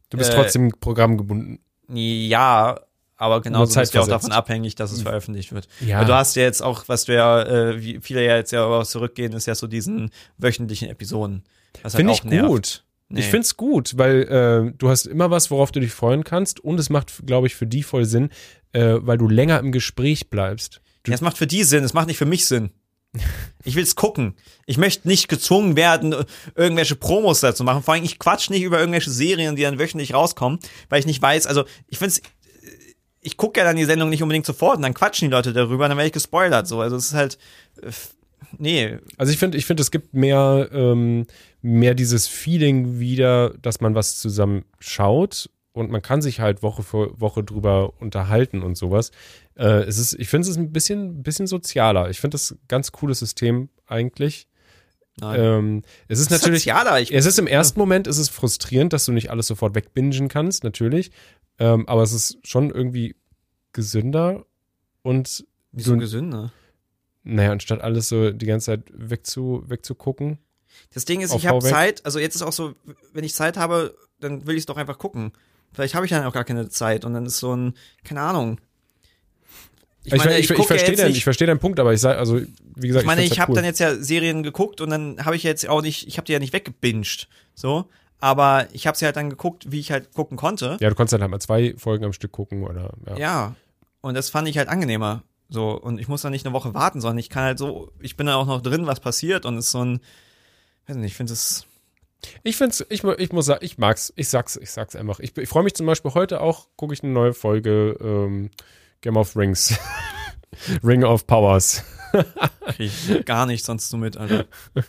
Du 0.08 0.16
bist 0.16 0.30
Äh, 0.32 0.36
trotzdem 0.36 0.70
programmgebunden. 0.80 1.58
Ja, 1.88 2.80
aber 3.20 3.42
genauso 3.42 3.78
bist 3.78 3.92
du 3.92 3.98
ja 3.98 4.04
auch 4.04 4.08
davon 4.08 4.32
abhängig, 4.32 4.76
dass 4.76 4.92
es 4.92 5.02
veröffentlicht 5.02 5.52
wird. 5.52 5.68
Ja. 5.80 5.98
Weil 5.98 6.06
du 6.06 6.14
hast 6.14 6.36
ja 6.36 6.42
jetzt 6.42 6.62
auch, 6.62 6.84
was 6.88 7.04
du 7.04 7.14
ja, 7.14 7.42
äh, 7.42 7.82
wie 7.82 8.00
viele 8.00 8.24
ja 8.24 8.34
jetzt 8.36 8.50
ja 8.50 8.64
auch 8.64 8.86
zurückgehen, 8.86 9.34
ist 9.34 9.46
ja 9.46 9.54
so 9.54 9.66
diesen 9.66 10.10
wöchentlichen 10.38 10.88
Episoden. 10.88 11.44
Halt 11.84 11.94
Finde 11.94 12.12
auch 12.12 12.16
ich 12.16 12.24
nervt. 12.24 12.48
gut. 12.48 12.84
Nee. 13.10 13.20
Ich 13.20 13.26
finde 13.26 13.42
es 13.42 13.58
gut, 13.58 13.98
weil 13.98 14.22
äh, 14.22 14.72
du 14.78 14.88
hast 14.88 15.04
immer 15.04 15.30
was, 15.30 15.50
worauf 15.50 15.70
du 15.70 15.80
dich 15.80 15.92
freuen 15.92 16.24
kannst 16.24 16.60
und 16.60 16.80
es 16.80 16.88
macht, 16.88 17.26
glaube 17.26 17.46
ich, 17.46 17.54
für 17.56 17.66
die 17.66 17.82
voll 17.82 18.06
Sinn, 18.06 18.30
äh, 18.72 18.94
weil 19.00 19.18
du 19.18 19.28
länger 19.28 19.58
im 19.58 19.70
Gespräch 19.70 20.30
bleibst. 20.30 20.80
Ja, 21.06 21.12
es 21.12 21.20
macht 21.20 21.36
für 21.36 21.46
die 21.46 21.64
Sinn, 21.64 21.84
es 21.84 21.92
macht 21.92 22.06
nicht 22.06 22.18
für 22.18 22.26
mich 22.26 22.46
Sinn. 22.46 22.70
Ich 23.62 23.74
will's 23.74 23.94
gucken. 23.94 24.36
Ich 24.64 24.78
möchte 24.78 25.06
nicht 25.06 25.28
gezwungen 25.28 25.76
werden, 25.76 26.14
irgendwelche 26.54 26.96
Promos 26.96 27.40
dazu 27.40 27.62
machen. 27.62 27.82
Vor 27.82 27.92
allem, 27.92 28.04
ich 28.04 28.18
quatsch 28.18 28.48
nicht 28.48 28.62
über 28.62 28.80
irgendwelche 28.80 29.10
Serien, 29.10 29.54
die 29.54 29.60
dann 29.62 29.78
wöchentlich 29.78 30.14
rauskommen, 30.14 30.60
weil 30.88 31.00
ich 31.00 31.04
nicht 31.04 31.20
weiß, 31.20 31.46
also 31.46 31.66
ich 31.86 31.98
find's, 31.98 32.22
ich 33.20 33.36
gucke 33.36 33.60
ja 33.60 33.66
dann 33.66 33.76
die 33.76 33.84
Sendung 33.84 34.08
nicht 34.08 34.22
unbedingt 34.22 34.46
sofort 34.46 34.76
und 34.76 34.82
dann 34.82 34.94
quatschen 34.94 35.28
die 35.28 35.32
Leute 35.32 35.52
darüber, 35.52 35.88
dann 35.88 35.96
werde 35.96 36.06
ich 36.06 36.12
gespoilert. 36.12 36.66
So, 36.66 36.80
also 36.80 36.96
es 36.96 37.06
ist 37.06 37.14
halt, 37.14 37.38
äh, 37.82 37.90
nee, 38.58 38.98
Also 39.16 39.32
ich 39.32 39.38
finde, 39.38 39.58
ich 39.58 39.66
finde, 39.66 39.82
es 39.82 39.90
gibt 39.90 40.14
mehr, 40.14 40.68
ähm, 40.72 41.26
mehr 41.62 41.94
dieses 41.94 42.26
Feeling 42.26 42.98
wieder, 42.98 43.50
dass 43.60 43.80
man 43.80 43.94
was 43.94 44.18
zusammen 44.18 44.64
schaut 44.78 45.50
und 45.72 45.90
man 45.90 46.02
kann 46.02 46.22
sich 46.22 46.40
halt 46.40 46.62
Woche 46.62 46.82
für 46.82 47.20
Woche 47.20 47.44
drüber 47.44 47.92
unterhalten 48.00 48.62
und 48.62 48.76
sowas. 48.76 49.10
Äh, 49.56 49.82
es 49.84 49.98
ist, 49.98 50.14
ich 50.14 50.28
finde, 50.28 50.44
es 50.44 50.50
ist 50.50 50.56
ein 50.56 50.72
bisschen, 50.72 51.22
bisschen 51.22 51.46
sozialer. 51.46 52.10
Ich 52.10 52.20
finde 52.20 52.36
das 52.36 52.52
ein 52.52 52.58
ganz 52.68 52.92
cooles 52.92 53.18
System 53.18 53.68
eigentlich. 53.86 54.46
Ähm, 55.22 55.82
es 56.08 56.18
ist 56.18 56.30
natürlich, 56.30 56.62
sozialer. 56.62 57.00
Ich, 57.00 57.12
es 57.12 57.26
ist 57.26 57.38
im 57.38 57.46
ersten 57.46 57.78
Moment 57.78 58.06
ist 58.06 58.18
es 58.18 58.28
frustrierend, 58.28 58.92
dass 58.92 59.04
du 59.04 59.12
nicht 59.12 59.30
alles 59.30 59.46
sofort 59.46 59.74
wegbingen 59.74 60.28
kannst, 60.28 60.64
natürlich. 60.64 61.10
Ähm, 61.60 61.86
aber 61.88 62.02
es 62.02 62.12
ist 62.12 62.38
schon 62.42 62.70
irgendwie 62.70 63.14
gesünder 63.72 64.44
und 65.02 65.44
wieso 65.72 65.92
so- 65.92 65.98
gesünder? 65.98 66.52
naja, 67.22 67.52
anstatt 67.52 67.82
alles 67.82 68.08
so 68.08 68.30
die 68.30 68.46
ganze 68.46 68.66
Zeit 68.66 68.82
wegzu, 68.92 69.62
wegzugucken. 69.66 70.38
Das 70.94 71.04
Ding 71.04 71.20
ist, 71.20 71.34
ich 71.34 71.46
habe. 71.46 71.60
Zeit, 71.60 72.04
also 72.06 72.18
jetzt 72.18 72.34
ist 72.34 72.42
auch 72.42 72.52
so, 72.52 72.74
wenn 73.12 73.24
ich 73.24 73.34
Zeit 73.34 73.56
habe, 73.56 73.94
dann 74.20 74.46
will 74.46 74.54
ich 74.56 74.60
es 74.60 74.66
doch 74.66 74.76
einfach 74.78 74.98
gucken. 74.98 75.32
Vielleicht 75.72 75.94
habe 75.94 76.06
ich 76.06 76.10
dann 76.10 76.24
auch 76.24 76.32
gar 76.32 76.44
keine 76.44 76.68
Zeit 76.68 77.04
und 77.04 77.12
dann 77.14 77.26
ist 77.26 77.38
so 77.38 77.54
ein, 77.54 77.74
keine 78.04 78.22
Ahnung. 78.22 78.58
Ich, 80.02 80.14
ich, 80.14 80.24
ich, 80.24 80.50
ich, 80.50 80.58
ja 80.58 80.64
verstehe 80.64 80.96
deinen, 80.96 81.10
ich 81.14 81.24
verstehe 81.24 81.46
deinen 81.46 81.58
Punkt, 81.60 81.78
aber 81.78 81.92
ich 81.92 82.00
sage, 82.00 82.18
also 82.18 82.40
wie 82.74 82.88
gesagt, 82.88 83.02
Ich 83.02 83.06
meine, 83.06 83.20
find's 83.20 83.34
ich 83.34 83.38
halt 83.38 83.40
habe 83.40 83.52
cool. 83.52 83.56
dann 83.56 83.64
jetzt 83.66 83.80
ja 83.80 83.94
Serien 83.96 84.42
geguckt 84.42 84.80
und 84.80 84.88
dann 84.90 85.24
habe 85.26 85.36
ich 85.36 85.42
jetzt 85.42 85.68
auch 85.68 85.82
nicht, 85.82 86.08
ich 86.08 86.16
habe 86.16 86.24
die 86.24 86.32
ja 86.32 86.38
nicht 86.38 86.54
weggebinged, 86.54 87.28
so. 87.54 87.86
Aber 88.20 88.68
ich 88.72 88.86
habe 88.86 88.96
sie 88.96 89.06
halt 89.06 89.16
dann 89.16 89.30
geguckt, 89.30 89.72
wie 89.72 89.80
ich 89.80 89.90
halt 89.90 90.12
gucken 90.12 90.36
konnte. 90.36 90.76
Ja, 90.80 90.88
du 90.88 90.94
konntest 90.94 91.14
dann 91.14 91.22
halt 91.22 91.30
mal 91.30 91.40
zwei 91.40 91.74
Folgen 91.78 92.04
am 92.04 92.12
Stück 92.12 92.32
gucken 92.32 92.64
oder 92.64 92.92
ja. 93.06 93.16
Ja. 93.16 93.54
Und 94.02 94.14
das 94.14 94.30
fand 94.30 94.48
ich 94.48 94.58
halt 94.58 94.68
angenehmer. 94.68 95.22
So. 95.48 95.70
Und 95.70 95.98
ich 95.98 96.08
muss 96.08 96.22
dann 96.22 96.32
nicht 96.32 96.46
eine 96.46 96.54
Woche 96.54 96.74
warten, 96.74 97.00
sondern 97.00 97.18
ich 97.18 97.30
kann 97.30 97.44
halt 97.44 97.58
so, 97.58 97.92
ich 98.00 98.16
bin 98.16 98.26
dann 98.26 98.36
auch 98.36 98.46
noch 98.46 98.62
drin, 98.62 98.86
was 98.86 99.00
passiert 99.00 99.46
und 99.46 99.56
es 99.56 99.66
ist 99.66 99.72
so 99.72 99.84
ein, 99.84 100.00
weiß 100.86 100.96
nicht, 100.96 101.12
ich 101.12 101.16
finde 101.16 101.32
es, 101.32 101.66
Ich 102.42 102.56
find's, 102.56 102.84
ich, 102.88 103.02
ich 103.02 103.32
muss 103.32 103.46
sagen, 103.46 103.64
ich 103.64 103.78
mag's, 103.78 104.12
ich 104.16 104.28
sag's, 104.28 104.56
ich 104.56 104.70
sag's 104.70 104.96
einfach. 104.96 105.20
Ich, 105.20 105.36
ich 105.36 105.48
freue 105.48 105.64
mich 105.64 105.74
zum 105.74 105.86
Beispiel 105.86 106.12
heute 106.14 106.40
auch, 106.40 106.66
gucke 106.76 106.94
ich 106.94 107.02
eine 107.02 107.12
neue 107.12 107.32
Folge 107.32 107.96
ähm, 108.00 108.50
Game 109.00 109.16
of 109.16 109.36
Rings. 109.36 109.78
Ring 110.84 111.04
of 111.04 111.26
Powers. 111.26 111.84
krieg 112.66 112.90
ich 113.08 113.24
gar 113.24 113.46
nicht 113.46 113.64
sonst 113.64 113.88
so 113.90 113.96
mit, 113.96 114.16
Alter. 114.16 114.46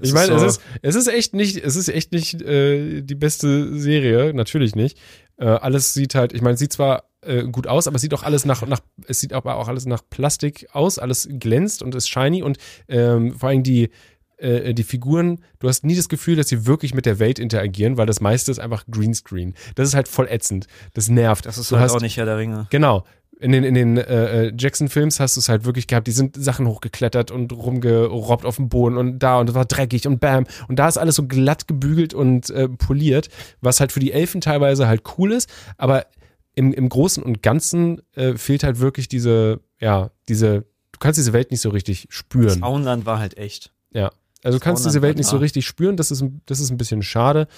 Ich 0.00 0.14
meine, 0.14 0.32
ist 0.32 0.40
es 0.40 0.40
so- 0.40 0.46
ist, 0.46 0.60
es 0.80 0.94
ist 0.94 1.06
echt 1.08 1.34
nicht, 1.34 1.58
es 1.58 1.76
ist 1.76 1.88
echt 1.88 2.10
nicht 2.12 2.40
äh, 2.40 3.02
die 3.02 3.14
beste 3.14 3.78
Serie, 3.78 4.32
natürlich 4.32 4.74
nicht. 4.74 4.96
Äh, 5.36 5.44
alles 5.44 5.92
sieht 5.92 6.14
halt, 6.14 6.32
ich 6.32 6.40
meine, 6.40 6.54
es 6.54 6.60
sieht 6.60 6.72
zwar 6.72 7.04
äh, 7.20 7.42
gut 7.44 7.66
aus, 7.66 7.86
aber 7.86 7.96
es 7.96 8.02
sieht 8.02 8.14
auch 8.14 8.22
alles 8.22 8.46
nach, 8.46 8.66
nach, 8.66 8.80
es 9.06 9.20
sieht 9.20 9.34
aber 9.34 9.56
auch 9.56 9.68
alles 9.68 9.84
nach 9.84 10.00
Plastik 10.08 10.66
aus, 10.72 10.98
alles 10.98 11.28
glänzt 11.30 11.82
und 11.82 11.94
ist 11.94 12.08
shiny 12.08 12.42
und 12.42 12.56
ähm, 12.88 13.34
vor 13.38 13.50
allem 13.50 13.62
die, 13.64 13.90
äh, 14.38 14.72
die 14.72 14.82
Figuren, 14.82 15.44
du 15.58 15.68
hast 15.68 15.84
nie 15.84 15.94
das 15.94 16.08
Gefühl, 16.08 16.36
dass 16.36 16.48
sie 16.48 16.64
wirklich 16.64 16.94
mit 16.94 17.04
der 17.04 17.18
Welt 17.18 17.38
interagieren, 17.38 17.98
weil 17.98 18.06
das 18.06 18.22
meiste 18.22 18.50
ist 18.50 18.58
einfach 18.58 18.86
Greenscreen. 18.90 19.52
Das 19.74 19.88
ist 19.88 19.94
halt 19.94 20.08
voll 20.08 20.26
ätzend. 20.30 20.68
Das 20.94 21.10
nervt. 21.10 21.44
Das 21.44 21.58
ist 21.58 21.70
du 21.70 21.76
halt 21.76 21.84
hast, 21.90 21.96
auch 21.96 22.00
nicht 22.00 22.16
Herr 22.16 22.24
der 22.24 22.38
Ringe. 22.38 22.66
Genau. 22.70 23.04
In 23.38 23.52
den, 23.52 23.64
in 23.64 23.74
den 23.74 23.98
äh, 23.98 24.46
äh, 24.46 24.52
Jackson-Films 24.56 25.20
hast 25.20 25.36
du 25.36 25.40
es 25.40 25.50
halt 25.50 25.66
wirklich 25.66 25.86
gehabt, 25.86 26.06
die 26.06 26.12
sind 26.12 26.42
Sachen 26.42 26.66
hochgeklettert 26.66 27.30
und 27.30 27.52
rumgerobbt 27.52 28.46
auf 28.46 28.56
dem 28.56 28.70
Boden 28.70 28.96
und 28.96 29.18
da 29.18 29.38
und 29.40 29.50
es 29.50 29.54
war 29.54 29.66
dreckig 29.66 30.06
und 30.06 30.20
bam. 30.20 30.46
Und 30.68 30.78
da 30.78 30.88
ist 30.88 30.96
alles 30.96 31.16
so 31.16 31.26
glatt 31.26 31.68
gebügelt 31.68 32.14
und 32.14 32.48
äh, 32.48 32.66
poliert, 32.66 33.28
was 33.60 33.80
halt 33.80 33.92
für 33.92 34.00
die 34.00 34.12
Elfen 34.12 34.40
teilweise 34.40 34.88
halt 34.88 35.02
cool 35.18 35.32
ist, 35.32 35.50
aber 35.76 36.06
im, 36.54 36.72
im 36.72 36.88
Großen 36.88 37.22
und 37.22 37.42
Ganzen 37.42 38.00
äh, 38.14 38.36
fehlt 38.36 38.64
halt 38.64 38.80
wirklich 38.80 39.08
diese, 39.08 39.60
ja, 39.78 40.10
diese, 40.28 40.62
du 40.92 40.98
kannst 40.98 41.18
diese 41.18 41.34
Welt 41.34 41.50
nicht 41.50 41.60
so 41.60 41.68
richtig 41.68 42.06
spüren. 42.08 42.62
Auenland 42.62 43.04
war 43.04 43.18
halt 43.18 43.36
echt. 43.36 43.70
Ja. 43.92 44.10
Also 44.42 44.58
du 44.58 44.64
kannst 44.64 44.86
diese 44.86 45.02
Welt 45.02 45.18
nicht 45.18 45.28
so 45.28 45.36
richtig 45.38 45.66
spüren, 45.66 45.96
das 45.96 46.10
ist, 46.10 46.24
das 46.46 46.60
ist 46.60 46.70
ein 46.70 46.76
bisschen 46.76 47.02
schade. 47.02 47.48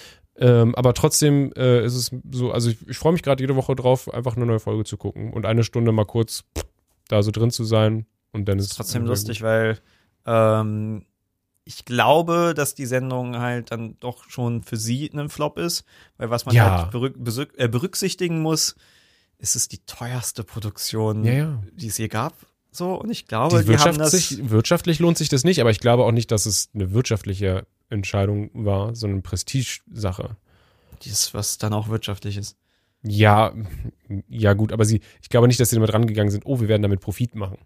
Ähm, 0.41 0.73
aber 0.75 0.93
trotzdem 0.93 1.51
äh, 1.57 1.83
ist 1.85 1.95
es 1.95 2.11
so, 2.31 2.51
also 2.51 2.69
ich, 2.69 2.77
ich 2.87 2.97
freue 2.97 3.11
mich 3.11 3.23
gerade 3.23 3.43
jede 3.43 3.55
Woche 3.57 3.75
drauf, 3.75 4.11
einfach 4.13 4.37
eine 4.37 4.45
neue 4.45 4.59
Folge 4.61 4.85
zu 4.85 4.95
gucken 4.97 5.33
und 5.33 5.45
eine 5.45 5.63
Stunde 5.63 5.91
mal 5.91 6.05
kurz 6.05 6.45
da 7.09 7.21
so 7.23 7.31
drin 7.31 7.51
zu 7.51 7.65
sein 7.65 8.05
und 8.31 8.45
dann 8.47 8.57
ist 8.57 8.71
ist 8.71 8.77
trotzdem 8.77 9.05
lustig, 9.05 9.41
weil 9.41 9.79
ähm, 10.25 11.05
ich 11.65 11.83
glaube, 11.85 12.53
dass 12.55 12.73
die 12.73 12.85
Sendung 12.85 13.37
halt 13.37 13.71
dann 13.71 13.97
doch 13.99 14.29
schon 14.29 14.63
für 14.63 14.77
sie 14.77 15.09
ein 15.13 15.29
Flop 15.29 15.57
ist, 15.59 15.83
weil 16.17 16.29
was 16.29 16.45
man 16.45 16.55
Ja. 16.55 16.89
halt 16.91 16.95
äh, 17.57 17.67
berücksichtigen 17.67 18.41
muss, 18.41 18.75
ist 19.39 19.55
es 19.55 19.67
die 19.67 19.79
teuerste 19.85 20.43
Produktion, 20.43 21.23
Ja, 21.25 21.33
ja. 21.33 21.63
die 21.73 21.87
es 21.87 21.97
je 21.97 22.07
gab. 22.07 22.33
So, 22.71 22.93
und 22.93 23.09
ich 23.09 23.25
glaube, 23.27 23.63
Die 23.63 23.71
die, 23.71 23.77
haben 23.77 23.97
das. 23.97 24.49
wirtschaftlich 24.49 24.99
lohnt 24.99 25.17
sich 25.17 25.29
das 25.29 25.43
nicht, 25.43 25.59
aber 25.59 25.71
ich 25.71 25.79
glaube 25.79 26.03
auch 26.05 26.11
nicht, 26.11 26.31
dass 26.31 26.45
es 26.45 26.69
eine 26.73 26.91
wirtschaftliche 26.93 27.65
Entscheidung 27.89 28.49
war, 28.53 28.95
sondern 28.95 29.17
eine 29.17 29.21
Prestige-Sache. 29.23 30.35
Dies, 31.03 31.33
was 31.33 31.57
dann 31.57 31.73
auch 31.73 31.87
wirtschaftlich 31.89 32.37
ist. 32.37 32.57
Ja, 33.01 33.53
ja 34.27 34.53
gut, 34.53 34.73
aber 34.73 34.83
sie, 34.85 35.01
ich 35.21 35.29
glaube 35.29 35.47
nicht, 35.47 35.59
dass 35.59 35.69
sie 35.69 35.75
damit 35.77 35.93
rangegangen 35.93 36.31
sind, 36.31 36.45
oh, 36.45 36.59
wir 36.59 36.67
werden 36.67 36.81
damit 36.81 36.99
Profit 36.99 37.35
machen. 37.35 37.57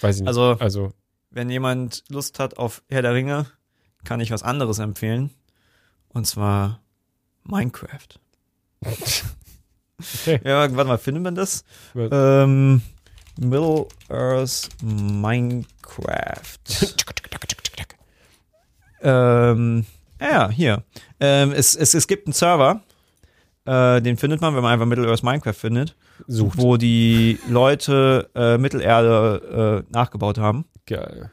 Weiß 0.00 0.16
ich 0.16 0.22
nicht. 0.22 0.28
Also- 0.28 0.56
also 0.58 0.92
Wenn 1.30 1.50
jemand 1.50 2.04
Lust 2.08 2.38
hat 2.38 2.56
auf 2.58 2.82
Herr 2.88 3.02
der 3.02 3.12
Ringe, 3.14 3.46
kann 4.04 4.20
ich 4.20 4.30
was 4.30 4.42
anderes 4.42 4.78
empfehlen. 4.78 5.30
Und 6.08 6.26
zwar 6.26 6.80
Minecraft. 7.44 8.08
Okay. 10.00 10.40
Ja, 10.44 10.60
warte 10.76 10.84
mal, 10.88 10.96
findet 10.96 11.24
man 11.24 11.34
das? 11.34 11.64
Was? 11.92 12.08
Ähm, 12.12 12.82
Middle 13.36 13.88
Earth 14.08 14.68
Minecraft. 14.80 16.56
ähm, 19.02 19.86
ja, 20.20 20.48
hier. 20.50 20.82
Ähm, 21.20 21.52
es, 21.52 21.74
es, 21.74 21.94
es 21.94 22.06
gibt 22.06 22.26
einen 22.26 22.32
Server, 22.34 22.82
äh, 23.64 24.00
den 24.00 24.16
findet 24.16 24.40
man, 24.40 24.54
wenn 24.56 24.62
man 24.62 24.72
einfach 24.72 24.86
Middle 24.86 25.08
Earth 25.08 25.22
Minecraft 25.22 25.52
findet, 25.52 25.96
sucht. 26.26 26.58
wo 26.58 26.76
die 26.76 27.38
Leute 27.48 28.30
äh, 28.34 28.58
Mittelerde 28.58 29.84
äh, 29.86 29.92
nachgebaut 29.92 30.38
haben. 30.38 30.64
Geil. 30.86 31.30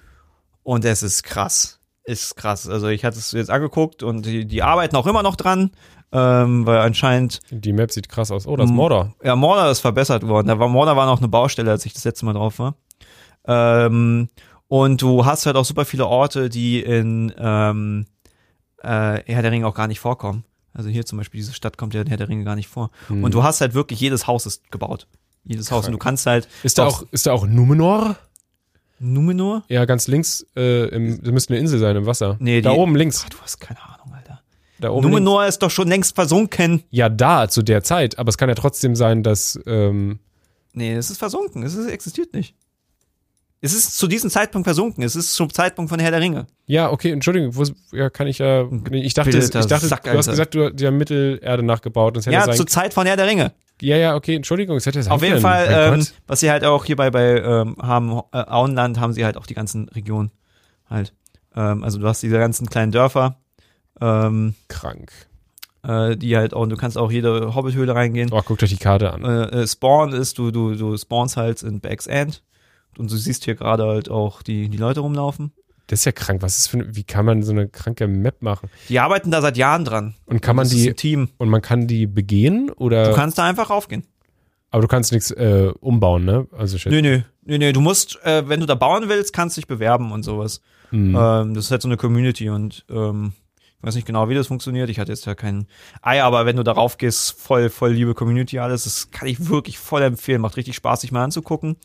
Und 0.64 0.84
es 0.84 1.04
ist 1.04 1.24
krass. 1.24 1.80
Ist 2.04 2.36
krass. 2.36 2.68
Also 2.70 2.88
ich 2.88 3.04
hatte 3.06 3.18
es 3.18 3.32
jetzt 3.32 3.50
angeguckt 3.50 4.04
und 4.04 4.26
die, 4.26 4.46
die 4.46 4.62
arbeiten 4.62 4.96
auch 4.96 5.08
immer 5.08 5.24
noch 5.24 5.36
dran, 5.36 5.72
ähm, 6.12 6.66
weil 6.66 6.80
anscheinend, 6.80 7.40
Die 7.50 7.74
Map 7.74 7.92
sieht 7.92 8.10
krass 8.10 8.32
aus. 8.32 8.46
Oh, 8.46 8.56
das 8.56 8.70
ist. 8.70 8.76
Mordor. 8.76 9.16
ja, 9.24 9.36
Mordor 9.36 9.72
ist 9.72 9.80
verbessert 9.80 10.28
worden. 10.28 10.48
Da 10.48 10.60
war 10.60 10.68
Mordor 10.68 10.96
war 10.96 11.06
noch 11.08 11.20
eine 11.20 11.28
Baustelle, 11.30 11.72
als 11.72 11.86
ich 11.86 11.94
das 11.94 12.04
letzte 12.04 12.26
Mal 12.26 12.34
drauf 12.34 12.60
war. 12.60 12.76
Ähm, 13.48 14.30
und 14.84 15.02
du 15.02 15.26
hast 15.26 15.46
halt 15.46 15.56
auch 15.56 15.66
super 15.66 15.86
viele 15.86 16.06
Orte, 16.08 16.50
die 16.50 16.82
in 16.82 17.34
ähm, 17.38 18.06
äh, 18.82 19.22
Herr 19.26 19.42
der 19.42 19.52
Ringe 19.52 19.68
auch 19.68 19.76
gar 19.76 19.88
nicht 19.88 20.00
vorkommen. 20.00 20.44
Also 20.74 20.90
hier 20.90 21.06
zum 21.06 21.18
Beispiel, 21.18 21.40
diese 21.40 21.54
Stadt 21.54 21.78
kommt 21.78 21.94
ja 21.94 22.02
in 22.02 22.08
Herr 22.08 22.18
der 22.18 22.28
Ringe 22.28 22.44
gar 22.44 22.56
nicht 22.56 22.68
vor. 22.68 22.92
Hm. 23.08 23.24
Und 23.24 23.34
du 23.34 23.44
hast 23.44 23.62
halt 23.62 23.74
wirklich, 23.74 24.00
jedes 24.00 24.28
Haus 24.28 24.46
ist 24.46 24.72
gebaut. 24.72 25.08
Jedes 25.46 25.72
Haus. 25.72 25.86
Und 25.86 25.94
du 25.94 25.98
kannst 25.98 26.26
halt 26.26 26.48
Ist 26.64 26.78
da 26.78 26.88
auch, 26.88 27.06
ist 27.12 27.26
da 27.26 27.32
auch 27.32 27.46
Numenor? 27.48 28.18
Numenor? 29.00 29.64
Ja, 29.70 29.86
ganz 29.86 30.08
links, 30.08 30.46
äh, 30.56 30.88
im, 30.90 31.22
das 31.22 31.32
müsste 31.32 31.54
eine 31.54 31.60
Insel 31.62 31.80
sein 31.80 31.96
im 31.96 32.06
Wasser. 32.06 32.38
Nee, 32.40 32.62
da 32.62 32.72
die- 32.74 32.78
oben 32.80 32.96
links. 32.96 33.24
Ach, 33.26 33.30
du 33.30 33.38
hast 33.42 33.60
keine 33.60 33.80
Ahnung, 33.82 34.14
Alter. 34.14 34.42
Da 34.80 34.90
oben 34.90 35.04
links. 35.08 35.20
Numenor 35.20 35.46
ist 35.46 35.60
doch 35.60 35.72
schon 35.72 35.88
längst 35.88 36.16
versunken. 36.16 36.84
Ja, 36.90 37.10
da, 37.10 37.48
zu 37.48 37.62
der 37.62 37.84
Zeit. 37.84 38.18
Aber 38.20 38.30
es 38.30 38.38
kann 38.38 38.50
ja 38.50 38.56
trotzdem 38.56 38.96
sein, 38.96 39.24
dass, 39.24 39.60
ähm, 39.66 40.20
Nee, 40.74 40.94
es 40.94 41.10
ist 41.10 41.20
versunken. 41.20 41.64
Es 41.64 41.74
ist, 41.76 41.88
existiert 41.88 42.34
nicht. 42.34 42.54
Es 43.62 43.74
ist 43.74 43.98
zu 43.98 44.08
diesem 44.08 44.30
Zeitpunkt 44.30 44.66
versunken. 44.68 45.04
Es 45.04 45.16
ist 45.16 45.34
zum 45.34 45.52
Zeitpunkt 45.52 45.90
von 45.90 46.00
Herr 46.00 46.12
der 46.12 46.20
Ringe. 46.22 46.46
ja, 46.68 46.92
okay, 46.92 47.12
Entschuldigung, 47.12 47.56
wo, 47.56 47.64
ja, 47.96 48.10
kann 48.10 48.28
ich 48.28 48.38
ja, 48.40 48.66
ich 48.92 49.14
dachte, 49.16 49.30
ich 49.32 49.36
Bilder, 49.52 49.66
dachte, 49.66 49.88
Sack, 49.88 50.04
du 50.04 50.12
hast 50.18 50.30
gesagt, 50.30 50.54
du 50.54 50.66
hast 50.66 50.80
ja 50.80 50.92
Mittelerde 50.92 51.64
nachgebaut. 51.64 52.16
Das 52.18 52.26
hätte 52.26 52.36
Ja, 52.36 52.46
sein, 52.46 52.56
zur 52.58 52.68
Zeit 52.68 52.94
von 52.94 53.08
Herr 53.08 53.18
der 53.18 53.26
Ringe. 53.28 53.54
ja, 53.82 53.98
ja, 53.98 54.16
okay, 54.16 54.36
Entschuldigung, 54.36 54.78
es 54.78 54.86
hätte 54.86 55.02
sein 55.02 55.12
Auf 55.14 55.22
jeden 55.22 55.42
können. 55.42 55.42
Fall, 55.42 55.94
ähm, 55.96 56.06
was 56.28 56.42
sie 56.42 56.52
halt 56.52 56.64
auch 56.64 56.86
hier 56.86 56.96
bei, 56.96 57.10
bei 57.10 57.42
ähm, 57.42 57.76
haben, 57.82 58.20
äh, 58.34 58.38
Auenland 58.48 59.00
haben 59.00 59.14
sie 59.14 59.26
halt 59.26 59.38
auch 59.38 59.48
die 59.48 59.56
ganzen 59.56 59.90
Regionen 59.90 60.32
halt. 60.90 61.14
Ähm, 61.56 61.84
also 61.84 61.98
du 61.98 62.08
hast 62.08 62.22
diese 62.22 62.38
ganzen 62.38 62.68
kleinen 62.70 62.92
Dörfer, 62.92 63.38
ähm, 64.02 64.54
Krank. 64.68 65.12
äh, 65.88 66.16
die 66.18 66.36
halt 66.38 66.54
auch, 66.54 66.62
und 66.62 66.70
du 66.70 66.76
kannst 66.78 66.98
auch 66.98 67.12
jede 67.12 67.56
Hobbithöhle 67.56 67.96
reingehen. 67.96 68.30
Oh, 68.32 68.42
guckt 68.46 68.62
euch 68.62 68.70
die 68.70 68.78
Karte 68.78 69.12
an. 69.14 69.24
Äh, 69.24 69.62
äh, 69.62 69.68
Spawn 69.68 70.12
ist, 70.12 70.38
du, 70.38 70.52
du, 70.52 70.76
du 70.76 70.96
spawnst 70.98 71.38
halt 71.38 71.64
in 71.64 71.80
Bags 71.80 72.06
End. 72.06 72.44
Und 73.00 73.12
du 73.12 73.16
siehst 73.18 73.46
hier 73.46 73.56
gerade 73.56 73.86
halt 73.86 74.10
auch 74.10 74.42
die, 74.42 74.70
die 74.70 74.78
Leute 74.78 75.02
rumlaufen. 75.02 75.52
Das 75.88 76.00
ist 76.00 76.06
ja 76.06 76.12
krank. 76.12 76.42
Was 76.42 76.58
ist 76.58 76.68
für 76.68 76.78
eine, 76.80 76.96
wie 76.96 77.04
kann 77.04 77.26
man 77.26 77.44
so 77.44 77.52
eine 77.52 77.68
kranke 77.68 78.08
Map 78.08 78.42
machen? 78.42 78.70
Die 78.90 79.00
arbeiten 79.00 79.30
da 79.30 79.42
seit 79.42 79.56
Jahren 79.58 79.86
dran. 79.86 80.16
Und 80.26 80.42
kann 80.42 80.56
man 80.56 80.66
das 80.66 80.74
die, 80.74 80.94
Team. 80.94 81.30
und 81.38 81.50
man 81.50 81.62
kann 81.62 81.86
die 81.88 82.08
begehen 82.08 82.72
oder, 82.72 83.10
Du 83.10 83.16
kannst 83.16 83.38
da 83.38 83.44
einfach 83.46 83.70
raufgehen. 83.70 84.04
aber 84.72 84.82
du 84.82 84.88
kannst 84.88 85.12
nichts 85.12 85.30
äh, 85.32 85.72
umbauen, 85.80 86.26
ne? 86.26 86.48
Also, 86.58 86.78
shit. 86.80 86.92
Nö, 86.92 87.02
nö, 87.04 87.22
nö, 87.44 87.58
nö. 87.60 87.72
Du 87.72 87.82
musst, 87.82 88.20
äh, 88.24 88.50
wenn 88.50 88.60
du 88.62 88.66
da 88.66 88.74
bauen 88.76 89.10
willst, 89.10 89.32
kannst 89.32 89.58
dich 89.58 89.68
bewerben 89.68 90.12
und 90.12 90.24
sowas. 90.24 90.60
Hm. 90.90 91.16
Ähm, 91.16 91.54
das 91.54 91.66
ist 91.66 91.72
halt 91.72 91.84
so 91.84 91.88
eine 91.88 91.98
Community 91.98 92.50
und 92.50 92.84
ähm, 92.90 93.34
weiß 93.86 93.96
nicht 93.96 94.08
genau, 94.08 94.30
wie 94.30 94.36
das 94.36 94.48
funktioniert. 94.48 94.90
Ich 94.90 95.00
hatte 95.00 95.12
jetzt 95.12 95.26
ja 95.26 95.36
keinen 95.36 95.68
Ei, 96.02 96.22
aber 96.22 96.46
wenn 96.46 96.56
du 96.56 96.64
darauf 96.64 96.98
gehst, 96.98 97.40
voll, 97.40 97.70
voll 97.70 97.92
liebe 97.92 98.14
Community 98.14 98.60
alles, 98.60 98.86
das 98.86 99.12
kann 99.12 99.28
ich 99.28 99.48
wirklich 99.50 99.78
voll 99.78 100.02
empfehlen. 100.02 100.42
Macht 100.42 100.58
richtig 100.58 100.76
Spaß, 100.76 101.02
sich 101.02 101.12
mal 101.12 101.24
anzugucken. 101.24 101.78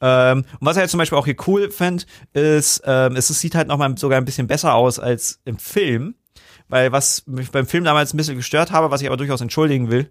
Ähm, 0.00 0.44
und 0.60 0.66
was 0.66 0.76
ich 0.76 0.80
halt 0.80 0.90
zum 0.90 0.98
Beispiel 0.98 1.18
auch 1.18 1.26
hier 1.26 1.36
cool 1.46 1.70
fand, 1.70 2.06
ist, 2.32 2.82
ähm, 2.84 3.16
es, 3.16 3.30
es 3.30 3.40
sieht 3.40 3.54
halt 3.54 3.68
noch 3.68 3.78
mal 3.78 3.96
sogar 3.96 4.18
ein 4.18 4.24
bisschen 4.24 4.46
besser 4.46 4.74
aus 4.74 4.98
als 4.98 5.40
im 5.44 5.58
Film. 5.58 6.14
Weil 6.70 6.92
was 6.92 7.26
mich 7.26 7.50
beim 7.50 7.66
Film 7.66 7.84
damals 7.84 8.12
ein 8.12 8.18
bisschen 8.18 8.36
gestört 8.36 8.72
habe, 8.72 8.90
was 8.90 9.00
ich 9.00 9.06
aber 9.06 9.16
durchaus 9.16 9.40
entschuldigen 9.40 9.90
will, 9.90 10.10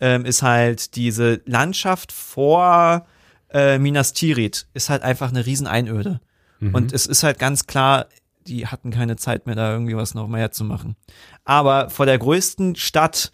ähm, 0.00 0.24
ist 0.24 0.42
halt 0.42 0.96
diese 0.96 1.42
Landschaft 1.44 2.12
vor 2.12 3.06
äh, 3.50 3.78
Minas 3.78 4.12
Tirith 4.12 4.66
ist 4.74 4.90
halt 4.90 5.02
einfach 5.02 5.30
eine 5.30 5.46
riesen 5.46 5.66
Einöde. 5.66 6.20
Mhm. 6.60 6.74
Und 6.74 6.92
es 6.92 7.06
ist 7.06 7.22
halt 7.22 7.38
ganz 7.38 7.66
klar, 7.66 8.06
die 8.48 8.66
hatten 8.66 8.90
keine 8.90 9.16
Zeit 9.16 9.46
mehr, 9.46 9.54
da 9.54 9.72
irgendwie 9.72 9.96
was 9.96 10.14
noch 10.14 10.28
mehr 10.28 10.50
zu 10.50 10.64
machen. 10.64 10.96
Aber 11.44 11.90
vor 11.90 12.06
der 12.06 12.18
größten 12.18 12.76
Stadt 12.76 13.30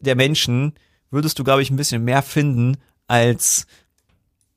der 0.00 0.16
Menschen 0.16 0.74
würdest 1.10 1.38
du, 1.38 1.44
glaube 1.44 1.62
ich, 1.62 1.70
ein 1.70 1.76
bisschen 1.76 2.04
mehr 2.04 2.22
finden 2.22 2.76
als 3.06 3.66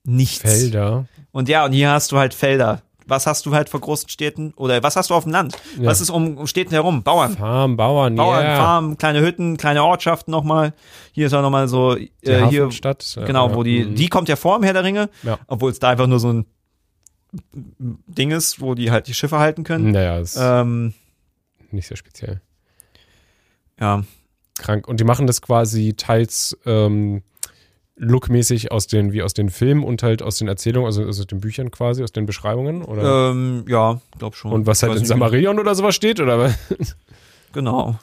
nichts. 0.03 0.39
Felder. 0.39 1.05
Und 1.31 1.49
ja, 1.49 1.65
und 1.65 1.73
hier 1.73 1.91
hast 1.91 2.11
du 2.11 2.17
halt 2.17 2.33
Felder. 2.33 2.81
Was 3.05 3.25
hast 3.25 3.45
du 3.47 3.55
halt 3.55 3.69
vor 3.69 3.79
großen 3.79 4.07
Städten? 4.07 4.53
Oder 4.55 4.83
was 4.83 4.95
hast 4.95 5.09
du 5.09 5.15
auf 5.15 5.23
dem 5.23 5.31
Land? 5.31 5.57
Ja. 5.79 5.87
Was 5.87 5.99
ist 5.99 6.11
um 6.11 6.37
um 6.37 6.45
Städten 6.45 6.71
herum? 6.71 7.01
Bauern. 7.01 7.35
Farm, 7.37 7.75
Bauern, 7.75 8.15
Bauern, 8.15 8.43
yeah. 8.43 8.55
Farmen, 8.55 8.97
kleine 8.99 9.21
Hütten, 9.21 9.57
kleine 9.57 9.83
Ortschaften 9.83 10.29
nochmal. 10.31 10.73
Hier 11.11 11.25
ist 11.25 11.33
auch 11.33 11.41
nochmal 11.41 11.67
so, 11.67 11.95
äh, 11.95 12.05
hier, 12.49 12.69
äh, 12.69 13.25
genau, 13.25 13.55
wo 13.55 13.63
die, 13.63 13.83
mhm. 13.83 13.95
die 13.95 14.09
kommt 14.09 14.29
ja 14.29 14.35
vor 14.35 14.57
im 14.57 14.63
Herr 14.63 14.73
der 14.73 14.83
Ringe, 14.83 15.09
Ja. 15.23 15.39
obwohl 15.47 15.71
es 15.71 15.79
da 15.79 15.89
einfach 15.89 16.05
nur 16.05 16.19
so 16.19 16.31
ein 16.31 16.45
Ding 17.51 18.31
ist, 18.31 18.59
wo 18.61 18.73
die 18.75 18.91
halt 18.91 19.07
die 19.07 19.13
Schiffe 19.13 19.37
halten 19.39 19.63
können. 19.63 19.91
Naja, 19.91 20.19
ist 20.19 20.37
Ähm, 20.39 20.93
nicht 21.71 21.87
sehr 21.87 21.97
speziell. 21.97 22.41
ja, 23.79 24.03
Krank. 24.57 24.87
Und 24.87 24.99
die 24.99 25.03
machen 25.05 25.25
das 25.27 25.41
quasi 25.41 25.93
teils 25.95 26.57
ähm, 26.65 27.21
lookmäßig 27.95 28.71
aus 28.71 28.87
den, 28.87 29.13
wie 29.13 29.21
aus 29.23 29.33
den 29.33 29.49
Filmen 29.49 29.83
und 29.83 30.03
halt 30.03 30.21
aus 30.21 30.37
den 30.37 30.47
Erzählungen, 30.47 30.85
also 30.87 31.03
aus 31.05 31.25
den 31.27 31.39
Büchern 31.39 31.69
quasi, 31.71 32.03
aus 32.03 32.11
den 32.11 32.25
Beschreibungen, 32.25 32.81
oder? 32.83 33.31
ähm, 33.31 33.63
ja, 33.67 34.01
glaub 34.17 34.35
schon. 34.35 34.51
und 34.51 34.65
was 34.65 34.81
halt 34.83 34.93
Weiß 34.93 34.99
in. 35.01 35.05
Samarion 35.05 35.59
oder 35.59 35.75
sowas 35.75 35.95
steht, 35.95 36.19
oder 36.19 36.39
was? 36.39 36.95
Genau. 37.53 37.97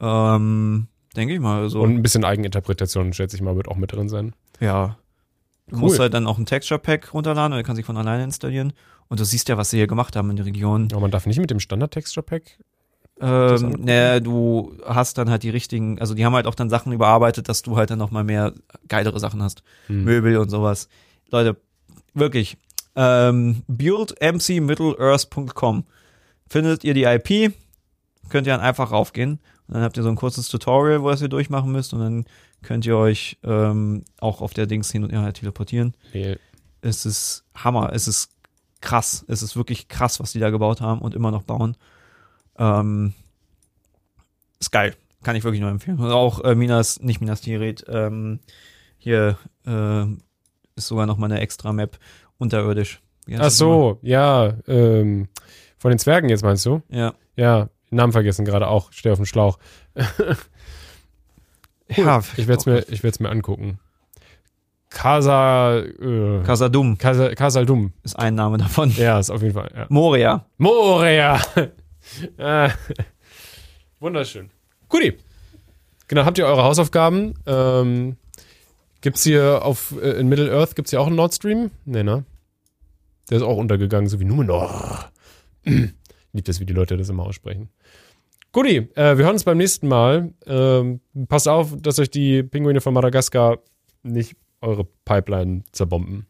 Ähm, 0.00 0.86
denke 1.16 1.34
ich 1.34 1.40
mal. 1.40 1.68
So. 1.68 1.80
Und 1.80 1.94
ein 1.94 2.02
bisschen 2.02 2.24
Eigeninterpretation, 2.24 3.12
schätze 3.12 3.36
ich 3.36 3.42
mal, 3.42 3.56
wird 3.56 3.68
auch 3.68 3.76
mit 3.76 3.92
drin 3.92 4.08
sein. 4.08 4.34
ja. 4.60 4.96
Du 5.70 5.76
Cool. 5.76 5.82
musst 5.82 5.98
halt 5.98 6.14
dann 6.14 6.26
auch 6.26 6.38
ein 6.38 6.46
Texture 6.46 6.78
Pack 6.80 7.12
runterladen 7.14 7.52
und 7.52 7.56
der 7.56 7.64
kann 7.64 7.76
sich 7.76 7.84
von 7.86 7.96
alleine 7.96 8.24
installieren. 8.24 8.72
Und 9.08 9.20
du 9.20 9.24
siehst 9.24 9.48
ja, 9.48 9.56
was 9.56 9.70
sie 9.70 9.76
hier 9.78 9.86
gemacht 9.86 10.14
haben 10.16 10.30
in 10.30 10.36
der 10.36 10.46
Region. 10.46 10.88
Aber 10.92 11.00
man 11.00 11.10
darf 11.10 11.26
nicht 11.26 11.40
mit 11.40 11.50
dem 11.50 11.60
Standard-Texture-Pack. 11.60 12.58
Ähm, 13.22 13.28
angucken? 13.28 13.84
ne, 13.84 14.22
du 14.22 14.76
hast 14.86 15.18
dann 15.18 15.28
halt 15.30 15.42
die 15.42 15.50
richtigen, 15.50 15.98
also 16.00 16.14
die 16.14 16.24
haben 16.24 16.34
halt 16.34 16.46
auch 16.46 16.54
dann 16.54 16.70
Sachen 16.70 16.92
überarbeitet, 16.92 17.48
dass 17.48 17.62
du 17.62 17.76
halt 17.76 17.90
dann 17.90 17.98
noch 17.98 18.10
mal 18.10 18.24
mehr 18.24 18.52
geilere 18.88 19.20
Sachen 19.20 19.42
hast. 19.42 19.62
Hm. 19.88 20.04
Möbel 20.04 20.36
und 20.38 20.48
sowas. 20.48 20.88
Leute, 21.30 21.56
wirklich. 22.14 22.56
Ähm, 22.96 23.62
buildmcmiddleearth.com 23.68 25.84
findet 26.48 26.84
ihr 26.84 26.94
die 26.94 27.04
IP, 27.04 27.52
könnt 28.28 28.46
ihr 28.46 28.52
dann 28.54 28.60
einfach 28.60 28.90
raufgehen 28.90 29.38
und 29.68 29.74
dann 29.74 29.82
habt 29.82 29.96
ihr 29.96 30.02
so 30.02 30.08
ein 30.08 30.16
kurzes 30.16 30.48
Tutorial, 30.48 31.02
wo 31.02 31.08
ihr 31.08 31.12
das 31.12 31.22
ihr 31.22 31.28
durchmachen 31.28 31.70
müsst 31.72 31.92
und 31.92 32.00
dann 32.00 32.24
könnt 32.62 32.86
ihr 32.86 32.96
euch 32.96 33.38
ähm, 33.42 34.04
auch 34.18 34.40
auf 34.40 34.54
der 34.54 34.66
Dings 34.66 34.90
hin 34.90 35.04
und 35.04 35.12
her 35.12 35.22
halt 35.22 35.36
teleportieren. 35.36 35.94
Nee. 36.12 36.36
Es 36.82 37.06
ist 37.06 37.44
Hammer, 37.54 37.92
es 37.92 38.08
ist 38.08 38.30
krass, 38.80 39.24
es 39.28 39.42
ist 39.42 39.56
wirklich 39.56 39.88
krass, 39.88 40.20
was 40.20 40.32
die 40.32 40.38
da 40.38 40.50
gebaut 40.50 40.80
haben 40.80 41.00
und 41.00 41.14
immer 41.14 41.30
noch 41.30 41.42
bauen. 41.42 41.76
Ähm, 42.58 43.14
ist 44.58 44.72
geil. 44.72 44.94
kann 45.22 45.36
ich 45.36 45.44
wirklich 45.44 45.60
nur 45.60 45.70
empfehlen. 45.70 45.98
Und 45.98 46.10
auch 46.10 46.42
äh, 46.44 46.54
Minas, 46.54 47.00
nicht 47.00 47.20
Minas 47.20 47.42
Tirith, 47.42 47.84
ähm, 47.88 48.40
hier 48.98 49.38
äh, 49.66 50.04
ist 50.76 50.86
sogar 50.86 51.06
noch 51.06 51.16
mal 51.16 51.26
eine 51.26 51.40
extra 51.40 51.72
Map 51.72 51.98
unterirdisch. 52.38 53.00
Ach 53.38 53.50
so, 53.50 53.98
ja, 54.02 54.54
ähm, 54.66 55.28
von 55.78 55.90
den 55.90 55.98
Zwergen 55.98 56.28
jetzt 56.28 56.42
meinst 56.42 56.66
du? 56.66 56.82
Ja. 56.88 57.14
Ja, 57.36 57.68
Namen 57.90 58.12
vergessen 58.12 58.44
gerade 58.44 58.68
auch, 58.68 58.92
steh 58.92 59.10
auf 59.10 59.18
dem 59.18 59.26
Schlauch. 59.26 59.58
Ja, 61.96 62.22
Ich 62.36 62.46
werde 62.48 62.60
es 62.60 62.66
mir, 62.66 62.78
ich 62.88 63.02
werd's 63.02 63.20
mir 63.20 63.28
angucken. 63.30 63.78
Casa, 64.90 65.78
äh, 65.78 66.42
Casadum 66.44 66.98
Casa, 66.98 67.34
Casaldum. 67.34 67.92
ist 68.02 68.18
ein 68.18 68.34
Name 68.34 68.58
davon. 68.58 68.90
Ja, 68.96 69.18
ist 69.20 69.30
auf 69.30 69.40
jeden 69.42 69.54
Fall, 69.54 69.70
ja. 69.74 69.86
Moria. 69.88 70.46
Moria! 70.58 71.40
Ah, 72.38 72.70
Wunderschön. 74.00 74.50
Guti. 74.88 75.16
Genau, 76.08 76.24
habt 76.24 76.38
ihr 76.38 76.46
eure 76.46 76.62
Hausaufgaben? 76.64 77.34
Ähm, 77.46 78.16
gibt's 79.02 79.22
hier 79.22 79.60
auf, 79.64 79.94
äh, 80.02 80.12
in 80.18 80.28
Middle-earth, 80.28 80.74
gibt's 80.74 80.90
hier 80.90 81.00
auch 81.00 81.06
einen 81.06 81.16
Nord 81.16 81.34
Stream? 81.34 81.70
Nee, 81.84 82.02
ne? 82.02 82.24
Der 83.28 83.36
ist 83.36 83.42
auch 83.44 83.56
untergegangen, 83.58 84.08
so 84.08 84.18
wie 84.18 84.24
Numenor. 84.24 85.10
Liebt 86.32 86.48
es, 86.48 86.58
wie 86.58 86.64
die 86.66 86.72
Leute 86.72 86.96
das 86.96 87.10
immer 87.10 87.24
aussprechen. 87.24 87.68
Guti, 88.52 88.76
äh, 88.76 89.16
wir 89.16 89.24
hören 89.24 89.34
uns 89.34 89.44
beim 89.44 89.58
nächsten 89.58 89.86
Mal. 89.86 90.32
Ähm, 90.46 91.00
passt 91.28 91.46
auf, 91.46 91.76
dass 91.80 91.98
euch 92.00 92.10
die 92.10 92.42
Pinguine 92.42 92.80
von 92.80 92.92
Madagaskar 92.94 93.58
nicht 94.02 94.36
eure 94.60 94.86
Pipeline 95.04 95.62
zerbomben. 95.72 96.26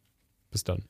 Bis 0.50 0.64
dann. 0.64 0.84